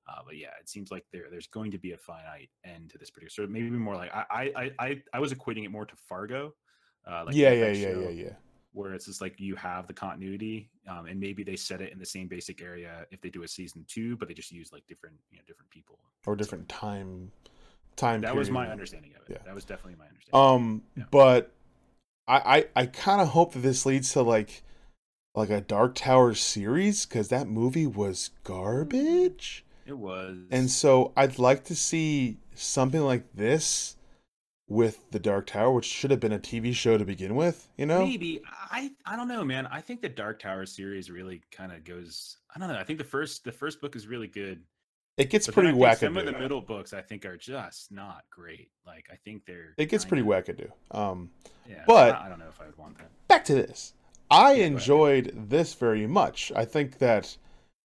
Uh, 0.08 0.22
but 0.26 0.38
yeah, 0.38 0.52
it 0.58 0.70
seems 0.70 0.90
like 0.90 1.04
there 1.12 1.26
there's 1.30 1.48
going 1.48 1.72
to 1.72 1.80
be 1.80 1.92
a 1.92 1.98
finite 1.98 2.50
end 2.64 2.92
to 2.92 2.98
this 2.98 3.10
producer. 3.10 3.46
Maybe 3.46 3.70
more 3.72 3.98
like 3.98 4.12
I 4.14 4.54
I 4.56 4.72
I 4.80 5.02
I 5.14 5.20
was 5.20 5.34
equating 5.34 5.66
it 5.66 5.70
more 5.70 5.86
to 5.86 5.96
Fargo. 6.08 6.54
Uh, 7.06 7.24
like 7.26 7.36
yeah, 7.36 7.52
yeah, 7.52 7.72
yeah, 7.72 7.98
yeah, 7.98 8.10
yeah. 8.10 8.34
Where 8.74 8.94
it's 8.94 9.06
just 9.06 9.22
like 9.22 9.40
you 9.40 9.56
have 9.56 9.88
the 9.88 9.94
continuity, 9.94 10.70
um, 10.88 11.06
and 11.06 11.20
maybe 11.20 11.44
they 11.44 11.56
set 11.56 11.82
it 11.82 11.92
in 11.92 12.00
the 12.00 12.06
same 12.06 12.28
basic 12.28 12.62
area 12.62 13.06
if 13.12 13.22
they 13.22 13.30
do 13.30 13.44
a 13.44 13.48
season 13.48 13.86
two, 13.88 14.16
but 14.18 14.28
they 14.28 14.34
just 14.34 14.52
use 14.52 14.72
like 14.72 14.86
different 14.88 15.16
you 15.32 15.38
know 15.38 15.44
different 15.48 15.70
people 15.70 16.00
or 16.26 16.36
different 16.36 16.72
so, 16.72 16.78
time 16.78 17.32
time. 17.96 18.22
That 18.22 18.28
period. 18.28 18.40
was 18.40 18.50
my 18.50 18.70
understanding 18.70 19.12
of 19.16 19.30
it. 19.30 19.34
Yeah. 19.34 19.46
That 19.46 19.56
was 19.56 19.66
definitely 19.66 19.98
my 20.00 20.08
understanding. 20.08 20.56
Um, 20.56 20.84
yeah. 20.96 21.04
but 21.12 21.52
I 22.28 22.66
I, 22.76 22.82
I 22.82 22.86
kind 22.86 23.22
of 23.22 23.30
hope 23.30 23.54
that 23.54 23.60
this 23.60 23.86
leads 23.86 24.14
to 24.14 24.22
like 24.22 24.64
like 25.36 25.50
a 25.50 25.62
Dark 25.62 25.96
Tower 25.96 26.34
series 26.34 27.06
because 27.06 27.30
that 27.30 27.48
movie 27.48 27.88
was 27.88 28.32
garbage. 28.44 29.66
It 29.86 29.98
was. 29.98 30.38
And 30.52 30.70
so 30.70 31.12
I'd 31.16 31.40
like 31.40 31.64
to 31.66 31.76
see 31.76 32.38
something 32.54 33.02
like 33.02 33.34
this 33.34 33.96
with 34.72 35.04
the 35.12 35.20
Dark 35.20 35.48
Tower, 35.48 35.74
which 35.74 35.86
should 35.86 36.12
have 36.12 36.22
been 36.22 36.32
a 36.32 36.40
TV 36.40 36.74
show 36.74 36.98
to 36.98 37.04
begin 37.04 37.36
with, 37.36 37.68
you 37.78 37.86
know? 37.86 38.06
Maybe. 38.06 38.42
I 38.50 38.92
I 39.06 39.18
don't 39.18 39.28
know, 39.28 39.44
man. 39.44 39.68
I 39.68 39.82
think 39.82 40.02
the 40.02 40.08
Dark 40.08 40.40
Tower 40.40 40.66
series 40.66 41.12
really 41.12 41.42
kind 41.52 41.74
of 41.74 41.84
goes 41.84 42.38
I 42.56 42.60
don't 42.60 42.70
know. 42.70 42.78
I 42.78 42.86
think 42.86 42.98
the 42.98 43.06
first 43.06 43.44
the 43.44 43.52
first 43.52 43.82
book 43.82 43.98
is 43.98 44.08
really 44.08 44.28
good. 44.28 44.64
It 45.18 45.30
gets 45.30 45.46
pretty 45.48 45.74
wackadoo. 45.74 45.98
Some 45.98 46.18
of 46.18 46.26
the 46.26 46.32
middle 46.32 46.62
books 46.62 46.94
I 46.94 47.02
think 47.02 47.26
are 47.26 47.36
just 47.36 47.92
not 47.92 48.24
great. 48.30 48.72
Like 48.88 49.08
I 49.12 49.18
think 49.26 49.46
they're 49.46 49.74
It 49.78 49.88
gets 49.88 50.06
pretty 50.06 50.24
wackadoo. 50.24 50.72
Um 50.92 51.32
yeah, 51.70 51.84
but 51.86 52.16
I 52.16 52.30
don't 52.30 52.40
know 52.40 52.48
if 52.48 52.62
I 52.62 52.68
would 52.68 52.78
want 52.78 52.98
that. 52.98 53.10
Back 53.28 53.44
to 53.46 53.54
this. 53.54 53.94
I 54.30 54.54
yeah, 54.54 54.68
enjoyed 54.68 55.34
this 55.50 55.74
very 55.74 56.08
much. 56.08 56.50
I 56.56 56.64
think 56.64 57.00
that 57.00 57.36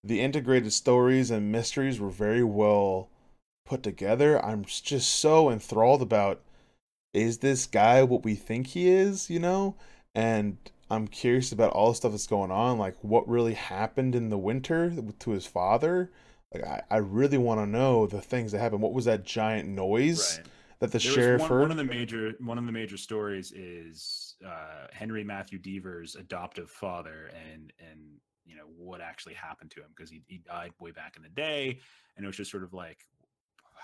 the 0.03 0.21
integrated 0.21 0.71
stories 0.71 1.31
and 1.31 1.51
mysteries 1.51 1.99
were 1.99 2.11
very 2.11 2.43
well 2.43 3.09
put 3.65 3.81
together. 3.81 4.43
I'm 4.45 4.63
just 4.65 5.11
so 5.15 5.49
enthralled 5.49 6.03
about 6.03 6.41
is 7.15 7.39
this 7.39 7.65
guy 7.65 8.03
what 8.03 8.23
we 8.23 8.35
think 8.35 8.67
he 8.67 8.89
is, 8.89 9.29
you 9.29 9.39
know? 9.39 9.75
And 10.13 10.57
I'm 10.89 11.07
curious 11.07 11.51
about 11.51 11.71
all 11.71 11.89
the 11.89 11.95
stuff 11.95 12.11
that's 12.11 12.27
going 12.27 12.51
on, 12.51 12.77
like 12.77 12.95
what 13.01 13.27
really 13.27 13.53
happened 13.53 14.15
in 14.15 14.29
the 14.29 14.37
winter 14.37 14.93
to 15.19 15.31
his 15.31 15.45
father. 15.45 16.11
Like 16.53 16.63
I, 16.63 16.81
I 16.91 16.97
really 16.97 17.37
want 17.37 17.61
to 17.61 17.65
know 17.65 18.05
the 18.05 18.21
things 18.21 18.51
that 18.51 18.59
happened. 18.59 18.81
What 18.81 18.93
was 18.93 19.05
that 19.05 19.23
giant 19.23 19.67
noise 19.67 20.37
right. 20.37 20.47
that 20.79 20.91
the 20.91 20.99
there 20.99 21.11
sheriff 21.11 21.41
one, 21.41 21.49
heard? 21.49 21.61
One 21.61 21.71
of 21.71 21.77
the 21.77 21.83
major 21.83 22.33
one 22.39 22.57
of 22.57 22.65
the 22.65 22.71
major 22.71 22.97
stories 22.97 23.51
is 23.51 24.35
uh, 24.45 24.87
Henry 24.91 25.23
Matthew 25.23 25.57
Deavers' 25.57 26.15
adoptive 26.15 26.69
father, 26.69 27.31
and 27.51 27.73
and 27.79 27.99
you 28.45 28.55
know 28.55 28.67
what 28.77 29.01
actually 29.01 29.33
happened 29.33 29.71
to 29.71 29.81
him 29.81 29.87
because 29.95 30.09
he, 30.09 30.21
he 30.27 30.37
died 30.37 30.71
way 30.79 30.91
back 30.91 31.15
in 31.17 31.23
the 31.23 31.29
day 31.29 31.79
and 32.15 32.23
it 32.23 32.27
was 32.27 32.37
just 32.37 32.51
sort 32.51 32.63
of 32.63 32.73
like 32.73 32.99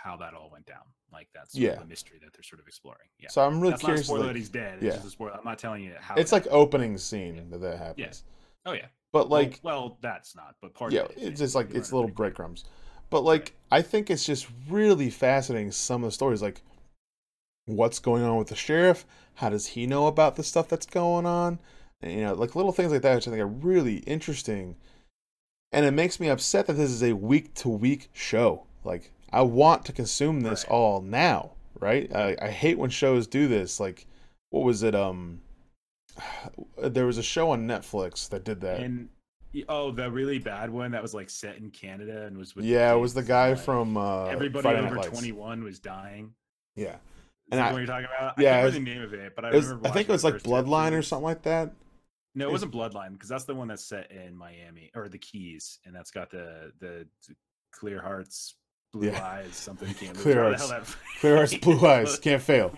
how 0.02 0.18
that 0.18 0.34
all 0.34 0.50
went 0.52 0.66
down. 0.66 0.84
Like 1.12 1.28
that's 1.34 1.54
Yeah. 1.56 1.76
the 1.76 1.86
mystery 1.86 2.18
that 2.24 2.34
they're 2.34 2.44
sort 2.44 2.60
of 2.62 2.68
exploring. 2.68 3.10
Yeah. 3.20 3.30
So 3.30 3.46
I'm 3.46 3.60
really 3.60 3.72
that's 3.72 3.84
not 3.84 3.90
a 3.90 3.92
curious. 3.92 4.08
spoiler 4.08 4.22
like- 4.22 4.30
that 4.34 4.36
he's 4.38 4.50
dead. 4.50 4.76
It's 4.76 4.84
yeah. 4.84 4.92
just 4.94 5.06
a 5.06 5.10
spoiler. 5.10 5.34
I'm 5.38 5.44
not 5.44 5.60
telling 5.60 5.84
you 5.84 5.94
how. 6.00 6.16
it's 6.16 6.32
it 6.32 6.36
like 6.36 6.44
happened. 6.44 6.62
opening 6.62 6.98
scene 6.98 7.50
that 7.50 7.60
that 7.60 7.78
happens. 7.78 7.98
Yes. 7.98 8.24
Oh 8.66 8.74
yeah. 8.74 8.88
But 9.12 9.30
like, 9.30 9.60
well, 9.64 9.98
that's 10.02 10.36
not. 10.36 10.56
But 10.62 10.74
part 10.74 10.94
yeah, 10.94 11.02
of 11.02 11.12
it 11.12 11.18
it's 11.18 11.24
yeah, 11.24 11.46
just 11.46 11.56
like 11.56 11.74
it's 11.74 11.92
little 11.92 12.10
breadcrumbs. 12.10 12.64
But 13.10 13.22
like, 13.22 13.54
I 13.70 13.82
think 13.82 14.10
it's 14.10 14.26
just 14.26 14.48
really 14.70 15.10
fascinating. 15.10 15.72
Some 15.72 16.04
of 16.04 16.08
the 16.08 16.14
stories, 16.14 16.42
like 16.42 16.62
what's 17.66 18.00
going 18.00 18.24
on 18.24 18.38
with 18.38 18.48
the 18.48 18.56
sheriff. 18.56 19.06
How 19.36 19.50
does 19.50 19.68
he 19.68 19.86
know 19.86 20.08
about 20.08 20.36
the 20.36 20.44
stuff 20.44 20.68
that's 20.70 20.86
going 20.86 21.26
on? 21.26 21.60
And, 22.02 22.12
you 22.12 22.22
know, 22.22 22.34
like 22.34 22.56
little 22.56 22.72
things 22.72 22.92
like 22.92 23.02
that, 23.02 23.16
which 23.16 23.28
I 23.28 23.32
think 23.32 23.42
are 23.42 23.48
really 23.48 23.98
interesting. 23.98 24.76
And 25.72 25.86
it 25.86 25.92
makes 25.92 26.20
me 26.20 26.30
upset 26.30 26.68
that 26.68 26.74
this 26.74 26.90
is 26.90 27.04
a 27.04 27.14
week 27.14 27.54
to 27.56 27.70
week 27.70 28.10
show. 28.14 28.66
Like, 28.84 29.12
I 29.34 29.42
want 29.42 29.86
to 29.86 29.94
consume 29.94 30.42
this 30.42 30.64
Right. 30.66 30.72
all 30.74 31.02
now, 31.02 31.52
right? 31.80 32.14
I, 32.14 32.36
I 32.42 32.50
hate 32.50 32.78
when 32.78 32.90
shows 32.90 33.28
do 33.28 33.48
this. 33.48 33.80
Like, 33.80 34.06
what 34.50 34.64
was 34.64 34.84
it? 34.84 34.94
Um, 34.96 35.42
there 36.78 37.06
was 37.06 37.18
a 37.18 37.24
show 37.24 37.52
on 37.52 37.68
Netflix 37.68 38.30
that 38.30 38.44
did 38.44 38.62
that. 38.62 38.80
And 38.82 39.10
oh, 39.70 39.92
the 39.92 40.10
really 40.12 40.40
bad 40.40 40.70
one 40.70 40.92
that 40.92 41.02
was 41.02 41.14
like 41.14 41.30
set 41.30 41.58
in 41.58 41.70
Canada 41.72 42.26
and 42.26 42.38
was 42.38 42.56
with 42.56 42.66
yeah, 42.66 42.94
it 42.94 42.98
was 42.98 43.14
the 43.14 43.24
guy 43.24 43.50
like, 43.52 43.60
from 43.60 43.98
uh, 43.98 44.26
everybody 44.26 44.64
Friday 44.64 44.86
over 44.86 44.96
21 44.98 45.64
was 45.64 45.80
dying. 45.80 46.34
Yeah, 46.76 46.96
Is 46.96 46.98
And 47.52 47.60
that 47.60 47.70
I- 47.70 47.72
what 47.74 47.78
you're 47.80 47.88
talking 47.88 48.08
about? 48.18 48.34
yeah, 48.40 48.58
I 48.60 48.62
can't 48.62 48.74
remember 48.76 48.90
the 48.92 48.96
name 48.96 49.04
of 49.04 49.14
it, 49.14 49.36
but 49.36 49.46
I 49.46 49.50
it 49.50 49.56
was. 49.56 49.68
remember. 49.68 49.88
I 49.90 49.92
think 49.92 50.10
it 50.10 50.12
was 50.12 50.24
like 50.24 50.36
Bloodline 50.36 50.94
or 50.94 51.02
something 51.02 51.26
like 51.26 51.44
that. 51.44 51.74
No, 52.34 52.48
it 52.48 52.52
wasn't 52.52 52.72
Bloodline 52.72 53.12
because 53.14 53.28
that's 53.28 53.44
the 53.44 53.54
one 53.56 53.68
that's 53.68 53.84
set 53.84 54.10
in 54.10 54.36
Miami 54.38 54.90
or 54.96 55.10
the 55.10 55.18
Keys, 55.18 55.80
and 55.86 55.94
that's 55.94 56.12
got 56.12 56.30
the, 56.32 56.72
the 56.80 57.06
clear 57.74 58.02
hearts, 58.02 58.56
blue 58.92 59.08
Yeah. 59.10 59.24
eyes, 59.26 59.56
something. 59.56 59.94
Can't 59.96 60.18
Clear 60.18 60.44
remember 60.44 60.58
Hearts. 60.58 60.72
how 60.72 60.80
the 60.80 60.86
hell 60.86 60.96
Clear 61.22 61.36
Hearts, 61.38 61.56
Blue 61.58 61.88
Eyes, 61.88 62.20
can't 62.20 62.42
fail. 62.42 62.74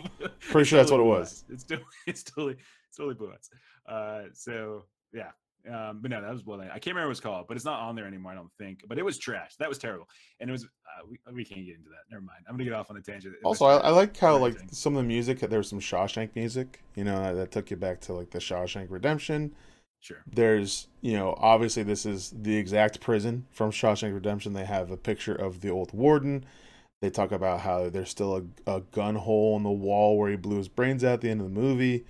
Pretty 0.49 0.65
sure 0.67 0.77
that's 0.79 0.91
what 0.91 0.99
it 0.99 1.03
was. 1.03 1.45
Eyes. 1.49 1.53
It's 1.53 1.63
totally, 1.63 1.87
it's 2.07 2.23
totally, 2.23 2.53
it's 2.89 2.97
totally 2.97 3.15
blue 3.15 3.31
eyes. 3.31 3.49
Uh, 3.87 4.23
so 4.33 4.83
yeah, 5.13 5.29
um, 5.71 5.99
but 6.01 6.11
no, 6.11 6.21
that 6.21 6.31
was 6.31 6.43
Bloodline. 6.43 6.69
I 6.69 6.79
can't 6.79 6.87
remember 6.87 7.07
what 7.07 7.11
it's 7.11 7.19
called, 7.21 7.45
but 7.47 7.55
it's 7.55 7.65
not 7.65 7.79
on 7.79 7.95
there 7.95 8.05
anymore. 8.05 8.33
I 8.33 8.35
don't 8.35 8.51
think. 8.59 8.81
But 8.87 8.97
it 8.99 9.05
was 9.05 9.17
trash. 9.17 9.55
That 9.59 9.69
was 9.69 9.77
terrible, 9.77 10.09
and 10.41 10.49
it 10.49 10.51
was. 10.51 10.65
Uh, 10.65 11.07
we, 11.09 11.17
we 11.33 11.45
can't 11.45 11.65
get 11.65 11.75
into 11.77 11.89
that. 11.89 12.03
Never 12.11 12.21
mind. 12.21 12.39
I'm 12.49 12.55
gonna 12.55 12.65
get 12.65 12.73
off 12.73 12.91
on 12.91 12.97
a 12.97 13.01
tangent. 13.01 13.35
It 13.35 13.39
Also, 13.45 13.65
I, 13.65 13.77
I 13.77 13.89
like 13.89 14.15
how 14.17 14.35
like 14.37 14.57
some 14.71 14.95
of 14.97 15.01
the 15.03 15.07
music. 15.07 15.39
There 15.39 15.59
was 15.59 15.69
some 15.69 15.79
Shawshank 15.79 16.31
music, 16.35 16.83
you 16.95 17.05
know, 17.05 17.17
that, 17.23 17.33
that 17.35 17.51
took 17.51 17.71
you 17.71 17.77
back 17.77 18.01
to 18.01 18.13
like 18.13 18.29
the 18.31 18.39
Shawshank 18.39 18.87
Redemption. 18.89 19.55
Sure. 20.03 20.23
There's, 20.31 20.87
you 21.01 21.13
know, 21.13 21.35
obviously 21.39 21.81
this 21.83 22.05
is 22.05 22.33
the 22.35 22.55
exact 22.57 22.99
prison 23.01 23.45
from 23.51 23.71
Shawshank 23.71 24.13
Redemption. 24.13 24.53
They 24.53 24.65
have 24.65 24.91
a 24.91 24.97
picture 24.97 25.33
of 25.35 25.61
the 25.61 25.69
old 25.71 25.93
warden. 25.93 26.45
They 27.01 27.09
talk 27.09 27.31
about 27.31 27.61
how 27.61 27.89
there's 27.89 28.09
still 28.09 28.37
a, 28.67 28.71
a 28.77 28.81
gun 28.81 29.15
hole 29.15 29.57
in 29.57 29.63
the 29.63 29.69
wall 29.71 30.17
where 30.17 30.29
he 30.29 30.35
blew 30.37 30.57
his 30.57 30.67
brains 30.69 31.03
out 31.03 31.13
at 31.15 31.21
the 31.21 31.29
end 31.29 31.41
of 31.41 31.53
the 31.53 31.59
movie, 31.59 32.05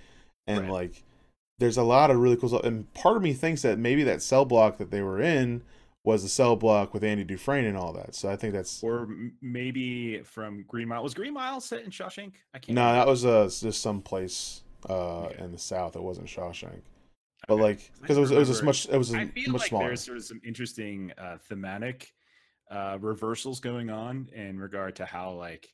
and 0.46 0.62
Right. 0.64 0.70
like, 0.70 1.02
there's 1.58 1.76
a 1.76 1.82
lot 1.82 2.10
of 2.10 2.18
really 2.18 2.36
cool 2.36 2.48
stuff. 2.48 2.64
And 2.64 2.92
part 2.94 3.16
of 3.16 3.22
me 3.22 3.32
thinks 3.32 3.62
that 3.62 3.78
maybe 3.78 4.02
that 4.04 4.22
cell 4.22 4.44
block 4.44 4.76
that 4.78 4.90
they 4.90 5.02
were 5.02 5.20
in 5.20 5.62
was 6.04 6.22
the 6.22 6.28
cell 6.28 6.54
block 6.54 6.92
with 6.92 7.02
Andy 7.02 7.24
Dufresne 7.24 7.64
and 7.64 7.76
all 7.78 7.92
that. 7.94 8.14
So 8.14 8.28
I 8.28 8.36
think 8.36 8.52
that's 8.52 8.82
Or 8.82 9.08
maybe 9.40 10.20
from 10.22 10.64
Green 10.68 10.88
Mile. 10.88 11.02
Was 11.02 11.14
Green 11.14 11.32
Mile 11.32 11.60
set 11.60 11.82
in 11.82 11.90
Shawshank? 11.90 12.32
I 12.52 12.58
can't. 12.58 12.74
No, 12.76 12.82
remember. 12.82 12.98
that 13.04 13.06
was 13.10 13.24
uh 13.24 13.44
just 13.66 13.80
some 13.80 14.02
place 14.02 14.62
uh 14.88 15.22
Okay. 15.26 15.42
in 15.44 15.52
the 15.52 15.58
south. 15.58 15.96
It 15.96 16.02
wasn't 16.02 16.26
Shawshank, 16.26 16.82
but 17.48 17.56
like 17.56 17.78
'Cause 17.78 17.90
I 17.98 18.00
because 18.02 18.16
it 18.16 18.20
was 18.20 18.30
it 18.32 18.38
was 18.38 18.62
much 18.62 18.88
it 18.88 18.96
was 18.98 19.14
I 19.14 19.22
a- 19.22 19.26
feel 19.26 19.52
much 19.52 19.60
like 19.62 19.68
smaller. 19.68 19.86
there's 19.88 20.04
sort 20.04 20.18
of 20.18 20.24
some 20.24 20.40
interesting 20.44 21.12
uh, 21.18 21.38
thematic 21.48 22.12
uh, 22.70 22.98
reversals 23.00 23.60
going 23.60 23.90
on 23.90 24.28
in 24.34 24.58
regard 24.58 24.96
to 24.96 25.04
how 25.04 25.32
like 25.32 25.68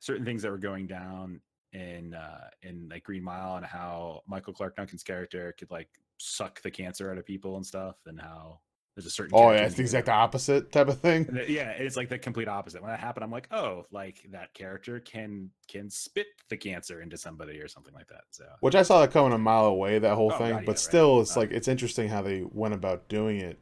certain 0.00 0.24
things 0.24 0.42
that 0.42 0.50
were 0.50 0.58
going 0.58 0.86
down 0.86 1.40
in 1.72 2.14
uh, 2.14 2.48
in 2.62 2.88
like 2.90 3.02
Green 3.04 3.24
Mile 3.24 3.56
and 3.56 3.66
how 3.66 4.20
Michael 4.26 4.52
Clarke 4.52 4.76
Duncan's 4.76 5.02
character 5.02 5.54
could 5.58 5.70
like 5.70 5.88
suck 6.18 6.60
the 6.62 6.70
cancer 6.70 7.10
out 7.10 7.18
of 7.18 7.24
people 7.26 7.56
and 7.56 7.66
stuff, 7.66 7.96
and 8.06 8.20
how 8.20 8.60
there's 8.96 9.06
a 9.06 9.10
certain 9.10 9.32
Oh 9.36 9.50
yeah, 9.50 9.64
it's 9.66 9.74
the 9.74 9.82
exact 9.82 10.08
opposite 10.08 10.70
type 10.70 10.88
of 10.88 11.00
thing. 11.00 11.26
and 11.28 11.38
it- 11.38 11.48
yeah, 11.48 11.70
it's 11.70 11.96
like 11.96 12.08
the 12.08 12.18
complete 12.18 12.46
opposite. 12.48 12.80
When 12.80 12.90
that 12.90 13.00
happened, 13.00 13.24
I'm 13.24 13.30
like, 13.30 13.48
oh, 13.52 13.84
like 13.90 14.24
that 14.30 14.54
character 14.54 15.00
can 15.00 15.50
can 15.68 15.90
spit 15.90 16.26
the 16.48 16.56
cancer 16.56 17.00
into 17.02 17.16
somebody 17.16 17.58
or 17.60 17.66
something 17.68 17.94
like 17.94 18.06
that. 18.08 18.22
So 18.30 18.44
Which 18.60 18.74
I 18.74 18.82
saw 18.82 19.00
that 19.00 19.10
coming 19.10 19.32
a 19.32 19.38
mile 19.38 19.66
away. 19.66 19.98
That 19.98 20.14
whole 20.14 20.32
Oh, 20.32 20.38
thing, 20.38 20.50
God, 20.50 20.58
yeah, 20.60 20.66
but 20.66 20.72
right. 20.72 20.78
still, 20.78 21.20
it's 21.20 21.36
Uh, 21.36 21.40
like 21.40 21.50
it's 21.50 21.68
interesting 21.68 22.08
how 22.08 22.22
they 22.22 22.42
went 22.42 22.74
about 22.74 23.08
doing 23.08 23.38
it, 23.40 23.58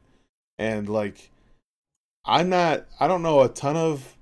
and 0.59 0.87
like 0.87 1.31
I'm 2.25 2.49
not. 2.49 2.85
I 2.99 3.07
don't 3.07 3.21
know 3.23 3.41
a 3.41 3.49
ton 3.49 3.75
of 3.75 4.15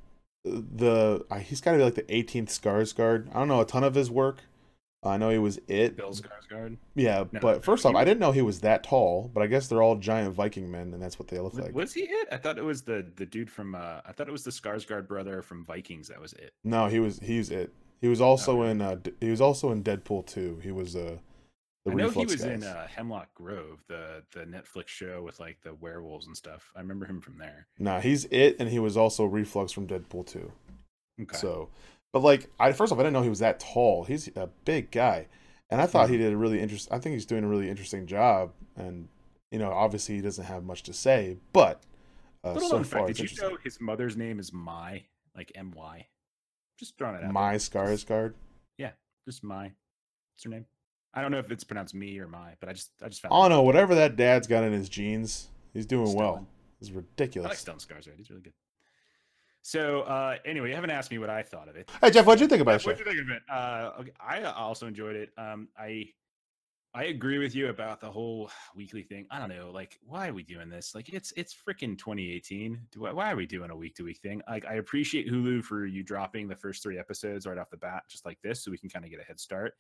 the. 0.44 1.26
uh, 1.30 1.40
He's 1.40 1.62
got 1.62 1.74
to 1.74 1.78
be 1.78 1.84
like 1.84 1.96
the 1.96 2.04
18th 2.04 2.48
Skarsgård. 2.50 3.30
I 3.30 3.40
don't 3.40 3.48
know 3.48 3.62
a 3.62 3.66
ton 3.66 3.84
of 3.84 3.96
his 3.96 4.10
work. 4.10 4.44
I 5.04 5.18
know 5.18 5.30
he 5.32 5.40
was 5.40 5.60
it. 5.68 5.96
Bill 5.98 6.12
Skarsgård. 6.12 6.78
Yeah, 6.94 7.24
No, 7.32 7.40
but 7.40 7.64
first 7.64 7.86
off, 7.88 7.94
he- 7.94 7.98
I 7.98 8.06
didn't 8.06 8.20
know 8.20 8.32
he 8.32 8.44
was 8.44 8.62
that 8.62 8.84
tall. 8.84 9.32
But 9.34 9.42
I 9.42 9.48
guess 9.48 9.68
they're 9.68 9.82
all 9.82 9.96
giant 9.96 10.36
Viking 10.36 10.70
men, 10.70 10.94
and 10.94 11.02
that's 11.02 11.18
what 11.18 11.28
they 11.28 11.40
look 11.40 11.54
Was, 11.54 11.66
like. 11.66 11.74
was 11.74 11.94
he 11.94 12.02
it? 12.02 12.28
I 12.32 12.38
thought 12.38 12.58
it 12.60 12.64
was 12.64 12.84
the 12.84 13.06
the 13.16 13.26
dude 13.26 13.50
from. 13.50 13.74
uh 13.76 14.02
I 14.06 14.12
thought 14.12 14.28
it 14.28 14.32
was 14.32 14.44
the 14.44 14.52
Skarsgård 14.52 15.08
brother 15.08 15.42
from 15.42 15.66
Vikings. 15.66 16.08
That 16.10 16.22
was 16.22 16.34
it. 16.34 16.54
No, 16.64 16.86
he 16.88 17.00
was 17.00 17.20
he's 17.20 17.50
it. 17.50 17.74
He 18.00 18.08
was 18.08 18.22
also 18.22 18.62
Okay. 18.62 18.72
in 18.72 18.82
uh 18.82 18.98
he 19.20 19.30
was 19.32 19.42
also 19.42 19.72
in 19.72 19.84
Deadpool 19.84 20.26
2. 20.28 20.60
He 20.62 20.72
was 20.72 20.96
uh 20.96 21.18
the 21.84 21.92
I 21.94 21.96
know 21.96 22.10
he 22.12 22.26
was 22.28 22.44
in 22.44 22.64
uh, 22.64 22.86
Hemlock 22.86 23.34
Grove, 23.34 23.84
the 23.88 24.22
the 24.34 24.42
Netflix 24.42 24.90
show 24.90 25.24
with 25.24 25.40
like 25.40 25.58
the 25.64 25.74
werewolves 25.74 26.28
and 26.28 26.38
stuff. 26.38 26.72
I 26.76 26.80
remember 26.80 27.08
him 27.08 27.22
from 27.22 27.40
there. 27.40 27.66
Nah, 27.80 28.02
he's 28.02 28.26
it 28.26 28.58
and 28.60 28.70
he 28.70 28.78
was 28.78 28.96
also 28.98 29.26
reflux 29.26 29.72
from 29.72 29.88
Deadpool 29.88 30.28
2. 30.28 30.52
Okay. 31.24 31.38
So, 31.38 31.70
but 32.14 32.22
like 32.22 32.50
I 32.60 32.72
first 32.74 32.92
off 32.92 33.00
I 33.00 33.04
didn't 33.04 33.14
know 33.14 33.22
he 33.22 33.30
was 33.30 33.40
that 33.40 33.60
tall. 33.60 34.04
He's 34.04 34.28
a 34.36 34.50
big 34.66 34.92
guy. 34.92 35.28
And 35.70 35.80
I 35.80 35.86
thought 35.86 36.10
he 36.10 36.16
Mm-hmm. 36.16 36.24
did 36.24 36.34
a 36.34 36.38
really 36.38 36.60
interest 36.60 36.90
I 36.92 37.00
think 37.00 37.14
he's 37.14 37.26
doing 37.26 37.44
a 37.44 37.48
really 37.48 37.70
interesting 37.70 38.06
job 38.08 38.52
and 38.76 39.08
you 39.52 39.60
know, 39.60 39.72
obviously 39.72 40.16
he 40.16 40.22
doesn't 40.22 40.46
have 40.46 40.64
much 40.64 40.84
to 40.84 40.94
say, 40.94 41.38
but 41.52 41.82
uh, 42.44 42.54
so 42.58 42.70
far 42.70 42.84
fact: 42.86 43.08
Did 43.08 43.20
you 43.20 43.24
interesting. 43.24 43.50
know 43.50 43.58
his 43.64 43.82
mother's 43.82 44.16
name 44.18 44.40
is 44.40 44.52
My, 44.54 45.04
like 45.36 45.52
M 45.56 45.72
Y? 45.76 46.08
Just 46.80 46.98
throwing 46.98 47.16
it 47.16 47.24
out. 47.24 47.32
My 47.34 47.58
there. 47.58 48.34
Yeah, 48.78 48.92
Just 49.28 49.44
My. 49.44 49.64
What's 49.66 50.44
her 50.46 50.50
name? 50.50 50.66
I 51.14 51.22
don't 51.22 51.32
know 51.32 51.38
if 51.40 51.52
it's 51.52 51.66
pronounced 51.66 51.94
me 51.94 52.18
or 52.20 52.28
my, 52.28 52.54
but 52.62 52.70
I 52.70 52.74
just 52.74 52.92
I 53.04 53.10
just 53.10 53.22
found. 53.22 53.34
Oh 53.34 53.48
no, 53.50 53.62
whatever 53.62 53.94
that 53.96 54.16
dad's 54.16 54.48
got 54.48 54.64
in 54.64 54.72
his 54.72 54.88
genes, 54.88 55.50
he's 55.74 55.86
doing 55.86 56.08
Stellan. 56.08 56.16
well. 56.16 56.48
It's 56.80 56.90
ridiculous. 56.92 57.48
I 57.48 57.50
like. 57.50 57.58
Stellan 57.60 57.86
Skarsgård. 57.86 58.16
He's 58.18 58.30
really 58.30 58.42
good. 58.42 58.54
So 59.62 60.02
uh 60.02 60.38
anyway, 60.46 60.70
you 60.70 60.76
haven't 60.76 60.90
asked 60.92 61.12
me 61.12 61.18
what 61.20 61.30
I 61.30 61.44
thought 61.44 61.68
of 61.70 61.76
it. 61.76 61.90
Hey 62.02 62.12
Jeff, 62.12 62.26
what'd 62.26 62.42
you 62.42 62.48
think 62.48 62.62
about 62.62 62.82
it? 62.82 62.86
What 62.86 63.00
it? 63.00 63.06
would 63.06 63.16
you 63.16 63.22
think 63.22 63.30
of 63.30 63.36
it? 63.36 63.44
Uh, 63.52 63.92
okay, 64.02 64.12
I 64.20 64.44
also 64.44 64.88
enjoyed 64.88 65.16
it. 65.16 65.30
Um, 65.38 65.68
I 65.78 66.10
I 66.94 67.06
agree 67.06 67.38
with 67.38 67.56
you 67.56 67.70
about 67.70 68.02
the 68.02 68.12
whole 68.12 68.52
weekly 68.76 69.04
thing. 69.04 69.26
I 69.32 69.40
don't 69.40 69.48
know, 69.48 69.72
like, 69.72 69.98
why 70.04 70.28
are 70.28 70.34
we 70.34 70.44
doing 70.44 70.68
this? 70.68 70.94
Like, 70.94 71.08
it's 71.08 71.32
it's 71.38 71.56
freaking 71.56 71.98
2018. 71.98 72.78
Do 72.92 73.06
I- 73.06 73.14
Why 73.14 73.32
are 73.32 73.38
we 73.38 73.46
doing 73.46 73.72
a 73.72 73.76
week 73.76 73.96
to 73.96 74.04
week 74.04 74.18
thing? 74.18 74.42
Like, 74.50 74.66
I 74.66 74.74
appreciate 74.74 75.30
Hulu 75.30 75.64
for 75.64 75.86
you 75.86 76.04
dropping 76.04 76.50
the 76.50 76.56
first 76.58 76.84
three 76.84 77.00
episodes 77.00 77.46
right 77.46 77.58
off 77.58 77.70
the 77.70 77.78
bat, 77.78 78.04
just 78.10 78.26
like 78.26 78.42
this, 78.42 78.62
so 78.62 78.72
we 78.72 78.78
can 78.78 78.90
kind 78.90 79.06
of 79.06 79.12
get 79.12 79.22
a 79.22 79.24
head 79.24 79.40
start. 79.40 79.76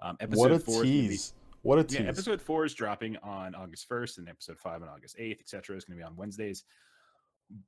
Um, 0.00 0.16
episode 0.20 0.40
What 0.40 0.52
a 0.52 0.58
four 0.60 0.82
be- 0.84 1.08
tease. 1.08 1.34
What 1.62 1.80
a 1.80 1.84
tease. 1.84 1.98
yeah, 1.98 2.06
episode 2.06 2.40
four 2.40 2.64
is 2.64 2.74
dropping 2.74 3.16
on 3.24 3.56
August 3.56 3.88
1st, 3.88 4.18
and 4.18 4.28
episode 4.28 4.58
five 4.60 4.82
on 4.82 4.88
August 4.88 5.16
8th, 5.18 5.40
etc. 5.40 5.76
is 5.76 5.84
going 5.84 5.98
to 5.98 6.04
be 6.04 6.06
on 6.06 6.14
Wednesdays. 6.16 6.62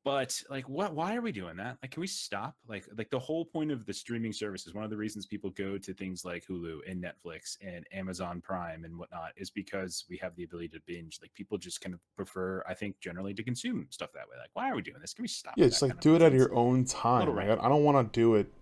But 0.02 0.42
like, 0.48 0.68
what? 0.68 0.94
Why 0.94 1.14
are 1.14 1.20
we 1.20 1.32
doing 1.32 1.56
that? 1.56 1.78
Like, 1.82 1.90
can 1.90 2.00
we 2.00 2.06
stop? 2.06 2.56
Like, 2.68 2.86
like 2.96 3.10
the 3.10 3.18
whole 3.18 3.44
point 3.44 3.70
of 3.70 3.84
the 3.84 3.92
streaming 3.92 4.32
service 4.32 4.66
is 4.66 4.74
one 4.74 4.84
of 4.84 4.90
the 4.90 4.96
reasons 4.96 5.26
people 5.26 5.50
go 5.50 5.76
to 5.76 5.92
things 5.92 6.24
like 6.24 6.46
Hulu 6.46 6.78
and 6.88 7.02
Netflix 7.02 7.56
and 7.60 7.86
Amazon 7.92 8.40
Prime 8.40 8.84
and 8.84 8.98
whatnot 8.98 9.32
is 9.36 9.50
because 9.50 10.04
we 10.08 10.16
have 10.18 10.34
the 10.36 10.44
ability 10.44 10.68
to 10.68 10.80
binge. 10.86 11.18
Like, 11.20 11.34
people 11.34 11.58
just 11.58 11.80
kind 11.80 11.92
of 11.92 12.00
prefer, 12.16 12.64
I 12.68 12.74
think, 12.74 12.98
generally 13.00 13.34
to 13.34 13.42
consume 13.42 13.86
stuff 13.90 14.12
that 14.14 14.28
way. 14.28 14.36
Like, 14.38 14.50
why 14.54 14.70
are 14.70 14.74
we 14.74 14.82
doing 14.82 15.00
this? 15.00 15.12
Can 15.12 15.22
we 15.22 15.28
stop? 15.28 15.54
Yeah, 15.56 15.66
just 15.66 15.82
like 15.82 16.00
do 16.00 16.14
it 16.14 16.22
at 16.22 16.32
your 16.32 16.54
own 16.54 16.84
time. 16.84 17.20
Little 17.20 17.34
Like. 17.34 17.48
I 17.48 17.64
I 17.64 17.68
don't 17.68 17.84
want 17.84 18.12
to 18.12 18.18
do 18.18 18.36
it 18.36 18.52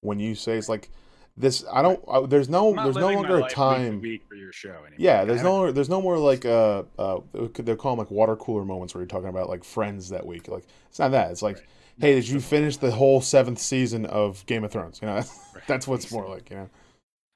when 0.00 0.18
you 0.18 0.34
say 0.34 0.56
it's 0.56 0.68
like 0.68 0.90
this. 1.36 1.64
I 1.72 1.82
don't. 1.82 2.02
I, 2.08 2.24
there's 2.26 2.48
no. 2.48 2.74
There's 2.74 2.96
no 2.96 3.08
longer 3.10 3.36
a 3.36 3.40
life 3.40 3.50
week 3.50 3.54
time. 3.54 4.00
week 4.00 4.22
for 4.28 4.34
your 4.34 4.52
show 4.52 4.70
anymore. 4.70 4.94
Yeah, 4.98 5.24
there's 5.24 5.42
no. 5.42 5.70
There's 5.72 5.88
no 5.88 6.00
more 6.00 6.18
like 6.18 6.44
uh 6.44 6.84
uh. 6.98 7.20
They 7.54 7.76
call 7.76 7.92
them 7.92 7.98
like 7.98 8.10
water 8.10 8.36
cooler 8.36 8.64
moments 8.64 8.94
where 8.94 9.02
you're 9.02 9.08
talking 9.08 9.28
about 9.28 9.48
like 9.48 9.64
friends 9.64 10.08
that 10.10 10.24
week. 10.26 10.48
Like 10.48 10.64
it's 10.88 10.98
not 10.98 11.10
that. 11.12 11.30
It's 11.30 11.42
like, 11.42 11.56
Right. 11.56 11.66
hey, 11.98 12.14
did 12.14 12.28
you 12.28 12.40
finish 12.40 12.76
the 12.78 12.90
whole 12.90 13.20
seventh 13.20 13.58
season 13.58 14.06
of 14.06 14.44
Game 14.46 14.64
of 14.64 14.72
Thrones? 14.72 14.98
You 15.02 15.08
know, 15.08 15.14
Right, 15.54 15.66
that's 15.66 15.86
what's 15.86 16.10
more 16.10 16.28
like. 16.28 16.50
You 16.50 16.56
know. 16.56 16.70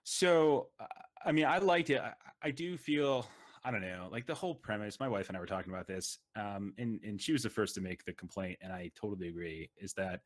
So, 0.05 0.68
uh, 0.80 0.86
I 1.24 1.32
mean, 1.32 1.44
I 1.44 1.59
liked 1.59 1.90
it. 1.90 2.01
I, 2.01 2.12
I 2.42 2.51
do 2.51 2.76
feel, 2.78 3.26
I 3.64 3.70
don't 3.70 3.82
know, 3.82 4.09
like 4.11 4.26
the 4.26 4.34
whole 4.34 4.55
premise. 4.55 4.98
My 4.98 5.09
wife 5.09 5.28
and 5.28 5.36
I 5.36 5.40
were 5.40 5.46
talking 5.46 5.72
about 5.72 5.86
this, 5.86 6.18
um, 6.36 6.72
and 6.78 7.01
and 7.05 7.20
she 7.20 7.32
was 7.32 7.42
the 7.42 7.51
first 7.51 7.74
to 7.74 7.80
make 7.80 8.05
the 8.05 8.12
complaint, 8.14 8.59
and 8.62 8.72
I 8.72 8.90
totally 8.94 9.28
agree. 9.28 9.70
Is 9.76 9.92
that 9.94 10.20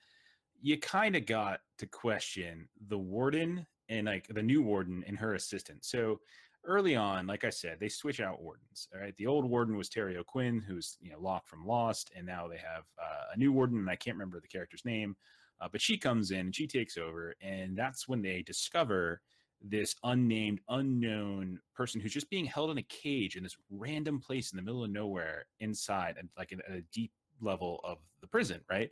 you 0.65 0.79
kind 0.79 1.15
of 1.15 1.27
got 1.27 1.61
to 1.77 1.87
question 1.87 2.67
the 2.89 2.97
warden 2.97 3.67
and 3.91 4.07
like 4.07 4.27
the 4.29 4.43
new 4.43 4.63
warden 4.63 5.05
and 5.07 5.19
her 5.19 5.35
assistant. 5.35 5.85
So 5.85 6.21
early 6.65 6.97
on, 6.97 7.27
like 7.27 7.45
I 7.45 7.51
said, 7.51 7.77
they 7.79 7.91
switch 7.91 8.19
out 8.19 8.41
wardens. 8.41 8.89
All 8.95 9.01
right, 9.03 9.15
the 9.19 9.27
old 9.27 9.45
warden 9.45 9.77
was 9.77 9.91
Terry 9.91 10.17
O'Quinn, 10.17 10.65
who's 10.67 10.97
you 11.03 11.11
know 11.11 11.21
Locke 11.21 11.47
from 11.47 11.67
Lost, 11.67 12.13
and 12.17 12.25
now 12.25 12.49
they 12.49 12.57
have 12.57 12.85
uh, 12.99 13.35
a 13.35 13.37
new 13.37 13.53
warden, 13.53 13.77
and 13.77 13.91
I 13.91 13.97
can't 13.97 14.17
remember 14.17 14.41
the 14.41 14.49
character's 14.49 14.87
name. 14.87 15.15
Uh, 15.61 15.69
but 15.71 15.83
she 15.83 15.99
comes 15.99 16.31
in 16.31 16.41
and 16.41 16.57
she 16.57 16.67
takes 16.67 16.97
over, 16.97 17.35
and 17.43 17.77
that's 17.77 18.09
when 18.09 18.23
they 18.23 18.41
discover 18.41 19.21
this 19.61 19.95
unnamed, 20.03 20.61
unknown 20.71 21.61
person 21.75 22.01
who's 22.01 22.15
just 22.15 22.31
being 22.31 22.47
held 22.47 22.71
in 22.71 22.79
a 22.79 22.83
cage 22.85 23.37
in 23.37 23.43
this 23.43 23.57
random 23.71 24.19
place 24.19 24.51
in 24.51 24.57
the 24.57 24.63
middle 24.63 24.83
of 24.83 24.91
nowhere 24.91 25.45
inside, 25.61 26.17
and 26.19 26.31
like 26.39 26.53
in 26.53 26.61
a 26.71 26.81
deep 26.91 27.13
level 27.43 27.83
of 27.85 27.99
the 28.23 28.27
prison, 28.27 28.63
right? 28.71 28.91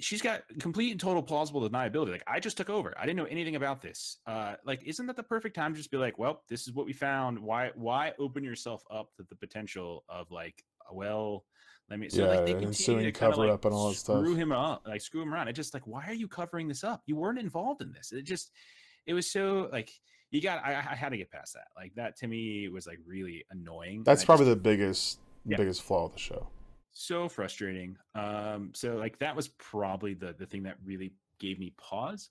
She's 0.00 0.22
got 0.22 0.42
complete 0.58 0.90
and 0.90 1.00
total 1.00 1.22
plausible 1.22 1.68
deniability. 1.68 2.10
Like, 2.12 2.24
I 2.26 2.40
just 2.40 2.56
took 2.56 2.70
over. 2.70 2.94
I 2.98 3.02
didn't 3.06 3.16
know 3.18 3.24
anything 3.26 3.56
about 3.56 3.80
this. 3.82 4.18
Uh, 4.26 4.54
like, 4.64 4.82
isn't 4.84 5.06
that 5.06 5.16
the 5.16 5.22
perfect 5.22 5.54
time 5.54 5.72
to 5.72 5.78
just 5.78 5.90
be 5.90 5.96
like, 5.96 6.18
well, 6.18 6.42
this 6.48 6.66
is 6.66 6.72
what 6.72 6.86
we 6.86 6.92
found. 6.92 7.38
Why 7.38 7.70
why 7.74 8.12
open 8.18 8.42
yourself 8.42 8.82
up 8.90 9.14
to 9.16 9.22
the 9.28 9.36
potential 9.36 10.04
of 10.08 10.30
like, 10.30 10.64
well, 10.92 11.44
let 11.90 11.98
me 12.00 12.08
so 12.08 12.22
yeah, 12.22 12.28
like 12.38 12.46
they 12.46 12.54
continue 12.54 13.04
to 13.04 13.12
cover 13.12 13.36
like 13.46 13.50
up 13.50 13.64
and 13.64 13.74
all 13.74 13.90
that 13.90 13.96
stuff. 13.96 14.18
screw 14.18 14.34
him 14.34 14.50
up, 14.52 14.82
like 14.86 15.00
screw 15.00 15.22
him 15.22 15.32
around. 15.32 15.48
It 15.48 15.52
just 15.52 15.72
like, 15.74 15.86
why 15.86 16.04
are 16.06 16.14
you 16.14 16.26
covering 16.26 16.68
this 16.68 16.82
up? 16.82 17.02
You 17.06 17.16
weren't 17.16 17.38
involved 17.38 17.80
in 17.82 17.92
this. 17.92 18.12
It 18.12 18.22
just 18.22 18.50
it 19.06 19.14
was 19.14 19.30
so 19.30 19.68
like 19.70 19.90
you 20.32 20.40
got 20.42 20.64
I, 20.64 20.72
I 20.74 20.94
had 20.96 21.10
to 21.10 21.16
get 21.16 21.30
past 21.30 21.54
that. 21.54 21.68
Like 21.76 21.94
that 21.94 22.16
to 22.18 22.26
me 22.26 22.68
was 22.68 22.86
like 22.86 22.98
really 23.06 23.44
annoying. 23.50 24.02
That's 24.04 24.20
I 24.20 24.22
just- 24.22 24.26
probably 24.26 24.46
the 24.46 24.56
biggest 24.56 25.20
Yeah. 25.44 25.58
biggest 25.58 25.82
flaw 25.82 26.06
of 26.06 26.12
the 26.14 26.18
show. 26.18 26.48
So 26.98 27.28
frustrating. 27.28 27.98
Um, 28.14 28.70
so 28.74 28.96
like 28.96 29.18
that 29.18 29.36
was 29.36 29.48
probably 29.48 30.14
the 30.14 30.34
the 30.38 30.46
thing 30.46 30.62
that 30.62 30.78
really 30.82 31.12
gave 31.38 31.58
me 31.58 31.74
pause. 31.76 32.30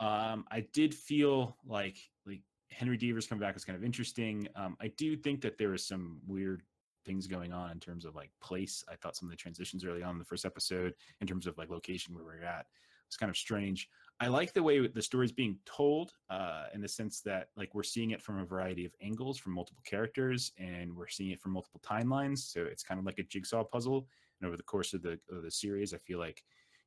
Um, 0.00 0.44
I 0.50 0.66
did 0.72 0.92
feel 0.92 1.56
like 1.64 1.96
like 2.26 2.40
Henry 2.70 2.96
Deaver's 2.96 3.28
come 3.28 3.38
back 3.38 3.54
was 3.54 3.64
kind 3.64 3.76
of 3.76 3.84
interesting. 3.84 4.48
Um, 4.56 4.76
I 4.80 4.88
do 4.96 5.16
think 5.16 5.40
that 5.42 5.56
there 5.56 5.72
is 5.72 5.86
some 5.86 6.18
weird 6.26 6.62
things 7.04 7.28
going 7.28 7.52
on 7.52 7.70
in 7.70 7.78
terms 7.78 8.04
of 8.04 8.16
like 8.16 8.30
place. 8.40 8.84
I 8.90 8.96
thought 8.96 9.16
some 9.16 9.28
of 9.28 9.30
the 9.30 9.36
transitions 9.36 9.84
early 9.84 10.02
on 10.02 10.12
in 10.12 10.18
the 10.18 10.24
first 10.24 10.44
episode, 10.44 10.94
in 11.20 11.26
terms 11.28 11.46
of 11.46 11.56
like 11.56 11.70
location 11.70 12.12
where 12.12 12.24
we're 12.24 12.42
at, 12.42 12.66
was 13.08 13.16
kind 13.16 13.30
of 13.30 13.36
strange. 13.36 13.88
I 14.22 14.28
like 14.28 14.52
the 14.52 14.62
way 14.62 14.86
the 14.86 15.02
story 15.02 15.26
is 15.26 15.32
being 15.32 15.58
told, 15.66 16.12
uh, 16.30 16.66
in 16.74 16.80
the 16.80 16.88
sense 16.88 17.20
that 17.22 17.48
like 17.56 17.74
we're 17.74 17.82
seeing 17.82 18.12
it 18.12 18.22
from 18.22 18.38
a 18.38 18.44
variety 18.44 18.84
of 18.84 18.92
angles, 19.02 19.36
from 19.38 19.52
multiple 19.54 19.82
characters, 19.84 20.52
and 20.58 20.94
we're 20.94 21.08
seeing 21.08 21.30
it 21.30 21.40
from 21.40 21.52
multiple 21.52 21.80
timelines. 21.84 22.38
So 22.38 22.62
it's 22.62 22.84
kind 22.84 23.00
of 23.00 23.04
like 23.06 23.18
a 23.18 23.24
jigsaw 23.24 23.64
puzzle. 23.64 24.06
And 24.40 24.46
over 24.46 24.56
the 24.56 24.62
course 24.62 24.94
of 24.94 25.02
the 25.02 25.18
of 25.30 25.42
the 25.42 25.50
series, 25.50 25.92
I 25.92 25.98
feel 25.98 26.20
like 26.20 26.42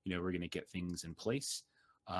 you 0.05 0.15
know 0.15 0.21
we're 0.21 0.31
going 0.31 0.41
to 0.41 0.47
get 0.47 0.69
things 0.69 1.03
in 1.03 1.13
place. 1.13 1.63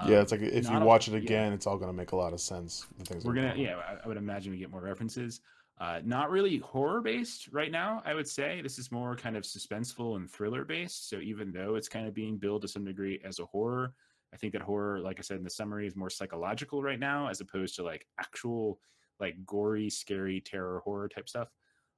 yeah, 0.07 0.21
it's 0.21 0.33
Um, 0.33 0.39
like 0.41 0.49
if 0.51 0.65
you 0.65 0.71
not 0.71 0.81
a- 0.81 0.85
watch 0.85 1.07
it 1.07 1.11
yeah. 1.13 1.19
again, 1.19 1.53
it's 1.53 1.65
all 1.67 1.77
gonna 1.77 1.93
make 1.93 2.11
a 2.11 2.15
lot 2.17 2.33
of 2.33 2.41
sense. 2.41 2.85
The 2.97 3.05
things 3.05 3.23
we're 3.23 3.35
gonna 3.35 3.49
going 3.49 3.61
yeah 3.61 3.77
I, 3.77 3.97
I 4.03 4.07
would 4.07 4.17
imagine 4.17 4.51
we 4.51 4.57
get 4.57 4.71
more 4.71 4.81
references 4.81 5.41
uh 5.77 5.99
not 6.05 6.31
really 6.31 6.57
horror 6.59 7.01
based 7.01 7.49
right 7.51 7.69
now 7.69 8.01
i 8.05 8.13
would 8.13 8.27
say 8.29 8.61
this 8.61 8.79
is 8.79 8.93
more 8.93 9.13
kind 9.13 9.35
of 9.35 9.43
suspenseful 9.43 10.15
and 10.15 10.31
thriller 10.31 10.63
based 10.63 11.09
so 11.09 11.17
even 11.17 11.51
though 11.51 11.75
it's 11.75 11.89
kind 11.89 12.07
of 12.07 12.13
being 12.13 12.37
billed 12.37 12.61
to 12.61 12.67
some 12.69 12.85
degree 12.85 13.19
as 13.25 13.39
a 13.39 13.45
horror 13.45 13.93
i 14.35 14.37
think 14.37 14.53
that 14.53 14.61
horror 14.61 14.99
like 14.99 15.17
i 15.17 15.21
said 15.21 15.37
in 15.37 15.43
the 15.43 15.49
summary 15.49 15.87
is 15.87 15.95
more 15.95 16.09
psychological 16.09 16.83
right 16.83 16.99
now 16.99 17.29
as 17.29 17.41
opposed 17.41 17.75
to 17.75 17.83
like 17.83 18.05
actual 18.19 18.79
like 19.19 19.35
gory 19.45 19.89
scary 19.89 20.41
terror 20.41 20.81
horror 20.83 21.07
type 21.07 21.29
stuff. 21.29 21.49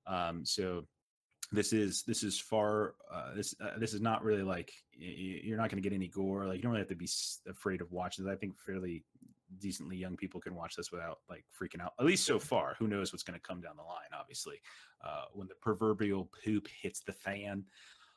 Um 0.06 0.46
so 0.46 0.86
this 1.52 1.72
is 1.72 2.04
this 2.04 2.24
is 2.24 2.40
far 2.40 2.96
uh, 3.12 3.34
this 3.34 3.56
uh, 3.62 3.78
this 3.80 3.94
is 3.94 4.02
not 4.02 4.24
really 4.24 4.44
like 4.44 4.72
you're 4.92 5.58
not 5.58 5.70
going 5.70 5.82
to 5.82 5.90
get 5.90 5.96
any 5.96 6.10
gore 6.10 6.46
like 6.46 6.58
you 6.58 6.62
don't 6.62 6.72
really 6.72 6.82
have 6.82 6.90
to 6.90 6.96
be 6.96 7.10
afraid 7.50 7.82
of 7.82 7.92
watching 7.92 8.26
this. 8.26 8.34
I 8.34 8.36
think 8.36 8.58
fairly 8.60 9.06
decently 9.60 9.96
young 9.96 10.18
people 10.18 10.42
can 10.42 10.54
watch 10.56 10.76
this 10.76 10.92
without 10.92 11.20
like 11.30 11.46
freaking 11.58 11.82
out 11.82 11.94
at 12.00 12.06
least 12.06 12.26
so 12.26 12.38
far. 12.38 12.76
Who 12.80 12.88
knows 12.88 13.14
what's 13.14 13.24
going 13.24 13.40
to 13.40 13.48
come 13.48 13.62
down 13.62 13.78
the 13.78 13.84
line 13.84 14.12
obviously 14.18 14.60
uh, 15.04 15.26
when 15.34 15.48
the 15.48 15.56
proverbial 15.62 16.30
poop 16.44 16.68
hits 16.82 17.00
the 17.00 17.14
fan. 17.14 17.64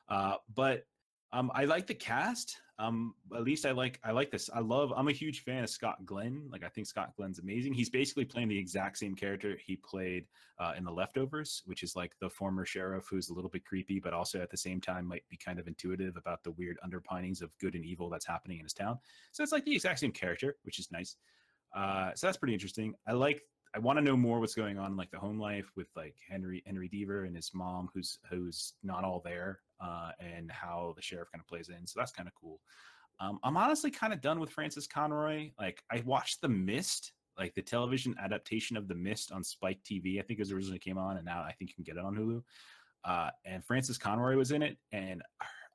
Uh, 0.09 0.37
but 0.53 0.85
um, 1.33 1.53
I 1.55 1.67
like 1.67 1.87
the 1.87 1.95
cast. 1.95 2.57
Um, 2.81 3.15
at 3.37 3.43
least 3.43 3.67
I 3.67 3.73
like 3.73 4.01
I 4.03 4.11
like 4.11 4.31
this. 4.31 4.49
I 4.55 4.61
love. 4.61 4.91
I'm 4.97 5.09
a 5.09 5.13
huge 5.13 5.45
fan 5.45 5.63
of 5.63 5.69
Scott 5.69 6.07
Glenn. 6.07 6.49
Like 6.51 6.65
I 6.65 6.69
think 6.69 6.87
Scott 6.87 7.13
Glenn's 7.15 7.39
amazing. 7.39 7.75
He's 7.75 7.91
basically 7.91 8.25
playing 8.25 8.49
the 8.49 8.59
exact 8.59 8.97
same 8.97 9.15
character 9.15 9.59
he 9.63 9.77
played 9.77 10.25
uh, 10.59 10.73
in 10.79 10.85
The 10.85 10.91
Leftovers, 10.91 11.63
which 11.67 11.83
is 11.83 11.95
like 11.95 12.13
the 12.21 12.31
former 12.31 12.65
sheriff 12.65 13.05
who's 13.11 13.29
a 13.29 13.35
little 13.35 13.51
bit 13.51 13.67
creepy, 13.67 14.01
but 14.01 14.15
also 14.15 14.41
at 14.41 14.51
the 14.51 14.57
same 14.57 14.81
time 14.81 15.07
might 15.07 15.29
be 15.29 15.37
kind 15.37 15.59
of 15.59 15.69
intuitive 15.69 16.17
about 16.17 16.43
the 16.43 16.53
weird 16.53 16.79
underpinnings 16.83 17.43
of 17.43 17.57
good 17.59 17.75
and 17.75 17.85
evil 17.85 18.09
that's 18.09 18.27
happening 18.27 18.59
in 18.59 18.65
his 18.65 18.73
town. 18.73 18.99
So 19.33 19.43
it's 19.43 19.53
like 19.53 19.67
the 19.67 19.75
exact 19.75 19.99
same 19.99 20.13
character, 20.13 20.57
which 20.63 20.79
is 20.79 20.91
nice. 20.91 21.17
Uh, 21.77 22.13
so 22.15 22.27
that's 22.27 22.39
pretty 22.39 22.55
interesting. 22.55 22.95
I 23.07 23.13
like. 23.13 23.43
I 23.73 23.79
want 23.79 23.99
to 23.99 24.05
know 24.05 24.17
more 24.17 24.41
what's 24.41 24.57
going 24.57 24.79
on 24.79 24.91
in 24.91 24.97
like 24.97 25.13
the 25.13 25.19
home 25.19 25.39
life 25.39 25.71
with 25.77 25.87
like 25.95 26.17
Henry 26.29 26.63
Henry 26.67 26.89
Deaver 26.89 27.27
and 27.27 27.37
his 27.37 27.53
mom, 27.55 27.89
who's 27.95 28.19
who's 28.29 28.73
not 28.83 29.05
all 29.05 29.21
there, 29.25 29.61
uh, 29.81 30.11
and 30.21 30.51
how 30.51 30.93
the 30.97 31.03
sheriff 31.03 31.31
kind 31.33 31.41
of 31.41 31.47
plays 31.47 31.69
in. 31.69 31.87
So 31.87 31.99
that's 31.99 32.13
kind 32.13 32.29
of 32.29 32.35
cool. 32.35 32.61
Um, 33.21 33.39
I'm 33.43 33.57
honestly 33.57 33.91
kind 33.91 34.13
of 34.13 34.21
done 34.21 34.41
with 34.41 34.51
Frances 34.51 34.87
Conroy. 34.87 35.51
Like 35.59 35.83
I 35.91 36.03
watched 36.07 36.41
The 36.41 36.49
Mist, 36.49 37.13
like 37.39 37.55
the 37.55 37.63
television 37.63 38.15
adaptation 38.23 38.77
of 38.77 38.89
The 38.89 38.95
Mist 38.95 39.31
on 39.33 39.45
Spike 39.45 39.81
TV. 39.85 40.19
I 40.19 40.23
think 40.23 40.39
it 40.39 40.43
was 40.43 40.53
originally 40.53 40.79
came 40.79 40.99
on, 40.99 41.17
and 41.17 41.25
now 41.25 41.43
I 41.43 41.53
think 41.53 41.71
you 41.71 41.75
can 41.75 41.85
get 41.85 41.97
it 41.97 42.05
on 42.05 42.17
Hulu. 42.17 42.43
Uh, 43.05 43.31
and 43.45 43.65
Frances 43.65 43.99
Conroy 43.99 44.37
was 44.37 44.53
in 44.53 44.63
it, 44.63 44.77
and 44.93 45.23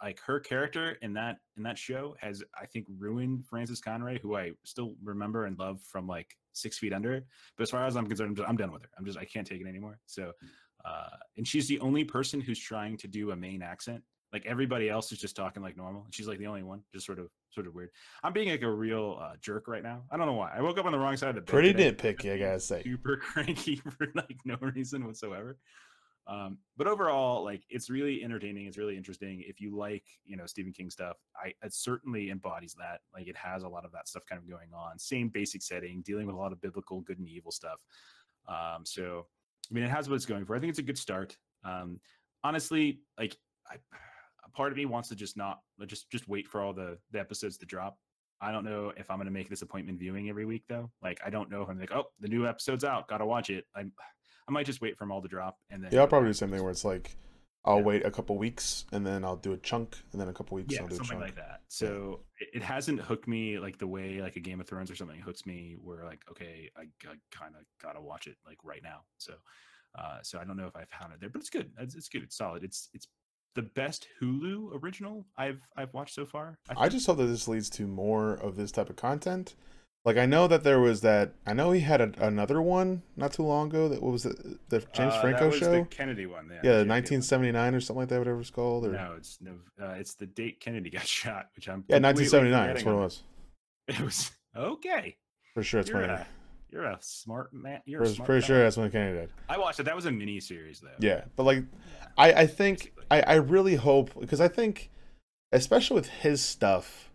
like 0.03 0.19
her 0.19 0.39
character 0.39 0.97
in 1.01 1.13
that 1.13 1.37
in 1.57 1.63
that 1.63 1.77
show 1.77 2.15
has 2.19 2.43
I 2.59 2.65
think 2.65 2.85
ruined 2.99 3.45
Frances 3.47 3.79
Conroy, 3.79 4.19
who 4.19 4.35
I 4.35 4.51
still 4.63 4.95
remember 5.03 5.45
and 5.45 5.57
love 5.57 5.81
from 5.81 6.07
like 6.07 6.35
Six 6.53 6.77
Feet 6.77 6.93
Under. 6.93 7.23
But 7.57 7.63
as 7.63 7.69
far 7.69 7.85
as 7.85 7.95
I'm 7.95 8.07
concerned, 8.07 8.39
I'm, 8.39 8.45
I'm 8.45 8.57
done 8.57 8.71
with 8.71 8.83
her. 8.83 8.89
I'm 8.97 9.05
just 9.05 9.17
I 9.17 9.25
can't 9.25 9.47
take 9.47 9.61
it 9.61 9.67
anymore. 9.67 9.99
So, 10.05 10.31
uh, 10.85 11.09
and 11.37 11.47
she's 11.47 11.67
the 11.67 11.79
only 11.79 12.03
person 12.03 12.39
who's 12.39 12.59
trying 12.59 12.97
to 12.97 13.07
do 13.07 13.31
a 13.31 13.35
Maine 13.35 13.61
accent. 13.61 14.03
Like 14.31 14.45
everybody 14.45 14.89
else 14.89 15.11
is 15.11 15.19
just 15.19 15.35
talking 15.35 15.63
like 15.63 15.77
normal. 15.77 16.03
and 16.03 16.13
She's 16.13 16.27
like 16.27 16.39
the 16.39 16.47
only 16.47 16.63
one, 16.63 16.81
just 16.93 17.05
sort 17.05 17.19
of 17.19 17.29
sort 17.51 17.67
of 17.67 17.73
weird. 17.73 17.89
I'm 18.23 18.33
being 18.33 18.49
like 18.49 18.63
a 18.63 18.71
real 18.71 19.17
uh, 19.21 19.35
jerk 19.41 19.67
right 19.67 19.83
now. 19.83 20.03
I 20.11 20.17
don't 20.17 20.25
know 20.25 20.33
why. 20.33 20.51
I 20.55 20.61
woke 20.61 20.77
up 20.77 20.85
on 20.85 20.91
the 20.91 20.99
wrong 20.99 21.15
side 21.15 21.29
of 21.29 21.35
the 21.35 21.41
bed. 21.41 21.47
Pretty 21.47 21.73
nitpicky, 21.73 22.33
I 22.33 22.37
gotta 22.37 22.59
say. 22.59 22.83
Super 22.83 23.17
cranky 23.21 23.77
for 23.77 24.07
like 24.13 24.37
no 24.43 24.57
reason 24.59 25.05
whatsoever. 25.05 25.57
Um, 26.27 26.57
but 26.75 26.87
overall, 26.87 27.43
like 27.43 27.63
it's 27.69 27.89
really 27.89 28.23
entertaining. 28.23 28.65
It's 28.65 28.77
really 28.77 28.97
interesting. 28.97 29.43
If 29.47 29.61
you 29.61 29.75
like, 29.77 30.03
you 30.25 30.35
know, 30.35 30.45
Stephen 30.47 30.73
King 30.73 30.89
stuff, 30.89 31.17
I 31.41 31.53
it 31.63 31.73
certainly 31.73 32.29
embodies 32.29 32.75
that. 32.79 33.01
Like 33.13 33.27
it 33.27 33.37
has 33.37 33.63
a 33.63 33.69
lot 33.69 33.85
of 33.85 33.91
that 33.93 34.07
stuff 34.07 34.23
kind 34.27 34.41
of 34.41 34.49
going 34.49 34.73
on. 34.73 34.97
Same 34.97 35.29
basic 35.29 35.61
setting, 35.61 36.01
dealing 36.01 36.25
with 36.25 36.35
a 36.35 36.39
lot 36.39 36.51
of 36.51 36.61
biblical 36.61 37.01
good 37.01 37.19
and 37.19 37.29
evil 37.29 37.51
stuff. 37.51 37.83
Um, 38.47 38.85
so 38.85 39.27
I 39.71 39.73
mean, 39.73 39.83
it 39.83 39.89
has 39.89 40.09
what 40.09 40.15
it's 40.15 40.25
going 40.25 40.45
for. 40.45 40.55
I 40.55 40.59
think 40.59 40.69
it's 40.69 40.79
a 40.79 40.83
good 40.83 40.97
start. 40.97 41.37
Um, 41.63 41.99
honestly, 42.43 42.99
like 43.17 43.35
I, 43.69 43.75
a 44.45 44.49
part 44.51 44.71
of 44.71 44.77
me 44.77 44.85
wants 44.85 45.09
to 45.09 45.15
just 45.15 45.37
not 45.37 45.59
just 45.87 46.09
just 46.09 46.27
wait 46.27 46.47
for 46.47 46.61
all 46.61 46.73
the 46.73 46.97
the 47.11 47.19
episodes 47.19 47.57
to 47.59 47.65
drop. 47.65 47.97
I 48.41 48.51
don't 48.51 48.65
know 48.65 48.91
if 48.97 49.09
I'm 49.09 49.17
going 49.17 49.27
to 49.27 49.31
make 49.31 49.49
this 49.49 49.61
appointment 49.61 49.97
viewing 49.97 50.29
every 50.29 50.45
week 50.45 50.63
though. 50.67 50.91
Like 51.01 51.19
I 51.25 51.29
don't 51.29 51.49
know 51.49 51.61
if 51.61 51.69
I'm 51.69 51.79
like, 51.79 51.91
oh, 51.91 52.05
the 52.19 52.27
new 52.27 52.47
episode's 52.47 52.83
out, 52.83 53.07
gotta 53.07 53.25
watch 53.25 53.49
it. 53.49 53.65
I 53.75 53.81
I 54.47 54.51
might 54.51 54.65
just 54.65 54.81
wait 54.81 54.97
for 54.97 55.05
them 55.05 55.11
all 55.11 55.21
to 55.21 55.27
drop 55.27 55.57
and 55.69 55.83
then 55.83 55.91
Yeah, 55.91 56.01
I'll 56.01 56.07
probably 56.07 56.27
do 56.27 56.29
back 56.29 56.33
the 56.33 56.37
same 56.37 56.51
thing 56.51 56.61
where 56.61 56.71
it's 56.71 56.85
like 56.85 57.15
I'll 57.65 57.77
Yeah. 57.77 57.83
wait 57.83 58.05
a 58.05 58.11
couple 58.11 58.37
weeks 58.37 58.85
and 58.91 59.05
then 59.05 59.25
I'll 59.25 59.35
do 59.35 59.53
a 59.53 59.57
chunk 59.57 59.97
and 60.11 60.21
then 60.21 60.27
a 60.29 60.33
couple 60.33 60.55
weeks 60.55 60.73
yeah, 60.73 60.81
I'll 60.81 60.87
do 60.87 60.93
a 60.93 60.97
something 60.97 61.17
chunk. 61.19 61.21
like 61.21 61.35
that. 61.35 61.61
So 61.67 62.21
it, 62.39 62.49
it 62.55 62.61
hasn't 62.63 63.01
hooked 63.01 63.27
me 63.27 63.59
like 63.59 63.77
the 63.79 63.87
way 63.87 64.21
like 64.21 64.35
a 64.35 64.39
Game 64.39 64.61
of 64.61 64.67
Thrones 64.67 64.91
or 64.91 64.95
something 64.95 65.19
hooks 65.19 65.45
me. 65.45 65.75
Where 65.81 66.05
like, 66.05 66.21
okay, 66.29 66.69
I, 66.77 66.83
I 67.09 67.15
kind 67.31 67.55
of 67.59 67.65
gotta 67.81 67.99
watch 68.01 68.27
it 68.27 68.37
like 68.45 68.57
right 68.63 68.81
now. 68.83 69.01
So, 69.17 69.33
uh, 69.97 70.19
so 70.21 70.39
I 70.39 70.43
don't 70.45 70.57
know 70.57 70.67
if 70.67 70.75
I've 70.75 70.89
found 70.89 71.13
it 71.13 71.19
there, 71.19 71.29
but 71.29 71.39
it's 71.41 71.49
good. 71.49 71.71
It's, 71.79 71.95
it's 71.95 72.07
good. 72.09 72.23
It's 72.23 72.37
solid. 72.37 72.63
It's 72.63 72.89
it's 72.93 73.07
the 73.55 73.61
best 73.63 74.07
Hulu 74.21 74.83
original 74.83 75.25
I've 75.37 75.61
I've 75.75 75.93
watched 75.93 76.13
so 76.13 76.25
far. 76.25 76.59
I 76.69 76.75
think. 76.75 76.91
just 76.91 77.07
hope 77.07 77.17
that 77.17 77.25
this 77.25 77.47
leads 77.47 77.69
to 77.71 77.87
more 77.87 78.33
of 78.33 78.55
this 78.57 78.71
type 78.71 78.89
of 78.89 78.95
content. 78.97 79.55
Like 80.05 80.17
I 80.17 80.27
know 80.27 80.47
that 80.47 80.63
there 80.63 80.79
was 80.79 81.01
that. 81.01 81.33
I 81.47 81.53
know 81.53 81.71
he 81.71 81.81
had 81.81 81.99
a, 81.99 82.11
another 82.19 82.61
one 82.61 83.01
not 83.17 83.33
too 83.33 83.41
long 83.43 83.69
ago. 83.69 83.89
That 83.89 84.03
what 84.03 84.11
was 84.11 84.25
it? 84.25 84.37
The 84.69 84.79
James 84.93 85.13
Uh, 85.15 85.21
Franco 85.21 85.39
that 85.45 85.49
was 85.51 85.57
show. 85.59 85.71
the 85.71 85.85
Kennedy 85.85 86.27
one. 86.27 86.47
Yeah, 86.49 86.55
yeah, 86.63 86.71
JFK 86.71 86.77
one. 86.79 86.87
1979 86.89 87.75
or 87.75 87.79
something 87.81 87.99
like 88.01 88.09
that. 88.09 88.19
Whatever 88.19 88.39
it's 88.41 88.49
called. 88.51 88.85
Or 88.85 88.91
No, 88.91 89.15
it's 89.17 89.39
no, 89.41 89.53
uh, 89.81 89.93
it's 89.93 90.13
the 90.13 90.27
date 90.27 90.59
Kennedy 90.59 90.91
got 90.91 91.07
shot, 91.07 91.49
which 91.55 91.67
I'm 91.67 91.83
yeah, 91.87 91.97
1979. 91.97 92.67
That's 92.67 92.85
what 92.85 92.91
it 92.91 92.95
was. 92.95 93.23
It 93.87 93.99
was 93.99 94.31
okay. 94.55 95.17
For 95.55 95.63
sure, 95.63 95.79
it's 95.81 95.89
You're 95.89 96.01
a, 96.03 96.27
you're 96.71 96.83
a 96.85 96.97
smart 97.01 97.53
man. 97.53 97.81
You're 97.85 98.01
was 98.01 98.13
smart 98.15 98.27
pretty 98.27 98.41
guy. 98.41 98.47
sure 98.47 98.63
that's 98.63 98.77
when 98.77 98.91
Kennedy 98.91 99.19
died. 99.21 99.29
I 99.49 99.57
watched 99.57 99.79
it. 99.79 99.83
That 99.83 99.95
was 99.95 100.05
a 100.05 100.11
mini 100.11 100.39
series 100.39 100.79
though. 100.81 100.89
Yeah, 100.99 101.25
but 101.35 101.43
like 101.43 101.57
Yeah. 101.59 102.05
I, 102.17 102.33
I 102.33 102.47
think 102.47 102.93
I, 103.11 103.21
I 103.21 103.33
really 103.35 103.75
hope 103.75 104.11
because 104.19 104.39
I 104.39 104.47
think 104.47 104.89
especially 105.51 105.95
with 105.95 106.07
his 106.09 106.41
stuff, 106.43 107.09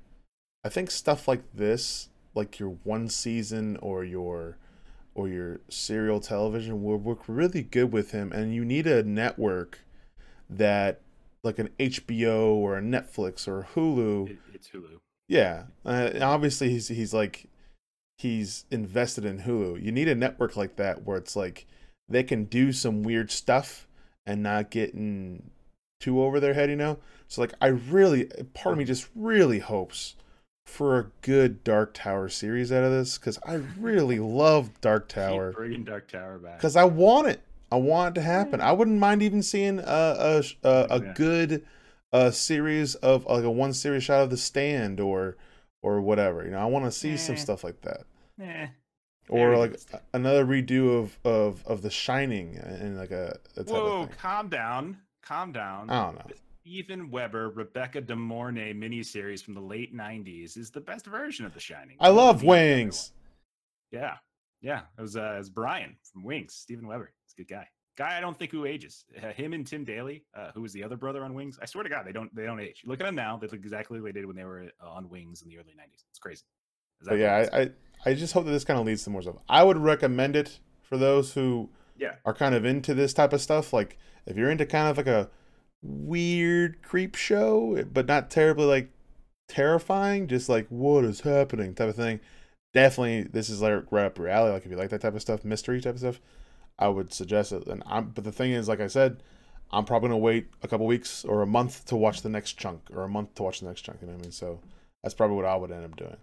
I 0.64 0.68
think 0.68 0.90
stuff 0.90 1.26
like 1.26 1.42
this, 1.54 2.08
like 2.34 2.58
your 2.58 2.70
one 2.84 3.08
season 3.08 3.76
or 3.82 4.04
your 4.04 4.56
or 5.14 5.28
your 5.28 5.60
serial 5.68 6.20
television 6.20 6.82
will 6.82 6.96
work 6.96 7.20
really 7.26 7.62
good 7.62 7.92
with 7.92 8.12
him 8.12 8.32
and 8.32 8.54
you 8.54 8.64
need 8.64 8.86
a 8.86 9.02
network 9.02 9.80
that 10.48 11.00
like 11.42 11.58
an 11.58 11.68
HBO 11.78 12.54
or 12.54 12.78
a 12.78 12.82
Netflix 12.82 13.48
or 13.48 13.60
a 13.60 13.64
Hulu 13.64 14.30
It, 14.30 14.38
it's 14.54 14.68
Hulu. 14.68 14.98
yeah, 15.28 15.64
uh, 15.84 16.10
obviously 16.20 16.70
he's 16.70 16.88
he's 16.88 17.12
like 17.14 17.48
he's 18.18 18.66
invested 18.70 19.24
in 19.24 19.40
Hulu. 19.40 19.82
You 19.82 19.90
need 19.92 20.08
a 20.08 20.14
network 20.14 20.56
like 20.56 20.76
that 20.76 21.04
where 21.04 21.16
it's 21.16 21.34
like 21.34 21.66
they 22.08 22.22
can 22.22 22.44
do 22.44 22.72
some 22.72 23.02
weird 23.02 23.30
stuff 23.30 23.88
and 24.26 24.42
not 24.42 24.70
getting 24.70 25.50
too 26.00 26.22
over 26.22 26.38
their 26.40 26.54
head, 26.54 26.68
you 26.68 26.76
know. 26.76 26.98
So 27.28 27.40
like, 27.40 27.54
I 27.60 27.68
really, 27.68 28.26
part 28.52 28.72
of 28.74 28.78
me 28.78 28.84
just 28.84 29.08
really 29.14 29.60
hopes 29.60 30.16
for 30.66 30.98
a 30.98 31.06
good 31.22 31.64
Dark 31.64 31.94
Tower 31.94 32.28
series 32.28 32.70
out 32.72 32.84
of 32.84 32.92
this 32.92 33.18
because 33.18 33.38
I 33.46 33.54
really 33.78 34.18
love 34.18 34.80
Dark 34.80 35.08
Tower. 35.08 35.50
Keep 35.50 35.56
bringing 35.56 35.84
Dark 35.84 36.08
Tower 36.08 36.38
back. 36.38 36.58
Because 36.58 36.76
I 36.76 36.84
want 36.84 37.28
it. 37.28 37.42
I 37.72 37.76
want 37.76 38.16
it 38.16 38.20
to 38.20 38.24
happen. 38.26 38.60
I 38.60 38.72
wouldn't 38.72 38.98
mind 38.98 39.22
even 39.22 39.42
seeing 39.42 39.78
a 39.78 39.82
a 39.82 40.42
a, 40.62 40.86
a 40.90 41.02
Yeah. 41.02 41.12
good 41.14 41.66
uh 42.12 42.30
series 42.30 42.94
of 42.96 43.26
like 43.26 43.44
a 43.44 43.50
one 43.50 43.72
series 43.72 44.04
shot 44.04 44.22
of 44.22 44.30
the 44.30 44.36
stand 44.36 45.00
or 45.00 45.36
or 45.82 46.00
whatever. 46.00 46.44
You 46.44 46.50
know, 46.50 46.58
I 46.58 46.66
want 46.66 46.84
to 46.86 46.92
see 46.92 47.16
some 47.16 47.36
Eh. 47.36 47.38
stuff 47.38 47.62
like 47.64 47.80
that. 47.82 48.02
Eh, 48.40 48.68
Or 49.28 49.56
like 49.56 49.78
another 50.12 50.44
redo 50.44 50.98
of 50.98 51.18
of 51.24 51.64
of 51.66 51.82
The 51.82 51.90
Shining 51.90 52.56
and 52.56 52.98
like 52.98 53.10
a, 53.12 53.38
a 53.56 53.64
type 53.64 53.68
Whoa, 53.74 54.02
of 54.02 54.08
thing. 54.08 54.16
calm 54.20 54.48
down. 54.48 54.98
Calm 55.22 55.52
down. 55.52 55.90
I 55.90 56.06
don't 56.06 56.14
know. 56.16 56.34
Stephen 56.70 57.10
Weber, 57.10 57.50
Rebecca 57.50 58.00
De 58.00 58.14
Mornay 58.14 58.72
miniseries 58.72 59.42
from 59.42 59.54
the 59.54 59.60
late 59.60 59.92
90s 59.92 60.56
is 60.56 60.70
the 60.70 60.80
best 60.80 61.04
version 61.04 61.44
of 61.44 61.52
The 61.52 61.58
Shining. 61.58 61.96
I 61.98 62.10
love 62.10 62.44
Wings. 62.44 63.10
Yeah. 63.90 64.14
Yeah. 64.62 64.82
It 64.96 65.02
was, 65.02 65.16
uh, 65.16 65.32
it 65.34 65.38
was 65.38 65.50
Brian 65.50 65.96
from 66.12 66.22
Wings, 66.22 66.54
Stephen 66.54 66.86
Weber. 66.86 67.12
He's 67.24 67.32
a 67.32 67.42
good 67.42 67.52
guy. 67.52 67.66
Guy 67.98 68.16
I 68.16 68.20
don't 68.20 68.38
think 68.38 68.52
who 68.52 68.66
ages. 68.66 69.04
Uh, 69.20 69.32
him 69.32 69.52
and 69.52 69.66
Tim 69.66 69.84
Daly, 69.84 70.24
uh, 70.32 70.52
who 70.54 70.62
was 70.62 70.72
the 70.72 70.84
other 70.84 70.96
brother 70.96 71.24
on 71.24 71.34
Wings. 71.34 71.58
I 71.60 71.66
swear 71.66 71.82
to 71.82 71.90
God, 71.90 72.06
they 72.06 72.12
don't 72.12 72.32
they 72.36 72.44
don't 72.44 72.60
age. 72.60 72.82
You 72.84 72.90
look 72.90 73.00
at 73.00 73.04
them 73.04 73.16
now, 73.16 73.36
they 73.36 73.48
look 73.48 73.54
exactly 73.54 73.98
like 73.98 74.14
they 74.14 74.20
did 74.20 74.26
when 74.26 74.36
they 74.36 74.44
were 74.44 74.70
uh, 74.80 74.90
on 74.90 75.08
Wings 75.08 75.42
in 75.42 75.48
the 75.48 75.58
early 75.58 75.72
90s. 75.72 76.04
It's 76.08 76.20
crazy. 76.20 76.44
Is 77.00 77.08
But 77.08 77.16
that 77.16 77.18
yeah, 77.18 77.38
what 77.40 77.42
it 77.42 77.46
is? 77.46 77.74
I, 78.06 78.10
I 78.10 78.12
I 78.12 78.14
just 78.14 78.32
hope 78.32 78.44
that 78.44 78.52
this 78.52 78.64
kind 78.64 78.78
of 78.78 78.86
leads 78.86 79.02
to 79.02 79.10
more 79.10 79.22
stuff. 79.22 79.38
I 79.48 79.64
would 79.64 79.76
recommend 79.76 80.36
it 80.36 80.60
for 80.82 80.96
those 80.96 81.32
who 81.34 81.68
yeah. 81.98 82.14
are 82.24 82.32
kind 82.32 82.54
of 82.54 82.64
into 82.64 82.94
this 82.94 83.12
type 83.12 83.32
of 83.32 83.40
stuff. 83.40 83.72
Like 83.72 83.98
if 84.24 84.36
you're 84.36 84.52
into 84.52 84.66
kind 84.66 84.86
of 84.86 84.96
like 84.96 85.08
a 85.08 85.30
weird 85.82 86.82
creep 86.82 87.14
show, 87.14 87.84
but 87.92 88.06
not 88.06 88.30
terribly 88.30 88.66
like 88.66 88.90
terrifying, 89.48 90.28
just 90.28 90.48
like 90.48 90.66
what 90.68 91.04
is 91.04 91.20
happening 91.20 91.74
type 91.74 91.88
of 91.88 91.96
thing. 91.96 92.20
Definitely, 92.72 93.24
this 93.24 93.48
is 93.48 93.60
like 93.60 93.84
right 93.90 94.06
up 94.06 94.18
your 94.18 94.28
alley. 94.28 94.52
Like 94.52 94.64
if 94.64 94.70
you 94.70 94.76
like 94.76 94.90
that 94.90 95.00
type 95.00 95.14
of 95.14 95.22
stuff, 95.22 95.44
mystery 95.44 95.80
type 95.80 95.94
of 95.94 96.00
stuff, 96.00 96.20
I 96.78 96.88
would 96.88 97.12
suggest 97.12 97.52
it. 97.52 97.66
And 97.66 97.82
I'm, 97.86 98.10
but 98.10 98.24
the 98.24 98.32
thing 98.32 98.52
is, 98.52 98.68
like 98.68 98.80
I 98.80 98.86
said, 98.86 99.22
I'm 99.72 99.84
probably 99.84 100.08
gonna 100.08 100.18
wait 100.18 100.48
a 100.62 100.68
couple 100.68 100.86
weeks 100.86 101.24
or 101.24 101.42
a 101.42 101.46
month 101.46 101.86
to 101.86 101.96
watch 101.96 102.22
the 102.22 102.28
next 102.28 102.54
chunk, 102.58 102.82
or 102.92 103.02
a 103.02 103.08
month 103.08 103.34
to 103.36 103.42
watch 103.42 103.60
the 103.60 103.66
next 103.66 103.82
chunk. 103.82 104.00
You 104.00 104.06
know 104.06 104.14
what 104.14 104.20
I 104.20 104.22
mean? 104.22 104.32
So 104.32 104.60
that's 105.02 105.14
probably 105.14 105.36
what 105.36 105.46
I 105.46 105.56
would 105.56 105.70
end 105.72 105.84
up 105.84 105.96
doing. 105.96 106.16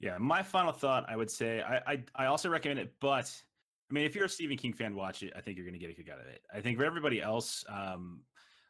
Yeah, 0.00 0.16
my 0.18 0.42
final 0.42 0.72
thought, 0.72 1.06
I 1.08 1.16
would 1.16 1.30
say, 1.30 1.60
I, 1.60 1.92
I 1.92 2.02
I 2.14 2.26
also 2.26 2.48
recommend 2.48 2.78
it, 2.78 2.94
but 3.00 3.30
I 3.90 3.94
mean, 3.94 4.04
if 4.04 4.14
you're 4.14 4.26
a 4.26 4.28
Stephen 4.28 4.56
King 4.56 4.72
fan, 4.72 4.94
watch 4.94 5.22
it. 5.22 5.32
I 5.34 5.40
think 5.40 5.56
you're 5.56 5.64
going 5.64 5.78
to 5.78 5.80
get 5.80 5.90
a 5.90 5.94
kick 5.94 6.10
out 6.10 6.20
of 6.20 6.26
it. 6.26 6.42
I 6.54 6.60
think 6.60 6.78
for 6.78 6.84
everybody 6.84 7.22
else, 7.22 7.64
um, 7.68 8.20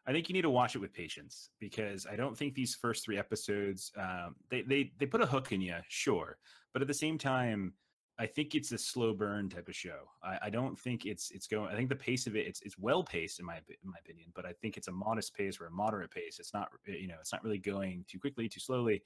I 0.09 0.13
think 0.13 0.29
you 0.29 0.33
need 0.33 0.43
to 0.43 0.51
watch 0.51 0.75
it 0.75 0.79
with 0.79 0.93
patience 0.93 1.51
because 1.61 2.07
I 2.07 2.17
don't 2.17 2.37
think 2.37 2.55
these 2.55 2.75
first 2.75 3.05
three 3.05 3.19
episodes, 3.19 3.93
um, 3.97 4.35
they 4.51 4.63
they 4.63 4.93
they 4.99 5.07
put 5.07 5.21
a 5.21 5.27
hook 5.27 5.53
in 5.53 5.61
you, 5.61 5.77
sure, 5.89 6.39
but 6.73 6.83
at 6.83 6.89
the 6.89 6.95
same 6.95 7.19
time, 7.19 7.75
I 8.19 8.27
think 8.27 8.55
it's 8.55 8.73
a 8.73 8.79
slow 8.79 9.13
burn 9.13 9.49
type 9.49 9.69
of 9.69 9.77
show. 9.77 10.09
I, 10.23 10.39
I 10.45 10.51
don't 10.51 10.79
think 10.79 11.07
it's 11.07 11.31
it's 11.31 11.47
going. 11.47 11.71
I 11.71 11.77
think 11.77 11.91
the 11.91 11.97
pace 11.97 12.27
of 12.27 12.35
it, 12.35 12.47
it's 12.47 12.63
it's 12.63 12.79
well 12.79 13.05
paced 13.05 13.39
in 13.39 13.47
my 13.47 13.57
in 13.57 13.91
my 13.91 13.99
opinion, 14.01 14.33
but 14.35 14.47
I 14.47 14.53
think 14.53 14.77
it's 14.77 14.89
a 14.89 14.93
modest 14.93 15.35
pace 15.37 15.61
or 15.61 15.67
a 15.67 15.71
moderate 15.71 16.11
pace. 16.11 16.39
It's 16.41 16.55
not 16.55 16.69
you 16.87 17.07
know 17.07 17.17
it's 17.21 17.33
not 17.33 17.45
really 17.45 17.59
going 17.59 18.05
too 18.09 18.19
quickly, 18.19 18.49
too 18.49 18.61
slowly 18.61 19.03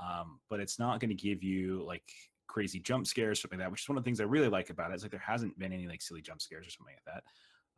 um, 0.00 0.40
but 0.48 0.60
it's 0.60 0.78
not 0.78 1.00
going 1.00 1.10
to 1.10 1.14
give 1.14 1.42
you 1.42 1.84
like 1.86 2.02
crazy 2.46 2.80
jump 2.80 3.06
scares, 3.06 3.38
or 3.38 3.42
something 3.42 3.58
like 3.58 3.66
that, 3.66 3.70
which 3.70 3.82
is 3.82 3.88
one 3.88 3.98
of 3.98 4.04
the 4.04 4.08
things 4.08 4.20
I 4.20 4.24
really 4.24 4.48
like 4.48 4.70
about 4.70 4.90
it. 4.90 4.94
It's 4.94 5.02
like 5.02 5.10
there 5.10 5.20
hasn't 5.20 5.58
been 5.58 5.72
any 5.72 5.86
like 5.86 6.02
silly 6.02 6.22
jump 6.22 6.40
scares 6.40 6.66
or 6.66 6.70
something 6.70 6.94
like 6.94 7.14
that. 7.14 7.24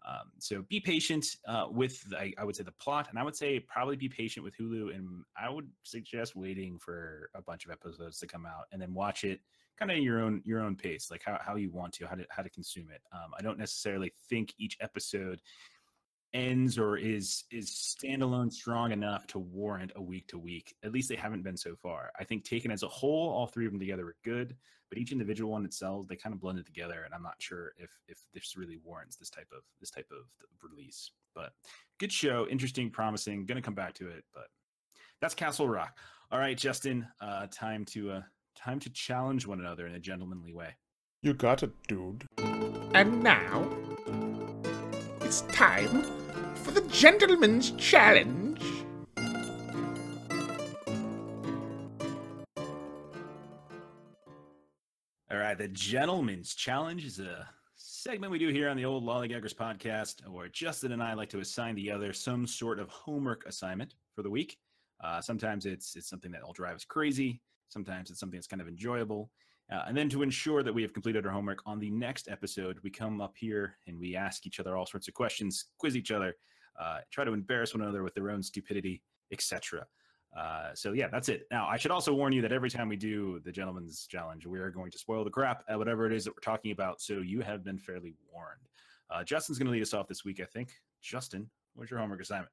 Um, 0.06 0.32
so 0.38 0.62
be 0.68 0.80
patient 0.80 1.26
uh, 1.46 1.66
with, 1.70 2.02
I, 2.18 2.32
I 2.38 2.44
would 2.44 2.56
say, 2.56 2.64
the 2.64 2.72
plot, 2.72 3.08
and 3.10 3.18
I 3.18 3.22
would 3.22 3.36
say 3.36 3.60
probably 3.60 3.96
be 3.96 4.08
patient 4.08 4.44
with 4.44 4.56
Hulu, 4.56 4.94
and 4.94 5.24
I 5.40 5.48
would 5.48 5.68
suggest 5.84 6.34
waiting 6.34 6.78
for 6.78 7.30
a 7.34 7.42
bunch 7.42 7.64
of 7.64 7.70
episodes 7.70 8.18
to 8.18 8.26
come 8.26 8.44
out 8.44 8.64
and 8.72 8.82
then 8.82 8.94
watch 8.94 9.24
it 9.24 9.40
kind 9.78 9.90
of 9.90 9.98
your 9.98 10.20
own 10.20 10.42
your 10.44 10.60
own 10.60 10.76
pace, 10.76 11.10
like 11.10 11.22
how, 11.24 11.38
how 11.44 11.56
you 11.56 11.70
want 11.70 11.92
to, 11.94 12.06
how 12.06 12.14
to 12.14 12.24
how 12.30 12.42
to 12.42 12.50
consume 12.50 12.90
it. 12.90 13.00
Um, 13.12 13.30
I 13.38 13.42
don't 13.42 13.58
necessarily 13.58 14.12
think 14.28 14.54
each 14.58 14.76
episode 14.80 15.40
ends 16.34 16.78
or 16.78 16.96
is 16.96 17.44
is 17.50 17.70
standalone 17.70 18.52
strong 18.52 18.92
enough 18.92 19.26
to 19.28 19.38
warrant 19.38 19.92
a 19.96 20.02
week 20.02 20.26
to 20.28 20.38
week. 20.38 20.74
At 20.82 20.92
least 20.92 21.08
they 21.08 21.16
haven't 21.16 21.42
been 21.42 21.56
so 21.56 21.76
far. 21.76 22.10
I 22.18 22.24
think 22.24 22.44
taken 22.44 22.70
as 22.70 22.82
a 22.82 22.88
whole, 22.88 23.30
all 23.30 23.46
three 23.46 23.66
of 23.66 23.72
them 23.72 23.80
together 23.80 24.06
are 24.06 24.16
good, 24.24 24.56
but 24.88 24.98
each 24.98 25.12
individual 25.12 25.52
one 25.52 25.64
itself, 25.64 26.06
they 26.08 26.16
kind 26.16 26.34
of 26.34 26.40
blended 26.40 26.66
together, 26.66 27.02
and 27.04 27.14
I'm 27.14 27.22
not 27.22 27.36
sure 27.38 27.72
if 27.78 27.90
if 28.08 28.18
this 28.32 28.56
really 28.56 28.78
warrants 28.84 29.16
this 29.16 29.30
type 29.30 29.48
of 29.52 29.62
this 29.80 29.90
type 29.90 30.10
of 30.10 30.26
release. 30.62 31.10
But 31.34 31.52
good 31.98 32.12
show, 32.12 32.46
interesting, 32.48 32.90
promising. 32.90 33.46
Gonna 33.46 33.62
come 33.62 33.74
back 33.74 33.94
to 33.94 34.08
it, 34.08 34.24
but 34.34 34.48
that's 35.20 35.34
Castle 35.34 35.68
Rock. 35.68 35.98
All 36.30 36.38
right, 36.38 36.56
Justin, 36.56 37.06
uh, 37.20 37.46
time 37.50 37.84
to 37.86 38.10
uh, 38.10 38.22
time 38.56 38.80
to 38.80 38.90
challenge 38.90 39.46
one 39.46 39.60
another 39.60 39.86
in 39.86 39.94
a 39.94 40.00
gentlemanly 40.00 40.52
way. 40.52 40.74
You 41.22 41.34
got 41.34 41.62
it, 41.62 41.70
dude. 41.86 42.26
And 42.94 43.22
now, 43.22 43.68
it's 45.20 45.42
time 45.42 46.02
for 46.02 46.08
the 46.08 46.21
Gentleman's 46.92 47.70
Challenge. 47.72 48.60
All 55.30 55.38
right, 55.38 55.56
the 55.56 55.68
Gentleman's 55.68 56.54
Challenge 56.54 57.04
is 57.06 57.18
a 57.18 57.48
segment 57.76 58.30
we 58.30 58.38
do 58.38 58.50
here 58.50 58.68
on 58.68 58.76
the 58.76 58.84
old 58.84 59.04
Lollygaggers 59.04 59.54
podcast, 59.54 60.28
where 60.28 60.48
Justin 60.48 60.92
and 60.92 61.02
I 61.02 61.14
like 61.14 61.30
to 61.30 61.40
assign 61.40 61.74
the 61.76 61.90
other 61.90 62.12
some 62.12 62.46
sort 62.46 62.78
of 62.78 62.90
homework 62.90 63.46
assignment 63.46 63.94
for 64.14 64.22
the 64.22 64.30
week. 64.30 64.58
Uh, 65.02 65.22
sometimes 65.22 65.64
it's 65.64 65.96
it's 65.96 66.10
something 66.10 66.30
that 66.30 66.44
will 66.44 66.52
drive 66.52 66.76
us 66.76 66.84
crazy. 66.84 67.40
Sometimes 67.70 68.10
it's 68.10 68.20
something 68.20 68.36
that's 68.36 68.46
kind 68.46 68.60
of 68.60 68.68
enjoyable. 68.68 69.30
Uh, 69.72 69.84
and 69.86 69.96
then 69.96 70.10
to 70.10 70.22
ensure 70.22 70.62
that 70.62 70.74
we 70.74 70.82
have 70.82 70.92
completed 70.92 71.24
our 71.24 71.32
homework 71.32 71.62
on 71.64 71.80
the 71.80 71.90
next 71.90 72.28
episode, 72.28 72.78
we 72.82 72.90
come 72.90 73.22
up 73.22 73.32
here 73.34 73.78
and 73.86 73.98
we 73.98 74.14
ask 74.14 74.46
each 74.46 74.60
other 74.60 74.76
all 74.76 74.84
sorts 74.84 75.08
of 75.08 75.14
questions, 75.14 75.64
quiz 75.78 75.96
each 75.96 76.10
other, 76.10 76.36
uh, 76.80 76.98
try 77.10 77.24
to 77.24 77.32
embarrass 77.32 77.74
one 77.74 77.82
another 77.82 78.02
with 78.02 78.14
their 78.14 78.30
own 78.30 78.42
stupidity, 78.42 79.02
etc. 79.30 79.86
Uh, 80.36 80.70
so 80.74 80.92
yeah, 80.92 81.08
that's 81.08 81.28
it. 81.28 81.46
Now 81.50 81.66
I 81.68 81.76
should 81.76 81.90
also 81.90 82.14
warn 82.14 82.32
you 82.32 82.40
that 82.42 82.52
every 82.52 82.70
time 82.70 82.88
we 82.88 82.96
do 82.96 83.40
the 83.44 83.52
gentleman's 83.52 84.06
challenge, 84.06 84.46
we 84.46 84.58
are 84.58 84.70
going 84.70 84.90
to 84.90 84.98
spoil 84.98 85.24
the 85.24 85.30
crap 85.30 85.62
at 85.68 85.76
whatever 85.78 86.06
it 86.06 86.12
is 86.12 86.24
that 86.24 86.30
we're 86.30 86.40
talking 86.40 86.72
about. 86.72 87.00
So 87.02 87.18
you 87.18 87.40
have 87.42 87.62
been 87.64 87.78
fairly 87.78 88.14
warned. 88.32 88.60
Uh, 89.10 89.22
Justin's 89.24 89.58
going 89.58 89.66
to 89.66 89.72
lead 89.72 89.82
us 89.82 89.92
off 89.92 90.08
this 90.08 90.24
week, 90.24 90.40
I 90.40 90.44
think. 90.46 90.70
Justin, 91.02 91.50
what's 91.74 91.90
your 91.90 92.00
homework 92.00 92.22
assignment? 92.22 92.50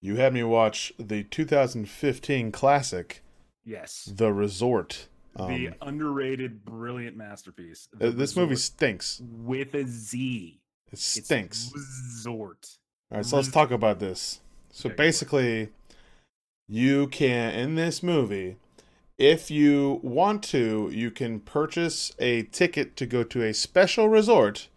You 0.00 0.16
had 0.16 0.34
me 0.34 0.42
watch 0.42 0.92
the 0.98 1.22
2015 1.22 2.52
classic, 2.52 3.22
Yes, 3.64 4.10
The 4.12 4.32
Resort. 4.32 5.08
Um, 5.36 5.48
the 5.48 5.70
underrated, 5.82 6.64
brilliant 6.64 7.16
masterpiece. 7.16 7.88
uh, 7.94 7.98
The 8.06 8.10
this 8.10 8.34
movie 8.36 8.56
stinks. 8.56 9.20
with 9.22 9.74
a 9.74 9.84
Z. 9.86 10.60
It 10.88 10.92
It's 10.94 11.04
stinks. 11.24 11.70
Resort. 11.74 12.78
All 13.10 13.18
right, 13.18 13.26
so 13.26 13.36
let's 13.36 13.48
mm-hmm. 13.48 13.58
talk 13.58 13.70
about 13.70 14.00
this. 14.00 14.40
So 14.70 14.88
Okay, 14.88 14.96
go 14.96 14.96
for 14.96 15.02
it. 15.02 15.06
basically, 15.06 15.68
you 16.68 17.06
can 17.08 17.54
in 17.54 17.74
this 17.76 18.02
movie, 18.02 18.56
if 19.18 19.50
you 19.50 20.00
want 20.02 20.42
to, 20.44 20.90
you 20.92 21.10
can 21.10 21.40
purchase 21.40 22.12
a 22.18 22.42
ticket 22.42 22.96
to 22.96 23.06
go 23.06 23.22
to 23.22 23.42
a 23.42 23.54
special 23.54 24.08
resort 24.08 24.68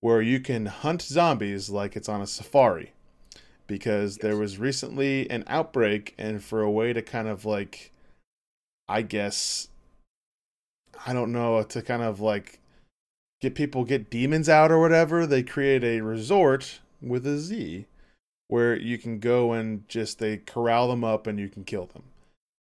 where 0.00 0.22
you 0.22 0.40
can 0.40 0.66
hunt 0.66 1.02
zombies 1.02 1.70
like 1.70 1.96
it's 1.96 2.08
on 2.08 2.20
a 2.20 2.26
safari. 2.26 2.92
Because 3.66 4.18
there 4.18 4.36
was 4.36 4.58
recently 4.58 5.28
an 5.30 5.42
outbreak, 5.46 6.14
and 6.18 6.44
for 6.44 6.60
a 6.60 6.70
way 6.70 6.92
to 6.92 7.00
kind 7.00 7.26
of 7.26 7.46
like, 7.46 7.92
I 8.86 9.00
guess, 9.02 9.68
I 11.06 11.14
don't 11.14 11.32
know, 11.32 11.62
to 11.62 11.82
kind 11.82 12.02
of 12.02 12.20
like 12.20 12.60
get 13.40 13.54
people 13.54 13.84
get 13.84 14.10
demons 14.10 14.48
out 14.48 14.70
or 14.70 14.78
whatever, 14.78 15.26
they 15.26 15.42
create 15.42 15.82
a 15.82 16.02
resort 16.02 16.80
with 17.08 17.26
a 17.26 17.38
Z 17.38 17.86
where 18.48 18.76
you 18.76 18.98
can 18.98 19.18
go 19.18 19.52
and 19.52 19.88
just 19.88 20.18
they 20.18 20.36
corral 20.38 20.88
them 20.88 21.04
up 21.04 21.26
and 21.26 21.38
you 21.38 21.48
can 21.48 21.64
kill 21.64 21.86
them. 21.86 22.02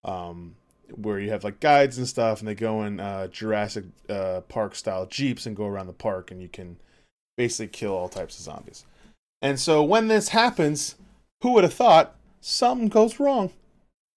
Um, 0.05 0.57
where 0.95 1.19
you 1.19 1.31
have 1.31 1.45
like 1.45 1.61
guides 1.61 1.97
and 1.97 2.07
stuff, 2.07 2.41
and 2.41 2.49
they 2.49 2.55
go 2.55 2.83
in 2.83 3.01
uh, 3.01 3.29
Jurassic 3.29 3.85
uh, 4.09 4.43
Park 4.49 4.75
style 4.75 5.07
jeeps 5.07 5.47
and 5.47 5.57
go 5.57 5.67
around 5.67 5.87
the 5.87 5.93
park, 5.93 6.31
and 6.31 6.43
you 6.43 6.49
can 6.49 6.77
basically 7.37 7.69
kill 7.69 7.95
all 7.95 8.09
types 8.09 8.39
of 8.39 8.45
zombies. 8.45 8.85
And 9.41 9.59
so 9.59 9.83
when 9.83 10.09
this 10.09 10.29
happens, 10.29 10.97
who 11.43 11.53
would 11.53 11.65
have 11.65 11.75
thought 11.75 12.17
something 12.41 12.89
goes 12.89 13.19
wrong? 13.19 13.53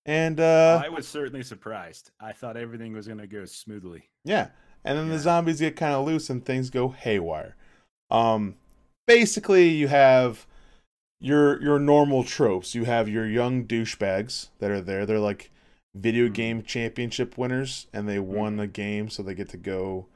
And 0.05 0.39
uh, 0.39 0.81
I 0.83 0.89
was 0.89 1.07
certainly 1.07 1.43
surprised. 1.43 2.11
I 2.19 2.31
thought 2.31 2.57
everything 2.57 2.93
was 2.93 3.07
going 3.07 3.19
to 3.19 3.27
go 3.27 3.45
smoothly. 3.45 4.09
Yeah. 4.23 4.49
And 4.83 4.97
then 4.97 5.09
the 5.09 5.17
zombies 5.17 5.59
get 5.59 5.75
kind 5.75 5.93
of 5.93 6.05
loose 6.05 6.29
and 6.29 6.45
things 6.45 6.69
go 6.69 6.89
haywire. 6.89 7.55
Um 8.11 8.55
basically 9.07 9.69
you 9.69 9.87
have 9.87 10.45
your 11.19 11.61
your 11.61 11.79
normal 11.79 12.23
tropes. 12.23 12.75
You 12.75 12.85
have 12.85 13.07
your 13.09 13.27
young 13.27 13.65
douchebags 13.65 14.49
that 14.59 14.71
are 14.71 14.81
there. 14.81 15.05
They're 15.05 15.19
like 15.19 15.51
video 15.93 16.27
Mhm. 16.27 16.33
game 16.33 16.63
championship 16.63 17.37
winners 17.37 17.87
and 17.93 18.07
they 18.07 18.19
won 18.19 18.55
Mhm. 18.55 18.59
the 18.59 18.67
game 18.67 19.09
so 19.09 19.23
they 19.23 19.33
get 19.33 19.49
to 19.49 19.57
go 19.57 20.07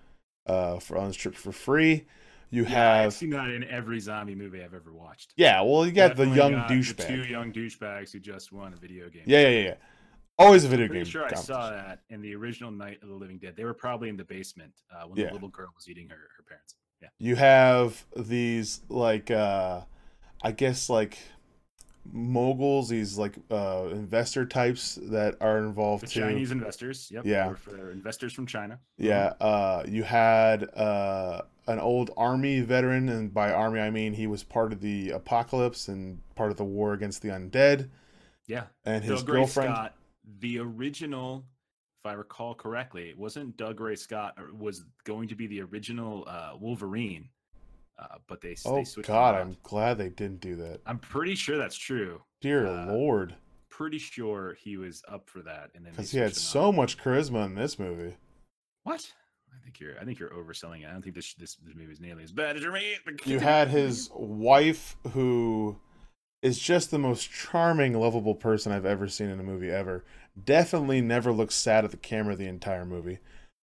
uh 0.45 0.80
for 0.80 0.98
on 0.98 1.07
this 1.07 1.16
trip 1.16 1.36
for 1.36 1.52
free. 1.52 2.06
You 2.52 2.66
Yeah, 2.66 2.91
I've 2.94 3.14
seen 3.14 3.30
that 3.30 3.52
in 3.52 3.64
every 3.66 3.99
zombie 3.99 4.34
movie 4.36 4.64
I've 4.64 4.74
ever 4.74 4.91
watched. 4.91 5.34
yeah, 5.38 5.61
well, 5.61 5.86
you 5.86 5.91
got 5.91 6.16
the 6.16 6.26
Definitely 6.26 6.38
young 6.38 6.52
got 6.53 6.68
the 6.70 6.94
two 7.07 7.24
young 7.30 7.53
douchebags 7.53 8.11
who 8.11 8.20
just 8.20 8.52
won 8.52 8.74
a 8.74 8.76
video 8.76 9.07
game. 9.10 9.24
Yeah, 9.28 9.48
yeah, 9.48 9.60
yeah. 9.61 9.76
Always 10.40 10.64
a 10.64 10.68
video 10.68 10.88
Pretty 10.88 11.03
game. 11.03 11.11
sure 11.11 11.26
I 11.26 11.34
saw 11.36 11.70
that 11.70 12.02
in 12.10 12.22
the 12.22 12.34
original 12.34 12.72
Night 12.72 13.03
of 13.03 13.10
the 13.10 13.14
Living 13.14 13.38
Dead. 13.38 13.56
They 13.56 13.66
were 13.66 13.74
probably 13.74 14.10
in 14.10 14.18
the 14.18 14.24
basement 14.24 14.74
uh, 14.91 15.03
when 15.06 15.20
Yeah. 15.20 15.28
the 15.28 15.34
little 15.34 15.49
girl 15.49 15.70
was 15.76 15.88
eating 15.90 16.10
her, 16.10 16.30
her 16.38 16.44
parents. 16.44 16.76
Yeah. 17.01 17.09
You 17.17 17.35
have 17.35 18.05
these 18.15 18.81
like 18.89 19.31
uh 19.31 19.81
I 20.41 20.51
guess 20.51 20.89
like 20.89 21.17
moguls, 22.11 22.89
these 22.89 23.17
like 23.17 23.35
uh 23.51 23.88
investor 23.91 24.45
types 24.45 24.97
that 25.03 25.35
are 25.41 25.59
involved 25.59 26.03
The 26.03 26.07
too. 26.07 26.21
Chinese 26.21 26.51
investors. 26.51 27.09
Yep. 27.11 27.26
Yeah. 27.26 27.53
For 27.53 27.91
investors 27.91 28.34
from 28.34 28.47
China. 28.47 28.80
Yeah, 28.97 29.34
uh, 29.39 29.84
you 29.88 30.03
had 30.03 30.63
uh, 30.76 31.41
an 31.67 31.80
old 31.80 32.11
army 32.17 32.61
veteran, 32.61 33.09
and 33.09 33.34
by 33.34 33.51
army 33.51 33.80
I 33.80 33.89
mean 33.91 34.13
he 34.13 34.27
was 34.27 34.43
part 34.43 34.73
of 34.73 34.81
the 34.81 35.11
apocalypse 35.11 35.88
and 35.88 36.19
part 36.35 36.51
of 36.51 36.57
the 36.57 36.65
war 36.65 36.93
against 36.93 37.21
the 37.21 37.30
undead. 37.30 37.89
Yeah. 38.47 38.63
And 38.85 39.03
his 39.03 39.21
girlfriend, 39.23 39.76
Scott, 39.76 39.95
the 40.39 40.57
original, 40.59 41.45
if 41.99 42.05
I 42.05 42.13
recall 42.13 42.55
correctly, 42.55 43.09
it 43.09 43.17
wasn't 43.17 43.57
Dougray 43.57 43.97
Scott 43.97 44.35
or 44.38 44.53
was 44.53 44.85
going 45.03 45.27
to 45.27 45.35
be 45.35 45.47
the 45.47 45.61
original 45.61 46.23
uh, 46.27 46.51
Wolverine, 46.59 47.30
uh, 47.97 48.17
but 48.27 48.39
they 48.41 48.55
oh 48.65 48.77
they 48.77 48.84
switched 48.85 49.07
God. 49.07 49.35
I'm 49.35 49.57
glad 49.63 49.97
they 49.97 50.09
didn't 50.09 50.39
do 50.39 50.55
that. 50.57 50.80
I'm 50.85 50.99
pretty 50.99 51.35
sure 51.35 51.57
that's 51.57 51.77
true. 51.77 52.21
Dear 52.41 52.67
Uh, 52.67 52.85
Lord, 52.88 53.35
Pretty 53.69 53.97
sure 53.97 54.55
he 54.61 54.77
was 54.77 55.03
up 55.07 55.30
for 55.30 55.41
that, 55.41 55.69
and 55.76 55.85
then 55.85 55.91
because 55.93 56.11
he 56.11 56.17
had 56.17 56.35
so 56.35 56.71
much 56.71 56.97
charisma 56.97 57.45
in 57.45 57.55
this 57.55 57.77
movie. 57.80 58.15
What? 58.84 59.05
I 59.53 59.63
think 59.63 59.80
you're. 59.80 59.97
I 59.99 60.03
think 60.05 60.19
you're 60.19 60.31
overselling 60.31 60.84
it. 60.84 60.88
I 60.88 60.91
don't 60.91 61.01
think 61.01 61.15
this 61.15 61.34
this, 61.35 61.55
this 61.55 61.76
movie 61.76 61.91
is 61.91 62.01
nearly 62.01 62.23
as 62.23 62.31
bad 62.31 62.55
as 62.57 62.63
you're 62.63 62.71
making. 62.73 62.97
it. 63.05 63.27
You 63.27 63.39
had 63.39 63.67
his 63.69 64.09
wife, 64.13 64.97
who 65.13 65.77
is 66.41 66.59
just 66.59 66.91
the 66.91 66.99
most 66.99 67.30
charming, 67.31 67.93
lovable 67.93 68.35
person 68.35 68.71
I've 68.71 68.85
ever 68.85 69.07
seen 69.07 69.30
in 69.30 69.39
a 69.39 69.43
movie 69.43 69.69
ever. 69.69 70.03
Definitely 70.45 71.02
never 71.02 71.32
looks 71.32 71.56
sad 71.56 71.86
at 71.86 71.91
the 71.91 71.98
camera 71.98 72.36
the 72.36 72.48
entire 72.48 72.86
movie. 72.86 73.20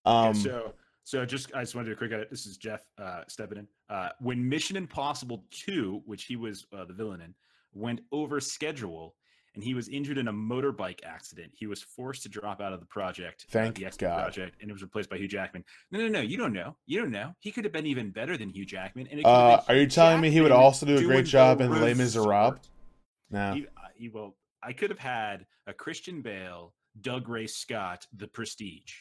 Um, 0.06 0.34
so 0.34 0.73
so 1.03 1.26
just 1.26 1.53
I 1.53 1.61
just 1.61 1.76
wanted 1.76 1.85
to 1.85 1.91
do 1.91 1.95
a 1.95 1.98
quick 1.98 2.11
edit. 2.11 2.30
This 2.30 2.45
is 2.45 2.57
Jeff 2.57 2.81
uh, 2.98 3.22
stepping 3.27 3.60
in. 3.60 3.68
Uh, 3.89 4.10
when 4.19 4.48
Mission 4.48 4.77
Impossible 4.77 5.43
Two, 5.52 6.02
which 6.06 6.26
he 6.26 6.35
was 6.35 6.65
uh, 6.73 6.85
the 6.85 6.93
villain 6.93 7.22
in, 7.22 7.34
went 7.73 8.02
over 8.11 8.39
schedule 8.39 9.15
and 9.53 9.64
he 9.64 9.73
was 9.73 9.89
injured 9.89 10.18
in 10.18 10.30
a 10.30 10.34
motorbike 10.34 11.03
accident, 11.03 11.52
he 11.53 11.68
was 11.68 11.81
forced 11.81 12.23
to 12.23 12.30
drop 12.30 12.61
out 12.61 12.72
of 12.72 12.80
the 12.80 12.85
project. 12.85 13.45
uh, 13.49 13.52
Thank 13.52 13.76
the 13.76 13.85
X-Men 13.85 14.11
God. 14.11 14.23
project, 14.23 14.56
and 14.61 14.69
it 14.69 14.73
was 14.73 14.81
replaced 14.81 15.10
by 15.10 15.18
Hugh 15.18 15.27
Jackman. 15.27 15.65
No, 15.91 15.99
no, 15.99 16.07
no, 16.07 16.22
you 16.22 16.38
don't 16.38 16.53
know. 16.53 16.77
You 16.85 17.02
don't 17.02 17.11
know. 17.11 17.35
He 17.39 17.52
could 17.52 17.65
have 17.65 17.73
been 17.73 17.85
even 17.85 18.11
better 18.11 18.38
than 18.38 18.49
Hugh 18.49 18.65
Jackman. 18.65 19.07
And 19.07 19.26
uh, 19.26 19.61
are 19.68 19.76
you 19.76 19.88
telling 19.88 20.22
me 20.22 20.31
he 20.31 20.39
would 20.39 20.53
also 20.53 20.85
do 20.85 20.98
a 20.98 21.03
great 21.03 21.26
job 21.26 21.60
in 21.60 21.69
Les. 21.69 21.95
Miserables? 21.95 22.69
No. 23.30 23.53
He, 23.53 23.65
uh, 23.65 23.81
he 23.95 24.10
will. 24.10 24.35
I 24.63 24.73
could 24.73 24.89
have 24.89 24.99
had 24.99 25.45
a 25.67 25.73
Christian 25.73 26.21
Bale, 26.21 26.73
Dougray 26.99 27.49
Scott, 27.49 28.05
The 28.15 28.27
Prestige. 28.27 28.93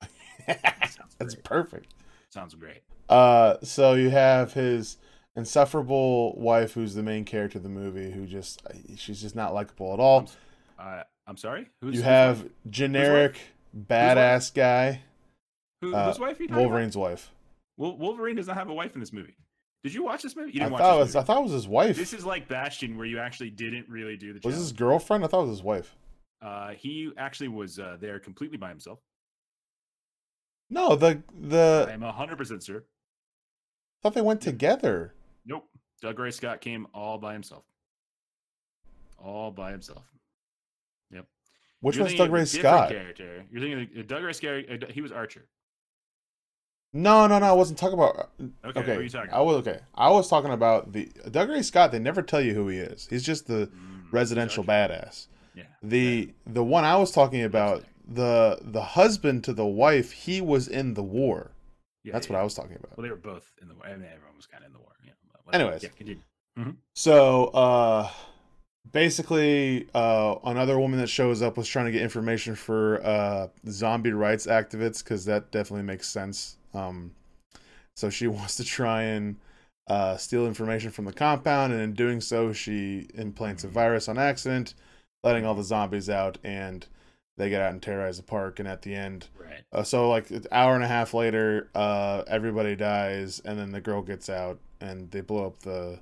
That's 0.46 1.34
perfect. 1.44 1.94
Sounds 2.30 2.54
great. 2.54 2.82
Uh, 3.08 3.56
so 3.62 3.94
you 3.94 4.10
have 4.10 4.52
his 4.52 4.96
insufferable 5.36 6.38
wife, 6.38 6.72
who's 6.72 6.94
the 6.94 7.02
main 7.02 7.24
character 7.24 7.58
of 7.58 7.64
the 7.64 7.68
movie, 7.68 8.10
who 8.10 8.26
just 8.26 8.62
she's 8.96 9.20
just 9.20 9.34
not 9.34 9.52
likable 9.54 9.92
at 9.92 10.00
all. 10.00 10.28
Uh, 10.78 11.02
I'm 11.26 11.36
sorry. 11.36 11.68
Who's, 11.80 11.96
You 11.96 12.02
have 12.02 12.42
wife? 12.42 12.50
generic 12.70 13.40
badass 13.76 14.54
guy, 14.54 15.02
Who, 15.80 15.94
uh, 15.94 16.06
whose 16.08 16.18
wife? 16.18 16.40
Wolverine's 16.50 16.96
wife. 16.96 17.30
About? 17.78 17.88
Wol- 17.88 17.98
Wolverine 17.98 18.36
does 18.36 18.46
not 18.46 18.56
have 18.56 18.68
a 18.70 18.74
wife 18.74 18.94
in 18.94 19.00
this 19.00 19.12
movie. 19.12 19.36
Did 19.82 19.94
you 19.94 20.04
watch 20.04 20.22
this 20.22 20.36
movie? 20.36 20.52
You 20.52 20.60
didn't 20.60 20.72
thought 20.76 20.80
it 20.80 20.98
watch 20.98 20.98
was 20.98 21.08
this 21.14 21.16
I 21.16 21.22
thought 21.24 21.38
it 21.38 21.42
was 21.44 21.52
his 21.52 21.68
wife. 21.68 21.96
This 21.96 22.12
is 22.12 22.24
like 22.26 22.48
Bastion, 22.48 22.96
where 22.98 23.06
you 23.06 23.18
actually 23.18 23.50
didn't 23.50 23.88
really 23.88 24.16
do 24.16 24.32
the. 24.32 24.40
was 24.44 24.56
his 24.56 24.72
girlfriend? 24.72 25.24
I 25.24 25.26
thought 25.26 25.40
it 25.40 25.48
was 25.48 25.58
his 25.58 25.62
wife. 25.62 25.96
Uh, 26.42 26.70
he 26.70 27.10
actually 27.16 27.48
was 27.48 27.78
uh, 27.78 27.96
there 28.00 28.18
completely 28.18 28.56
by 28.58 28.68
himself. 28.68 28.98
No, 30.68 30.96
the 30.96 31.22
the. 31.38 31.86
I 31.88 31.92
am 31.92 32.02
hundred 32.02 32.36
percent 32.36 32.62
sure. 32.62 32.78
I 32.80 34.02
thought 34.02 34.14
they 34.14 34.20
went 34.22 34.40
together. 34.40 35.14
Nope. 35.44 35.66
Dougray 36.02 36.32
Scott 36.32 36.60
came 36.60 36.86
all 36.94 37.18
by 37.18 37.32
himself. 37.34 37.64
All 39.18 39.50
by 39.50 39.70
himself. 39.72 40.04
Yep. 41.10 41.26
Which 41.80 41.96
You're 41.96 42.06
one's 42.06 42.18
Dougray 42.18 42.46
Scott? 42.46 42.88
Character. 42.90 43.44
You're 43.50 43.60
thinking 43.62 44.00
of, 44.00 44.10
uh, 44.10 44.14
Dougray 44.14 44.34
Scott. 44.34 44.82
uh, 44.88 44.92
He 44.92 45.02
was 45.02 45.12
Archer. 45.12 45.46
No, 46.92 47.26
no, 47.26 47.38
no. 47.38 47.46
I 47.46 47.52
wasn't 47.52 47.78
talking 47.78 47.94
about. 47.94 48.30
Okay. 48.40 48.80
Okay, 48.80 48.80
What 48.80 48.88
are 48.88 49.02
you 49.02 49.08
talking 49.08 49.30
I 49.32 49.40
was 49.40 49.56
okay. 49.58 49.78
I 49.94 50.10
was 50.10 50.28
talking 50.28 50.50
about 50.52 50.92
the 50.92 51.06
Dougray 51.28 51.64
Scott. 51.64 51.92
They 51.92 51.98
never 52.00 52.20
tell 52.22 52.40
you 52.40 52.52
who 52.54 52.68
he 52.68 52.78
is. 52.78 53.06
He's 53.08 53.22
just 53.22 53.46
the 53.46 53.66
Mm, 53.68 54.12
residential 54.12 54.64
badass. 54.64 55.28
Yeah. 55.54 55.64
The 55.82 56.32
the 56.46 56.64
one 56.64 56.84
I 56.84 56.96
was 56.96 57.12
talking 57.12 57.44
about 57.44 57.84
the 58.06 58.58
the 58.62 58.82
husband 58.82 59.44
to 59.44 59.52
the 59.52 59.66
wife. 59.66 60.10
He 60.12 60.40
was 60.40 60.66
in 60.66 60.94
the 60.94 61.02
war. 61.02 61.52
yeah, 62.02 62.12
That's 62.12 62.26
yeah. 62.26 62.32
what 62.34 62.40
I 62.40 62.42
was 62.44 62.54
talking 62.54 62.76
about. 62.76 62.96
Well, 62.96 63.04
they 63.04 63.10
were 63.10 63.16
both 63.16 63.52
in 63.62 63.68
the 63.68 63.74
war. 63.74 63.86
I 63.86 63.90
mean, 63.92 64.04
everyone 64.12 64.36
was 64.36 64.46
kind 64.46 64.64
of 64.64 64.68
in 64.68 64.72
the 64.72 64.78
war. 64.80 64.92
Yeah. 65.04 65.12
Anyways. 65.52 65.82
yeah, 65.84 65.88
continue. 65.96 66.22
So, 66.94 67.46
uh, 67.46 68.08
basically, 68.92 69.88
uh, 69.94 70.36
another 70.44 70.78
woman 70.78 70.98
that 71.00 71.08
shows 71.08 71.42
up 71.42 71.56
was 71.56 71.68
trying 71.68 71.86
to 71.86 71.92
get 71.92 72.02
information 72.02 72.54
for 72.54 73.00
uh, 73.04 73.48
zombie 73.68 74.12
rights 74.12 74.46
activists 74.46 75.02
because 75.02 75.24
that 75.26 75.50
definitely 75.52 75.84
makes 75.84 76.08
sense. 76.08 76.56
Um, 76.74 77.12
so 77.96 78.10
she 78.10 78.26
wants 78.28 78.56
to 78.56 78.64
try 78.64 79.02
and 79.02 79.36
uh, 79.86 80.16
steal 80.16 80.46
information 80.46 80.90
from 80.90 81.04
the 81.04 81.12
compound, 81.12 81.72
and 81.72 81.82
in 81.82 81.92
doing 81.94 82.20
so, 82.20 82.52
she 82.52 83.08
implants 83.14 83.64
a 83.64 83.68
virus 83.68 84.08
on 84.08 84.18
accident, 84.18 84.74
letting 85.24 85.44
all 85.44 85.54
the 85.54 85.64
zombies 85.64 86.08
out, 86.08 86.38
and 86.44 86.86
they 87.36 87.50
get 87.50 87.60
out 87.62 87.72
and 87.72 87.82
terrorize 87.82 88.16
the 88.18 88.22
park. 88.22 88.58
And 88.60 88.68
at 88.68 88.82
the 88.82 88.94
end, 88.94 89.28
Right. 89.36 89.64
uh, 89.72 89.82
so 89.82 90.08
like 90.08 90.30
an 90.30 90.44
hour 90.52 90.74
and 90.74 90.84
a 90.84 90.88
half 90.88 91.12
later, 91.14 91.70
uh, 91.74 92.22
everybody 92.28 92.76
dies, 92.76 93.40
and 93.44 93.58
then 93.58 93.72
the 93.72 93.80
girl 93.80 94.02
gets 94.02 94.28
out, 94.30 94.60
and 94.80 95.10
they 95.10 95.22
blow 95.22 95.46
up 95.46 95.60
the 95.60 95.98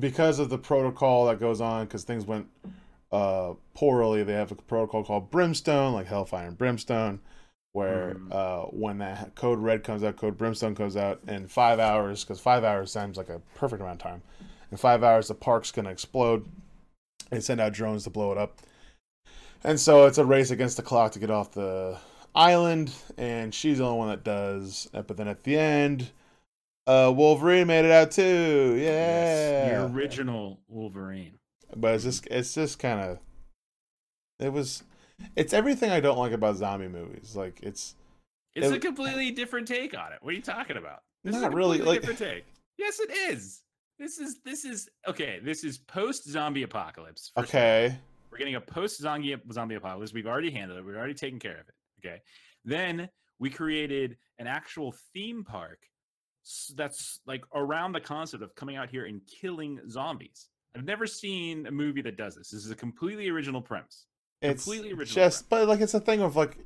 because 0.00 0.38
of 0.40 0.48
the 0.50 0.58
protocol 0.58 1.26
that 1.26 1.38
goes 1.38 1.60
on 1.60 1.86
because 1.86 2.02
things 2.04 2.26
went 2.26 2.48
uh 3.12 3.52
poorly. 3.74 4.24
They 4.24 4.32
have 4.32 4.50
a 4.50 4.56
protocol 4.56 5.04
called 5.04 5.30
Brimstone, 5.30 5.92
like 5.92 6.06
Hellfire 6.06 6.48
and 6.48 6.58
Brimstone, 6.58 7.20
where 7.76 8.14
Mhm. 8.14 8.32
uh 8.32 8.62
when 8.70 8.98
that 8.98 9.34
code 9.34 9.58
red 9.58 9.84
comes 9.84 10.02
out, 10.02 10.16
code 10.16 10.36
Brimstone 10.38 10.74
comes 10.74 10.96
out 10.96 11.20
in 11.28 11.46
five 11.46 11.78
hours 11.78 12.24
because 12.24 12.40
five 12.40 12.64
hours 12.64 12.90
sounds 12.90 13.16
like 13.18 13.28
a 13.28 13.40
perfect 13.54 13.80
amount 13.82 14.00
of 14.02 14.10
time. 14.10 14.22
In 14.70 14.76
five 14.78 15.02
hours, 15.04 15.28
the 15.28 15.34
park's 15.34 15.70
gonna 15.72 15.90
explode. 15.90 16.46
and 17.32 17.42
send 17.42 17.60
out 17.60 17.72
drones 17.72 18.04
to 18.04 18.10
blow 18.10 18.30
it 18.30 18.38
up. 18.38 18.60
And 19.64 19.80
so 19.80 20.06
it's 20.06 20.16
a 20.18 20.24
race 20.24 20.52
against 20.52 20.76
the 20.76 20.82
clock 20.84 21.10
to 21.12 21.18
get 21.18 21.28
off 21.28 21.50
the 21.50 21.98
island, 22.36 22.92
and 23.18 23.52
she's 23.52 23.78
the 23.78 23.84
only 23.84 23.98
one 23.98 24.08
that 24.10 24.22
does. 24.22 24.88
But 24.92 25.16
then 25.16 25.26
at 25.26 25.42
the 25.42 25.58
end, 25.58 26.10
uh, 26.86 27.12
Wolverine 27.16 27.66
made 27.66 27.84
it 27.84 27.90
out 27.90 28.12
too. 28.12 28.76
Yes, 28.78 29.70
Yeah. 29.72 29.78
The 29.80 29.92
original 29.92 30.60
Wolverine. 30.68 31.40
But 31.74 31.94
it's 31.96 32.04
just 32.04 32.28
it's 32.28 32.54
just 32.54 32.78
kind 32.78 33.00
of 33.00 33.18
it 34.38 34.52
was 34.52 34.84
it's 35.34 35.52
everything 35.52 35.90
I 35.90 36.00
don't 36.00 36.18
like 36.18 36.32
about 36.32 36.56
zombie 36.56 36.88
movies. 36.88 37.34
Like 37.36 37.60
it's 37.62 37.94
It's 38.54 38.66
It- 38.66 38.72
a 38.74 38.78
completely 38.80 39.30
different 39.32 39.68
take 39.68 39.96
on 39.96 40.12
it. 40.12 40.18
What 40.22 40.30
are 40.32 40.36
you 40.36 40.42
talking 40.42 40.76
about? 40.78 41.02
This 41.24 41.34
is 41.36 41.42
Not 41.42 41.52
a 41.52 41.56
really, 41.56 41.78
like- 41.78 42.00
different 42.00 42.18
take. 42.18 42.44
Yes, 42.78 43.00
it 43.00 43.10
is. 43.10 43.62
This 43.98 44.18
is 44.18 44.40
this 44.44 44.64
is 44.64 44.88
okay. 45.06 45.40
This 45.42 45.64
is 45.64 45.78
post 45.78 46.24
zombie 46.28 46.62
apocalypse. 46.62 47.30
first 47.34 47.48
of 47.50 47.54
all. 47.54 47.60
okay. 47.60 47.98
We're 48.30 48.38
getting 48.38 48.54
a 48.56 48.60
post 48.60 48.98
zombie 49.00 49.36
zombie 49.52 49.74
apocalypse. 49.76 50.12
We've 50.12 50.26
already 50.26 50.50
handled 50.50 50.78
it. 50.78 50.84
We've 50.84 50.96
already 50.96 51.14
taken 51.14 51.38
care 51.38 51.58
of 51.60 51.68
it. 51.68 51.74
Okay. 52.04 52.20
Then 52.64 53.08
we 53.38 53.48
created 53.50 54.16
an 54.38 54.46
actual 54.46 54.94
theme 55.14 55.44
park 55.44 55.80
that's 56.74 57.20
like 57.26 57.44
around 57.54 57.92
the 57.92 58.00
concept 58.00 58.42
of 58.42 58.54
coming 58.54 58.76
out 58.76 58.88
here 58.90 59.06
and 59.06 59.20
killing 59.26 59.80
zombies. 59.88 60.48
I've 60.76 60.84
never 60.84 61.06
seen 61.06 61.66
a 61.66 61.70
movie 61.70 62.02
that 62.02 62.16
does 62.16 62.34
this. 62.36 62.50
This 62.50 62.64
is 62.64 62.70
a 62.70 62.76
completely 62.76 63.28
original 63.28 63.62
premise. 63.62 64.06
It's 64.42 64.64
Completely 64.64 64.90
original 64.92 65.06
just 65.24 65.48
but 65.48 65.66
like 65.66 65.80
it's 65.80 65.94
a 65.94 66.00
thing 66.00 66.20
of 66.20 66.36
like 66.36 66.58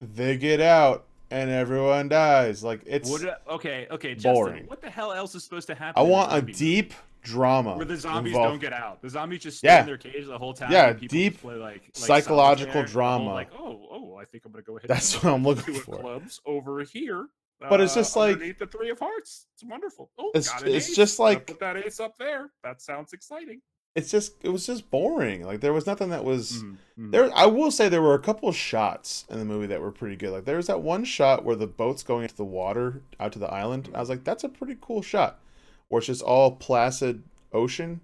they 0.00 0.36
get 0.36 0.60
out 0.60 1.06
and 1.30 1.50
everyone 1.50 2.08
dies. 2.08 2.64
Like 2.64 2.82
it's 2.86 3.10
What? 3.10 3.42
Okay, 3.48 3.86
okay, 3.90 4.14
Justin. 4.14 4.32
boring. 4.32 4.64
What 4.66 4.80
the 4.80 4.90
hell 4.90 5.12
else 5.12 5.34
is 5.34 5.44
supposed 5.44 5.66
to 5.68 5.74
happen? 5.74 6.00
I 6.02 6.06
want 6.06 6.32
a 6.32 6.36
movie? 6.36 6.52
deep 6.52 6.94
drama 7.22 7.76
where 7.76 7.84
the 7.84 7.96
zombies 7.96 8.32
involved- 8.32 8.52
don't 8.52 8.60
get 8.60 8.72
out. 8.72 9.02
The 9.02 9.10
zombies 9.10 9.42
just 9.42 9.58
stay 9.58 9.68
Yeah. 9.68 9.80
in 9.80 9.86
their 9.86 9.98
cage 9.98 10.26
the 10.26 10.38
whole 10.38 10.54
time. 10.54 10.72
Yeah, 10.72 10.92
deep 10.94 11.40
play 11.42 11.56
like, 11.56 11.82
like 11.82 11.90
psychological 11.92 12.72
solitaire, 12.72 12.86
the 12.86 12.92
whole, 12.92 13.18
drama. 13.18 13.34
Like, 13.34 13.50
oh, 13.58 13.88
oh, 13.90 14.16
I 14.16 14.24
think 14.24 14.44
I'm 14.46 14.52
gonna 14.52 14.62
go 14.62 14.78
ahead. 14.78 14.88
That's 14.88 15.14
and 15.14 15.24
what 15.24 15.32
I'm 15.34 15.44
looking 15.44 15.74
for. 15.74 15.98
Clubs 15.98 16.40
over 16.46 16.82
here. 16.84 17.26
But 17.60 17.80
it's 17.80 17.92
uh, 17.96 18.00
just 18.00 18.14
like- 18.16 18.38
the 18.58 18.66
three 18.68 18.88
of 18.88 19.00
hearts. 19.00 19.48
It's 19.54 19.64
wonderful. 19.64 20.10
Oh, 20.16 20.30
It's- 20.34 20.62
it's 20.64 20.94
just 20.94 21.18
like- 21.18 21.46
put 21.48 21.58
that 21.60 21.76
ace 21.76 21.98
up 22.00 22.16
there. 22.16 22.52
That 22.62 22.80
sounds 22.80 23.12
exciting. 23.12 23.60
It's 23.98 24.10
just 24.10 24.34
it 24.42 24.48
was 24.50 24.66
just 24.66 24.90
boring. 24.90 25.44
Like 25.44 25.60
there 25.60 25.72
was 25.72 25.86
nothing 25.86 26.10
that 26.10 26.24
was 26.24 26.62
Mhm, 26.62 26.76
mhm. 26.98 27.10
there. 27.12 27.30
I 27.34 27.46
will 27.46 27.70
say 27.70 27.88
there 27.88 28.02
were 28.02 28.14
a 28.14 28.18
couple 28.18 28.48
of 28.48 28.56
shots 28.56 29.24
in 29.28 29.38
the 29.38 29.44
movie 29.44 29.66
that 29.66 29.80
were 29.80 29.90
pretty 29.92 30.16
good. 30.16 30.30
Like 30.30 30.44
there 30.44 30.56
was 30.56 30.66
that 30.68 30.80
one 30.82 31.04
shot 31.04 31.44
where 31.44 31.56
the 31.56 31.66
boat's 31.66 32.02
going 32.02 32.22
into 32.22 32.36
the 32.36 32.44
water 32.44 33.02
out 33.20 33.32
to 33.32 33.38
the 33.38 33.52
island. 33.52 33.90
I 33.94 34.00
was 34.00 34.08
like, 34.08 34.24
that's 34.24 34.44
a 34.44 34.48
pretty 34.48 34.76
cool 34.80 35.02
shot, 35.02 35.40
where 35.88 35.98
it's 35.98 36.06
just 36.06 36.22
all 36.22 36.52
placid 36.52 37.22
ocean, 37.52 38.00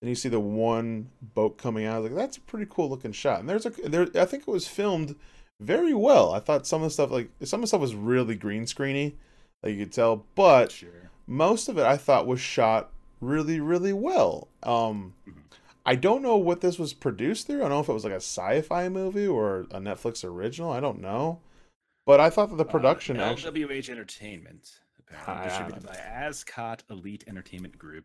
and 0.00 0.08
you 0.08 0.14
see 0.14 0.28
the 0.28 0.40
one 0.40 1.08
boat 1.34 1.58
coming 1.58 1.84
out. 1.84 1.96
I 1.96 1.98
was 2.00 2.10
like, 2.10 2.18
that's 2.20 2.36
a 2.36 2.40
pretty 2.42 2.66
cool 2.70 2.88
looking 2.88 3.12
shot. 3.12 3.40
And 3.40 3.48
there's 3.48 3.66
a 3.66 3.70
there. 3.70 4.06
I 4.14 4.24
think 4.26 4.42
it 4.46 4.50
was 4.50 4.68
filmed 4.68 5.16
very 5.60 5.94
well. 5.94 6.32
I 6.32 6.38
thought 6.40 6.66
some 6.66 6.82
of 6.82 6.86
the 6.88 6.92
stuff 6.92 7.10
like 7.10 7.30
some 7.42 7.58
of 7.58 7.62
the 7.62 7.66
stuff 7.68 7.80
was 7.80 7.94
really 7.94 8.34
green 8.36 8.64
screeny, 8.64 9.14
like 9.62 9.74
you 9.74 9.84
could 9.84 9.92
tell, 9.92 10.24
but 10.34 10.70
Sure. 10.72 11.10
most 11.26 11.68
of 11.68 11.78
it 11.78 11.84
I 11.84 11.96
thought 11.96 12.26
was 12.28 12.40
shot 12.40 12.92
really, 13.20 13.60
really 13.60 13.92
well. 13.92 14.48
Um. 14.62 15.14
I 15.86 15.94
don't 15.94 16.20
know 16.20 16.36
what 16.36 16.60
this 16.60 16.78
was 16.78 16.92
produced 16.92 17.46
through. 17.46 17.60
I 17.60 17.60
don't 17.60 17.70
know 17.70 17.80
if 17.80 17.88
it 17.88 17.94
was 17.94 18.04
like 18.04 18.12
a 18.12 18.16
sci-fi 18.16 18.90
movie 18.90 19.26
or 19.26 19.60
a 19.70 19.80
Netflix 19.80 20.22
original. 20.22 20.70
I 20.70 20.80
don't 20.80 21.00
know, 21.00 21.40
but 22.04 22.20
I 22.20 22.28
thought 22.28 22.50
that 22.50 22.56
the 22.56 22.64
production 22.66 23.18
uh, 23.18 23.24
actually. 23.24 23.64
LWH 23.64 23.88
Entertainment, 23.88 24.80
distributed 25.44 25.86
by 25.86 25.94
Ascot 25.94 26.82
Elite 26.90 27.24
Entertainment 27.26 27.78
Group 27.78 28.04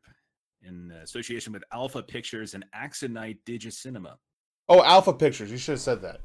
in 0.62 0.92
association 1.04 1.52
with 1.52 1.64
Alpha 1.74 2.02
Pictures 2.02 2.54
and 2.54 2.64
Axonite 2.74 3.40
Digicinema. 3.46 4.16
Oh, 4.70 4.82
Alpha 4.82 5.12
Pictures. 5.12 5.52
You 5.52 5.58
should 5.58 5.74
have 5.74 5.82
said 5.82 6.02
that. 6.04 6.22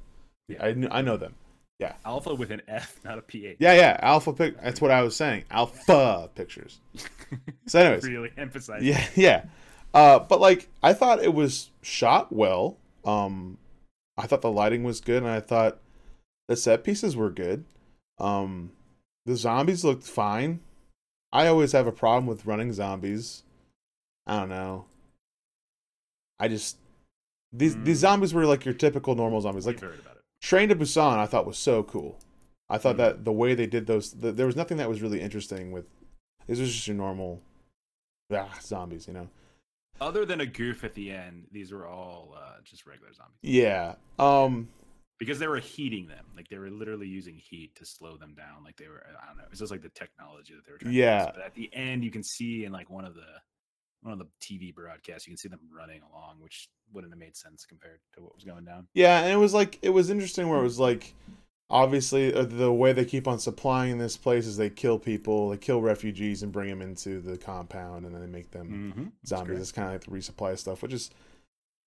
Yeah. 0.47 0.65
I 0.65 0.99
I 0.99 1.03
know 1.03 1.17
them. 1.17 1.35
Alpha 2.05 2.35
with 2.35 2.51
an 2.51 2.63
F, 2.69 2.99
not 3.05 3.19
a 3.19 3.23
PH. 3.23 3.57
Yeah, 3.61 3.75
yeah. 3.75 3.99
Alpha 4.03 4.33
Pic. 4.33 4.61
That's 4.61 4.81
what 4.81 4.91
I 4.91 5.03
was 5.03 5.15
saying. 5.15 5.45
Alpha 5.51 6.29
Pictures. 6.35 6.81
So, 7.67 7.79
anyways, 7.81 8.05
really 8.09 8.33
emphasize. 8.37 8.83
yeah 8.83 9.07
yeah 9.15 9.45
uh 9.95 10.19
but 10.19 10.41
like 10.41 10.69
i 10.83 10.93
thought 10.93 11.23
it 11.23 11.33
was 11.35 11.71
shot 11.83 12.31
well 12.33 12.77
um 13.07 13.57
i 14.19 14.27
thought 14.27 14.41
the 14.43 14.51
lighting 14.51 14.83
was 14.85 15.01
good 15.01 15.23
and 15.23 15.31
i 15.33 15.41
thought 15.41 15.79
the 16.49 16.57
set 16.57 16.85
pieces 16.85 17.17
were 17.17 17.31
good 17.31 17.65
um 18.19 18.71
the 19.27 19.35
zombies 19.37 19.85
looked 19.85 20.05
fine 20.05 20.61
i 21.33 21.47
always 21.47 21.73
have 21.73 21.87
a 21.87 21.93
problem 21.93 22.27
with 22.27 22.45
running 22.45 22.71
zombies 22.73 23.45
i 24.27 24.39
don't 24.41 24.49
know 24.51 24.85
i 26.39 26.49
just 26.49 26.77
these 27.53 27.75
these 27.83 27.99
Mm. 27.99 28.01
zombies 28.01 28.35
were 28.35 28.45
like 28.47 28.65
your 28.67 28.75
typical 28.75 29.15
normal 29.15 29.41
zombies 29.41 29.67
like 29.67 29.83
We've 30.43 30.51
heard 30.51 30.71
about 30.71 30.71
it. 30.73 30.79
Train 30.79 30.95
to 30.95 31.01
Busan, 31.03 31.19
I 31.19 31.27
thought 31.27 31.47
was 31.47 31.59
so 31.59 31.83
cool. 31.83 32.19
I 32.71 32.79
thought 32.79 32.95
Mm. 32.97 32.99
that 32.99 33.25
the 33.25 33.33
way 33.33 33.55
they 33.55 33.67
did 33.67 33.87
those, 33.87 34.13
th 34.13 34.35
there 34.37 34.47
was 34.47 34.57
nothing 34.57 34.77
that 34.79 34.89
was 34.89 35.01
really 35.03 35.21
interesting 35.21 35.73
with. 35.73 35.87
This 36.47 36.61
was 36.61 36.73
just 36.75 36.87
your 36.87 36.97
normal, 36.97 37.43
ah, 38.33 38.59
zombies, 38.63 39.07
you 39.07 39.15
know. 39.15 39.29
Other 40.01 40.25
than 40.25 40.41
a 40.41 40.47
goof 40.47 40.85
at 40.85 40.95
the 40.95 41.11
end, 41.11 41.49
these 41.51 41.73
were 41.73 41.87
all 41.87 42.35
uh, 42.37 42.61
just 42.65 42.87
regular 42.87 43.13
zombies 43.13 43.39
Yeah. 43.43 43.97
Um. 44.19 44.69
because 45.19 45.39
they 45.41 45.49
were 45.49 45.59
heating 45.59 46.07
them. 46.07 46.25
Like 46.37 46.49
they 46.49 46.59
were 46.59 46.71
literally 46.71 47.09
using 47.09 47.37
heat 47.37 47.75
to 47.77 47.85
slow 47.85 48.17
them 48.17 48.35
down. 48.37 48.63
Like 48.65 48.77
they 48.77 48.87
were, 48.89 49.05
I 49.21 49.27
don't 49.27 49.37
know. 49.39 49.45
It's 49.51 49.59
just 49.59 49.73
like 49.73 49.83
the 49.83 49.89
technology 49.89 50.55
that 50.55 50.65
they 50.65 50.71
were 50.73 50.79
trying. 50.79 50.95
Yeah. 50.95 51.19
To 51.19 51.25
use. 51.27 51.33
But 51.37 51.45
at 51.47 51.55
the 51.55 51.69
end, 51.75 52.05
you 52.05 52.11
can 52.13 52.23
see 52.23 52.65
in 52.65 52.71
like 52.73 52.89
one 52.89 53.05
of 53.05 53.15
the 53.17 53.27
one 54.03 54.13
of 54.13 54.19
the 54.19 54.27
TV 54.41 54.75
broadcasts, 54.75 55.27
you 55.27 55.33
can 55.33 55.39
see 55.39 55.49
them 55.49 55.61
running 55.77 56.01
along, 56.13 56.37
which 56.41 56.69
wouldn't 56.93 57.13
have 57.13 57.19
made 57.19 57.37
sense 57.37 57.67
compared 57.67 57.99
to 58.15 58.23
what 58.23 58.35
was 58.35 58.45
going 58.45 58.65
down. 58.65 58.87
Yeah, 58.95 59.21
and 59.21 59.33
it 59.33 59.37
was 59.37 59.53
like 59.55 59.79
it 59.83 59.91
was 59.91 60.11
interesting 60.11 60.49
where 60.49 60.61
it 60.61 60.63
was 60.65 60.79
like, 60.79 61.15
obviously 61.71 62.33
uh, 62.33 62.45
the 62.45 62.73
way 62.73 62.93
they 62.93 63.05
keep 63.05 63.29
on 63.29 63.39
supplying 63.39 63.99
this 63.99 64.17
place 64.17 64.47
is 64.47 64.57
they 64.57 64.71
kill 64.71 64.99
people, 64.99 65.51
they 65.51 65.57
kill 65.59 65.83
refugees 65.83 66.43
and 66.43 66.51
bring 66.53 66.69
them 66.71 66.81
into 66.81 67.21
the 67.21 67.37
compound, 67.37 68.07
and 68.07 68.15
then 68.15 68.23
they 68.23 68.27
make 68.29 68.51
them 68.53 68.93
Mm-hmm. 68.97 69.09
zombies. 69.27 69.61
It's 69.61 69.73
kind 69.73 69.89
of 69.89 69.95
like 69.95 70.05
the 70.05 70.11
resupply 70.11 70.57
stuff, 70.59 70.83
which 70.83 70.93
is 70.95 71.11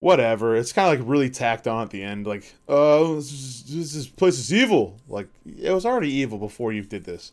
whatever. 0.02 0.56
It's 0.56 0.74
kind 0.74 0.92
of 0.94 1.00
like 1.00 1.10
really 1.10 1.30
tacked 1.30 1.68
on 1.68 1.84
at 1.84 1.90
the 1.92 2.04
end. 2.04 2.28
Like, 2.28 2.54
oh, 2.68 3.16
this, 3.16 3.32
is, 3.32 3.64
this, 3.66 3.94
this 3.94 4.08
place 4.08 4.38
is 4.38 4.54
evil. 4.54 4.98
Like, 5.08 5.28
it 5.46 5.72
was 5.72 5.86
already 5.86 6.12
evil 6.12 6.38
before 6.38 6.74
you 6.74 6.84
did 6.84 7.06
this. 7.06 7.32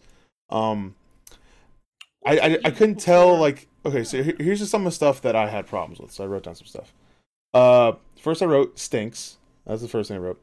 Um, 0.51 0.95
I, 2.27 2.39
I, 2.39 2.59
I 2.67 2.71
couldn't 2.71 3.01
tell. 3.01 3.37
Like, 3.39 3.69
okay, 3.87 4.05
so 4.05 4.23
here's 4.23 4.59
just 4.59 4.71
some 4.71 4.83
of 4.83 4.87
the 4.87 4.95
stuff 4.95 5.23
that 5.23 5.35
I 5.37 5.49
had 5.49 5.67
problems 5.67 5.99
with. 6.01 6.11
So 6.13 6.25
I 6.25 6.27
wrote 6.27 6.45
down 6.45 6.55
some 6.55 6.67
stuff. 6.67 6.93
Uh, 7.55 7.93
first 8.21 8.43
I 8.43 8.47
wrote 8.47 8.79
stinks. 8.79 9.39
That's 9.67 9.83
the 9.83 9.89
first 9.89 10.09
thing 10.09 10.17
I 10.17 10.21
wrote. 10.21 10.43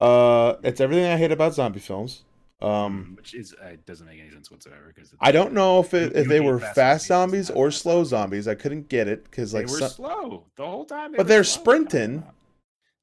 Uh, 0.00 0.56
it's 0.62 0.80
everything 0.80 1.04
I 1.06 1.16
hate 1.16 1.32
about 1.32 1.54
zombie 1.54 1.80
films. 1.80 2.22
Um, 2.62 3.14
which 3.16 3.34
is 3.34 3.54
uh, 3.62 3.76
doesn't 3.84 4.06
make 4.06 4.20
any 4.20 4.30
sense 4.30 4.50
whatsoever 4.50 4.92
because 4.94 5.12
I 5.20 5.32
don't 5.32 5.52
know 5.52 5.80
if 5.80 5.92
it, 5.92 6.16
if 6.16 6.28
they 6.28 6.40
were 6.40 6.58
fast 6.60 6.74
fast 6.74 7.06
zombies, 7.06 7.46
zombies 7.48 7.56
or 7.58 7.70
fast 7.70 7.82
slow 7.82 8.04
zombies. 8.04 8.44
zombies. 8.44 8.48
I 8.48 8.54
couldn't 8.54 8.88
get 8.88 9.06
it 9.08 9.24
because 9.24 9.52
like 9.52 9.66
they 9.66 9.72
like 9.72 9.80
were 9.82 9.88
some, 9.88 9.96
slow 9.96 10.44
the 10.56 10.64
whole 10.66 10.84
time. 10.84 11.12
But 11.16 11.26
they're 11.26 11.44
slow. 11.44 11.62
sprinting. 11.62 12.24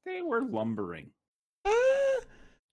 They 0.04 0.22
were 0.22 0.40
lumbering. 0.42 1.10
because 1.64 2.24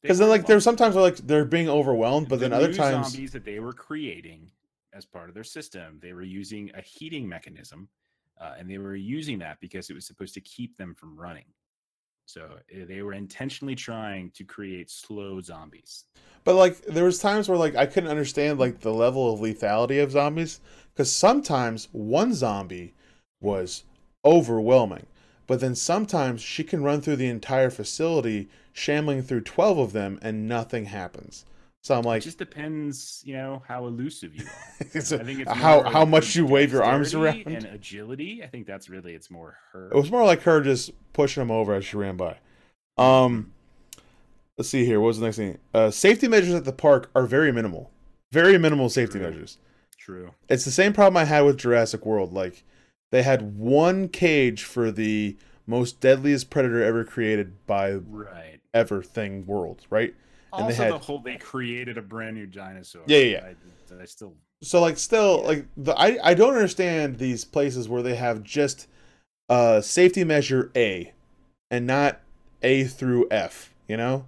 They 0.02 0.14
then 0.14 0.20
were 0.20 0.26
like 0.30 0.48
there's 0.48 0.66
lumbering. 0.66 0.78
sometimes 0.78 0.96
where 0.96 1.04
like 1.04 1.18
they're 1.18 1.46
being 1.46 1.70
overwhelmed, 1.70 2.28
but 2.30 2.40
The 2.40 2.50
then 2.50 2.54
other 2.54 2.74
times 2.74 3.12
zombies 3.12 3.32
that 3.34 3.46
they 3.46 3.60
were 3.60 3.74
creating 3.74 4.50
as 4.94 5.06
part 5.06 5.30
of 5.30 5.36
their 5.36 5.44
system, 5.44 6.00
they 6.02 6.14
were 6.14 6.24
using 6.24 6.72
a 6.76 6.82
heating 6.82 7.28
mechanism, 7.28 7.90
uh, 8.40 8.56
and 8.58 8.70
they 8.70 8.78
were 8.78 8.96
using 8.96 9.40
that 9.40 9.60
because 9.60 9.90
it 9.90 9.94
was 9.94 10.06
supposed 10.06 10.34
to 10.34 10.42
keep 10.42 10.78
them 10.78 10.96
from 10.96 11.20
running. 11.20 11.46
So 12.26 12.42
uh, 12.44 12.86
they 12.88 13.02
were 13.02 13.14
intentionally 13.14 13.76
trying 13.76 14.30
to 14.32 14.44
create 14.44 14.92
slow 14.92 15.42
zombies. 15.42 16.06
But 16.44 16.56
like 16.56 16.80
there 16.86 17.04
was 17.04 17.18
times 17.18 17.50
where 17.50 17.58
like 17.58 17.76
I 17.76 17.88
couldn't 17.88 18.12
understand 18.12 18.60
like 18.60 18.82
the 18.82 18.94
level 18.94 19.34
of 19.34 19.40
lethality 19.40 20.02
of 20.02 20.12
zombies 20.12 20.62
because 20.94 21.12
sometimes 21.12 21.90
one 21.92 22.34
zombie 22.34 22.94
was 23.42 23.84
overwhelming, 24.24 25.08
but 25.48 25.60
then 25.60 25.74
sometimes 25.74 26.42
she 26.42 26.64
can 26.64 26.84
run 26.84 27.02
through 27.02 27.16
the 27.16 27.30
entire 27.30 27.72
facility, 27.72 28.48
shambling 28.74 29.24
through 29.24 29.42
twelve 29.42 29.80
of 29.80 29.94
them, 29.94 30.20
and 30.22 30.48
nothing 30.48 30.86
happens. 30.86 31.46
So 31.82 31.96
I'm 31.98 32.04
like, 32.04 32.22
It 32.22 32.26
just 32.26 32.38
depends, 32.38 33.22
you 33.26 33.34
know, 33.34 33.64
how 33.68 33.88
elusive 33.88 34.36
you 34.36 34.46
are. 34.46 34.88
it's 34.94 35.12
I 35.14 35.16
a- 35.18 35.24
think 35.24 35.40
it's 35.40 35.52
how 35.52 35.82
how 35.84 36.04
much 36.06 36.36
you 36.36 36.46
wave 36.46 36.72
your 36.74 36.84
arms 36.84 37.14
around. 37.14 37.48
and 37.48 37.66
agility. 37.66 38.42
I 38.44 38.48
think 38.48 38.68
that's 38.68 38.90
really 38.90 39.14
it's 39.14 39.32
more 39.32 39.58
her. 39.72 39.88
It 39.90 39.96
was 39.96 40.12
more 40.12 40.26
like 40.26 40.42
her 40.44 40.62
just 40.62 40.92
pushing 41.14 41.42
him 41.42 41.52
over 41.52 41.74
as 41.74 41.86
she 41.86 41.96
ran 41.98 42.18
by. 42.18 42.38
Um, 42.98 43.54
let's 44.58 44.70
see 44.70 44.86
here. 44.86 45.00
What 45.00 45.08
was 45.08 45.20
the 45.20 45.26
next 45.26 45.38
thing? 45.38 45.58
Uh, 45.74 45.90
safety 45.90 46.28
measures 46.28 46.54
at 46.54 46.66
the 46.66 46.74
park 46.74 47.10
are 47.16 47.26
very 47.26 47.52
minimal. 47.52 47.92
Very 48.32 48.58
minimal 48.58 48.90
safety 48.90 49.18
True. 49.20 49.30
measures. 49.30 49.58
True. 49.98 50.32
It's 50.50 50.66
the 50.66 50.72
same 50.72 50.92
problem 50.94 51.18
I 51.18 51.26
had 51.26 51.42
with 51.42 51.58
Jurassic 51.58 52.06
World. 52.06 52.34
Like, 52.34 52.64
they 53.12 53.24
had 53.24 53.58
one 53.58 54.08
cage 54.10 54.64
for 54.64 54.92
the 54.92 55.38
most 55.66 56.00
deadliest 56.02 56.50
predator 56.50 56.84
ever 56.84 57.04
created 57.06 57.66
by 57.66 57.94
Right. 57.94 58.60
ever 58.74 59.02
thing 59.02 59.46
world, 59.46 59.86
right? 59.90 60.14
And 60.54 60.64
also, 60.64 60.84
had- 60.84 60.94
the 60.94 60.98
whole 60.98 61.20
they 61.20 61.38
created 61.38 61.98
a 61.98 62.02
brand 62.02 62.36
new 62.36 62.46
dinosaur. 62.48 63.04
Yeah, 63.08 63.18
yeah, 63.20 63.26
yeah. 63.26 63.98
I, 64.00 64.02
I 64.02 64.06
still 64.06 64.34
So 64.62 64.82
like 64.82 64.98
still 64.98 65.44
like 65.44 65.66
the 65.78 65.94
I 66.00 66.18
I 66.24 66.34
don't 66.34 66.54
understand 66.56 67.18
these 67.18 67.46
places 67.46 67.88
where 67.90 68.02
they 68.02 68.16
have 68.16 68.44
just 68.44 68.88
uh 69.50 69.82
safety 69.82 70.24
measure 70.24 70.72
A 70.76 71.14
and 71.72 71.86
not 71.88 72.20
A 72.64 72.84
through 72.86 73.28
F, 73.32 73.74
you 73.88 73.98
know? 73.98 74.26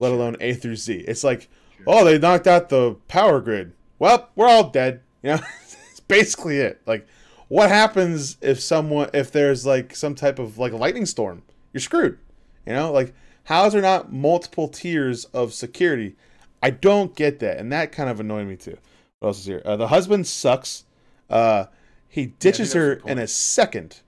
Let 0.00 0.12
alone 0.12 0.36
A 0.40 0.54
through 0.54 0.76
Z. 0.76 1.04
It's 1.06 1.22
like, 1.24 1.48
Sure. 1.76 1.84
oh, 1.86 2.04
they 2.04 2.18
knocked 2.18 2.46
out 2.48 2.68
the 2.68 2.96
power 3.08 3.40
grid. 3.40 3.72
Well, 3.98 4.28
we're 4.34 4.48
all 4.48 4.70
dead. 4.70 5.00
You 5.22 5.30
know? 5.30 5.40
it's 5.90 6.00
basically 6.00 6.58
it. 6.58 6.80
Like 6.86 7.06
what 7.48 7.68
happens 7.68 8.36
if 8.40 8.60
someone 8.60 9.10
if 9.14 9.30
there's 9.30 9.64
like 9.64 9.94
some 9.94 10.14
type 10.14 10.38
of 10.38 10.58
like 10.58 10.72
lightning 10.72 11.06
storm? 11.06 11.42
You're 11.72 11.80
screwed. 11.80 12.18
You 12.66 12.72
know? 12.72 12.90
Like 12.92 13.14
how 13.44 13.66
is 13.66 13.72
there 13.72 13.82
not 13.82 14.12
multiple 14.12 14.68
tiers 14.68 15.24
of 15.26 15.52
security? 15.52 16.16
I 16.62 16.70
don't 16.70 17.14
get 17.14 17.40
that, 17.40 17.58
and 17.58 17.70
that 17.72 17.92
kind 17.92 18.08
of 18.08 18.20
annoyed 18.20 18.46
me 18.46 18.56
too. 18.56 18.78
What 19.18 19.28
else 19.28 19.38
is 19.40 19.46
here? 19.46 19.62
Uh, 19.64 19.76
the 19.76 19.88
husband 19.88 20.26
sucks. 20.26 20.84
Uh, 21.28 21.66
he 22.08 22.26
ditches 22.26 22.68
was 22.68 22.72
her 22.74 22.92
in 23.06 23.18
a 23.18 23.26
second. 23.26 24.00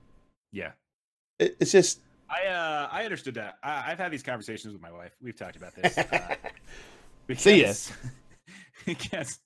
yeah. 0.52 0.72
It, 1.38 1.56
it's 1.60 1.72
just 1.72 2.00
I 2.30 2.46
uh 2.46 2.88
I 2.90 3.04
understood 3.04 3.34
that. 3.34 3.58
I, 3.62 3.90
I've 3.92 3.98
had 3.98 4.10
these 4.10 4.22
conversations 4.22 4.72
with 4.72 4.80
my 4.80 4.90
wife. 4.90 5.12
We've 5.20 5.36
talked 5.36 5.56
about 5.56 5.74
this. 5.74 5.98
Uh, 5.98 6.34
See 7.36 7.60
ya. 7.60 7.66
because, 7.66 7.92
because 8.86 9.38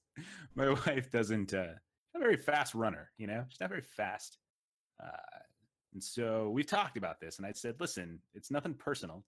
my 0.54 0.70
wife 0.70 1.10
doesn't 1.10 1.52
uh 1.52 1.66
not 2.14 2.16
a 2.16 2.18
very 2.20 2.36
fast 2.36 2.74
runner, 2.74 3.10
you 3.18 3.26
know? 3.26 3.44
She's 3.48 3.60
not 3.60 3.70
very 3.70 3.82
fast. 3.82 4.38
Uh 5.02 5.38
and 5.92 6.02
so 6.04 6.50
we've 6.50 6.66
talked 6.66 6.96
about 6.96 7.18
this 7.20 7.38
and 7.38 7.46
I 7.46 7.52
said, 7.52 7.74
listen, 7.80 8.20
it's 8.34 8.50
nothing 8.50 8.74
personal. 8.74 9.24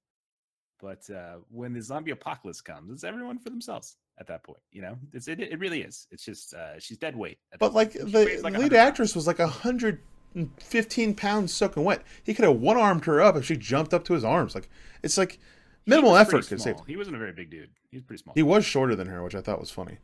But 0.82 1.08
uh 1.08 1.36
when 1.48 1.72
the 1.72 1.80
zombie 1.80 2.10
apocalypse 2.10 2.60
comes, 2.60 2.90
it's 2.92 3.04
everyone 3.04 3.38
for 3.38 3.48
themselves 3.50 3.96
at 4.18 4.26
that 4.26 4.42
point, 4.42 4.58
you 4.72 4.82
know? 4.82 4.98
It's 5.14 5.28
it, 5.28 5.40
it 5.40 5.58
really 5.60 5.80
is. 5.82 6.06
It's 6.10 6.24
just 6.24 6.52
uh 6.52 6.78
she's 6.80 6.98
dead 6.98 7.16
weight. 7.16 7.38
at 7.52 7.60
But 7.60 7.72
like 7.72 7.92
point. 7.94 8.12
The 8.12 8.18
like 8.42 8.42
lead 8.42 8.42
100 8.42 8.70
pounds. 8.72 8.74
actress 8.74 9.14
was 9.14 9.26
like 9.26 9.38
a 9.38 9.46
hundred 9.46 10.00
and 10.34 10.50
fifteen 10.60 11.14
pounds 11.14 11.52
soaking 11.54 11.84
wet. 11.84 12.02
He 12.24 12.34
could 12.34 12.44
have 12.44 12.56
one 12.56 12.76
armed 12.76 13.04
her 13.04 13.20
up 13.22 13.36
if 13.36 13.44
she 13.46 13.56
jumped 13.56 13.94
up 13.94 14.04
to 14.06 14.12
his 14.14 14.24
arms. 14.24 14.54
Like 14.54 14.68
it's 15.02 15.16
like 15.16 15.38
minimal 15.86 16.16
effort 16.16 16.46
could 16.48 16.60
save. 16.60 16.76
He 16.86 16.96
wasn't 16.96 17.16
a 17.16 17.18
very 17.18 17.32
big 17.32 17.50
dude. 17.50 17.70
He 17.90 17.96
was 17.98 18.04
pretty 18.04 18.22
small. 18.22 18.34
He 18.34 18.42
was 18.42 18.64
shorter 18.64 18.96
than 18.96 19.06
her, 19.08 19.22
which 19.22 19.34
I 19.34 19.40
thought 19.40 19.60
was 19.60 19.70
funny. 19.70 19.98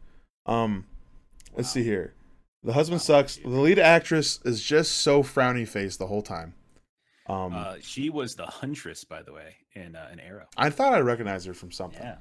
Um, 0.46 0.86
let's 1.56 1.70
see 1.70 1.82
here. 1.82 2.14
The 2.62 2.72
husband 2.74 3.00
Wow, 3.00 3.04
sucks. 3.04 3.36
dude. 3.36 3.46
The 3.46 3.60
lead 3.60 3.78
actress 3.78 4.40
is 4.44 4.62
just 4.62 4.92
so 4.98 5.22
frowny 5.22 5.66
faced 5.66 5.98
the 5.98 6.06
whole 6.08 6.22
time. 6.22 6.54
Um, 7.28 7.52
Uh, 7.54 7.74
she 7.80 8.10
was 8.10 8.34
the 8.34 8.46
huntress, 8.46 9.04
by 9.04 9.22
the 9.22 9.32
way, 9.32 9.56
in 9.74 9.94
uh, 9.96 10.08
an 10.10 10.18
Arrow. 10.20 10.46
I 10.56 10.70
thought 10.70 10.94
I 10.94 11.00
recognized 11.00 11.46
her 11.46 11.54
from 11.54 11.70
something. 11.70 12.02
Yeah, 12.02 12.16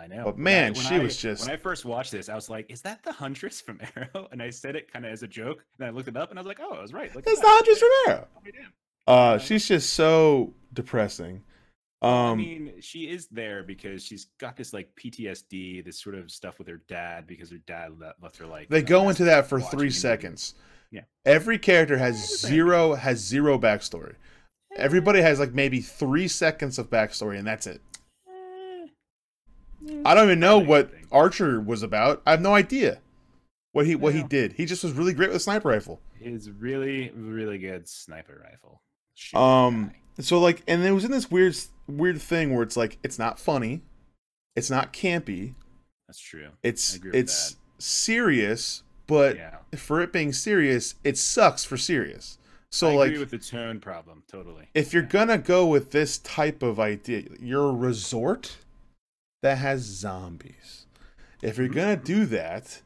I 0.00 0.06
know. 0.06 0.24
But 0.24 0.34
When 0.36 0.44
man, 0.44 0.72
when 0.74 0.82
she 0.84 0.98
was 0.98 1.16
just- 1.16 1.44
When 1.46 1.52
I 1.52 1.56
first 1.56 1.84
watched 1.84 2.12
this, 2.12 2.28
I 2.28 2.34
was 2.34 2.48
like, 2.48 2.70
"Is 2.70 2.82
that 2.82 3.02
the 3.02 3.12
huntress 3.12 3.60
from 3.60 3.80
Arrow?" 3.96 4.28
And 4.30 4.42
I 4.42 4.50
said 4.50 4.76
it 4.76 4.92
kind 4.92 5.04
of 5.04 5.12
as 5.12 5.22
a 5.22 5.28
joke. 5.28 5.64
And 5.78 5.86
I 5.86 5.90
looked 5.90 6.08
it 6.08 6.16
up, 6.16 6.30
and 6.30 6.38
I 6.38 6.42
was 6.42 6.46
like, 6.46 6.60
"Oh, 6.60 6.72
I 6.74 6.80
was 6.82 6.92
right." 6.92 7.14
Look 7.14 7.26
at 7.26 7.32
It's 7.32 7.40
that. 7.40 7.46
the 7.46 7.52
Huntress 7.52 7.78
from 7.80 7.90
Arrow." 8.12 8.28
Uh, 9.06 9.38
she's 9.38 9.66
just 9.68 9.92
so 9.92 10.54
depressing. 10.72 11.42
Um, 12.00 12.10
I 12.10 12.34
mean, 12.34 12.72
she 12.80 13.08
is 13.08 13.28
there 13.28 13.62
because 13.62 14.04
she's 14.04 14.26
got 14.38 14.56
this 14.56 14.72
like 14.72 14.90
PTSD, 14.94 15.84
this 15.84 15.98
sort 16.00 16.14
of 16.16 16.30
stuff 16.30 16.58
with 16.58 16.68
her 16.68 16.80
dad 16.86 17.26
because 17.26 17.50
her 17.50 17.58
dad 17.58 17.92
left 18.20 18.36
her 18.36 18.46
like. 18.46 18.68
they 18.68 18.82
go 18.82 19.08
into 19.08 19.24
that 19.24 19.46
for 19.46 19.60
three 19.60 19.90
seconds. 19.90 20.54
Yeah. 20.90 21.02
Every 21.24 21.58
character 21.58 21.96
has 21.96 22.40
zero 22.40 22.94
has 22.94 23.18
zero 23.18 23.58
backstory. 23.58 24.14
Everybody 24.76 25.20
has 25.20 25.38
like 25.38 25.52
maybe 25.52 25.80
three 25.80 26.28
seconds 26.28 26.78
of 26.78 26.90
backstory, 26.90 27.38
and 27.38 27.46
that's 27.46 27.66
it. 27.66 27.80
Eh, 28.28 28.86
I 30.04 30.14
don't 30.14 30.24
even 30.24 30.40
know 30.40 30.58
what. 30.58 30.90
Archer 31.12 31.60
was 31.60 31.82
about. 31.84 32.22
I 32.26 32.32
have 32.32 32.40
no 32.40 32.54
idea 32.54 32.98
what 33.72 33.86
he 33.86 33.94
what 33.94 34.14
he 34.14 34.22
did. 34.22 34.54
He 34.54 34.66
just 34.66 34.82
was 34.82 34.92
really 34.92 35.12
great 35.12 35.28
with 35.28 35.36
a 35.36 35.40
sniper 35.40 35.68
rifle. 35.68 36.00
His 36.14 36.50
really, 36.50 37.10
really 37.14 37.58
good 37.58 37.88
sniper 37.88 38.42
rifle. 38.44 38.80
shooting 39.14 39.40
Um, 39.40 39.86
guy. 39.88 40.22
so 40.22 40.40
like, 40.40 40.62
and 40.66 40.82
it 40.82 40.92
was 40.92 41.04
in 41.04 41.10
this 41.10 41.30
weird 41.30 41.56
weird 41.86 42.20
thing 42.20 42.52
where 42.54 42.62
it's 42.62 42.76
like 42.76 42.98
it's 43.04 43.18
not 43.18 43.38
funny, 43.38 43.82
it's 44.56 44.70
not 44.70 44.92
campy, 44.92 45.54
that's 46.08 46.18
true. 46.18 46.48
it's 46.62 46.98
it's 47.12 47.56
serious, 47.78 48.82
but 49.06 49.36
yeah, 49.36 49.58
for 49.76 50.00
it 50.00 50.12
being 50.12 50.32
serious, 50.32 50.94
it 51.04 51.16
sucks 51.18 51.64
for 51.64 51.76
serious. 51.76 52.38
So 52.70 52.90
I 52.90 52.94
like, 52.96 53.08
agree 53.08 53.18
with 53.18 53.30
the 53.30 53.38
tone 53.38 53.80
problem 53.80 54.22
totally. 54.26 54.68
if 54.74 54.92
you're 54.92 55.02
Yeah. 55.02 55.08
gonna 55.08 55.38
go 55.38 55.66
with 55.66 55.90
this 55.92 56.18
type 56.18 56.62
of 56.62 56.80
idea, 56.80 57.24
you're 57.40 57.70
a 57.70 57.74
resort 57.74 58.58
that 59.42 59.58
has 59.58 59.82
zombies. 59.82 60.86
If 61.42 61.58
you're 61.58 61.68
gonna 61.68 61.96
Mm-hmm. 61.96 62.04
do 62.04 62.26
that, 62.26 62.82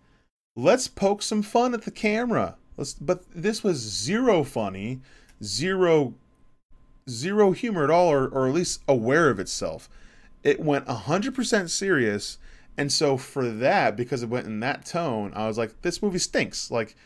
let's 0.57 0.89
poke 0.89 1.23
some 1.23 1.43
fun 1.43 1.75
at 1.75 1.83
the 1.83 1.91
camera. 1.93 2.57
Let's, 2.77 2.95
but 2.95 3.25
this 3.35 3.65
was 3.65 3.79
zero 3.79 4.45
funny, 4.45 5.01
zero, 5.43 6.15
zero 7.09 7.53
humor 7.53 7.85
at 7.85 7.91
all, 7.91 8.09
or, 8.11 8.29
or 8.29 8.49
at 8.49 8.55
least 8.55 8.83
aware 8.89 9.31
of 9.31 9.41
itself. 9.41 9.89
It 10.45 10.61
went 10.61 10.89
hundred 10.89 11.35
percent 11.35 11.71
serious, 11.71 12.39
and 12.77 12.93
so 12.93 13.17
for 13.17 13.49
that, 13.51 13.97
because 13.97 14.23
it 14.23 14.29
went 14.29 14.47
in 14.47 14.61
that 14.61 14.87
tone, 14.87 15.33
I 15.35 15.47
was 15.49 15.59
like, 15.59 15.83
this 15.83 16.03
movie 16.03 16.19
stinks. 16.19 16.71
Like, 16.71 16.97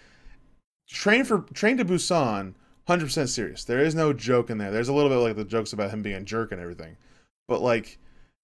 Train 0.89 1.25
for 1.25 1.41
Train 1.55 1.77
to 1.79 1.85
Busan, 1.85 2.55
hundred 2.87 3.07
percent 3.07 3.29
serious. 3.29 3.65
There 3.65 3.81
is 3.81 3.95
no 3.95 4.13
joke 4.13 4.51
in 4.51 4.59
there. 4.59 4.71
There's 4.71 4.89
a 4.89 4.93
little 4.93 5.11
bit 5.11 5.17
like 5.17 5.37
the 5.37 5.45
jokes 5.45 5.73
about 5.73 5.91
him 5.91 6.03
being 6.03 6.17
a 6.17 6.21
jerk 6.21 6.53
and 6.53 6.61
everything, 6.61 6.97
but 7.49 7.61
like 7.61 7.99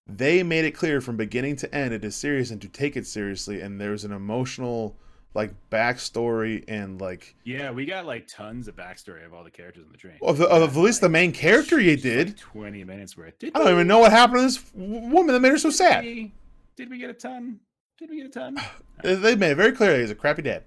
they 0.07 0.43
made 0.43 0.65
it 0.65 0.71
clear 0.73 1.01
from 1.01 1.17
beginning 1.17 1.57
to 1.57 1.75
end 1.75 1.93
it 1.93 2.05
is 2.05 2.17
serious 2.17 2.51
and 2.51 2.61
to 2.63 2.69
take 2.69 2.97
it 2.97 3.07
seriously. 3.07 3.61
And 3.61 3.81
there's 3.81 4.05
an 4.05 4.13
emotional 4.13 4.97
like 5.35 5.53
backstory 5.71 6.65
and 6.69 7.01
like 7.01 7.35
Yeah, 7.45 7.71
we 7.71 7.85
got 7.85 8.07
like 8.07 8.27
tons 8.27 8.67
of 8.69 8.77
backstory 8.77 9.25
of 9.27 9.35
all 9.35 9.45
the 9.45 9.51
characters 9.51 9.85
on 9.85 9.93
the 9.93 9.99
train. 9.99 10.15
of, 10.23 10.39
the, 10.39 10.47
of 10.49 10.77
at 10.77 10.81
least 10.81 11.01
the 11.03 11.09
main 11.09 11.33
character 11.33 11.79
you 11.79 11.95
Just, 11.97 12.05
like, 12.07 12.27
did. 12.27 12.39
Twenty 12.39 12.85
minutes 12.85 13.17
worth. 13.17 13.39
Did 13.39 13.55
I 13.55 13.59
don't 13.59 13.73
even 13.73 13.87
know 13.87 13.99
what 13.99 14.11
happened 14.13 14.39
to 14.39 14.43
this 14.45 14.65
woman 14.75 15.35
that 15.35 15.41
made 15.41 15.51
her 15.51 15.59
so 15.59 15.71
sad. 15.71 16.05
we, 16.05 16.33
did 16.77 16.89
we 16.89 16.99
get 16.99 17.11
a 17.11 17.15
ton? 17.15 17.61
Did 17.99 18.11
we 18.11 18.17
get 18.17 18.27
a 18.27 18.31
ton? 18.31 18.57
They 19.03 19.37
made 19.37 19.53
it 19.53 19.55
very 19.57 19.71
clear 19.73 20.01
he's 20.01 20.11
a 20.11 20.15
crappy 20.17 20.43
dad. 20.43 20.65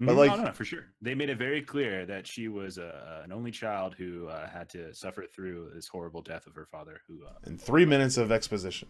But, 0.00 0.14
Mhm. 0.14 0.16
like- 0.16 0.30
no, 0.32 0.36
no, 0.38 0.42
no, 0.44 0.52
for 0.52 0.64
sure. 0.64 0.86
They 1.00 1.14
made 1.14 1.30
it 1.30 1.38
very 1.38 1.62
clear 1.62 2.04
that 2.06 2.26
she 2.26 2.48
was 2.48 2.78
uh, 2.78 3.22
an 3.24 3.32
only 3.32 3.50
child 3.52 3.94
who 3.94 4.26
uh, 4.28 4.48
had 4.48 4.68
to 4.70 4.92
suffer 4.94 5.24
through 5.32 5.70
this 5.74 5.86
horrible 5.86 6.22
death 6.22 6.46
of 6.46 6.54
her 6.54 6.66
father, 6.66 7.00
who 7.06 7.24
uh, 7.24 7.30
And 7.44 7.60
three 7.60 7.84
minutes 7.86 8.16
of 8.16 8.32
exposition. 8.32 8.88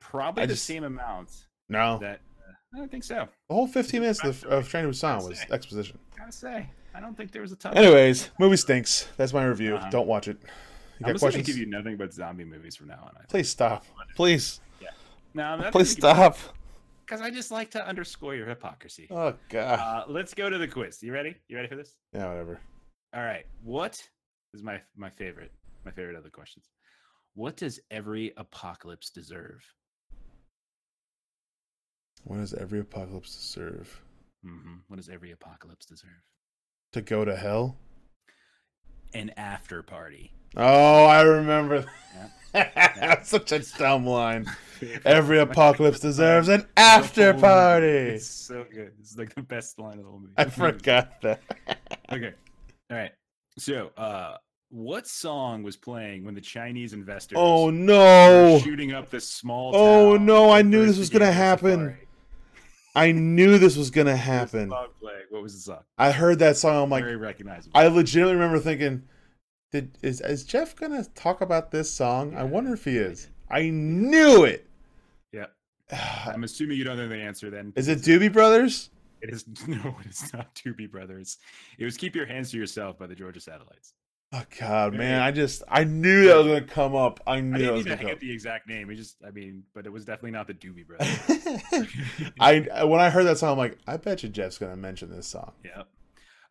probably 0.00 0.42
I 0.42 0.46
the 0.46 0.54
just- 0.54 0.64
same 0.66 0.84
amount 0.84 1.30
No, 1.68 1.98
that 1.98 2.20
uh, 2.38 2.52
I 2.74 2.78
don't 2.78 2.90
think 2.90 3.04
so. 3.04 3.28
the 3.48 3.54
whole 3.54 3.68
15 3.68 4.00
minutes 4.00 4.24
of, 4.24 4.36
backstory. 4.36 4.50
of 4.50 4.68
Train 4.68 4.84
to 4.84 4.90
Busan 4.90 5.28
was 5.28 5.38
say. 5.38 5.46
exposition. 5.52 5.98
Gotta 6.16 6.32
say, 6.32 6.68
I 6.94 7.00
don't 7.00 7.16
think 7.16 7.30
there 7.30 7.42
was 7.42 7.52
a 7.52 7.56
ton. 7.56 7.76
Anyways, 7.76 8.30
movie 8.40 8.56
stinks. 8.56 9.06
That's 9.16 9.32
my 9.32 9.44
review. 9.44 9.76
Uh-huh. 9.76 9.90
Don't 9.90 10.08
watch 10.08 10.26
it. 10.26 10.38
You 10.42 10.46
I'm 10.46 11.00
got 11.00 11.06
gonna 11.06 11.18
questions? 11.20 11.46
give 11.46 11.56
you 11.56 11.66
nothing 11.66 11.96
but 11.96 12.12
zombie 12.12 12.44
movies 12.44 12.74
from 12.74 12.88
now 12.88 13.00
on. 13.04 13.12
I. 13.16 13.24
Please 13.28 13.48
stop. 13.48 13.84
Please. 14.16 14.60
No, 15.34 15.44
I'm 15.44 15.60
not 15.60 15.70
Please 15.72 15.92
stop. 15.92 16.36
Because 17.08 17.22
I 17.22 17.30
just 17.30 17.50
like 17.50 17.70
to 17.70 17.86
underscore 17.86 18.34
your 18.34 18.46
hypocrisy. 18.46 19.08
Oh 19.10 19.34
god. 19.48 19.78
Uh, 19.78 20.04
let's 20.08 20.34
go 20.34 20.50
to 20.50 20.58
the 20.58 20.68
quiz. 20.68 21.02
You 21.02 21.12
ready? 21.12 21.34
You 21.48 21.56
ready 21.56 21.68
for 21.68 21.76
this? 21.76 21.94
Yeah, 22.12 22.28
whatever. 22.28 22.60
All 23.14 23.22
right. 23.22 23.46
What 23.62 23.98
is 24.52 24.62
my 24.62 24.80
my 24.94 25.08
favorite? 25.08 25.52
My 25.86 25.90
favorite 25.90 26.16
of 26.16 26.24
the 26.24 26.30
questions. 26.30 26.68
What 27.34 27.56
does 27.56 27.80
every 27.90 28.32
apocalypse 28.36 29.10
deserve? 29.10 29.62
What 32.24 32.38
does 32.38 32.52
every 32.52 32.80
apocalypse 32.80 33.34
deserve? 33.34 34.02
Mm-hmm. 34.44 34.74
What 34.88 34.96
does 34.96 35.08
every 35.08 35.32
apocalypse 35.32 35.86
deserve? 35.86 36.10
To 36.92 37.00
go 37.00 37.24
to 37.24 37.36
hell? 37.36 37.76
An 39.14 39.30
after 39.38 39.82
party. 39.82 40.32
Oh, 40.56 41.04
I 41.04 41.22
remember. 41.22 41.84
Yeah. 42.54 42.70
That's 42.96 43.28
such 43.28 43.52
a 43.52 43.60
dumb 43.78 44.06
line. 44.06 44.46
Every 45.04 45.38
apocalypse 45.40 46.00
deserves 46.00 46.48
an 46.48 46.66
after 46.76 47.34
party. 47.34 47.86
It's 47.86 48.26
so 48.26 48.64
good. 48.72 48.92
It's 49.00 49.16
like 49.16 49.34
the 49.34 49.42
best 49.42 49.78
line 49.78 49.98
of 49.98 50.04
the 50.04 50.10
whole 50.10 50.20
movie. 50.20 50.32
I 50.36 50.44
forgot 50.44 51.20
that. 51.22 51.42
Okay. 52.10 52.32
All 52.90 52.96
right. 52.96 53.12
So, 53.58 53.90
uh, 53.98 54.36
what 54.70 55.06
song 55.06 55.62
was 55.62 55.76
playing 55.76 56.24
when 56.24 56.34
the 56.34 56.40
Chinese 56.40 56.94
investors 56.94 57.36
Oh 57.38 57.66
were 57.66 57.72
no. 57.72 58.60
shooting 58.64 58.92
up 58.94 59.10
this 59.10 59.28
small 59.28 59.72
Oh, 59.76 60.16
no, 60.16 60.48
I 60.50 60.62
knew 60.62 60.86
this 60.86 60.98
was 60.98 61.10
gonna 61.10 61.30
happen. 61.30 61.98
I 62.94 63.12
knew 63.12 63.58
this 63.58 63.76
was 63.76 63.90
gonna 63.90 64.12
What 64.12 64.16
was 64.16 64.20
the 64.20 64.58
happen. 64.58 64.70
What 64.70 65.42
was 65.42 65.52
the 65.54 65.60
song? 65.60 65.80
I 65.98 66.12
heard 66.12 66.38
that 66.38 66.56
song. 66.56 66.84
I'm 66.84 66.90
like, 66.90 67.04
Very 67.04 67.16
recognizable. 67.16 67.78
I 67.78 67.88
legitimately 67.88 68.34
remember 68.34 68.58
thinking, 68.58 69.02
"Did 69.70 69.98
is 70.02 70.20
is 70.20 70.44
Jeff 70.44 70.74
gonna 70.76 71.04
talk 71.14 71.40
about 71.40 71.70
this 71.70 71.90
song? 71.90 72.34
I 72.36 72.44
wonder 72.44 72.72
if 72.74 72.84
he 72.84 72.96
is." 72.96 73.28
I 73.50 73.70
knew 73.70 74.44
it. 74.44 74.66
yeah. 75.32 75.46
I'm 76.26 76.44
assuming 76.44 76.76
you 76.78 76.84
don't 76.84 76.96
know 76.98 77.08
the 77.08 77.16
answer 77.16 77.50
then. 77.50 77.72
Is 77.76 77.88
it 77.88 78.00
Doobie 78.00 78.32
Brothers? 78.32 78.90
It 79.20 79.30
is 79.30 79.44
no, 79.66 79.96
it's 80.04 80.32
not 80.32 80.54
Doobie 80.54 80.90
Brothers. 80.90 81.38
It 81.78 81.84
was 81.84 81.96
Keep 81.96 82.14
Your 82.14 82.26
Hands 82.26 82.48
to 82.50 82.56
Yourself 82.56 82.98
by 82.98 83.06
the 83.06 83.14
Georgia 83.14 83.40
Satellites. 83.40 83.94
Oh 84.30 84.42
God, 84.60 84.92
man! 84.92 85.22
I 85.22 85.30
just 85.30 85.62
I 85.68 85.84
knew 85.84 86.26
that 86.26 86.36
was 86.36 86.46
gonna 86.46 86.60
come 86.60 86.94
up. 86.94 87.18
I 87.26 87.36
I 87.36 87.40
knew 87.40 87.52
that 87.58 87.64
didn't 87.76 87.78
even 87.92 88.06
get 88.06 88.20
the 88.20 88.30
exact 88.30 88.68
name. 88.68 88.90
It 88.90 88.96
just, 88.96 89.16
I 89.26 89.30
mean, 89.30 89.62
but 89.72 89.86
it 89.86 89.92
was 89.92 90.04
definitely 90.04 90.32
not 90.32 90.46
the 90.46 90.52
Doobie 90.52 90.86
Brothers. 90.86 91.88
I 92.40 92.84
when 92.84 93.00
I 93.00 93.08
heard 93.10 93.24
that 93.24 93.38
song, 93.38 93.52
I'm 93.52 93.58
like, 93.58 93.78
I 93.86 93.96
bet 93.96 94.22
you 94.22 94.28
Jeff's 94.28 94.58
gonna 94.58 94.76
mention 94.76 95.10
this 95.10 95.26
song. 95.26 95.52
yeah. 95.64 95.84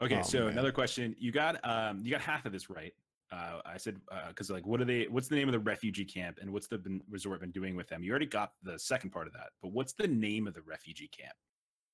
Okay, 0.01 0.19
Oh, 0.19 0.23
so 0.23 0.39
man. 0.41 0.49
another 0.49 0.71
question. 0.71 1.15
You 1.19 1.31
got 1.31 1.57
um 1.67 2.01
you 2.03 2.11
got 2.11 2.21
half 2.21 2.45
of 2.45 2.51
this 2.51 2.69
right. 2.69 2.93
Uh, 3.31 3.59
I 3.65 3.77
said 3.77 3.99
because 4.29 4.49
like 4.49 4.65
what 4.65 4.79
are 4.79 4.85
they? 4.85 5.05
What's 5.09 5.27
the 5.27 5.35
name 5.35 5.49
of 5.49 5.51
the 5.51 5.59
refugee 5.59 6.05
camp 6.05 6.37
and 6.41 6.51
what's 6.53 6.67
the 6.67 6.77
been, 6.77 7.01
resort 7.09 7.41
been 7.41 7.51
doing 7.51 7.75
with 7.75 7.87
them? 7.89 8.01
You 8.03 8.11
already 8.11 8.25
got 8.25 8.53
the 8.63 8.79
second 8.79 9.09
part 9.09 9.27
of 9.27 9.33
that, 9.33 9.49
but 9.61 9.73
what's 9.73 9.93
the 9.93 10.07
name 10.07 10.47
of 10.47 10.53
the 10.53 10.61
refugee 10.61 11.09
camp? 11.09 11.33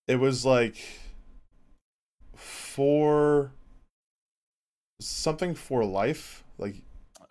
It 0.07 0.17
was 0.17 0.45
like 0.45 0.75
for 2.35 3.51
something 4.99 5.55
for 5.55 5.83
life, 5.83 6.43
like 6.57 6.75
Oh, 7.21 7.25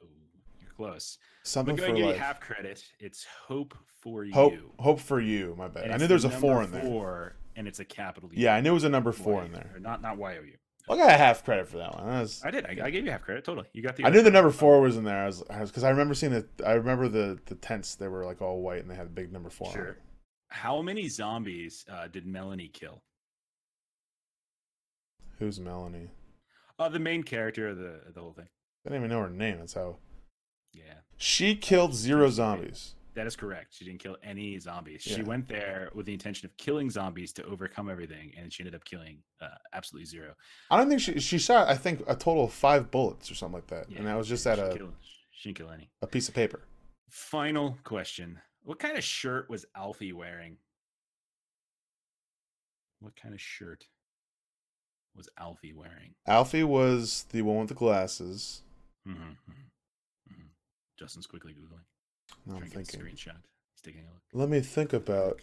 you're 0.61 0.71
close. 0.73 1.19
something 1.45 1.75
I'm 1.75 1.79
for 1.79 1.87
to 1.87 1.93
give 1.93 1.99
you 1.99 2.07
life. 2.07 2.19
half 2.19 2.41
credit. 2.41 2.83
It's 2.99 3.25
Hope 3.47 3.77
for 4.01 4.25
Hope, 4.33 4.53
You. 4.55 4.73
hope 4.79 5.01
for 5.01 5.21
you. 5.21 5.55
My 5.57 5.69
bad. 5.69 5.85
and 5.85 5.93
I 5.93 5.97
knew 5.97 6.03
the 6.03 6.09
there's 6.09 6.25
a 6.25 6.31
four 6.31 6.63
in 6.63 6.73
there. 6.73 6.83
Four, 6.83 7.37
and 7.57 7.69
it's 7.69 7.79
a 7.81 7.85
capital. 7.85 8.31
U. 8.33 8.43
Yeah, 8.43 8.55
I 8.55 8.61
knew 8.61 8.71
it 8.71 8.75
was 8.75 8.85
a 8.85 8.89
number 8.89 9.13
four 9.13 9.45
in 9.45 9.53
there. 9.53 9.77
Not 9.81 10.03
not 10.03 10.17
Y 10.17 10.37
O 10.39 10.43
U. 10.43 10.57
I 10.91 10.97
got 10.97 11.11
a 11.11 11.17
half 11.17 11.45
credit 11.45 11.69
for 11.69 11.79
that 11.79 11.95
one. 11.95 12.07
That 12.07 12.21
was, 12.21 12.43
I 12.45 12.51
did. 12.51 12.67
I, 12.67 12.87
I 12.87 12.91
gave 12.91 13.05
you 13.05 13.11
half 13.11 13.23
credit. 13.23 13.45
Totally. 13.45 13.67
You 13.73 13.83
got 13.83 13.97
the. 13.97 14.05
I 14.05 14.11
knew 14.11 14.23
the 14.23 14.31
number 14.31 14.51
four 14.51 14.81
was 14.81 14.97
in 14.97 15.05
there. 15.05 15.23
I 15.23 15.27
was 15.27 15.41
because 15.49 15.85
I, 15.85 15.91
remember 15.91 16.15
seeing 16.15 16.33
the. 16.33 16.47
I 16.67 16.73
remember 16.73 17.09
the 17.09 17.39
the 17.47 17.55
tents. 17.55 17.95
They 17.95 18.09
were 18.09 18.25
like 18.25 18.43
all 18.43 18.61
white 18.61 18.81
and 18.81 18.91
they 18.91 18.95
had 18.97 19.07
a 19.07 19.11
big 19.11 19.33
number 19.33 19.49
four. 19.51 19.69
on 19.69 19.75
Sure. 19.75 19.87
it. 19.91 19.97
How 20.49 20.83
many 20.83 21.09
zombies 21.09 21.85
uh, 21.91 22.09
did 22.09 22.27
Melanie 22.27 22.69
kill? 22.69 23.03
Who's 25.39 25.59
Melanie? 25.59 26.11
Uh, 26.79 26.89
the 26.89 26.99
main 26.99 27.23
character 27.23 27.69
of 27.69 27.79
the 27.79 28.01
the 28.15 28.21
whole 28.21 28.33
thing. 28.33 28.49
I 28.85 28.91
didn't 28.91 29.05
even 29.05 29.11
know 29.17 29.23
her 29.23 29.31
name. 29.31 29.59
That's 29.59 29.75
how 29.75 29.97
Yeah, 30.73 30.95
she 31.17 31.55
killed 31.55 31.95
zero 31.95 32.29
zombies. 32.31 32.95
That 33.15 33.27
is 33.27 33.37
correct. 33.37 33.75
She 33.75 33.85
didn't 33.85 34.01
kill 34.01 34.17
any 34.23 34.59
zombies. 34.59 35.07
Yeah. 35.07 35.17
She 35.17 35.23
went 35.23 35.47
there 35.49 35.91
with 35.95 36.07
the 36.07 36.13
intention 36.13 36.47
of 36.47 36.57
killing 36.57 36.89
zombies 36.91 37.33
to 37.35 37.45
overcome 37.45 37.91
everything, 37.91 38.33
and 38.39 38.53
she 38.53 38.63
ended 38.63 38.75
up 38.75 38.85
killing 38.85 39.19
uh, 39.41 39.49
absolutely 39.73 40.07
zero. 40.07 40.35
I 40.71 40.79
don't 40.79 40.89
think 40.89 41.01
she 41.01 41.21
she 41.21 41.39
shot. 41.39 41.69
I 41.69 41.75
think 41.77 42.03
a 42.07 42.15
total 42.15 42.45
of 42.45 42.53
five 42.53 42.91
bullets 42.91 43.31
or 43.31 43.35
something 43.35 43.55
like 43.57 43.67
that, 43.69 43.89
and 43.97 44.07
that 44.07 44.17
was 44.17 44.29
just 44.29 44.47
at 44.47 44.57
she 44.59 44.65
a, 44.65 44.77
killed- 44.77 44.95
she 45.31 45.49
didn't 45.49 45.59
kill 45.59 45.71
any. 45.71 45.91
a 46.01 46.07
piece 46.07 46.29
of 46.29 46.35
paper. 46.35 46.61
Final 47.11 47.77
question: 47.85 48.41
What 48.63 48.79
kind 48.79 48.97
of 48.97 49.05
shirt 49.05 49.51
was 49.51 49.67
Alfie 49.77 50.13
wearing? 50.13 50.57
What 53.01 53.17
kind 53.17 53.35
of 53.35 53.41
shirt 53.41 53.85
was 55.15 55.29
Alfie 55.39 55.73
wearing? 55.75 56.15
Alfie 56.27 56.63
was 56.65 57.27
the 57.31 57.43
one 57.43 57.59
with 57.59 57.69
the 57.69 57.75
glasses. 57.75 58.63
Mm-hmm. 59.07 59.23
Mm-hmm. 59.23 60.47
Justin's 60.99 61.27
quickly 61.27 61.53
googling. 61.53 61.81
No, 62.47 62.55
I'm 62.57 62.61
trying 62.61 62.83
a 62.83 62.85
thinking. 62.85 63.01
screenshot. 63.01 63.37
He's 63.75 63.83
taking 63.83 64.03
a 64.03 64.05
look. 64.13 64.21
Let 64.33 64.49
me 64.49 64.61
think 64.61 64.93
about 64.93 65.41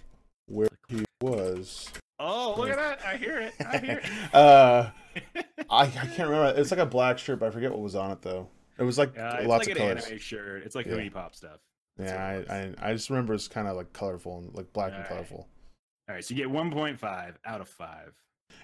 where 0.48 0.68
he 0.88 1.04
was. 1.22 1.90
Oh, 2.20 2.56
look 2.58 2.70
at 2.70 2.78
that! 2.78 3.02
I 3.06 3.16
hear 3.18 3.40
it. 3.40 3.54
I 3.66 3.78
hear 3.78 4.02
uh, 4.34 4.90
it. 5.16 5.24
I, 5.70 5.82
I 5.84 5.88
can't 5.88 6.30
remember. 6.30 6.54
It's 6.60 6.72
like 6.72 6.80
a 6.80 6.86
black 6.86 7.18
shirt, 7.18 7.40
but 7.40 7.48
I 7.48 7.52
forget 7.52 7.72
what 7.72 7.80
was 7.82 7.96
on 7.96 8.12
it 8.12 8.22
though. 8.22 8.48
It 8.78 8.84
was 8.84 8.98
like 8.98 9.18
Uh, 9.18 9.38
it's 9.40 9.48
lots 9.48 9.68
like 9.68 9.76
of 9.78 9.82
an 9.82 9.88
colors. 9.90 10.06
anime 10.06 10.20
shirt. 10.20 10.64
It's 10.64 10.76
like 10.76 10.86
Yeah. 10.86 10.94
Hoonie 10.94 11.12
Pop 11.14 11.36
stuff. 11.36 11.60
That's 11.98 12.12
Yeah, 12.12 12.54
I. 12.54 12.56
I 12.86 12.90
I 12.90 12.94
just 12.94 13.10
remember 13.10 13.34
it's 13.34 13.48
kind 13.48 13.68
of 13.68 13.76
like 13.78 13.92
colorful 13.94 14.40
and 14.40 14.54
like 14.56 14.72
black 14.74 14.88
and 14.94 14.96
Alright. 14.96 15.10
colorful, 15.10 15.48
All 16.10 16.16
right, 16.16 16.24
so 16.24 16.34
you 16.34 16.44
get 16.44 16.52
1.5 16.54 17.36
out 17.46 17.62
of 17.62 17.68
five. 17.70 18.14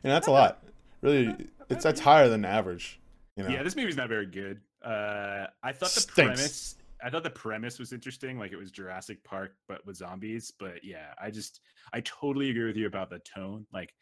and 0.04 0.12
that's 0.12 0.28
a 0.28 0.32
lot. 0.32 0.64
Really, 1.02 1.36
it's 1.70 1.84
that's 1.84 2.00
higher 2.00 2.28
than 2.30 2.44
average. 2.46 3.00
You 3.38 3.44
know, 3.44 3.50
Yeah, 3.50 3.64
this 3.64 3.76
movie's 3.76 3.98
not 3.98 4.10
very 4.10 4.26
good. 4.26 4.62
Uh, 4.84 5.48
I 5.64 5.72
thought 5.74 5.90
the 5.92 6.00
Stinks. 6.02 6.16
premise. 6.16 6.76
I 7.06 7.10
thought 7.12 7.24
the 7.24 7.30
premise 7.30 7.78
was 7.78 7.94
interesting, 7.94 8.40
like 8.40 8.52
it 8.52 8.58
was 8.58 8.72
Jurassic 8.72 9.24
Park 9.24 9.56
but 9.68 9.86
with 9.86 9.96
zombies. 9.96 10.52
But 10.60 10.84
yeah, 10.84 11.14
I 11.22 11.30
just 11.30 11.62
I 11.94 12.02
totally 12.02 12.50
agree 12.50 12.66
with 12.66 12.76
you 12.76 12.88
about 12.88 13.12
the 13.12 13.20
tone. 13.20 13.68
Like 13.72 13.94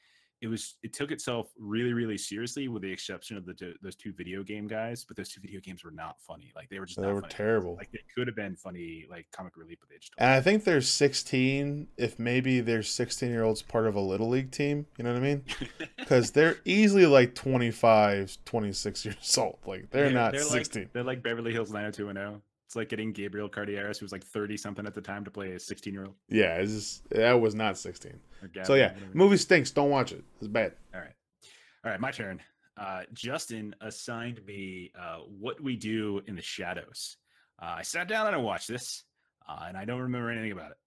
it 0.42 0.48
was, 0.48 0.76
it 0.84 0.92
took 0.92 1.12
itself 1.12 1.52
really, 1.58 1.94
really 1.94 2.18
seriously, 2.18 2.68
with 2.68 2.82
the 2.82 2.92
exception 2.92 3.38
of 3.38 3.46
the 3.46 3.54
two, 3.54 3.74
those 3.82 3.96
two 3.96 4.12
video 4.12 4.44
game 4.44 4.68
guys. 4.68 5.06
But 5.06 5.16
those 5.16 5.30
two 5.30 5.40
video 5.40 5.62
games 5.62 5.86
were 5.86 5.92
not 5.92 6.20
funny. 6.20 6.52
Like 6.54 6.70
they 6.70 6.80
were 6.80 6.86
just 6.86 7.00
They 7.00 7.08
were 7.08 7.22
funny. 7.22 7.34
terrible. 7.34 7.76
Like 7.76 7.92
they 7.94 8.04
could 8.14 8.28
have 8.28 8.36
been 8.36 8.56
funny, 8.58 9.06
like 9.10 9.26
comic 9.32 9.56
relief, 9.56 9.78
but 9.80 9.90
they 9.90 9.96
just. 9.98 10.14
and 10.18 10.30
I 10.30 10.42
think 10.42 10.64
they're 10.66 10.82
16. 10.82 11.88
If 11.98 12.20
maybe 12.20 12.60
their 12.60 12.84
16 12.84 13.30
year 13.30 13.44
olds 13.44 13.62
part 13.62 13.88
of 13.88 13.96
a 13.96 14.02
little 14.02 14.30
league 14.30 14.52
team, 14.52 14.86
you 14.98 15.04
know 15.04 15.14
what 15.14 15.22
I 15.22 15.26
mean? 15.26 15.44
Because 15.98 16.32
they're 16.32 16.58
easily 16.66 17.06
like 17.06 17.34
25, 17.34 18.38
26 18.44 19.06
years 19.06 19.38
old. 19.38 19.60
Like 19.66 19.90
they're 19.92 20.12
not 20.12 20.36
16. 20.38 20.84
Like, 20.84 20.94
they're 20.94 21.04
like 21.04 21.24
Beverly 21.24 21.54
Hills 21.54 21.72
90210. 21.72 22.42
It's 22.74 22.76
like 22.76 22.90
getting 22.90 23.12
Gabrielle 23.12 23.50
Carteris, 23.50 24.00
who 24.00 24.04
was 24.06 24.12
like 24.12 24.24
30 24.24 24.58
something 24.58 24.88
at 24.88 24.96
the 24.96 25.02
time, 25.02 25.24
to 25.26 25.30
play 25.30 25.52
a 25.52 25.60
16 25.60 25.94
year 25.94 26.06
old. 26.06 26.16
yeah, 26.28 26.56
it's 26.56 26.72
just, 26.72 27.10
that 27.12 27.34
was 27.34 27.54
not 27.54 27.78
16. 27.78 28.20
So 28.64 28.74
yeah, 28.74 28.96
movie 29.14 29.38
stinks. 29.38 29.70
Don't 29.70 29.92
watch 29.92 30.12
it. 30.12 30.24
It's 30.40 30.48
bad. 30.48 30.74
All 30.92 31.00
right. 31.00 31.14
All 31.86 31.92
right, 31.92 32.00
my 32.00 32.10
turn. 32.10 32.42
Uh, 32.76 33.04
Justin 33.14 33.76
assigned 33.80 34.44
me 34.48 34.92
uh, 35.00 35.18
What 35.40 35.62
We 35.62 35.76
Do 35.76 36.24
in 36.26 36.36
the 36.36 36.42
Shadows. 36.42 37.18
Uh, 37.62 37.76
I 37.78 37.84
sat 37.84 38.08
down 38.08 38.26
and 38.26 38.36
I 38.36 38.40
watched 38.40 38.68
this, 38.70 39.04
uh, 39.48 39.66
and 39.68 39.78
I 39.78 39.86
don't 39.86 40.02
remember 40.02 40.32
anything 40.32 40.52
about 40.54 40.72
it. 40.72 40.78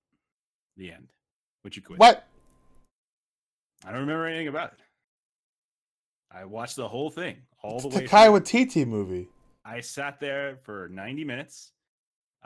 The 0.77 0.91
end. 0.91 1.07
Which 1.63 1.77
you 1.77 1.83
quit. 1.83 2.01
What? 2.01 2.27
I 3.85 3.93
don't 3.93 4.01
remember 4.01 4.27
anything 4.27 4.49
about 4.49 4.73
it. 4.73 4.81
I 6.37 6.47
watched 6.47 6.75
the 6.75 6.89
whole 6.89 7.11
thing, 7.11 7.37
all 7.63 7.79
the 7.79 7.87
It's 7.87 7.97
way. 7.97 8.05
a 8.05 8.09
Taika. 8.09 8.41
Waititi 8.41 8.85
movie. 8.89 9.29
I 9.65 9.81
sat 9.81 10.19
there 10.21 10.59
for 10.65 10.89
90 10.93 11.25
minutes, 11.25 11.73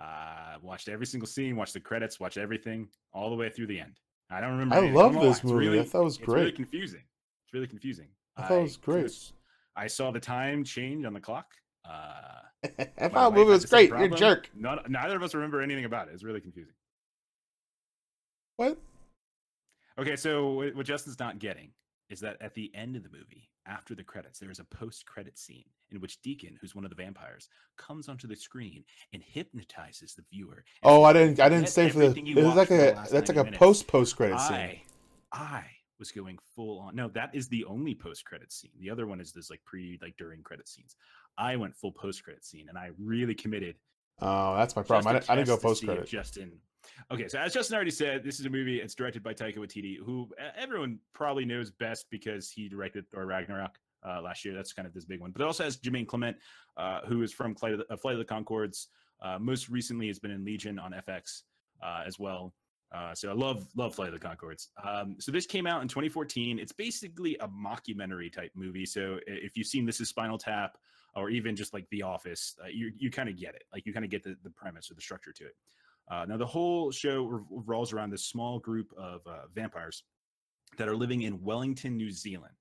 uh, 0.00 0.56
watched 0.62 0.88
every 0.88 1.06
single 1.06 1.26
scene, 1.26 1.56
watched 1.56 1.74
the 1.74 1.80
credits, 1.80 2.18
watched 2.18 2.38
everything, 2.38 2.88
all 3.12 3.30
the 3.30 3.36
way 3.36 3.50
through 3.50 3.66
the 3.66 3.78
end. 3.78 3.98
I 4.30 4.40
don't 4.40 4.52
remember. 4.52 4.74
I 4.74 4.78
anything. 4.78 4.94
love 4.94 5.16
I'm 5.16 5.22
this 5.22 5.42
movie. 5.44 5.78
I 5.80 5.84
thought 5.84 6.00
it 6.00 6.04
was 6.04 6.18
it's 6.18 6.28
really 6.28 6.42
great. 6.44 6.56
confusing. 6.56 7.02
It's 7.44 7.52
really 7.52 7.66
confusing. 7.66 8.08
I 8.36 8.42
thought 8.46 8.58
it 8.58 8.62
was 8.62 8.76
great. 8.76 9.02
was- 9.04 9.32
I 9.76 9.86
saw 9.86 10.10
the 10.10 10.20
time 10.20 10.64
change 10.64 11.04
on 11.04 11.12
the 11.14 11.20
clock. 11.20 11.46
Uh, 11.88 12.40
I 12.98 13.08
thought 13.08 13.34
movie 13.34 13.50
was 13.50 13.64
great. 13.64 13.88
You're 13.90 14.02
a 14.04 14.08
jerk. 14.10 14.50
Neither 14.54 15.16
of 15.16 15.22
us 15.22 15.34
remember 15.34 15.62
anything 15.62 15.84
about 15.84 16.08
it. 16.08 16.14
It's 16.14 16.24
really 16.24 16.40
confusing. 16.40 16.74
What? 18.56 18.78
Okay, 19.98 20.16
so 20.16 20.70
what 20.74 20.86
Justin's 20.86 21.18
not 21.18 21.38
getting 21.38 21.70
is 22.10 22.20
that 22.20 22.36
at 22.42 22.54
the 22.54 22.70
end 22.74 22.96
of 22.96 23.02
the 23.02 23.08
movie, 23.08 23.48
after 23.66 23.94
the 23.94 24.02
credits, 24.02 24.38
there 24.38 24.50
is 24.50 24.58
a 24.58 24.64
post-credit 24.64 25.38
scene 25.38 25.64
in 25.90 26.00
which 26.00 26.20
Deacon, 26.22 26.58
who's 26.60 26.74
one 26.74 26.84
of 26.84 26.90
the 26.90 26.96
vampires, 26.96 27.48
comes 27.78 28.08
onto 28.08 28.26
the 28.26 28.36
screen 28.36 28.84
and 29.12 29.22
hypnotizes 29.22 30.14
the 30.14 30.24
viewer. 30.30 30.64
Oh, 30.82 31.04
I 31.04 31.12
didn't. 31.12 31.40
I 31.40 31.48
didn't 31.48 31.68
say 31.68 31.88
for 31.88 32.00
the. 32.08 32.20
It 32.30 32.36
was 32.44 32.56
like 32.56 32.70
a. 32.70 33.02
That's 33.10 33.28
like 33.28 33.36
a 33.36 33.52
post 33.52 33.86
post 33.86 34.16
credit 34.16 34.40
scene. 34.40 34.56
I, 34.56 34.82
I 35.32 35.64
was 35.98 36.10
going 36.10 36.38
full 36.56 36.80
on. 36.80 36.96
No, 36.96 37.08
that 37.08 37.30
is 37.34 37.48
the 37.48 37.64
only 37.64 37.94
post-credit 37.94 38.52
scene. 38.52 38.72
The 38.80 38.90
other 38.90 39.06
one 39.06 39.20
is 39.20 39.32
this 39.32 39.48
like 39.50 39.62
pre, 39.64 39.98
like 40.02 40.16
during 40.16 40.42
credit 40.42 40.68
scenes. 40.68 40.96
I 41.38 41.56
went 41.56 41.76
full 41.76 41.92
post-credit 41.92 42.44
scene, 42.44 42.68
and 42.68 42.76
I 42.76 42.90
really 42.98 43.34
committed 43.34 43.76
Oh, 44.22 44.54
that's 44.56 44.76
my 44.76 44.82
problem. 44.82 45.08
I, 45.08 45.18
didn't- 45.18 45.30
I 45.30 45.34
didn't 45.36 45.48
go 45.48 45.56
post 45.56 45.84
credit. 45.84 46.06
Justin. 46.06 46.52
Okay, 47.12 47.28
so 47.28 47.38
as 47.38 47.52
Justin 47.52 47.74
already 47.74 47.90
said, 47.90 48.22
this 48.24 48.40
is 48.40 48.46
a 48.46 48.50
movie. 48.50 48.80
It's 48.80 48.94
directed 48.94 49.22
by 49.22 49.34
Taika 49.34 49.58
Waititi, 49.58 49.98
who 49.98 50.28
everyone 50.56 50.98
probably 51.12 51.44
knows 51.44 51.70
best 51.70 52.06
because 52.10 52.50
he 52.50 52.68
directed 52.68 53.08
Thor 53.10 53.26
Ragnarok 53.26 53.76
uh, 54.06 54.20
last 54.22 54.44
year. 54.44 54.54
That's 54.54 54.72
kind 54.72 54.86
of 54.86 54.94
this 54.94 55.04
big 55.04 55.20
one. 55.20 55.30
But 55.30 55.42
it 55.42 55.46
also 55.46 55.64
has 55.64 55.76
Jermaine 55.76 56.06
Clement, 56.06 56.36
uh, 56.76 57.00
who 57.06 57.22
is 57.22 57.32
from 57.32 57.54
Flight 57.54 57.72
of 57.72 57.78
the, 57.80 57.92
uh, 57.92 57.96
Flight 57.96 58.14
of 58.14 58.18
the 58.18 58.24
Conchords. 58.24 58.86
Uh, 59.22 59.38
most 59.38 59.68
recently, 59.68 60.06
has 60.06 60.18
been 60.18 60.30
in 60.30 60.44
Legion 60.44 60.78
on 60.78 60.92
FX 60.92 61.42
uh, 61.82 62.02
as 62.06 62.18
well. 62.18 62.54
Uh, 62.92 63.14
so 63.14 63.30
I 63.30 63.34
love 63.34 63.68
love 63.76 63.94
Flight 63.94 64.12
of 64.12 64.20
the 64.20 64.26
Conchords. 64.26 64.68
Um, 64.84 65.16
so 65.20 65.30
this 65.30 65.46
came 65.46 65.66
out 65.66 65.82
in 65.82 65.88
2014. 65.88 66.58
It's 66.58 66.72
basically 66.72 67.36
a 67.40 67.48
mockumentary 67.48 68.32
type 68.32 68.50
movie. 68.54 68.86
So 68.86 69.18
if 69.26 69.56
you've 69.56 69.66
seen 69.66 69.86
This 69.86 70.00
Is 70.00 70.08
Spinal 70.08 70.38
Tap 70.38 70.76
or 71.14 71.30
even 71.30 71.54
just 71.54 71.72
like 71.72 71.86
The 71.90 72.02
Office, 72.02 72.56
uh, 72.62 72.68
you 72.68 72.90
you 72.96 73.10
kind 73.10 73.28
of 73.28 73.36
get 73.36 73.54
it. 73.54 73.64
Like 73.72 73.86
you 73.86 73.92
kind 73.92 74.04
of 74.04 74.10
get 74.10 74.24
the, 74.24 74.36
the 74.42 74.50
premise 74.50 74.90
or 74.90 74.94
the 74.94 75.00
structure 75.00 75.32
to 75.32 75.44
it. 75.44 75.54
Uh, 76.10 76.24
now 76.28 76.36
the 76.36 76.46
whole 76.46 76.90
show 76.90 77.24
rev- 77.24 77.44
revolves 77.50 77.92
around 77.92 78.10
this 78.10 78.26
small 78.26 78.58
group 78.58 78.92
of 78.98 79.20
uh, 79.26 79.42
vampires 79.54 80.02
that 80.76 80.88
are 80.88 80.96
living 80.96 81.22
in 81.22 81.42
Wellington, 81.42 81.96
New 81.96 82.10
Zealand. 82.10 82.54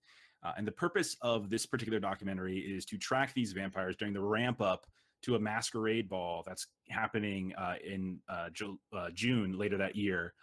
Uh, 0.43 0.53
and 0.55 0.65
the 0.65 0.71
purpose 0.71 1.17
of 1.21 1.49
this 1.49 1.65
particular 1.65 1.99
documentary 1.99 2.59
is 2.59 2.85
to 2.85 2.97
track 2.97 3.33
these 3.33 3.51
vampires 3.51 3.95
during 3.95 4.13
the 4.13 4.21
ramp 4.21 4.61
up 4.61 4.85
to 5.21 5.35
a 5.35 5.39
masquerade 5.39 6.07
ball 6.07 6.43
that's 6.47 6.67
happening 6.87 7.53
uh, 7.57 7.75
in 7.85 8.19
uh, 8.29 8.49
Ju- 8.51 8.79
June 9.13 9.57
later 9.57 9.77
that 9.77 9.95
year. 9.95 10.33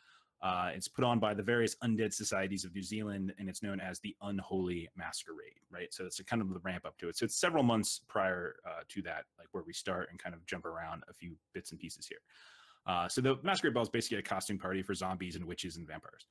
It's 0.74 0.86
put 0.86 1.04
on 1.04 1.18
by 1.18 1.32
the 1.32 1.42
various 1.42 1.76
undead 1.76 2.12
societies 2.12 2.64
of 2.66 2.74
New 2.74 2.82
Zealand, 2.82 3.32
and 3.38 3.48
it's 3.48 3.62
known 3.62 3.80
as 3.80 3.98
the 4.00 4.14
Unholy 4.20 4.88
Masquerade, 4.94 5.62
right? 5.70 5.92
So 5.94 6.04
it's 6.04 6.20
a 6.20 6.24
kind 6.24 6.42
of 6.42 6.52
the 6.52 6.60
ramp 6.60 6.84
up 6.84 6.98
to 6.98 7.08
it. 7.08 7.16
So 7.16 7.24
it's 7.24 7.40
several 7.40 7.62
months 7.62 8.02
prior 8.06 8.56
to 8.86 9.02
that, 9.02 9.24
like 9.38 9.48
where 9.52 9.64
we 9.66 9.72
start 9.72 10.08
and 10.10 10.18
kind 10.18 10.34
of 10.34 10.44
jump 10.44 10.66
around 10.66 11.04
a 11.08 11.14
few 11.14 11.36
bits 11.54 11.70
and 11.70 11.80
pieces 11.80 12.06
here. 12.06 12.18
Uh, 12.86 13.08
so 13.08 13.20
the 13.20 13.36
masquerade 13.42 13.74
ball 13.74 13.82
is 13.82 13.88
basically 13.88 14.18
a 14.18 14.22
costume 14.22 14.58
party 14.58 14.82
for 14.82 14.94
zombies 14.94 15.36
and 15.36 15.44
witches 15.44 15.76
and 15.76 15.86
vampires. 15.86 16.26